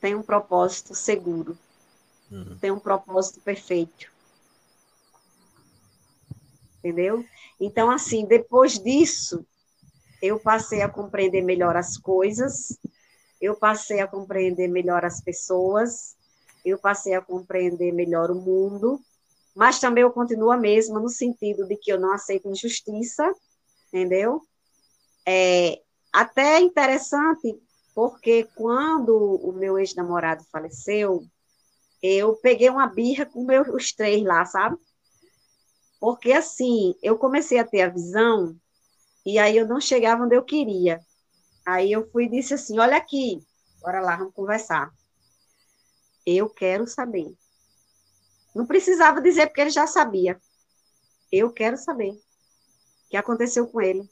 tem 0.00 0.14
um 0.14 0.22
propósito 0.22 0.94
seguro. 0.94 1.56
Uhum. 2.30 2.58
Tem 2.60 2.70
um 2.70 2.78
propósito 2.78 3.40
perfeito. 3.40 4.12
Entendeu? 6.78 7.24
Então, 7.58 7.90
assim, 7.90 8.26
depois 8.26 8.78
disso, 8.78 9.46
eu 10.20 10.38
passei 10.38 10.82
a 10.82 10.88
compreender 10.88 11.42
melhor 11.42 11.76
as 11.76 11.96
coisas, 11.96 12.78
eu 13.40 13.56
passei 13.56 14.00
a 14.00 14.06
compreender 14.06 14.68
melhor 14.68 15.04
as 15.04 15.20
pessoas, 15.20 16.15
eu 16.66 16.78
passei 16.78 17.14
a 17.14 17.22
compreender 17.22 17.92
melhor 17.92 18.30
o 18.30 18.34
mundo, 18.34 19.00
mas 19.54 19.78
também 19.78 20.02
eu 20.02 20.10
continuo 20.10 20.50
a 20.50 20.56
mesma 20.56 20.98
no 20.98 21.08
sentido 21.08 21.64
de 21.66 21.76
que 21.76 21.92
eu 21.92 22.00
não 22.00 22.12
aceito 22.12 22.50
injustiça, 22.50 23.32
entendeu? 23.88 24.42
É 25.26 25.80
até 26.12 26.60
interessante, 26.60 27.56
porque 27.94 28.48
quando 28.56 29.14
o 29.16 29.52
meu 29.52 29.78
ex-namorado 29.78 30.44
faleceu, 30.50 31.24
eu 32.02 32.34
peguei 32.36 32.68
uma 32.68 32.88
birra 32.88 33.24
com 33.24 33.44
meus, 33.44 33.68
os 33.68 33.92
três 33.92 34.24
lá, 34.24 34.44
sabe? 34.44 34.76
Porque 36.00 36.32
assim, 36.32 36.94
eu 37.00 37.16
comecei 37.16 37.58
a 37.58 37.64
ter 37.64 37.82
a 37.82 37.88
visão 37.88 38.56
e 39.24 39.38
aí 39.38 39.56
eu 39.56 39.68
não 39.68 39.80
chegava 39.80 40.24
onde 40.24 40.36
eu 40.36 40.42
queria. 40.42 41.00
Aí 41.64 41.92
eu 41.92 42.08
fui 42.10 42.24
e 42.24 42.30
disse 42.30 42.54
assim: 42.54 42.78
Olha 42.78 42.96
aqui, 42.96 43.40
bora 43.80 44.00
lá, 44.00 44.16
vamos 44.16 44.34
conversar. 44.34 44.92
Eu 46.26 46.50
quero 46.50 46.86
saber. 46.86 47.32
Não 48.54 48.66
precisava 48.66 49.20
dizer, 49.20 49.46
porque 49.46 49.60
ele 49.60 49.70
já 49.70 49.86
sabia. 49.86 50.40
Eu 51.30 51.52
quero 51.52 51.76
saber 51.76 52.10
o 52.10 52.20
que 53.10 53.16
aconteceu 53.16 53.66
com 53.68 53.80
ele. 53.80 54.08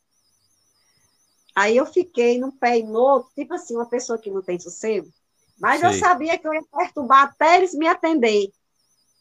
Aí 1.55 1.77
eu 1.77 1.87
fiquei 1.87 2.39
num 2.39 2.51
pé 2.51 2.79
e 2.79 2.83
no 2.83 2.99
outro, 2.99 3.31
tipo 3.35 3.55
assim, 3.55 3.75
uma 3.75 3.89
pessoa 3.89 4.19
que 4.19 4.31
não 4.31 4.43
tem 4.43 4.59
sossego. 4.59 5.13
Mas 5.59 5.83
eu 5.83 5.93
sabia 5.95 6.37
que 6.37 6.47
eu 6.47 6.53
ia 6.53 6.63
perturbar 6.63 7.25
até 7.25 7.59
eles 7.59 7.75
me 7.75 7.87
atender. 7.87 8.53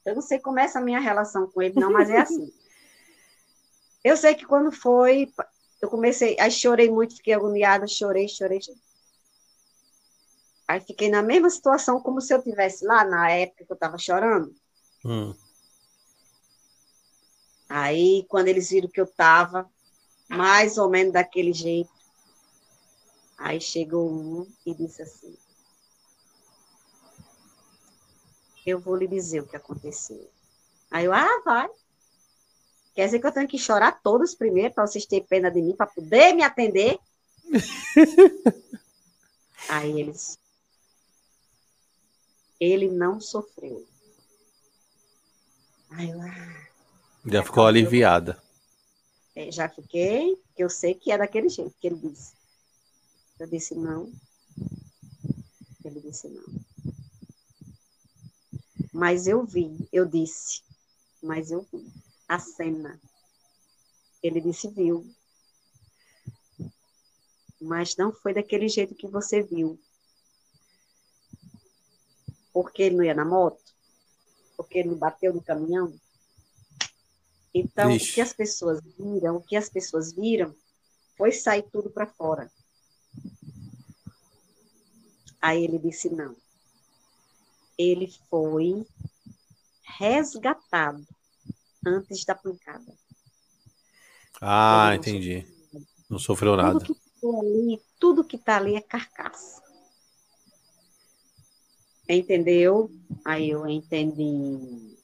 Eu 0.06 0.16
não 0.16 0.22
sei 0.22 0.40
como 0.40 0.60
é 0.60 0.64
essa 0.64 0.82
minha 0.82 1.00
relação 1.00 1.48
com 1.48 1.62
ele, 1.62 1.80
não, 1.80 1.92
mas 1.92 2.10
é 2.10 2.20
assim. 2.20 2.52
Eu 4.04 4.18
sei 4.18 4.36
que 4.36 4.46
quando 4.46 4.70
foi, 4.70 5.32
eu 5.82 5.90
comecei, 5.90 6.36
aí 6.38 6.52
chorei 6.52 6.92
muito, 6.92 7.16
fiquei 7.16 7.34
agoniada, 7.34 7.88
chorei, 7.88 8.28
chorei, 8.28 8.62
chorei. 8.62 8.82
Aí 10.74 10.82
fiquei 10.82 11.08
na 11.08 11.22
mesma 11.22 11.52
situação 11.52 12.02
como 12.02 12.20
se 12.20 12.34
eu 12.34 12.42
tivesse 12.42 12.84
lá 12.84 13.06
na 13.06 13.30
época 13.30 13.64
que 13.64 13.72
eu 13.72 13.76
estava 13.76 13.96
chorando. 13.96 14.56
Hum. 15.06 15.36
Aí, 17.70 18.26
quando 18.28 18.48
eles 18.48 18.72
viram 18.72 18.90
que 18.90 19.00
eu 19.00 19.06
estava 19.06 19.70
mais 20.28 20.80
ou 20.80 20.90
menos 20.90 21.14
daquele 21.14 21.54
jeito, 21.54 21.92
aí 23.38 23.62
chegou 23.62 24.12
um 24.12 24.48
e 24.66 24.74
disse 24.74 25.04
assim: 25.04 25.38
Eu 28.66 28.80
vou 28.80 28.96
lhe 28.96 29.08
dizer 29.08 29.42
o 29.42 29.48
que 29.48 29.56
aconteceu. 29.56 30.28
Aí 30.90 31.06
eu, 31.06 31.14
ah, 31.14 31.42
vai. 31.46 31.70
Quer 32.96 33.06
dizer 33.06 33.20
que 33.20 33.28
eu 33.28 33.32
tenho 33.32 33.48
que 33.48 33.60
chorar 33.60 34.02
todos 34.02 34.34
primeiro 34.34 34.74
para 34.74 34.88
vocês 34.88 35.06
terem 35.06 35.24
pena 35.24 35.52
de 35.52 35.62
mim, 35.62 35.76
para 35.76 35.86
poder 35.86 36.34
me 36.34 36.42
atender? 36.42 36.98
Aí 39.70 40.00
eles. 40.00 40.42
Ele 42.64 42.88
não 42.90 43.20
sofreu. 43.20 43.86
Aí 45.90 46.10
eu, 46.10 46.22
ah, 46.22 46.68
Já 47.26 47.44
ficou 47.44 47.66
aliviada. 47.66 48.42
é, 49.36 49.52
já 49.52 49.68
fiquei, 49.68 50.38
que 50.56 50.64
eu 50.64 50.70
sei 50.70 50.94
que 50.96 51.12
é 51.12 51.18
daquele 51.18 51.50
jeito 51.50 51.76
que 51.80 51.88
ele 51.88 51.98
disse. 51.98 52.34
Eu 53.40 53.48
disse 53.48 53.76
não. 53.76 54.12
Ele 55.84 56.00
disse 56.00 56.30
não. 56.30 56.44
Mas 58.94 59.28
eu 59.28 59.44
vi, 59.46 59.68
eu 59.92 60.06
disse, 60.06 60.62
mas 61.22 61.52
eu 61.52 61.68
vi 61.74 61.86
a 62.30 62.40
cena. 62.40 62.98
Ele 64.22 64.40
disse 64.40 64.70
viu. 64.70 65.06
Mas 67.60 67.98
não 67.98 68.14
foi 68.14 68.34
daquele 68.34 68.70
jeito 68.70 68.96
que 68.96 69.08
você 69.08 69.42
viu. 69.42 69.78
Porque 72.54 72.84
ele 72.84 72.96
não 72.96 73.04
ia 73.04 73.16
na 73.16 73.26
moto? 73.26 73.62
Porque 74.56 74.78
ele 74.78 74.90
não 74.90 74.98
bateu 74.98 75.34
no 75.34 75.42
caminhão? 75.42 75.94
Então, 77.54 77.90
Vixe. 77.90 78.12
o 78.12 78.14
que 78.16 78.22
as 78.22 78.34
pessoas 78.34 78.80
viram, 78.98 79.36
o 79.38 79.42
que 79.42 79.56
as 79.56 79.70
pessoas 79.70 80.14
viram, 80.14 80.56
foi 81.18 81.32
sair 81.32 81.64
tudo 81.72 81.90
para 81.90 82.08
fora. 82.08 82.52
Aí 85.42 85.64
ele 85.64 85.78
disse 85.78 86.10
não. 86.10 86.36
Ele 87.78 88.12
foi 88.30 88.86
resgatado 89.98 91.06
antes 91.86 92.24
da 92.24 92.36
pancada. 92.36 92.94
Ah, 94.40 94.88
não 94.90 94.96
entendi. 94.96 95.46
Não 96.10 96.20
sofreu 96.20 96.56
nada. 96.56 96.80
Tudo 96.80 96.96
que 96.96 97.10
ficou 97.10 97.40
ali, 97.42 97.82
tudo 98.00 98.24
que 98.24 98.36
está 98.36 98.58
ali 98.58 98.76
é 98.76 98.82
carcaça. 98.82 99.63
Entendeu? 102.08 102.92
Aí 103.24 103.50
eu 103.50 103.68
entendi. 103.68 104.96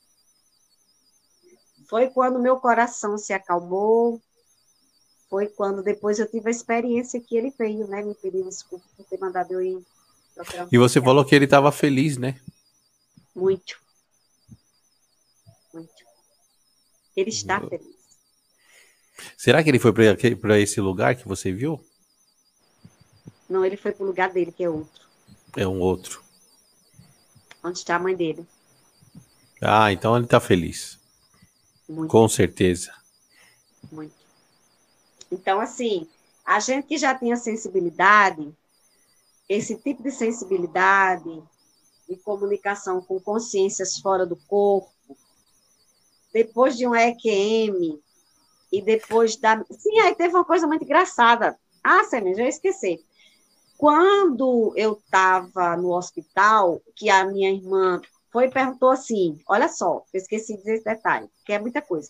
Foi 1.88 2.10
quando 2.10 2.40
meu 2.40 2.58
coração 2.58 3.18
se 3.18 3.34
acalmou. 3.34 4.22
Foi 5.30 5.48
quando 5.48 5.84
depois 5.84 6.20
eu 6.20 6.30
tive 6.30 6.48
a 6.48 6.52
experiência 6.52 7.22
que 7.22 7.38
ele 7.38 7.54
veio, 7.58 7.88
né? 7.88 8.02
Me 8.02 8.16
pedir 8.16 8.44
desculpa 8.44 8.86
por 8.98 9.06
ter 9.06 9.20
mandado 9.20 9.54
eu 9.54 9.62
ir. 9.62 9.86
E 10.72 10.78
você 10.78 11.02
falou 11.02 11.26
que 11.26 11.36
ele 11.36 11.46
estava 11.46 11.72
feliz, 11.72 12.18
né? 12.18 12.40
Muito. 13.36 13.80
Muito. 15.74 16.06
Ele 17.16 17.30
está 17.30 17.60
feliz. 17.60 18.00
Será 19.38 19.64
que 19.64 19.70
ele 19.70 19.80
foi 19.80 19.92
para 19.94 20.60
esse 20.60 20.80
lugar 20.80 21.16
que 21.16 21.28
você 21.28 21.52
viu? 21.52 21.84
Não, 23.50 23.66
ele 23.66 23.78
foi 23.78 23.92
para 23.92 24.04
o 24.04 24.08
lugar 24.08 24.32
dele, 24.32 24.52
que 24.52 24.64
é 24.64 24.70
outro. 24.70 25.08
É 25.56 25.68
um 25.68 25.80
outro. 25.80 26.24
Onde 27.64 27.80
está 27.80 27.96
a 27.96 28.00
mãe 28.00 28.16
dele. 28.16 28.48
Ah, 29.62 29.92
então 29.92 30.16
ele 30.16 30.28
tá 30.28 30.40
feliz. 30.40 30.98
Muito. 31.88 32.10
Com 32.10 32.28
certeza. 32.30 32.94
Muito. 33.92 34.14
Então, 35.32 35.60
assim, 35.60 36.08
a 36.46 36.60
gente 36.60 36.88
que 36.88 36.98
já 36.98 37.14
tinha 37.14 37.36
sensibilidade, 37.36 38.52
esse 39.48 39.76
tipo 39.76 40.02
de 40.02 40.12
sensibilidade 40.12 41.44
de 42.08 42.16
comunicação 42.18 43.02
com 43.02 43.20
consciências 43.20 44.00
fora 44.00 44.26
do 44.26 44.36
corpo, 44.36 44.90
depois 46.34 46.78
de 46.78 46.88
um 46.88 46.96
EQM 46.96 48.00
e 48.72 48.82
depois 48.82 49.36
da. 49.36 49.64
Sim, 49.72 50.00
aí 50.00 50.16
teve 50.16 50.34
uma 50.34 50.46
coisa 50.46 50.66
muito 50.68 50.84
engraçada. 50.84 51.58
Ah, 51.84 52.04
Sêmen, 52.04 52.36
já 52.36 52.48
esqueci. 52.48 53.04
Quando 53.80 54.74
eu 54.76 54.92
estava 54.92 55.78
no 55.78 55.96
hospital, 55.96 56.82
que 56.98 57.10
a 57.10 57.24
minha 57.24 57.50
irmã 57.50 58.02
foi 58.30 58.48
e 58.48 58.52
perguntou 58.52 58.90
assim: 58.90 59.40
olha 59.48 59.70
só, 59.70 60.04
eu 60.14 60.18
esqueci 60.20 60.52
de 60.52 60.60
dizer 60.60 60.74
esse 60.74 60.84
detalhe, 60.84 61.30
que 61.46 61.54
é 61.54 61.60
muita 61.60 61.82
coisa. 61.82 62.10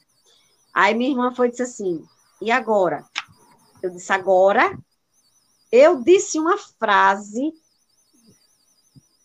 Aí 0.74 0.96
minha 0.96 1.12
irmã 1.12 1.32
foi 1.32 1.48
e 1.48 1.52
disse 1.52 1.62
assim: 1.62 2.04
e 2.41 2.50
agora? 2.50 3.06
Eu 3.84 3.91
disse: 3.91 4.12
agora. 4.12 4.76
Eu 5.72 6.02
disse 6.02 6.40
uma 6.40 6.58
frase. 6.58 7.54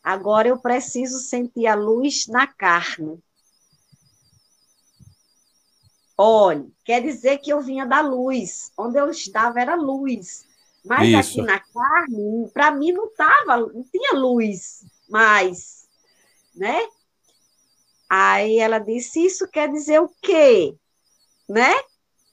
Agora 0.02 0.46
eu 0.46 0.58
preciso 0.58 1.20
sentir 1.20 1.66
a 1.66 1.74
luz 1.74 2.26
na 2.26 2.46
carne. 2.46 3.24
Olha, 6.14 6.66
quer 6.84 7.00
dizer 7.00 7.38
que 7.38 7.50
eu 7.50 7.62
vinha 7.62 7.86
da 7.86 8.02
luz. 8.02 8.70
Onde 8.76 8.98
eu 8.98 9.08
estava 9.08 9.62
era 9.62 9.74
luz. 9.74 10.44
Mas 10.84 11.08
Isso. 11.08 11.40
aqui 11.40 11.42
na 11.42 11.58
carne, 11.58 12.50
para 12.52 12.70
mim 12.70 12.92
não 12.92 13.08
tava, 13.14 13.56
não 13.58 13.82
tinha 13.84 14.12
luz 14.14 14.84
mais, 15.08 15.88
né? 16.54 16.78
Aí 18.08 18.58
ela 18.58 18.78
disse: 18.78 19.24
Isso 19.24 19.48
quer 19.48 19.70
dizer 19.70 20.00
o 20.00 20.10
quê? 20.20 20.76
Né? 21.48 21.74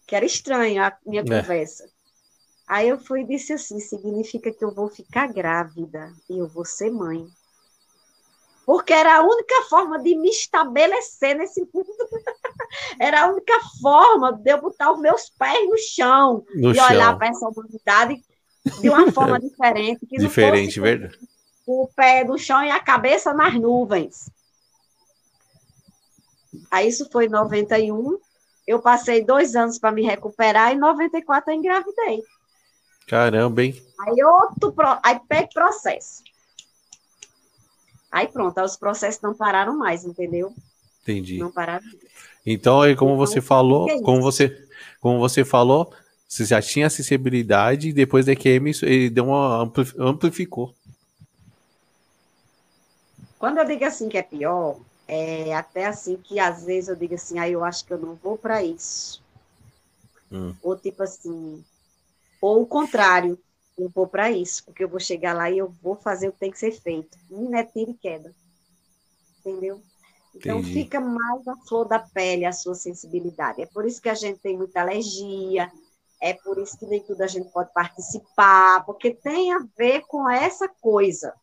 Que 0.06 0.16
era 0.16 0.26
estranho 0.26 0.84
a 0.84 0.98
minha 1.06 1.22
É. 1.22 1.26
conversa. 1.26 1.90
Aí 2.68 2.90
eu 2.90 3.00
fui 3.00 3.22
e 3.22 3.28
disse 3.28 3.54
assim: 3.54 3.80
significa 3.80 4.52
que 4.52 4.64
eu 4.64 4.74
vou 4.74 4.90
ficar 4.90 5.28
grávida 5.32 6.12
e 6.30 6.38
eu 6.38 6.48
vou 6.48 6.66
ser 6.66 6.92
mãe. 6.92 7.26
Porque 8.66 8.94
era 8.94 9.18
a 9.18 9.24
única 9.24 9.62
forma 9.70 10.00
de 10.02 10.16
me 10.16 10.30
estabelecer 10.30 11.36
nesse 11.36 11.62
mundo. 11.74 11.86
era 13.00 13.24
a 13.24 13.28
única 13.32 13.54
forma 13.82 14.32
de 14.34 14.52
eu 14.52 14.62
botar 14.62 14.92
os 14.92 15.00
meus 15.00 15.30
pés 15.32 15.68
no 15.68 15.78
chão 15.78 16.46
No 16.56 16.74
e 16.74 16.80
olhar 16.80 17.10
chão. 17.10 17.18
para 17.18 17.28
essa 17.28 17.48
humanidade 17.48 18.24
de 18.82 18.90
uma 18.90 19.10
forma 19.14 19.40
diferente. 19.40 20.06
Que 20.06 20.18
não 20.18 20.28
Diferente, 20.28 20.80
com- 20.80 20.86
verdade. 20.86 21.20
o 21.66 21.88
pé 21.96 22.24
no 22.24 22.38
chão 22.38 22.64
e 22.64 22.70
a 22.72 22.80
cabeça 22.80 23.34
nas 23.34 23.54
nuvens. 23.56 24.30
Aí 26.70 26.88
isso 26.88 27.10
foi 27.12 27.26
em 27.26 27.30
91. 27.30 28.18
Eu 28.68 28.80
passei 28.82 29.24
dois 29.24 29.56
anos 29.56 29.80
para 29.80 29.92
me 29.92 30.04
recuperar 30.04 30.72
e 30.72 30.76
em 30.76 30.80
94 30.80 31.52
eu 31.52 31.58
engravidei. 31.58 32.24
Caramba, 33.08 33.64
hein? 33.64 33.82
Aí 34.00 34.24
outro 34.24 34.72
pro... 34.72 34.98
aí 35.04 35.20
pega 35.28 35.50
processo. 35.54 36.24
Aí 38.12 38.28
pronto, 38.28 38.58
aí 38.58 38.66
os 38.66 38.76
processos 38.78 39.22
não 39.22 39.34
pararam 39.34 39.78
mais, 39.78 40.04
entendeu? 40.04 40.54
Entendi. 41.02 41.38
Não 41.38 41.52
pararam. 41.52 41.86
Então, 42.46 42.82
aí 42.82 42.96
como 42.96 43.12
Então, 43.14 43.26
você 43.26 43.42
falou, 43.42 43.90
é 43.90 44.02
como 44.02 44.22
você, 44.22 44.68
como 45.00 45.20
você 45.20 45.44
falou, 45.46 45.94
você 46.32 46.46
já 46.46 46.62
tinha 46.62 46.88
acessibilidade 46.88 47.90
e 47.90 47.94
depois 47.94 48.26
da 48.26 48.32
EQM 48.32 48.72
ele 48.84 49.10
deu 49.10 49.26
uma 49.26 49.64
ampli- 49.64 49.94
amplificou. 50.00 50.74
Quando 53.38 53.58
eu 53.58 53.66
digo 53.66 53.84
assim 53.84 54.08
que 54.08 54.18
é 54.18 54.24
pior, 54.24 54.80
é 55.10 55.54
até 55.54 55.86
assim 55.86 56.16
que 56.16 56.40
às 56.40 56.64
vezes 56.64 56.88
eu 56.88 56.96
digo 56.96 57.16
assim, 57.16 57.38
aí 57.38 57.52
eu 57.52 57.66
acho 57.66 57.84
que 57.86 57.92
eu 57.92 57.98
não 57.98 58.16
vou 58.16 58.38
para 58.38 58.64
isso. 58.64 59.22
Hum. 60.32 60.56
Ou 60.64 60.78
tipo 60.78 61.04
assim, 61.04 61.62
ou 62.42 62.62
o 62.62 62.68
contrário, 62.68 63.38
eu 63.78 63.90
vou 63.90 64.08
para 64.08 64.32
isso, 64.32 64.64
porque 64.66 64.84
eu 64.84 64.90
vou 64.90 65.00
chegar 65.00 65.34
lá 65.34 65.52
e 65.52 65.58
eu 65.58 65.76
vou 65.82 65.98
fazer 65.98 66.30
o 66.30 66.32
que 66.32 66.40
tem 66.40 66.52
que 66.52 66.60
ser 66.60 66.72
feito. 66.72 67.18
Não 67.30 67.54
é 67.56 67.66
tiro 67.66 67.92
e 67.92 67.96
queda. 67.96 68.34
Entendeu? 69.40 69.82
Então 70.36 70.62
Entendi. 70.62 70.74
fica 70.74 71.00
mais 71.00 71.48
a 71.48 71.56
flor 71.68 71.88
da 71.88 72.00
pele 72.00 72.46
a 72.46 72.54
sua 72.54 72.76
sensibilidade. 72.76 73.62
É 73.62 73.66
por 73.66 73.86
isso 73.86 74.02
que 74.02 74.10
a 74.10 74.14
gente 74.16 74.40
tem 74.40 74.58
muita 74.58 74.82
alergia, 74.82 75.70
é 76.22 76.34
por 76.34 76.58
isso 76.60 76.78
que 76.78 76.86
nem 76.86 77.02
tudo 77.02 77.22
a 77.22 77.28
gente 77.28 77.50
pode 77.50 77.74
participar, 77.74 78.86
porque 78.86 79.14
tem 79.14 79.52
a 79.54 79.66
ver 79.78 80.02
com 80.08 80.30
essa 80.30 80.70
coisa. 80.70 81.34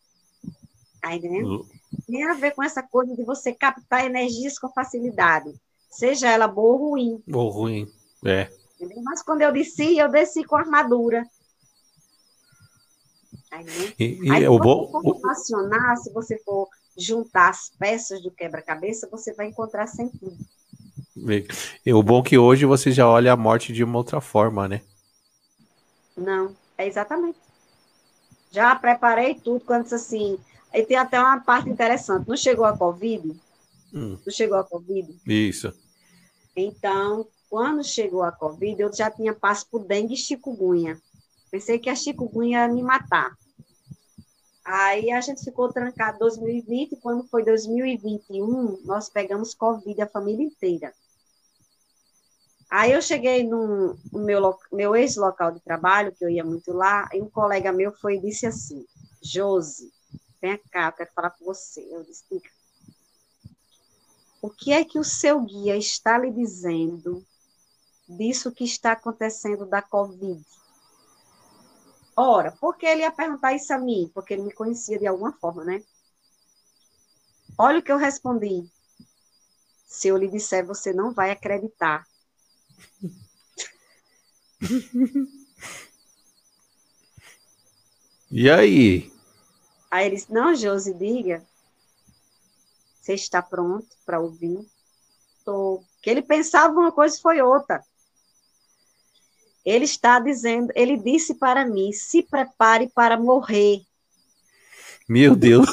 Tá 1.02 1.14
entendendo? 1.14 1.66
tem 2.06 2.24
a 2.24 2.34
ver 2.34 2.52
com 2.52 2.62
essa 2.62 2.82
coisa 2.82 3.14
de 3.14 3.24
você 3.24 3.52
captar 3.52 4.04
energias 4.04 4.58
com 4.58 4.68
facilidade, 4.68 5.54
seja 5.90 6.30
ela 6.30 6.46
boa 6.46 6.74
ou 6.74 6.90
ruim. 6.90 7.22
Ou 7.32 7.48
ruim. 7.48 7.92
É. 8.24 8.50
Entendeu? 8.76 9.02
Mas 9.02 9.22
quando 9.22 9.42
eu 9.42 9.52
desci, 9.52 9.98
eu 9.98 10.08
desci 10.08 10.44
com 10.44 10.56
armadura. 10.56 11.26
Aí, 13.50 13.64
né? 13.64 13.94
E, 13.98 14.04
e 14.22 14.30
Aí, 14.30 14.42
se 14.42 14.48
o 14.48 14.58
você 14.58 14.64
bom. 14.64 15.02
for 15.02 15.16
relacionar, 15.16 15.96
se 15.96 16.12
você 16.12 16.38
for 16.44 16.68
juntar 16.96 17.50
as 17.50 17.70
peças 17.78 18.22
do 18.22 18.30
quebra-cabeça, 18.30 19.08
você 19.10 19.32
vai 19.32 19.46
encontrar 19.46 19.86
sentido. 19.86 20.36
E 21.84 21.92
o 21.92 22.02
bom 22.02 22.20
é 22.20 22.22
que 22.22 22.38
hoje 22.38 22.64
você 22.66 22.90
já 22.92 23.08
olha 23.08 23.32
a 23.32 23.36
morte 23.36 23.72
de 23.72 23.82
uma 23.84 23.98
outra 23.98 24.20
forma, 24.20 24.68
né? 24.68 24.82
Não, 26.16 26.54
é 26.76 26.86
exatamente. 26.86 27.38
Já 28.50 28.74
preparei 28.76 29.34
tudo 29.34 29.64
quando 29.64 29.92
assim. 29.92 30.38
Aí 30.72 30.84
tem 30.84 30.96
até 30.96 31.18
uma 31.20 31.40
parte 31.40 31.68
interessante. 31.70 32.28
Não 32.28 32.36
chegou 32.36 32.64
a 32.64 32.76
Covid? 32.76 33.28
Hum, 33.92 34.18
Não 34.24 34.32
chegou 34.32 34.58
a 34.58 34.64
Covid? 34.64 35.18
isso. 35.26 35.72
Então, 36.56 37.26
Quando 37.48 37.82
chegou 37.82 38.22
a 38.22 38.30
Covid, 38.30 38.82
eu 38.82 38.92
já 38.92 39.10
tinha 39.10 39.32
passo 39.34 39.66
por 39.70 39.82
dengue 39.86 40.12
e 40.12 40.16
chikungunya. 40.18 41.00
Pensei 41.50 41.78
que 41.78 41.88
a 41.88 41.94
chikungunya 41.96 42.58
ia 42.66 42.68
me 42.68 42.82
matar. 42.82 43.34
Aí 44.64 45.10
a 45.10 45.20
gente 45.22 45.42
ficou 45.42 45.72
trancado 45.72 46.16
em 46.16 46.18
2020, 46.18 46.96
quando 46.96 47.24
foi 47.26 47.42
2021, 47.42 48.82
nós 48.84 49.08
pegamos 49.08 49.54
Covid 49.54 49.98
a 50.02 50.06
família 50.06 50.44
inteira. 50.44 50.92
Aí 52.70 52.92
eu 52.92 53.00
cheguei 53.00 53.44
no, 53.44 53.96
meu, 54.12 54.58
meu 54.70 54.94
ex-local 54.94 55.52
de 55.52 55.60
trabalho, 55.60 56.12
que 56.12 56.24
eu 56.24 56.28
ia 56.28 56.44
muito 56.44 56.72
lá, 56.72 57.08
e 57.14 57.22
um 57.22 57.30
colega 57.30 57.72
meu 57.72 57.92
foi 57.92 58.16
e 58.16 58.20
disse 58.20 58.46
assim, 58.46 58.84
Josi, 59.22 59.90
vem 60.40 60.58
cá, 60.70 60.88
eu 60.88 60.92
quero 60.92 61.12
falar 61.12 61.30
com 61.30 61.46
você. 61.46 61.80
Eu 61.90 62.04
disse, 62.04 62.24
o 64.42 64.50
que 64.50 64.72
é 64.72 64.84
que 64.84 64.98
o 64.98 65.04
seu 65.04 65.40
guia 65.40 65.76
está 65.76 66.18
lhe 66.18 66.30
dizendo 66.30 67.24
disso 68.08 68.52
que 68.52 68.64
está 68.64 68.92
acontecendo 68.92 69.64
da 69.66 69.80
Covid? 69.80 70.44
Ora, 72.14 72.52
por 72.52 72.76
que 72.76 72.84
ele 72.84 73.02
ia 73.02 73.12
perguntar 73.12 73.54
isso 73.54 73.72
a 73.72 73.78
mim? 73.78 74.10
Porque 74.12 74.34
ele 74.34 74.42
me 74.42 74.52
conhecia 74.52 74.98
de 74.98 75.06
alguma 75.06 75.32
forma, 75.32 75.64
né? 75.64 75.82
Olha 77.56 77.78
o 77.78 77.82
que 77.82 77.90
eu 77.90 77.96
respondi. 77.96 78.68
Se 79.86 80.08
eu 80.08 80.16
lhe 80.16 80.28
disser, 80.28 80.66
você 80.66 80.92
não 80.92 81.12
vai 81.12 81.30
acreditar. 81.30 82.06
E 88.30 88.50
aí? 88.50 89.10
Aí 89.90 90.06
ele 90.06 90.16
disse: 90.16 90.32
Não, 90.32 90.54
Josi, 90.54 90.92
diga. 90.94 91.42
Você 93.00 93.14
está 93.14 93.40
pronto 93.40 93.88
para 94.04 94.20
ouvir? 94.20 94.66
Tô. 95.44 95.82
Que 96.02 96.10
ele 96.10 96.22
pensava 96.22 96.78
uma 96.78 96.92
coisa 96.92 97.16
e 97.16 97.20
foi 97.20 97.40
outra. 97.40 97.82
Ele 99.64 99.84
está 99.84 100.20
dizendo, 100.20 100.72
ele 100.74 100.96
disse 100.96 101.34
para 101.34 101.64
mim: 101.64 101.92
se 101.92 102.22
prepare 102.22 102.88
para 102.88 103.18
morrer. 103.18 103.80
Meu 105.08 105.34
Deus. 105.36 105.68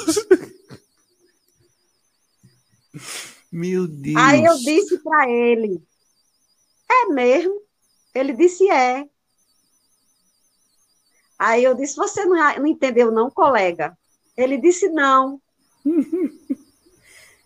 Meu 3.52 3.86
Deus. 3.86 4.16
Aí 4.16 4.44
eu 4.44 4.56
disse 4.56 4.98
para 4.98 5.30
ele: 5.30 5.82
é 6.88 7.06
mesmo? 7.06 7.60
Ele 8.14 8.32
disse: 8.32 8.68
é. 8.70 9.04
Aí 11.38 11.64
eu 11.64 11.74
disse: 11.74 11.96
você 11.96 12.24
não, 12.24 12.36
não 12.58 12.66
entendeu, 12.66 13.10
não, 13.10 13.30
colega? 13.30 13.96
Ele 14.36 14.58
disse: 14.58 14.88
não. 14.88 15.40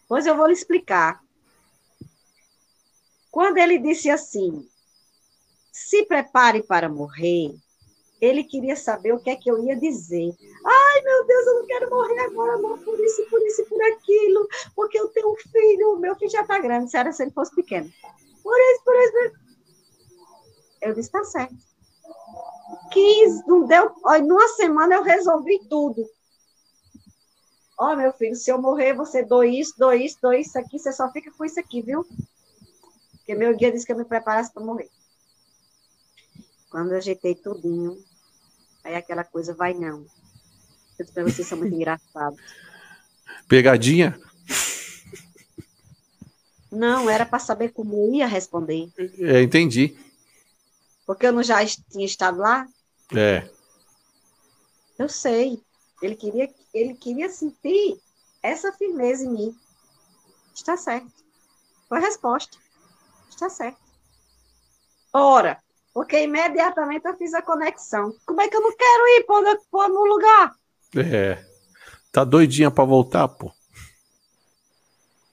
pois 0.09 0.27
eu 0.27 0.37
vou 0.37 0.47
lhe 0.47 0.53
explicar. 0.53 1.21
Quando 3.31 3.59
ele 3.59 3.79
disse 3.79 4.11
assim, 4.11 4.69
se 5.71 6.05
prepare 6.05 6.63
para 6.65 6.89
morrer, 6.89 7.55
ele 8.21 8.45
queria 8.45 8.77
saber 8.77 9.13
o 9.13 9.21
que 9.21 9.31
é 9.31 9.37
que 9.37 9.51
eu 9.51 9.65
ia 9.65 9.77
dizer. 9.77 10.35
Ai, 10.65 11.03
meu 11.03 11.27
Deus, 11.27 11.47
eu 11.47 11.55
não 11.61 11.67
quero 11.67 11.91
morrer 11.91 12.21
agora, 12.21 12.59
não, 12.59 12.79
por 12.79 12.99
isso, 13.01 13.25
por 13.31 13.41
isso, 13.47 13.65
por 13.67 13.83
aquilo, 13.83 14.49
porque 14.75 14.99
eu 14.99 15.09
tenho 15.09 15.33
um 15.33 15.37
filho, 15.37 15.99
meu 15.99 16.15
filho 16.17 16.31
já 16.31 16.43
está 16.43 16.59
grande, 16.59 16.91
se 16.91 16.97
era 16.97 17.13
se 17.13 17.23
ele 17.23 17.31
fosse 17.31 17.55
pequeno. 17.55 17.91
Por 18.51 18.59
isso, 18.59 18.83
por 18.85 18.97
isso, 18.97 19.13
por 19.13 19.27
isso. 19.27 19.37
Eu 20.83 20.95
disse, 20.95 21.11
tá 21.13 21.23
certo. 21.23 21.55
Quis, 22.91 23.47
não 23.47 23.65
deu. 23.65 23.95
Olha, 24.03 24.25
numa 24.25 24.49
semana 24.49 24.97
eu 24.97 25.05
resolvi 25.05 25.61
tudo. 25.69 26.05
Ó, 27.79 27.93
oh, 27.93 27.97
meu 27.97 28.13
filho, 28.13 28.35
se 28.35 28.51
eu 28.51 28.61
morrer, 28.61 28.93
você 28.93 29.23
doe 29.23 29.61
isso, 29.61 29.75
doe 29.79 30.05
isso, 30.05 30.19
doe 30.21 30.41
isso 30.41 30.59
aqui, 30.59 30.81
você 30.81 30.93
só 30.93 31.11
fica 31.13 31.31
com 31.31 31.45
isso 31.45 31.61
aqui, 31.61 31.81
viu? 31.81 32.05
Porque 33.19 33.37
meu 33.37 33.57
guia 33.57 33.71
disse 33.71 33.87
que 33.87 33.93
eu 33.93 33.97
me 33.97 34.05
preparasse 34.05 34.53
para 34.53 34.65
morrer. 34.65 34.91
Quando 36.73 36.91
eu 36.91 36.99
ajeitei 36.99 37.37
tudinho, 37.37 37.97
aí 38.83 38.97
aquela 38.97 39.23
coisa 39.23 39.55
vai 39.55 39.75
não. 39.75 40.01
Eu 40.99 41.05
disse 41.05 41.13
pra 41.13 41.23
vocês 41.23 41.47
são 41.47 41.57
muito 41.57 41.73
engraçados. 41.77 42.41
Pegadinha? 43.49 44.21
Não, 46.71 47.11
era 47.11 47.27
para 47.27 47.39
saber 47.39 47.73
como 47.73 47.95
eu 47.95 48.15
ia 48.15 48.27
responder. 48.27 48.89
É, 49.19 49.43
entendi. 49.43 49.97
Porque 51.07 51.27
eu 51.27 51.33
não 51.33 51.43
já 51.43 51.59
tinha 51.67 52.07
estado 52.07 52.39
lá? 52.39 52.67
É. 53.15 53.49
Eu 54.99 55.09
sei. 55.09 55.61
Ele 56.01 56.15
queria, 56.15 56.49
ele 56.73 56.95
queria 56.95 57.29
sentir 57.29 58.01
essa 58.43 58.73
firmeza 58.73 59.25
em 59.25 59.31
mim. 59.31 59.57
Está 60.55 60.77
certo. 60.77 61.11
Foi 61.89 61.99
a 61.99 62.03
resposta. 62.03 62.57
Está 63.29 63.51
certo. 63.51 63.79
Ora, 65.13 65.59
porque 65.93 66.23
imediatamente 66.23 67.07
eu 67.07 67.17
fiz 67.17 67.35
a 67.35 67.43
conexão. 67.43 68.15
Como 68.25 68.41
é 68.41 68.49
que 68.49 68.57
eu 68.57 68.61
não 68.61 68.77
quero 68.77 69.07
ir 69.09 69.27
pôr 69.71 69.89
no 69.89 70.05
lugar? 70.05 70.55
É. 70.97 71.45
Tá 72.13 72.25
doidinha 72.25 72.71
para 72.71 72.85
voltar, 72.85 73.29
pô. 73.29 73.53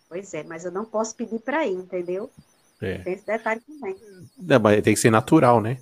Pois 0.10 0.34
é, 0.34 0.44
mas 0.44 0.66
eu 0.66 0.72
não 0.72 0.86
posso 0.86 1.16
pedir 1.16 1.40
para 1.40 1.66
ir, 1.66 1.74
entendeu? 1.74 2.30
É. 2.82 3.00
Tem 3.00 3.14
esse 3.14 3.26
detalhe 3.26 3.62
também. 3.62 3.96
É, 4.76 4.82
tem 4.82 4.94
que 4.94 5.00
ser 5.00 5.12
natural, 5.12 5.60
né? 5.60 5.80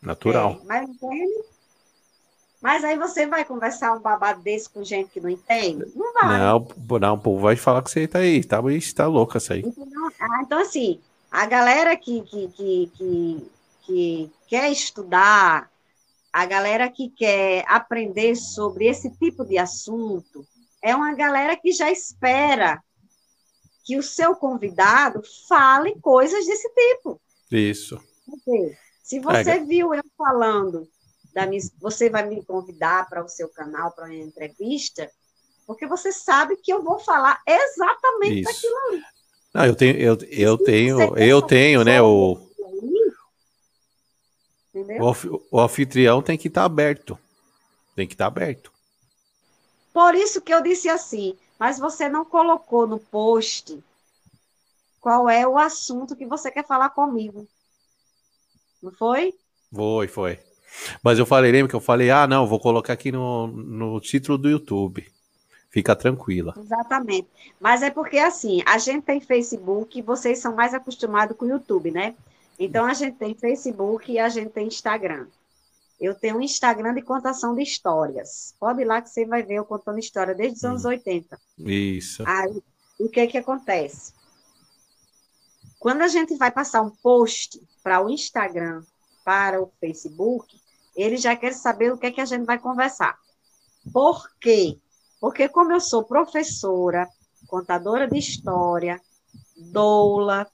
Natural. 0.00 0.60
É, 0.62 0.66
mas? 0.66 0.90
Mas 2.60 2.84
aí 2.84 2.96
você 2.96 3.26
vai 3.26 3.44
conversar 3.44 3.92
um 3.92 4.00
babado 4.00 4.40
desse 4.42 4.68
com 4.70 4.82
gente 4.82 5.10
que 5.10 5.20
não 5.20 5.28
entende? 5.28 5.84
Não 5.94 6.12
vai. 6.14 6.38
Não, 6.38 6.66
não 7.00 7.14
o 7.14 7.18
povo 7.18 7.40
vai 7.40 7.56
falar 7.56 7.82
que 7.82 7.90
você 7.90 8.08
tá 8.08 8.20
aí, 8.20 8.42
tá, 8.42 8.60
tá 8.94 9.06
louca 9.06 9.38
isso 9.38 9.52
aí. 9.52 9.60
Então, 9.60 10.10
ah, 10.20 10.42
então 10.42 10.58
assim, 10.58 11.00
a 11.30 11.44
galera 11.46 11.96
que, 11.96 12.22
que, 12.22 12.48
que, 12.48 12.92
que, 12.96 13.50
que 13.82 14.32
quer 14.48 14.70
estudar, 14.70 15.70
a 16.32 16.46
galera 16.46 16.88
que 16.88 17.10
quer 17.10 17.64
aprender 17.68 18.34
sobre 18.36 18.86
esse 18.86 19.10
tipo 19.10 19.44
de 19.44 19.58
assunto, 19.58 20.46
é 20.82 20.94
uma 20.94 21.14
galera 21.14 21.56
que 21.56 21.72
já 21.72 21.90
espera 21.90 22.82
que 23.86 23.96
o 23.96 24.02
seu 24.02 24.34
convidado 24.34 25.22
fale 25.48 25.94
coisas 26.00 26.44
desse 26.44 26.68
tipo. 26.74 27.20
Isso. 27.50 28.02
Se 29.00 29.20
você 29.20 29.50
é. 29.50 29.64
viu 29.64 29.94
eu 29.94 30.02
falando, 30.18 30.88
da 31.32 31.46
minha, 31.46 31.62
você 31.80 32.10
vai 32.10 32.28
me 32.28 32.44
convidar 32.44 33.08
para 33.08 33.24
o 33.24 33.28
seu 33.28 33.48
canal 33.48 33.92
para 33.92 34.06
uma 34.06 34.14
entrevista, 34.14 35.08
porque 35.64 35.86
você 35.86 36.10
sabe 36.10 36.56
que 36.56 36.72
eu 36.72 36.82
vou 36.82 36.98
falar 36.98 37.40
exatamente 37.46 38.40
Isso. 38.40 38.52
daquilo 38.52 38.76
ali. 38.88 39.02
Não, 39.54 39.66
eu 39.66 39.76
tenho, 39.76 39.96
eu, 39.96 40.18
eu 40.28 40.58
tenho, 40.58 41.16
eu 41.16 41.42
tenho, 41.42 41.84
né, 41.84 42.02
o, 42.02 42.38
o, 44.74 45.42
o 45.52 45.60
anfitrião 45.60 46.20
tem 46.20 46.36
que 46.36 46.48
estar 46.48 46.62
tá 46.62 46.66
aberto, 46.66 47.16
tem 47.94 48.08
que 48.08 48.14
estar 48.14 48.24
tá 48.24 48.28
aberto. 48.28 48.72
Por 49.94 50.14
isso 50.16 50.40
que 50.40 50.52
eu 50.52 50.60
disse 50.60 50.88
assim, 50.88 51.38
mas 51.58 51.78
você 51.78 52.08
não 52.08 52.24
colocou 52.24 52.86
no 52.86 52.98
post 52.98 53.82
qual 55.00 55.28
é 55.28 55.46
o 55.46 55.56
assunto 55.56 56.16
que 56.16 56.26
você 56.26 56.50
quer 56.50 56.66
falar 56.66 56.90
comigo. 56.90 57.46
Não 58.82 58.90
foi? 58.92 59.34
Foi, 59.72 60.08
foi. 60.08 60.38
Mas 61.02 61.18
eu 61.18 61.26
falei, 61.26 61.52
lembra 61.52 61.68
que 61.68 61.76
eu 61.76 61.80
falei, 61.80 62.10
ah, 62.10 62.26
não, 62.26 62.46
vou 62.46 62.60
colocar 62.60 62.92
aqui 62.92 63.12
no, 63.12 63.46
no 63.46 64.00
título 64.00 64.36
do 64.36 64.48
YouTube. 64.48 65.06
Fica 65.70 65.94
tranquila. 65.94 66.54
Exatamente. 66.58 67.28
Mas 67.60 67.82
é 67.82 67.90
porque, 67.90 68.18
assim, 68.18 68.62
a 68.66 68.78
gente 68.78 69.04
tem 69.04 69.20
Facebook 69.20 69.98
e 69.98 70.02
vocês 70.02 70.38
são 70.38 70.54
mais 70.54 70.74
acostumados 70.74 71.36
com 71.36 71.44
o 71.44 71.48
YouTube, 71.48 71.90
né? 71.90 72.14
Então, 72.58 72.86
a 72.86 72.94
gente 72.94 73.16
tem 73.16 73.34
Facebook 73.34 74.10
e 74.10 74.18
a 74.18 74.28
gente 74.28 74.50
tem 74.50 74.66
Instagram. 74.66 75.26
Eu 75.98 76.14
tenho 76.14 76.36
um 76.36 76.42
Instagram 76.42 76.94
de 76.94 77.02
contação 77.02 77.54
de 77.54 77.62
histórias. 77.62 78.54
Pode 78.60 78.82
ir 78.82 78.84
lá 78.84 79.00
que 79.00 79.08
você 79.08 79.24
vai 79.24 79.42
ver 79.42 79.54
eu 79.54 79.64
contando 79.64 79.98
história 79.98 80.34
desde 80.34 80.58
os 80.58 80.64
anos 80.64 80.84
80. 80.84 81.38
Isso. 81.58 82.22
Aí, 82.26 82.62
o 82.98 83.08
que 83.08 83.26
que 83.26 83.38
acontece? 83.38 84.12
Quando 85.78 86.02
a 86.02 86.08
gente 86.08 86.36
vai 86.36 86.50
passar 86.50 86.82
um 86.82 86.90
post 86.90 87.62
para 87.82 88.04
o 88.04 88.10
Instagram, 88.10 88.82
para 89.24 89.62
o 89.62 89.70
Facebook, 89.80 90.60
ele 90.94 91.16
já 91.16 91.36
quer 91.36 91.52
saber 91.52 91.92
o 91.92 91.98
que 91.98 92.06
é 92.06 92.10
que 92.10 92.20
a 92.20 92.24
gente 92.24 92.44
vai 92.44 92.58
conversar. 92.58 93.18
Por 93.92 94.28
quê? 94.40 94.78
Porque 95.20 95.48
como 95.48 95.72
eu 95.72 95.80
sou 95.80 96.04
professora, 96.04 97.08
contadora 97.46 98.08
de 98.08 98.18
história, 98.18 99.00
doula, 99.56 100.46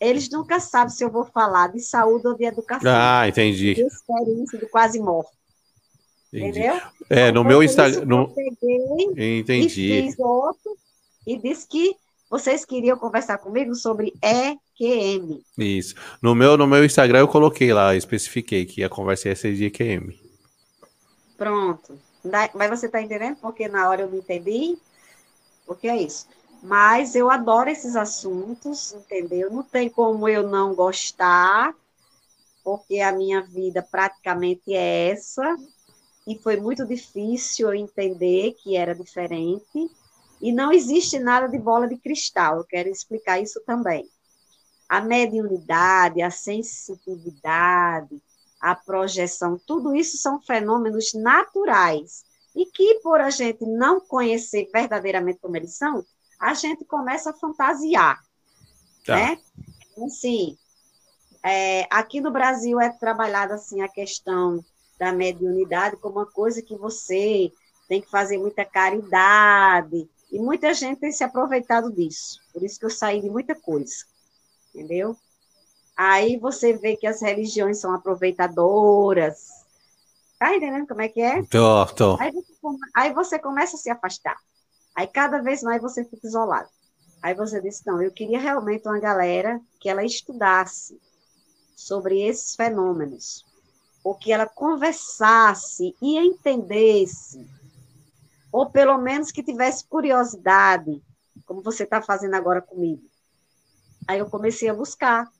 eles 0.00 0.30
nunca 0.30 0.58
sabem 0.58 0.88
se 0.88 1.04
eu 1.04 1.10
vou 1.10 1.24
falar 1.24 1.68
de 1.68 1.80
saúde 1.80 2.26
ou 2.26 2.34
de 2.34 2.44
educação. 2.44 2.90
Ah, 2.90 3.28
entendi. 3.28 3.74
De 3.74 3.82
experiência 3.82 4.58
de 4.58 4.66
quase 4.66 4.98
morte. 4.98 5.30
Entendeu? 6.32 6.80
É, 7.08 7.24
no 7.24 7.40
então, 7.40 7.44
meu 7.44 7.62
Instagram. 7.62 8.04
No... 8.06 8.34
entendi. 9.16 9.92
E 9.92 10.02
fiz 10.02 10.18
outro 10.18 10.76
e 11.26 11.36
disse 11.36 11.68
que 11.68 11.94
vocês 12.30 12.64
queriam 12.64 12.96
conversar 12.96 13.38
comigo 13.38 13.74
sobre 13.74 14.14
EQM. 14.22 15.42
Isso. 15.58 15.96
No 16.22 16.34
meu, 16.34 16.56
no 16.56 16.66
meu 16.66 16.84
Instagram 16.84 17.18
eu 17.18 17.28
coloquei 17.28 17.72
lá, 17.72 17.94
especifiquei 17.94 18.64
que 18.64 18.84
a 18.84 18.88
conversa 18.88 19.28
ia 19.28 19.36
ser 19.36 19.54
de 19.54 19.64
EQM. 19.64 20.16
Pronto. 21.36 21.98
Mas 22.54 22.70
você 22.70 22.86
está 22.86 23.02
entendendo? 23.02 23.36
Porque 23.36 23.66
na 23.66 23.88
hora 23.88 24.02
eu 24.02 24.10
não 24.10 24.18
entendi. 24.18 24.78
Porque 25.66 25.88
é 25.88 25.96
isso. 25.96 26.26
Mas 26.62 27.14
eu 27.14 27.30
adoro 27.30 27.70
esses 27.70 27.96
assuntos, 27.96 28.92
entendeu? 28.92 29.50
Não 29.50 29.62
tem 29.62 29.88
como 29.88 30.28
eu 30.28 30.46
não 30.48 30.74
gostar, 30.74 31.74
porque 32.62 33.00
a 33.00 33.12
minha 33.12 33.40
vida 33.40 33.82
praticamente 33.82 34.74
é 34.74 35.08
essa, 35.08 35.56
e 36.26 36.38
foi 36.38 36.58
muito 36.58 36.84
difícil 36.86 37.68
eu 37.68 37.74
entender 37.74 38.54
que 38.62 38.76
era 38.76 38.94
diferente, 38.94 39.90
e 40.40 40.52
não 40.52 40.70
existe 40.70 41.18
nada 41.18 41.48
de 41.48 41.58
bola 41.58 41.88
de 41.88 41.96
cristal, 41.96 42.58
eu 42.58 42.64
quero 42.64 42.88
explicar 42.88 43.40
isso 43.40 43.60
também. 43.64 44.08
A 44.88 45.00
mediunidade, 45.00 46.20
a 46.20 46.30
sensitividade, 46.30 48.20
a 48.60 48.74
projeção, 48.74 49.58
tudo 49.66 49.94
isso 49.94 50.18
são 50.18 50.40
fenômenos 50.42 51.14
naturais, 51.14 52.22
e 52.54 52.66
que 52.66 53.00
por 53.02 53.20
a 53.20 53.30
gente 53.30 53.64
não 53.64 54.00
conhecer 54.00 54.68
verdadeiramente 54.72 55.38
como 55.40 55.56
eles 55.56 55.74
são, 55.74 56.04
a 56.40 56.54
gente 56.54 56.84
começa 56.84 57.30
a 57.30 57.34
fantasiar, 57.34 58.18
tá. 59.04 59.14
né? 59.14 59.38
Assim, 60.04 60.56
é, 61.44 61.86
aqui 61.90 62.20
no 62.20 62.30
Brasil 62.30 62.80
é 62.80 62.88
trabalhada 62.88 63.54
assim 63.54 63.82
a 63.82 63.88
questão 63.88 64.64
da 64.98 65.12
mediunidade 65.12 65.96
como 65.98 66.16
uma 66.16 66.26
coisa 66.26 66.62
que 66.62 66.76
você 66.76 67.52
tem 67.88 68.00
que 68.00 68.10
fazer 68.10 68.38
muita 68.38 68.64
caridade, 68.64 70.08
e 70.30 70.38
muita 70.38 70.72
gente 70.72 71.00
tem 71.00 71.10
se 71.10 71.24
aproveitado 71.24 71.92
disso. 71.92 72.40
Por 72.52 72.62
isso 72.62 72.78
que 72.78 72.86
eu 72.86 72.90
saí 72.90 73.20
de 73.20 73.28
muita 73.28 73.54
coisa, 73.54 74.04
entendeu? 74.72 75.16
Aí 75.96 76.38
você 76.38 76.72
vê 76.72 76.96
que 76.96 77.06
as 77.06 77.20
religiões 77.20 77.80
são 77.80 77.92
aproveitadoras. 77.92 79.48
Tá 80.38 80.54
entendendo 80.54 80.86
como 80.86 81.02
é 81.02 81.08
que 81.08 81.20
é? 81.20 81.42
Tô, 81.42 81.84
tô. 81.86 82.16
Aí 82.20 82.30
você, 82.30 82.52
aí 82.94 83.12
você 83.12 83.38
começa 83.38 83.76
a 83.76 83.78
se 83.78 83.90
afastar. 83.90 84.38
Aí 84.94 85.06
cada 85.06 85.40
vez 85.40 85.62
mais 85.62 85.80
você 85.80 86.04
fica 86.04 86.26
isolado. 86.26 86.68
Aí 87.22 87.34
você 87.34 87.60
diz, 87.60 87.82
não, 87.84 88.00
eu 88.00 88.10
queria 88.10 88.38
realmente 88.38 88.86
uma 88.86 88.98
galera 88.98 89.60
que 89.78 89.88
ela 89.88 90.04
estudasse 90.04 91.00
sobre 91.76 92.20
esses 92.22 92.54
fenômenos, 92.54 93.44
ou 94.02 94.14
que 94.14 94.32
ela 94.32 94.46
conversasse 94.46 95.94
e 96.00 96.18
entendesse, 96.18 97.46
ou 98.50 98.68
pelo 98.70 98.98
menos 98.98 99.30
que 99.30 99.42
tivesse 99.42 99.84
curiosidade, 99.86 101.02
como 101.46 101.62
você 101.62 101.84
está 101.84 102.00
fazendo 102.00 102.34
agora 102.34 102.62
comigo. 102.62 103.02
Aí 104.08 104.18
eu 104.18 104.28
comecei 104.28 104.68
a 104.68 104.74
buscar. 104.74 105.30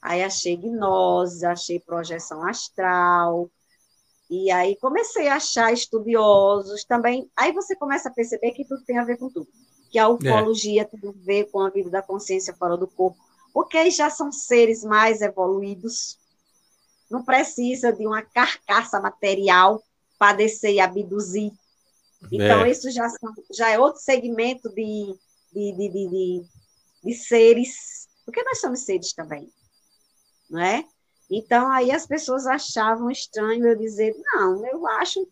Aí 0.00 0.22
achei 0.22 0.56
gnose, 0.56 1.44
achei 1.44 1.80
projeção 1.80 2.46
astral, 2.46 3.50
e 4.28 4.50
aí 4.50 4.76
comecei 4.76 5.28
a 5.28 5.36
achar 5.36 5.72
estudiosos 5.72 6.84
também. 6.84 7.30
Aí 7.36 7.52
você 7.52 7.76
começa 7.76 8.08
a 8.08 8.12
perceber 8.12 8.50
que 8.52 8.64
tudo 8.64 8.84
tem 8.84 8.98
a 8.98 9.04
ver 9.04 9.18
com 9.18 9.30
tudo. 9.30 9.48
Que 9.90 9.98
a 9.98 10.08
ufologia 10.08 10.82
é. 10.82 10.84
tem 10.84 11.08
a 11.08 11.12
ver 11.24 11.44
com 11.50 11.60
a 11.60 11.70
vida 11.70 11.90
da 11.90 12.02
consciência 12.02 12.54
fora 12.54 12.76
do 12.76 12.88
corpo. 12.88 13.18
Porque 13.52 13.90
já 13.90 14.10
são 14.10 14.32
seres 14.32 14.82
mais 14.82 15.20
evoluídos. 15.20 16.18
Não 17.08 17.24
precisa 17.24 17.92
de 17.92 18.04
uma 18.04 18.20
carcaça 18.20 19.00
material 19.00 19.82
para 20.18 20.36
descer 20.36 20.72
e 20.72 20.80
abduzir. 20.80 21.52
Então, 22.32 22.64
é. 22.64 22.70
isso 22.70 22.90
já, 22.90 23.08
são, 23.08 23.32
já 23.52 23.70
é 23.70 23.78
outro 23.78 24.02
segmento 24.02 24.68
de, 24.70 25.14
de, 25.52 25.72
de, 25.72 25.88
de, 25.88 26.44
de 27.04 27.14
seres. 27.14 28.08
Porque 28.24 28.42
nós 28.42 28.60
somos 28.60 28.80
seres 28.80 29.12
também. 29.12 29.48
Não 30.50 30.60
é? 30.60 30.84
Então, 31.30 31.70
aí 31.70 31.90
as 31.90 32.06
pessoas 32.06 32.46
achavam 32.46 33.10
estranho 33.10 33.66
eu 33.66 33.76
dizer, 33.76 34.14
não, 34.32 34.64
eu 34.66 34.86
acho 34.86 35.26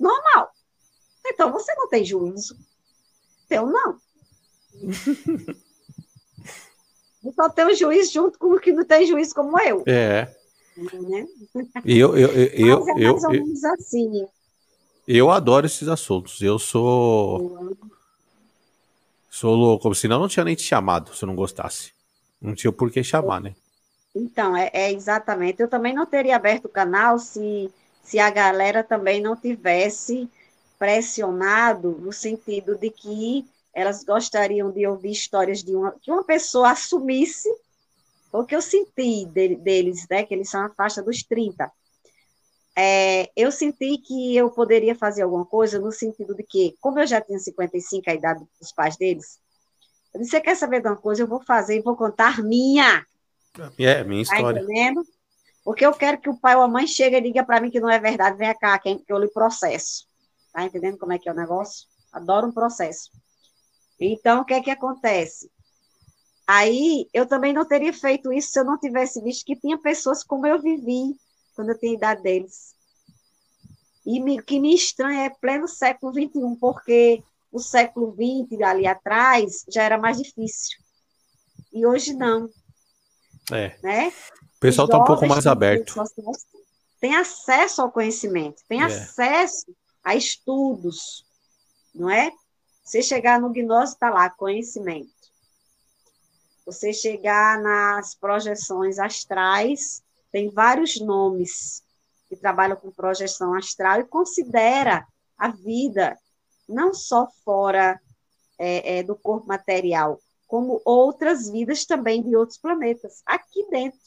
normal. 0.00 0.50
Então, 1.26 1.52
você 1.52 1.74
não 1.74 1.88
tem 1.88 2.04
juízo. 2.04 2.56
Eu 3.50 3.66
não. 3.66 3.98
eu 7.24 7.32
só 7.32 7.48
tenho 7.50 7.74
juízo 7.76 8.12
junto 8.12 8.38
com 8.38 8.54
o 8.54 8.60
que 8.60 8.72
não 8.72 8.84
tem 8.84 9.06
juízo 9.06 9.34
como 9.34 9.60
eu. 9.60 9.82
É. 9.86 10.34
Né? 10.76 11.26
Eu, 11.84 12.16
eu, 12.16 12.28
eu, 12.30 12.48
eu, 12.52 12.88
é 12.88 13.12
mais 13.12 13.24
ou 13.24 13.30
menos 13.30 13.64
assim. 13.64 14.26
Eu 15.06 15.30
adoro 15.30 15.66
esses 15.66 15.86
assuntos. 15.88 16.40
Eu 16.40 16.58
sou. 16.58 17.76
Sou 19.30 19.54
louco. 19.54 19.94
Senão 19.94 20.20
não 20.20 20.28
tinha 20.28 20.44
nem 20.44 20.54
te 20.54 20.62
chamado 20.62 21.14
se 21.14 21.22
eu 21.22 21.26
não 21.26 21.36
gostasse. 21.36 21.92
Não 22.40 22.54
tinha 22.54 22.72
por 22.72 22.90
que 22.90 23.04
chamar, 23.04 23.40
né? 23.40 23.54
Então, 24.14 24.56
é, 24.56 24.70
é, 24.72 24.92
exatamente. 24.92 25.60
Eu 25.60 25.68
também 25.68 25.92
não 25.94 26.06
teria 26.06 26.36
aberto 26.36 26.66
o 26.66 26.68
canal 26.68 27.18
se, 27.18 27.70
se 28.02 28.18
a 28.18 28.30
galera 28.30 28.84
também 28.84 29.20
não 29.20 29.36
tivesse 29.36 30.28
pressionado 30.78 31.92
no 31.92 32.12
sentido 32.12 32.76
de 32.76 32.90
que 32.90 33.44
elas 33.72 34.04
gostariam 34.04 34.70
de 34.70 34.86
ouvir 34.86 35.10
histórias 35.10 35.62
de 35.62 35.74
uma 35.74 35.92
que 36.00 36.10
uma 36.10 36.22
pessoa 36.24 36.70
assumisse 36.70 37.48
o 38.32 38.44
que 38.44 38.54
eu 38.56 38.62
senti 38.62 39.24
de, 39.26 39.56
deles, 39.56 40.06
né, 40.10 40.24
que 40.24 40.34
eles 40.34 40.50
são 40.50 40.64
a 40.64 40.70
faixa 40.70 41.02
dos 41.02 41.22
30. 41.22 41.70
É, 42.76 43.30
eu 43.36 43.52
senti 43.52 43.98
que 43.98 44.36
eu 44.36 44.50
poderia 44.50 44.96
fazer 44.96 45.22
alguma 45.22 45.46
coisa 45.46 45.78
no 45.78 45.92
sentido 45.92 46.34
de 46.34 46.42
que, 46.42 46.76
como 46.80 46.98
eu 46.98 47.06
já 47.06 47.20
tinha 47.20 47.38
55, 47.38 48.10
a 48.10 48.14
idade 48.14 48.44
dos 48.60 48.72
pais 48.72 48.96
deles, 48.96 49.38
eu 50.14 50.20
disse, 50.20 50.32
você 50.32 50.40
quer 50.40 50.56
saber 50.56 50.80
de 50.82 50.88
uma 50.88 50.96
coisa? 50.96 51.22
Eu 51.22 51.28
vou 51.28 51.42
fazer 51.44 51.78
e 51.78 51.82
vou 51.82 51.96
contar 51.96 52.42
minha. 52.42 53.04
É, 53.78 54.04
minha 54.04 54.24
tá 54.24 54.34
história. 54.34 54.60
Tá 54.60 54.64
entendendo? 54.64 55.06
Porque 55.64 55.86
eu 55.86 55.92
quero 55.92 56.20
que 56.20 56.28
o 56.28 56.36
pai 56.36 56.56
ou 56.56 56.62
a 56.62 56.68
mãe 56.68 56.86
chegue 56.86 57.16
e 57.16 57.20
diga 57.20 57.44
para 57.44 57.60
mim 57.60 57.70
que 57.70 57.80
não 57.80 57.88
é 57.88 57.98
verdade, 57.98 58.36
vem 58.36 58.54
cá, 58.58 58.78
que 58.78 59.02
eu 59.08 59.18
lhe 59.18 59.28
processo. 59.28 60.06
Tá 60.52 60.64
entendendo 60.64 60.98
como 60.98 61.12
é 61.12 61.18
que 61.18 61.28
é 61.28 61.32
o 61.32 61.36
negócio? 61.36 61.86
Adoro 62.12 62.48
um 62.48 62.52
processo. 62.52 63.10
Então, 63.98 64.42
o 64.42 64.44
que 64.44 64.54
é 64.54 64.62
que 64.62 64.70
acontece? 64.70 65.50
Aí, 66.46 67.08
eu 67.14 67.26
também 67.26 67.52
não 67.52 67.66
teria 67.66 67.92
feito 67.92 68.32
isso 68.32 68.50
se 68.50 68.60
eu 68.60 68.64
não 68.64 68.78
tivesse 68.78 69.22
visto 69.22 69.46
que 69.46 69.56
tinha 69.56 69.78
pessoas 69.78 70.22
como 70.22 70.46
eu 70.46 70.60
vivi 70.60 71.16
quando 71.54 71.70
eu 71.70 71.78
tinha 71.78 71.92
a 71.92 71.94
idade 71.94 72.22
deles. 72.22 72.74
E 74.04 74.20
o 74.20 74.42
que 74.42 74.60
me 74.60 74.74
estranha 74.74 75.24
é 75.24 75.30
pleno 75.30 75.66
século 75.66 76.12
XXI, 76.12 76.58
porque 76.60 77.22
o 77.50 77.58
século 77.58 78.14
XX, 78.14 78.60
ali 78.60 78.86
atrás, 78.86 79.64
já 79.68 79.82
era 79.82 79.96
mais 79.96 80.18
difícil. 80.18 80.78
E 81.72 81.86
hoje 81.86 82.12
não. 82.12 82.50
É. 83.52 83.76
Né? 83.82 84.12
O 84.56 84.60
pessoal 84.60 84.86
está 84.86 84.98
um 84.98 85.04
pouco 85.04 85.26
mais 85.26 85.46
aberto. 85.46 85.94
Tem 87.00 87.14
acesso 87.16 87.82
ao 87.82 87.92
conhecimento, 87.92 88.62
tem 88.68 88.80
é. 88.80 88.84
acesso 88.84 89.66
a 90.02 90.14
estudos, 90.14 91.26
não 91.94 92.08
é? 92.08 92.30
Você 92.82 93.02
chegar 93.02 93.40
no 93.40 93.50
gnose, 93.50 93.94
está 93.94 94.10
lá, 94.10 94.28
conhecimento. 94.30 95.12
Você 96.66 96.92
chegar 96.92 97.60
nas 97.60 98.14
projeções 98.14 98.98
astrais, 98.98 100.02
tem 100.32 100.48
vários 100.50 100.98
nomes 101.00 101.82
que 102.28 102.36
trabalham 102.36 102.76
com 102.76 102.90
projeção 102.90 103.54
astral 103.54 104.00
e 104.00 104.04
considera 104.04 105.06
a 105.36 105.48
vida 105.48 106.18
não 106.68 106.94
só 106.94 107.28
fora 107.44 108.00
é, 108.58 108.98
é, 108.98 109.02
do 109.02 109.14
corpo 109.14 109.46
material, 109.46 110.20
como 110.54 110.80
outras 110.84 111.50
vidas 111.50 111.84
também 111.84 112.22
de 112.22 112.36
outros 112.36 112.58
planetas, 112.58 113.24
aqui 113.26 113.66
dentro. 113.68 113.98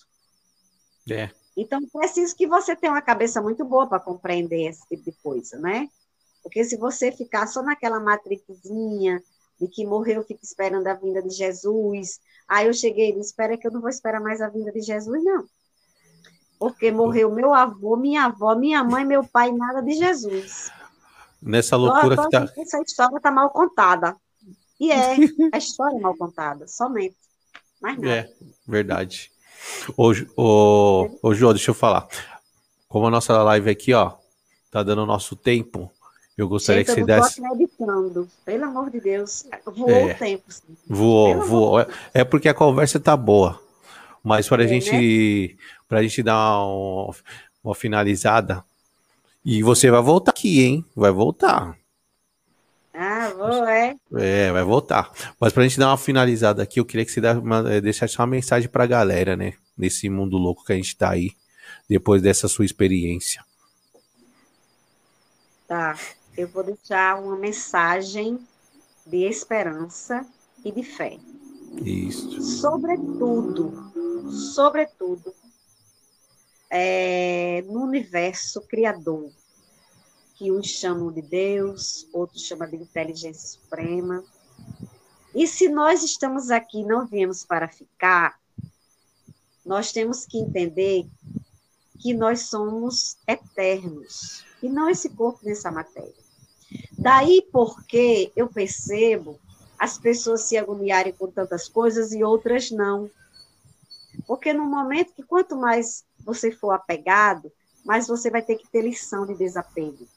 É. 1.11 1.29
Então, 1.57 1.85
preciso 1.91 2.33
que 2.33 2.47
você 2.47 2.73
tenha 2.73 2.93
uma 2.93 3.01
cabeça 3.01 3.41
muito 3.41 3.65
boa 3.65 3.85
para 3.85 3.99
compreender 3.99 4.69
esse 4.69 4.79
tipo 4.87 5.03
de 5.03 5.11
coisa, 5.21 5.59
né? 5.59 5.89
Porque 6.41 6.63
se 6.63 6.77
você 6.77 7.11
ficar 7.11 7.47
só 7.47 7.61
naquela 7.61 7.99
matrixinha 7.99 9.21
de 9.59 9.67
que 9.67 9.85
morreu, 9.85 10.23
fica 10.23 10.39
esperando 10.41 10.87
a 10.87 10.93
vinda 10.93 11.21
de 11.21 11.31
Jesus, 11.31 12.21
aí 12.47 12.67
eu 12.67 12.73
cheguei 12.73 13.11
e 13.11 13.19
espera 13.19 13.57
que 13.57 13.67
eu 13.67 13.71
não 13.71 13.81
vou 13.81 13.89
esperar 13.89 14.21
mais 14.21 14.39
a 14.39 14.47
vinda 14.47 14.71
de 14.71 14.79
Jesus, 14.79 15.21
não. 15.21 15.43
Porque 16.57 16.89
morreu 16.91 17.29
meu 17.29 17.53
avô, 17.53 17.97
minha 17.97 18.23
avó, 18.23 18.55
minha 18.55 18.85
mãe, 18.85 19.03
meu 19.03 19.27
pai, 19.27 19.51
nada 19.51 19.81
de 19.81 19.95
Jesus. 19.95 20.71
Nessa 21.41 21.75
loucura 21.75 22.13
então, 22.13 22.29
que 22.29 22.31
tá... 22.31 22.53
Essa 22.55 22.79
história 22.79 23.17
está 23.17 23.31
mal 23.31 23.49
contada. 23.49 24.15
E 24.79 24.91
é, 24.91 25.15
a 25.53 25.57
história 25.57 25.97
é 25.97 25.99
mal 25.99 26.15
contada, 26.15 26.67
somente. 26.67 27.15
Mais 27.81 27.97
nada. 27.97 28.09
É, 28.09 28.29
verdade. 28.67 29.31
Hoje, 29.95 30.29
o, 30.35 31.09
o 31.21 31.33
Jô, 31.33 31.53
deixa 31.53 31.71
eu 31.71 31.75
falar. 31.75 32.07
Como 32.87 33.07
a 33.07 33.11
nossa 33.11 33.41
live 33.43 33.69
aqui, 33.69 33.93
ó, 33.93 34.13
tá 34.71 34.83
dando 34.83 35.03
o 35.03 35.05
nosso 35.05 35.35
tempo, 35.35 35.91
eu 36.37 36.47
gostaria 36.47 36.83
Gente, 36.83 36.95
que 36.95 37.01
você 37.01 37.05
desse. 37.05 37.41
Meditando. 37.41 38.27
Pelo 38.45 38.65
amor 38.65 38.89
de 38.91 38.99
Deus, 38.99 39.45
voou 39.65 39.89
é, 39.89 40.13
o 40.13 40.17
tempo. 40.17 40.51
Sim. 40.51 40.77
Voou, 40.87 41.33
Pelo 41.33 41.45
voou. 41.45 41.79
É, 41.79 41.87
é 42.13 42.23
porque 42.23 42.47
a 42.47 42.53
conversa 42.53 42.99
tá 42.99 43.17
boa. 43.17 43.59
Mas 44.23 44.47
para 44.47 44.63
a 44.63 44.65
é, 44.65 44.67
gente, 44.67 44.91
né? 44.91 45.63
pra 45.87 46.03
gente 46.03 46.21
dar 46.21 46.59
uma, 46.63 47.15
uma 47.63 47.75
finalizada, 47.75 48.63
e 49.43 49.63
você 49.63 49.89
vai 49.89 50.01
voltar 50.01 50.31
aqui, 50.31 50.63
hein? 50.63 50.85
Vai 50.95 51.11
voltar. 51.11 51.76
Ah, 52.99 53.29
vou, 53.29 53.67
é. 53.67 53.95
É, 54.15 54.51
vai 54.51 54.63
voltar. 54.63 55.11
Mas 55.39 55.53
pra 55.53 55.61
gente 55.61 55.77
dar 55.77 55.89
uma 55.89 55.97
finalizada 55.99 56.63
aqui, 56.63 56.79
eu 56.79 56.85
queria 56.85 57.05
que 57.05 57.11
você 57.11 57.19
eh, 57.19 57.79
deixasse 57.79 58.17
uma 58.17 58.25
mensagem 58.25 58.67
pra 58.67 58.87
galera, 58.87 59.37
né? 59.37 59.53
Nesse 59.77 60.09
mundo 60.09 60.35
louco 60.35 60.65
que 60.65 60.73
a 60.73 60.75
gente 60.75 60.97
tá 60.97 61.11
aí, 61.11 61.29
depois 61.87 62.23
dessa 62.23 62.47
sua 62.47 62.65
experiência. 62.65 63.45
Tá. 65.67 65.95
Eu 66.35 66.47
vou 66.47 66.63
deixar 66.63 67.21
uma 67.21 67.35
mensagem 67.37 68.39
de 69.05 69.27
esperança 69.27 70.25
e 70.65 70.71
de 70.71 70.81
fé. 70.81 71.19
Isso. 71.85 72.41
Sobretudo, 72.41 73.91
sobretudo, 74.31 75.35
é, 76.67 77.63
no 77.67 77.83
universo 77.83 78.59
criador, 78.61 79.29
que 80.37 80.51
uns 80.51 80.67
chamam 80.67 81.11
de 81.11 81.21
Deus, 81.21 82.07
outros 82.13 82.43
chamam 82.43 82.69
de 82.69 82.75
inteligência 82.77 83.59
suprema. 83.59 84.23
E 85.33 85.47
se 85.47 85.67
nós 85.67 86.03
estamos 86.03 86.51
aqui 86.51 86.83
não 86.83 87.07
viemos 87.07 87.43
para 87.43 87.67
ficar, 87.67 88.39
nós 89.65 89.91
temos 89.91 90.25
que 90.25 90.37
entender 90.37 91.07
que 91.99 92.13
nós 92.13 92.41
somos 92.41 93.17
eternos, 93.27 94.45
e 94.61 94.69
não 94.69 94.89
esse 94.89 95.09
corpo 95.09 95.39
nessa 95.43 95.71
matéria. 95.71 96.13
Daí 96.97 97.41
porque 97.51 98.31
eu 98.35 98.47
percebo 98.47 99.39
as 99.79 99.97
pessoas 99.97 100.41
se 100.41 100.57
agoniarem 100.57 101.13
com 101.13 101.27
tantas 101.29 101.67
coisas 101.67 102.11
e 102.11 102.23
outras 102.23 102.71
não. 102.71 103.09
Porque 104.25 104.53
no 104.53 104.65
momento 104.65 105.13
que 105.13 105.23
quanto 105.23 105.55
mais 105.55 106.03
você 106.19 106.51
for 106.51 106.71
apegado, 106.71 107.51
mais 107.85 108.07
você 108.07 108.29
vai 108.29 108.41
ter 108.41 108.55
que 108.55 108.67
ter 108.69 108.81
lição 108.81 109.25
de 109.25 109.35
desapego. 109.35 110.07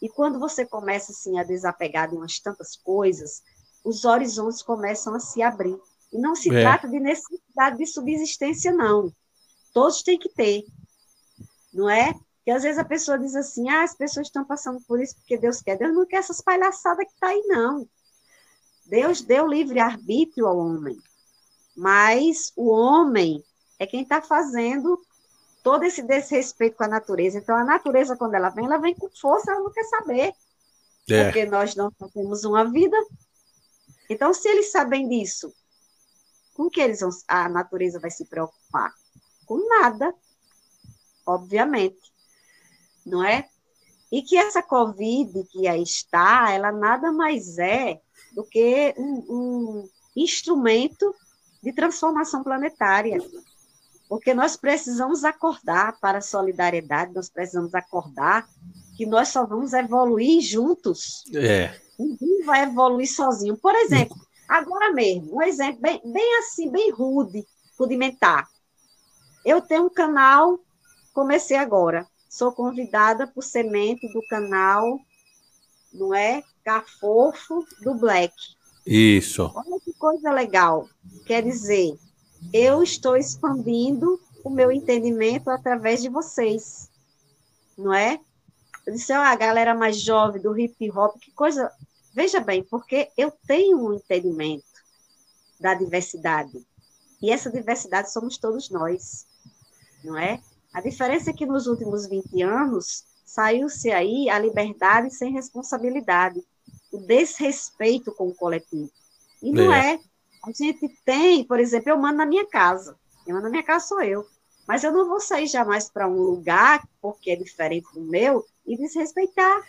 E 0.00 0.08
quando 0.08 0.38
você 0.38 0.64
começa 0.64 1.12
assim 1.12 1.38
a 1.38 1.44
desapegar 1.44 2.08
de 2.08 2.16
umas 2.16 2.38
tantas 2.38 2.76
coisas, 2.76 3.42
os 3.84 4.04
horizontes 4.04 4.62
começam 4.62 5.14
a 5.14 5.20
se 5.20 5.42
abrir. 5.42 5.76
E 6.12 6.18
não 6.18 6.34
se 6.34 6.54
é. 6.54 6.60
trata 6.60 6.88
de 6.88 7.00
necessidade 7.00 7.78
de 7.78 7.86
subsistência, 7.86 8.72
não. 8.72 9.12
Todos 9.74 10.02
têm 10.02 10.18
que 10.18 10.28
ter. 10.28 10.64
Não 11.72 11.88
é? 11.90 12.14
Que 12.44 12.50
às 12.50 12.62
vezes 12.62 12.78
a 12.78 12.84
pessoa 12.84 13.18
diz 13.18 13.34
assim: 13.34 13.68
ah, 13.68 13.82
as 13.82 13.94
pessoas 13.94 14.28
estão 14.28 14.44
passando 14.44 14.80
por 14.86 15.00
isso 15.00 15.14
porque 15.16 15.36
Deus 15.36 15.60
quer. 15.60 15.76
Deus 15.76 15.94
não 15.94 16.06
quer 16.06 16.16
essas 16.16 16.40
palhaçadas 16.40 17.04
que 17.04 17.12
está 17.12 17.28
aí, 17.28 17.42
não. 17.46 17.86
Deus 18.86 19.20
deu 19.20 19.46
livre-arbítrio 19.46 20.46
ao 20.46 20.56
homem. 20.56 20.96
Mas 21.76 22.50
o 22.56 22.70
homem 22.70 23.44
é 23.78 23.86
quem 23.86 24.02
está 24.02 24.22
fazendo 24.22 24.98
todo 25.68 25.84
esse 25.84 26.00
desrespeito 26.00 26.78
com 26.78 26.84
a 26.84 26.88
natureza. 26.88 27.36
Então, 27.36 27.54
a 27.54 27.62
natureza, 27.62 28.16
quando 28.16 28.32
ela 28.32 28.48
vem, 28.48 28.64
ela 28.64 28.78
vem 28.78 28.94
com 28.94 29.10
força, 29.10 29.50
ela 29.50 29.60
não 29.60 29.70
quer 29.70 29.84
saber. 29.84 30.32
É. 31.10 31.24
Porque 31.24 31.44
nós 31.44 31.74
não 31.76 31.90
temos 31.90 32.42
uma 32.44 32.64
vida. 32.64 32.96
Então, 34.08 34.32
se 34.32 34.48
eles 34.48 34.72
sabem 34.72 35.06
disso, 35.06 35.52
com 36.54 36.70
que 36.70 36.80
eles 36.80 37.00
vão, 37.00 37.10
a 37.28 37.50
natureza 37.50 38.00
vai 38.00 38.10
se 38.10 38.24
preocupar? 38.24 38.94
Com 39.44 39.58
nada, 39.68 40.14
obviamente. 41.26 42.00
Não 43.04 43.22
é? 43.22 43.46
E 44.10 44.22
que 44.22 44.38
essa 44.38 44.62
Covid 44.62 45.44
que 45.50 45.68
aí 45.68 45.82
está, 45.82 46.50
ela 46.50 46.72
nada 46.72 47.12
mais 47.12 47.58
é 47.58 48.00
do 48.32 48.42
que 48.42 48.94
um, 48.96 49.26
um 49.28 49.88
instrumento 50.16 51.14
de 51.62 51.74
transformação 51.74 52.42
planetária. 52.42 53.18
Porque 54.08 54.32
nós 54.32 54.56
precisamos 54.56 55.24
acordar 55.24 55.98
para 56.00 56.18
a 56.18 56.22
solidariedade, 56.22 57.14
nós 57.14 57.28
precisamos 57.28 57.74
acordar 57.74 58.48
que 58.96 59.04
nós 59.04 59.28
só 59.28 59.46
vamos 59.46 59.72
evoluir 59.72 60.40
juntos. 60.40 61.24
É. 61.34 61.78
Ninguém 61.98 62.42
vai 62.44 62.62
evoluir 62.62 63.12
sozinho. 63.12 63.56
Por 63.56 63.74
exemplo, 63.74 64.16
agora 64.48 64.92
mesmo, 64.92 65.36
um 65.36 65.42
exemplo 65.42 65.80
bem, 65.80 66.00
bem 66.04 66.38
assim, 66.38 66.70
bem 66.70 66.90
rude, 66.90 67.46
rudimentar. 67.78 68.48
Eu 69.44 69.60
tenho 69.60 69.86
um 69.86 69.90
canal, 69.90 70.58
comecei 71.12 71.56
agora. 71.56 72.06
Sou 72.28 72.52
convidada 72.52 73.26
por 73.26 73.42
semente 73.42 74.12
do 74.12 74.20
canal, 74.28 74.98
não 75.92 76.14
é? 76.14 76.42
Cafofo 76.64 77.64
do 77.82 77.94
Black. 77.94 78.34
Isso. 78.86 79.50
Olha 79.54 79.80
que 79.80 79.92
coisa 79.94 80.30
legal. 80.30 80.88
Quer 81.26 81.42
dizer, 81.42 81.98
eu 82.52 82.82
estou 82.82 83.16
expandindo 83.16 84.20
o 84.44 84.50
meu 84.50 84.70
entendimento 84.72 85.50
através 85.50 86.02
de 86.02 86.08
vocês, 86.08 86.88
não 87.76 87.92
é? 87.92 88.20
Eu 88.86 88.92
disse, 88.94 89.12
ah, 89.12 89.30
a 89.30 89.36
galera 89.36 89.74
mais 89.74 90.00
jovem 90.00 90.40
do 90.40 90.58
hip 90.58 90.90
hop, 90.90 91.18
que 91.20 91.30
coisa. 91.32 91.70
Veja 92.14 92.40
bem, 92.40 92.64
porque 92.64 93.10
eu 93.16 93.30
tenho 93.46 93.78
um 93.78 93.94
entendimento 93.94 94.64
da 95.60 95.74
diversidade. 95.74 96.66
E 97.20 97.30
essa 97.30 97.50
diversidade 97.50 98.10
somos 98.12 98.38
todos 98.38 98.70
nós, 98.70 99.26
não 100.02 100.16
é? 100.16 100.40
A 100.72 100.80
diferença 100.80 101.30
é 101.30 101.32
que 101.32 101.44
nos 101.44 101.66
últimos 101.66 102.06
20 102.06 102.42
anos 102.42 103.04
saiu-se 103.24 103.90
aí 103.90 104.30
a 104.30 104.38
liberdade 104.38 105.14
sem 105.14 105.32
responsabilidade, 105.32 106.42
o 106.92 106.98
desrespeito 106.98 108.12
com 108.12 108.28
o 108.28 108.34
coletivo. 108.34 108.90
E 109.42 109.52
não 109.52 109.72
é. 109.72 109.94
é. 109.94 110.00
A 110.48 110.52
gente 110.52 110.88
tem, 111.04 111.44
por 111.44 111.60
exemplo, 111.60 111.90
eu 111.90 111.98
mando 111.98 112.16
na 112.16 112.26
minha 112.26 112.46
casa. 112.46 112.96
Quem 113.24 113.34
manda 113.34 113.44
na 113.44 113.50
minha 113.50 113.62
casa 113.62 113.86
sou 113.86 114.00
eu. 114.00 114.26
Mas 114.66 114.82
eu 114.82 114.92
não 114.92 115.06
vou 115.06 115.20
sair 115.20 115.46
jamais 115.46 115.90
para 115.90 116.08
um 116.08 116.16
lugar, 116.16 116.86
porque 117.00 117.30
é 117.30 117.36
diferente 117.36 117.92
do 117.92 118.00
meu, 118.00 118.44
e 118.66 118.76
desrespeitar. 118.76 119.62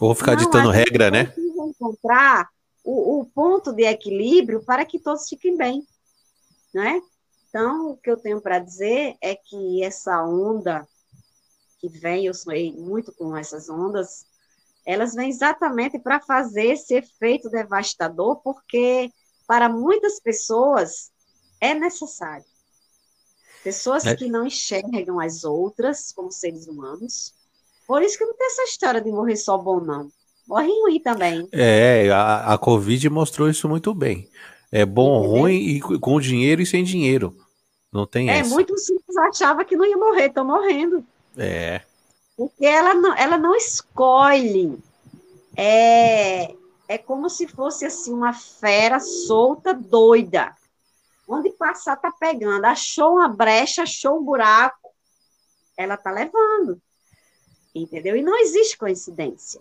Ou 0.00 0.14
ficar 0.14 0.32
não, 0.32 0.44
ditando 0.44 0.70
regra, 0.70 1.10
né? 1.10 1.32
encontrar 1.36 2.48
o, 2.84 3.20
o, 3.20 3.24
ponto 3.26 3.72
de 3.72 3.84
equilíbrio 3.84 4.62
para 4.64 4.84
que 4.84 4.98
todos 4.98 5.28
fiquem 5.28 5.56
bem. 5.56 5.86
Né? 6.74 7.00
Então, 7.48 7.90
o 7.90 7.96
que 7.96 8.10
eu 8.10 8.16
tenho 8.16 8.40
para 8.40 8.58
dizer 8.58 9.16
é 9.20 9.34
que 9.34 9.82
essa 9.82 10.22
onda 10.24 10.86
que 11.80 11.88
vem, 11.88 12.26
eu 12.26 12.34
sonhei 12.34 12.72
muito 12.72 13.12
com 13.12 13.36
essas 13.36 13.68
ondas, 13.68 14.26
elas 14.84 15.14
vêm 15.14 15.30
exatamente 15.30 15.98
para 15.98 16.20
fazer 16.20 16.72
esse 16.72 16.94
efeito 16.94 17.48
devastador, 17.48 18.40
porque 18.42 19.12
para 19.48 19.66
muitas 19.70 20.20
pessoas 20.20 21.10
é 21.58 21.74
necessário. 21.74 22.44
Pessoas 23.64 24.06
é. 24.06 24.14
que 24.14 24.28
não 24.28 24.46
enxergam 24.46 25.18
as 25.18 25.42
outras 25.42 26.12
como 26.12 26.30
seres 26.30 26.68
humanos. 26.68 27.32
Por 27.86 28.02
isso 28.02 28.18
que 28.18 28.26
não 28.26 28.34
tem 28.34 28.46
essa 28.46 28.62
história 28.64 29.00
de 29.00 29.10
morrer 29.10 29.36
só 29.36 29.56
bom, 29.56 29.80
não. 29.80 30.12
Morre 30.46 30.68
ruim 30.68 31.00
também. 31.00 31.48
É, 31.50 32.10
a, 32.10 32.54
a 32.54 32.58
Covid 32.58 33.08
mostrou 33.08 33.48
isso 33.48 33.66
muito 33.68 33.94
bem. 33.94 34.28
É 34.70 34.84
bom, 34.84 35.20
Entendeu? 35.20 35.40
ruim 35.40 35.54
e 35.54 35.80
com 35.80 36.20
dinheiro 36.20 36.60
e 36.60 36.66
sem 36.66 36.84
dinheiro. 36.84 37.34
Não 37.90 38.06
tem 38.06 38.28
é, 38.28 38.38
essa. 38.38 38.50
É, 38.50 38.52
muitos 38.52 38.82
achavam 39.30 39.64
que 39.64 39.76
não 39.76 39.86
ia 39.86 39.96
morrer, 39.96 40.26
estão 40.26 40.44
morrendo. 40.44 41.02
É. 41.36 41.80
Porque 42.36 42.66
ela 42.66 42.94
não, 42.94 43.16
ela 43.16 43.38
não 43.38 43.56
escolhe 43.56 44.78
é, 45.56 46.54
é 46.88 46.96
como 46.96 47.28
se 47.28 47.46
fosse 47.46 47.84
assim 47.84 48.12
uma 48.14 48.32
fera 48.32 48.98
solta, 48.98 49.74
doida. 49.74 50.56
Onde 51.28 51.50
passar 51.50 51.96
tá 51.96 52.10
pegando. 52.10 52.64
Achou 52.64 53.16
uma 53.16 53.28
brecha, 53.28 53.82
achou 53.82 54.18
um 54.18 54.24
buraco, 54.24 54.90
ela 55.76 55.98
tá 55.98 56.10
levando. 56.10 56.80
Entendeu? 57.74 58.16
E 58.16 58.22
não 58.22 58.36
existe 58.38 58.78
coincidência. 58.78 59.60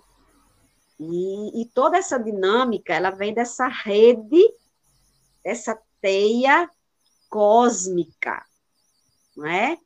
E, 0.98 1.62
e 1.62 1.66
toda 1.66 1.98
essa 1.98 2.18
dinâmica, 2.18 2.94
ela 2.94 3.12
vem 3.12 3.34
dessa 3.34 3.68
rede, 3.68 4.50
dessa 5.44 5.78
teia 6.00 6.70
cósmica, 7.30 8.44
não 9.36 9.46
é? 9.46 9.78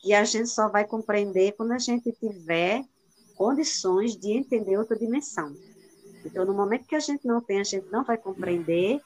Que 0.00 0.14
a 0.14 0.24
gente 0.24 0.48
só 0.48 0.68
vai 0.68 0.86
compreender 0.86 1.52
quando 1.52 1.72
a 1.72 1.78
gente 1.78 2.10
tiver 2.12 2.82
condições 3.36 4.16
de 4.16 4.32
entender 4.32 4.78
outra 4.78 4.98
dimensão. 4.98 5.54
Então, 6.26 6.44
no 6.44 6.54
momento 6.54 6.86
que 6.86 6.96
a 6.96 7.00
gente 7.00 7.26
não 7.26 7.40
tem, 7.40 7.60
a 7.60 7.64
gente 7.64 7.86
não 7.90 8.04
vai 8.04 8.18
compreender, 8.18 9.00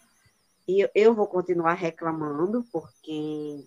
e 0.67 0.89
eu 0.95 1.15
vou 1.15 1.27
continuar 1.27 1.75
reclamando, 1.75 2.65
porque 2.73 3.65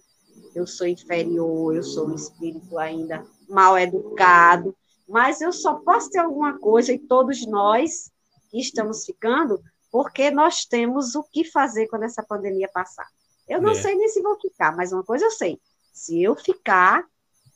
eu 0.56 0.66
sou 0.66 0.88
inferior, 0.88 1.76
eu 1.76 1.84
sou 1.84 2.10
um 2.10 2.16
espírito 2.16 2.78
ainda 2.78 3.26
mal 3.48 3.78
educado, 3.78 4.76
mas 5.08 5.42
eu 5.42 5.52
só 5.52 5.76
posso 5.76 6.10
ter 6.10 6.20
alguma 6.20 6.58
coisa, 6.58 6.94
e 6.94 7.00
todos 7.00 7.46
nós 7.46 8.12
que 8.50 8.60
estamos 8.60 9.06
ficando, 9.06 9.62
porque 9.92 10.32
nós 10.32 10.66
temos 10.66 11.14
o 11.16 11.24
que 11.24 11.44
fazer 11.44 11.88
quando 11.88 12.04
essa 12.04 12.24
pandemia 12.24 12.70
passar. 12.74 13.08
Eu 13.48 13.62
não 13.62 13.72
é. 13.72 13.76
sei 13.76 13.96
nem 13.96 14.08
se 14.08 14.22
vou 14.22 14.40
ficar, 14.40 14.76
mas 14.76 14.92
uma 14.92 15.04
coisa 15.04 15.26
eu 15.26 15.32
sei: 15.32 15.60
se 15.92 16.22
eu 16.22 16.36
ficar, 16.36 17.04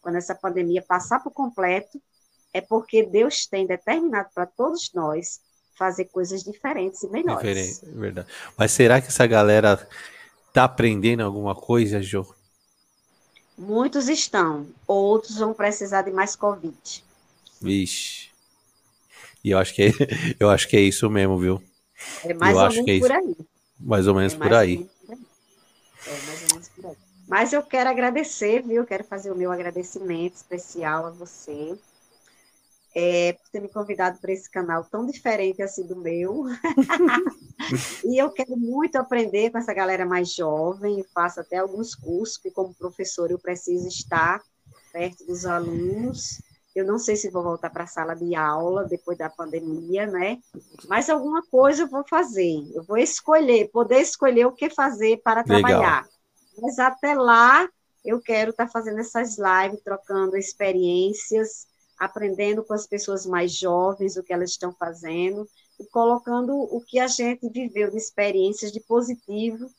quando 0.02 0.16
essa 0.18 0.36
pandemia 0.36 0.82
passar 0.82 1.24
por 1.24 1.32
completo, 1.32 2.02
é 2.54 2.62
porque 2.62 3.04
Deus 3.04 3.48
tem 3.48 3.66
determinado 3.66 4.30
para 4.34 4.46
todos 4.46 4.92
nós 4.94 5.40
fazer 5.78 6.06
coisas 6.06 6.44
diferentes 6.44 7.04
e 7.04 7.08
melhores. 7.08 7.42
Diferente, 7.42 7.98
verdade. 7.98 8.28
Mas 8.58 8.72
será 8.72 9.00
que 9.00 9.08
essa 9.08 9.26
galera 9.28 9.88
tá 10.52 10.64
aprendendo 10.64 11.22
alguma 11.22 11.54
coisa, 11.54 12.02
Jô? 12.02 12.26
Muitos 13.58 14.08
estão, 14.10 14.68
outros 14.88 15.38
vão 15.38 15.54
precisar 15.54 16.04
de 16.04 16.12
mais 16.12 16.36
Covid. 16.36 17.04
Vixe. 17.62 18.30
E 19.44 19.52
eu 19.52 19.58
acho 19.60 19.74
que 19.74 19.84
é, 19.84 19.92
eu 20.40 20.50
acho 20.50 20.68
que 20.68 20.76
é 20.76 20.82
isso 20.82 21.10
mesmo, 21.10 21.38
viu? 21.38 21.64
É 22.24 22.34
mais 22.34 22.56
eu 22.56 22.64
ou 22.64 22.70
menos 22.70 22.88
é 22.88 23.00
por 23.00 23.12
aí. 23.12 23.38
Mais 23.80 24.08
ou 24.08 24.16
menos 24.16 24.34
é 24.34 24.38
por 24.38 24.54
aí. 24.54 24.90
É 25.10 25.16
mais 26.26 26.44
ou 26.44 26.50
menos 26.54 26.70
por 26.70 26.86
aí. 26.86 26.98
Mas 27.28 27.54
eu 27.54 27.62
quero 27.62 27.90
agradecer, 27.90 28.62
viu? 28.62 28.86
Quero 28.86 29.04
fazer 29.04 29.32
o 29.32 29.36
meu 29.36 29.52
agradecimento 29.52 30.36
especial 30.36 31.06
a 31.06 31.10
você 31.10 31.78
é, 33.00 33.34
por 33.34 33.48
ter 33.52 33.62
me 33.62 33.70
convidado 33.70 34.18
para 34.20 34.34
esse 34.34 34.50
canal 34.50 34.84
tão 34.84 35.06
diferente 35.06 35.62
assim 35.62 35.86
do 35.86 35.96
meu. 35.96 36.46
e 38.04 38.20
eu 38.20 38.32
quero 38.32 38.58
muito 38.58 38.96
aprender 38.96 39.52
com 39.52 39.60
essa 39.60 39.72
galera 39.72 40.04
mais 40.04 40.34
jovem, 40.34 41.06
faço 41.14 41.40
até 41.40 41.58
alguns 41.58 41.94
cursos, 41.94 42.38
que 42.38 42.50
como 42.50 42.74
professor 42.74 43.30
eu 43.30 43.38
preciso 43.38 43.88
estar 43.88 44.42
perto 44.92 45.24
dos 45.28 45.46
alunos. 45.46 46.42
Eu 46.76 46.88
não 46.88 46.98
sei 46.98 47.16
se 47.16 47.30
vou 47.30 47.44
voltar 47.44 47.70
para 47.70 47.84
a 47.84 47.88
sala 47.88 48.16
de 48.16 48.34
aula 48.34 48.84
depois 48.84 49.16
da 49.16 49.30
pandemia, 49.30 50.08
né? 50.08 50.40
Mas 50.88 51.08
alguma 51.08 51.44
coisa 51.52 51.84
eu 51.84 51.88
vou 51.88 52.04
fazer. 52.08 52.68
Eu 52.74 52.84
vou 52.84 52.98
escolher, 52.98 53.70
poder 53.70 54.02
escolher 54.02 54.48
o 54.48 54.52
que 54.52 54.72
fazer 54.72 55.22
para 55.24 55.44
trabalhar. 55.44 56.02
Legal. 56.02 56.06
Mas 56.60 56.80
até 56.80 57.14
lá, 57.14 57.70
eu 58.04 58.20
quero 58.20 58.50
estar 58.50 58.68
fazendo 58.68 59.00
essas 59.00 59.38
lives, 59.38 59.84
trocando 59.84 60.36
experiências, 60.36 61.68
aprendendo 61.98 62.64
com 62.64 62.74
as 62.74 62.86
pessoas 62.86 63.26
mais 63.26 63.54
jovens 63.54 64.18
o 64.18 64.24
que 64.24 64.34
elas 64.34 64.52
estão 64.52 64.74
fazendo 64.74 65.48
e 65.80 65.86
colocando 65.86 66.54
o 66.56 66.82
que 66.82 67.00
a 67.00 67.08
gente 67.08 67.50
viveu 67.50 67.90
de 67.90 67.98
experiências 67.98 68.72
de 68.72 68.80
positivo 68.80 69.70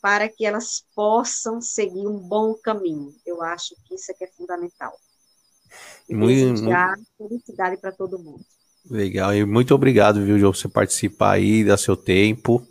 para 0.00 0.28
que 0.28 0.44
elas 0.44 0.84
possam 0.94 1.60
seguir 1.60 2.06
um 2.06 2.18
bom 2.18 2.54
caminho. 2.54 3.14
Eu 3.24 3.42
acho 3.42 3.74
que 3.84 3.94
isso 3.94 4.12
é 4.12 4.14
que 4.14 4.24
é 4.24 4.28
fundamental. 4.28 4.92
E 6.08 6.14
muito, 6.14 6.62
muito... 6.62 7.04
felicidade 7.16 7.76
para 7.78 7.90
todo 7.90 8.18
mundo. 8.18 8.44
Legal, 8.88 9.34
e 9.34 9.46
muito 9.46 9.74
obrigado, 9.74 10.22
viu, 10.22 10.38
João, 10.38 10.52
por 10.52 10.58
você 10.58 10.68
participar 10.68 11.32
aí, 11.32 11.64
dar 11.64 11.78
seu 11.78 11.96
tempo. 11.96 12.66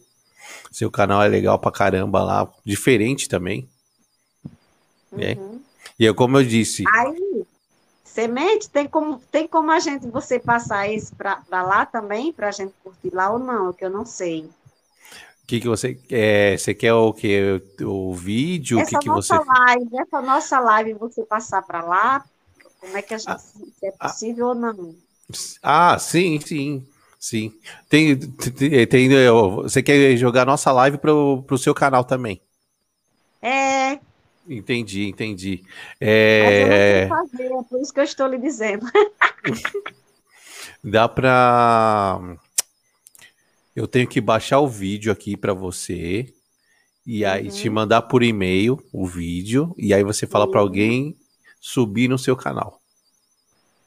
Seu 0.72 0.92
canal 0.92 1.24
é 1.24 1.28
legal 1.28 1.58
pra 1.58 1.72
caramba 1.72 2.24
lá, 2.24 2.54
diferente 2.64 3.28
também. 3.28 3.68
Né? 5.12 5.34
Uhum. 5.34 5.60
E 5.98 6.06
é 6.06 6.14
como 6.14 6.38
eu 6.38 6.44
disse. 6.44 6.84
Aí, 6.88 7.43
semente, 8.14 8.70
tem 8.70 8.88
como, 8.88 9.20
tem 9.32 9.48
como 9.48 9.72
a 9.72 9.80
gente, 9.80 10.08
você 10.08 10.38
passar 10.38 10.88
isso 10.88 11.16
para 11.16 11.42
lá 11.50 11.84
também, 11.84 12.32
para 12.32 12.50
a 12.50 12.52
gente 12.52 12.72
curtir 12.84 13.10
lá 13.12 13.32
ou 13.32 13.40
não, 13.40 13.74
que 13.74 13.84
eu 13.84 13.90
não 13.90 14.06
sei. 14.06 14.42
O 14.42 15.48
que, 15.48 15.60
que 15.60 15.68
você 15.68 15.96
quer? 15.96 16.60
Você 16.60 16.76
quer 16.76 16.94
o 16.94 17.12
que? 17.12 17.60
O 17.82 18.14
vídeo? 18.14 18.80
Essa 18.80 18.92
que, 18.92 19.00
que 19.00 19.08
nossa 19.08 19.38
você... 19.38 19.50
live, 19.50 19.98
essa 19.98 20.22
nossa 20.22 20.60
live, 20.60 20.94
você 20.94 21.24
passar 21.24 21.64
para 21.64 21.84
lá, 21.84 22.24
como 22.80 22.96
é 22.96 23.02
que 23.02 23.16
a 23.16 23.18
gente, 23.18 23.32
ah, 23.32 23.40
se 23.40 23.64
é 23.84 23.94
ah. 24.00 24.08
possível 24.08 24.46
ah, 24.46 24.50
ou 24.50 24.56
não? 24.56 24.96
Ah, 25.64 25.98
sim, 25.98 26.40
sim. 26.40 26.88
Sim. 27.20 27.54
Tem, 27.90 28.16
tem, 28.18 28.88
tem, 28.88 29.10
você 29.56 29.82
quer 29.82 30.16
jogar 30.18 30.46
nossa 30.46 30.72
live 30.72 30.98
para 30.98 31.14
o 31.14 31.58
seu 31.58 31.74
canal 31.74 32.04
também? 32.04 32.42
É, 33.42 33.98
Entendi, 34.48 35.08
entendi. 35.08 35.64
É... 36.00 37.08
Mas 37.08 37.34
eu 37.34 37.50
não 37.50 37.64
fazer, 37.64 37.64
é 37.64 37.64
por 37.64 37.82
isso 37.82 37.94
que 37.94 38.00
eu 38.00 38.04
estou 38.04 38.28
lhe 38.28 38.38
dizendo. 38.38 38.86
Dá 40.84 41.08
para 41.08 42.38
eu 43.76 43.88
tenho 43.88 44.08
que 44.08 44.22
baixar 44.22 44.60
o 44.60 44.68
vídeo 44.68 45.12
aqui 45.12 45.36
para 45.36 45.54
você 45.54 46.32
e 47.06 47.26
aí 47.26 47.46
uhum. 47.46 47.56
te 47.56 47.70
mandar 47.70 48.04
por 48.04 48.22
e-mail 48.22 48.82
o 48.94 49.06
vídeo 49.06 49.74
e 49.78 49.94
aí 49.94 50.04
você 50.04 50.28
fala 50.28 50.50
para 50.50 50.60
alguém 50.60 51.18
subir 51.60 52.08
no 52.08 52.20
seu 52.20 52.36
canal. 52.36 52.80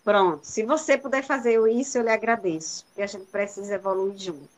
Pronto. 0.03 0.45
Se 0.45 0.62
você 0.62 0.97
puder 0.97 1.23
fazer 1.23 1.61
isso, 1.69 1.99
eu 1.99 2.03
lhe 2.03 2.11
agradeço. 2.11 2.85
Porque 2.87 3.03
a 3.03 3.07
gente 3.07 3.27
precisa 3.27 3.74
evoluir 3.74 4.16
junto. 4.16 4.49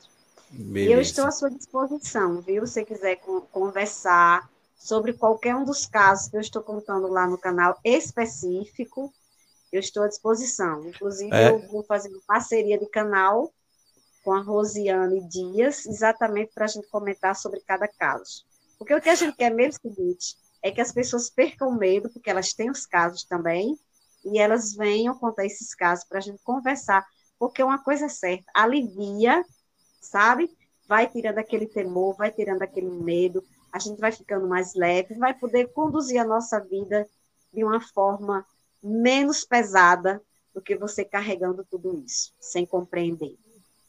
Beleza. 0.51 0.91
E 0.91 0.93
eu 0.93 1.01
estou 1.01 1.27
à 1.27 1.31
sua 1.31 1.51
disposição, 1.51 2.41
viu? 2.41 2.66
Se 2.66 2.85
quiser 2.85 3.16
conversar, 3.51 4.49
sobre 4.78 5.12
qualquer 5.12 5.56
um 5.56 5.64
dos 5.64 5.84
casos 5.84 6.28
que 6.28 6.36
eu 6.36 6.40
estou 6.40 6.62
contando 6.62 7.09
lá 7.09 7.26
no 7.26 7.36
canal 7.36 7.78
específico, 7.84 9.12
eu 9.72 9.80
estou 9.80 10.05
à 10.05 10.09
disposição. 10.09 10.86
Inclusive, 10.86 11.34
é. 11.34 11.50
eu 11.50 11.68
vou 11.68 11.82
fazer 11.82 12.09
uma 12.09 12.22
parceria 12.26 12.78
de 12.78 12.86
canal 12.86 13.52
com 14.22 14.32
a 14.32 14.40
Rosiane 14.40 15.26
Dias, 15.28 15.84
exatamente 15.84 16.52
para 16.55 16.64
a 16.64 16.68
gente 16.68 16.86
comentar 16.88 17.34
sobre 17.34 17.60
cada 17.60 17.88
caso. 17.88 18.44
Porque 18.78 18.94
o 18.94 19.00
que 19.00 19.10
a 19.10 19.14
gente 19.14 19.36
quer 19.36 19.52
mesmo 19.52 19.80
é 19.84 19.88
o 19.88 19.94
seguinte, 19.94 20.36
é 20.62 20.70
que 20.70 20.80
as 20.80 20.92
pessoas 20.92 21.28
percam 21.28 21.72
medo, 21.72 22.09
porque 22.10 22.30
elas 22.30 22.52
têm 22.52 22.70
os 22.70 22.86
casos 22.86 23.24
também, 23.24 23.76
e 24.24 24.38
elas 24.38 24.74
venham 24.74 25.18
contar 25.18 25.44
esses 25.44 25.74
casos 25.74 26.05
para 26.05 26.18
a 26.18 26.20
gente 26.20 26.40
conversar, 26.42 27.05
porque 27.38 27.62
uma 27.62 27.82
coisa 27.82 28.06
é 28.06 28.09
certa, 28.09 28.50
alivia, 28.55 29.44
sabe? 30.00 30.50
Vai 30.86 31.09
tirando 31.09 31.38
aquele 31.38 31.66
temor, 31.66 32.16
vai 32.16 32.30
tirando 32.30 32.62
aquele 32.62 32.90
medo, 32.90 33.44
a 33.73 33.78
gente 33.78 34.01
vai 34.01 34.12
ficando 34.12 34.47
mais 34.47 34.74
leve, 34.74 35.15
vai 35.15 35.35
poder 35.35 35.69
conduzir 35.69 36.20
a 36.20 36.24
nossa 36.24 36.59
vida 36.61 37.07
de 37.53 37.65
uma 37.65 37.81
forma 37.81 38.45
menos 38.82 39.45
pesada 39.45 40.20
do 40.55 40.61
que 40.61 40.77
você 40.77 41.05
carregando 41.05 41.66
tudo 41.70 42.03
isso, 42.05 42.32
sem 42.40 42.65
compreender. 42.65 43.36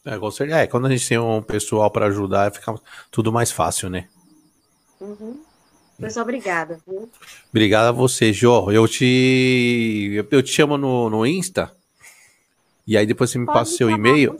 É, 0.05 0.17
com 0.17 0.31
certeza. 0.31 0.59
É, 0.59 0.67
quando 0.67 0.87
a 0.87 0.89
gente 0.89 1.07
tem 1.07 1.17
um 1.17 1.41
pessoal 1.41 1.89
para 1.91 2.07
ajudar, 2.07 2.51
fica 2.51 2.75
tudo 3.11 3.31
mais 3.31 3.51
fácil, 3.51 3.89
né? 3.89 4.07
Uhum. 4.99 5.41
Pois 5.99 6.15
obrigada. 6.15 6.79
Viu? 6.87 7.09
Obrigado 7.49 7.87
a 7.87 7.91
você, 7.91 8.31
Jô. 8.31 8.71
Eu 8.71 8.87
te, 8.87 10.25
eu 10.31 10.41
te 10.41 10.51
chamo 10.51 10.77
no, 10.77 11.09
no 11.09 11.25
Insta. 11.25 11.75
E 12.87 12.97
aí 12.97 13.05
depois 13.05 13.29
você 13.29 13.37
me 13.37 13.45
Pode 13.45 13.59
passa 13.59 13.73
o 13.73 13.75
seu 13.75 13.89
e-mail. 13.89 14.35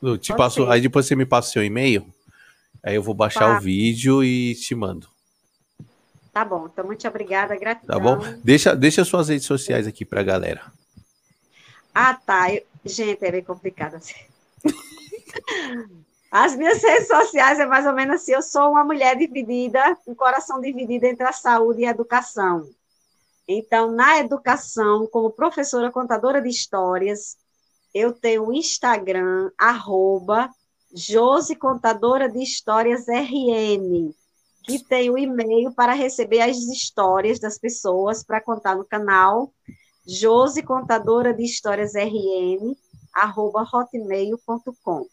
Eu 0.00 0.16
te 0.16 0.34
passo, 0.34 0.64
aí 0.70 0.80
depois 0.80 1.06
você 1.06 1.16
me 1.16 1.26
passa 1.26 1.48
o 1.48 1.52
seu 1.52 1.64
e-mail. 1.64 2.06
Aí 2.82 2.96
eu 2.96 3.02
vou 3.02 3.14
baixar 3.14 3.56
o 3.56 3.60
vídeo 3.60 4.24
e 4.24 4.54
te 4.54 4.74
mando. 4.74 5.08
Tá 6.32 6.44
bom, 6.44 6.66
então 6.66 6.84
muito 6.84 7.06
obrigada, 7.06 7.54
gratidão. 7.56 7.96
Tá 7.96 8.02
bom? 8.02 8.18
Deixa, 8.42 8.74
deixa 8.74 9.04
suas 9.04 9.28
redes 9.28 9.46
sociais 9.46 9.86
aqui 9.86 10.04
pra 10.04 10.22
galera. 10.22 10.62
Ah, 11.94 12.14
tá. 12.14 12.52
Eu... 12.52 12.62
Gente, 12.84 13.24
é 13.24 13.30
bem 13.30 13.44
complicado 13.44 13.94
assim. 13.94 14.14
As 16.32 16.56
minhas 16.56 16.82
redes 16.82 17.06
sociais 17.06 17.60
é 17.60 17.66
mais 17.66 17.86
ou 17.86 17.92
menos 17.92 18.16
assim: 18.16 18.32
eu 18.32 18.42
sou 18.42 18.70
uma 18.70 18.82
mulher 18.82 19.16
dividida, 19.16 19.96
um 20.06 20.14
coração 20.14 20.60
dividido 20.60 21.04
entre 21.06 21.24
a 21.24 21.32
saúde 21.32 21.82
e 21.82 21.86
a 21.86 21.90
educação. 21.90 22.68
Então, 23.46 23.92
na 23.92 24.18
educação, 24.18 25.06
como 25.06 25.30
professora 25.30 25.90
contadora 25.90 26.40
de 26.40 26.48
histórias, 26.48 27.36
eu 27.92 28.12
tenho 28.12 28.46
o 28.46 28.52
Instagram, 28.52 29.50
arroba 29.58 30.48
Josi 30.94 31.56
Contadora 31.56 32.28
de 32.28 32.42
Histórias 32.42 33.06
RN, 33.08 34.14
que 34.64 34.78
tem 34.84 35.10
o 35.10 35.14
um 35.14 35.18
e-mail 35.18 35.72
para 35.72 35.94
receber 35.94 36.40
as 36.40 36.58
histórias 36.58 37.40
das 37.40 37.58
pessoas 37.58 38.22
para 38.22 38.40
contar 38.40 38.76
no 38.76 38.84
canal, 38.84 39.52
Josi 40.06 40.62
Contadora 40.62 41.32
de 41.32 41.42
Histórias 41.44 41.94
RN, 41.94 42.76
arroba 43.14 43.66
hotmail.com. 43.72 45.06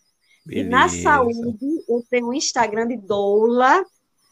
E 0.49 0.63
na 0.63 0.89
saúde, 0.89 1.83
eu 1.87 2.03
tenho 2.09 2.25
o 2.27 2.29
um 2.29 2.33
Instagram 2.33 2.87
de 2.87 2.97
Doula, 2.97 3.85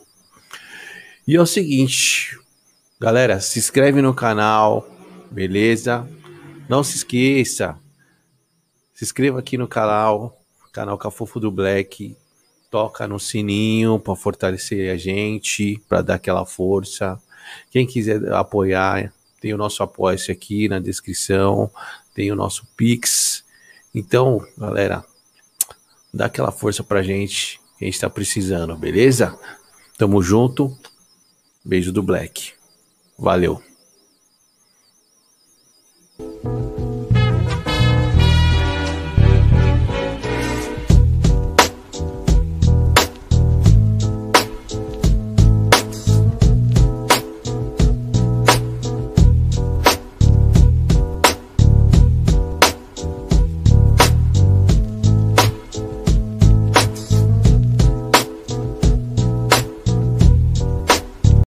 E 1.28 1.36
é 1.36 1.42
o 1.42 1.46
seguinte, 1.46 2.40
galera, 3.00 3.42
se 3.42 3.60
inscreve 3.60 4.02
no 4.02 4.14
canal, 4.14 4.88
beleza? 5.30 6.08
Não 6.70 6.84
se 6.84 6.98
esqueça, 6.98 7.78
Se 8.94 9.04
inscreva 9.04 9.40
aqui 9.40 9.58
no 9.58 9.68
canal, 9.68 10.42
canal 10.72 10.98
Cafofo 10.98 11.40
do 11.40 11.52
Black 11.52 12.16
toca 12.70 13.08
no 13.08 13.20
sininho 13.20 14.00
para 14.00 14.16
fortalecer 14.16 14.94
a 14.94 14.98
gente, 14.98 15.82
para 15.88 16.02
dar 16.02 16.16
aquela 16.16 16.46
força. 16.46 17.20
Quem 17.72 17.86
quiser 17.86 18.32
apoiar, 18.34 19.12
tem 19.42 19.54
o 19.54 19.58
nosso 19.58 19.82
apoio 19.82 20.18
aqui 20.30 20.68
na 20.68 20.80
descrição, 20.80 21.72
tem 22.14 22.32
o 22.32 22.36
nosso 22.36 22.68
Pix. 22.76 23.44
Então, 23.94 24.46
galera, 24.58 25.04
dá 26.14 26.26
aquela 26.26 26.52
força 26.52 26.84
pra 26.84 27.02
gente 27.02 27.60
que 27.78 27.86
a 27.86 27.88
gente 27.88 28.00
tá 28.00 28.10
precisando, 28.10 28.76
beleza? 28.76 29.38
Tamo 29.98 30.22
junto. 30.22 30.78
Beijo 31.64 31.92
do 31.92 32.04
Black. 32.04 32.54
Valeu. 33.18 33.62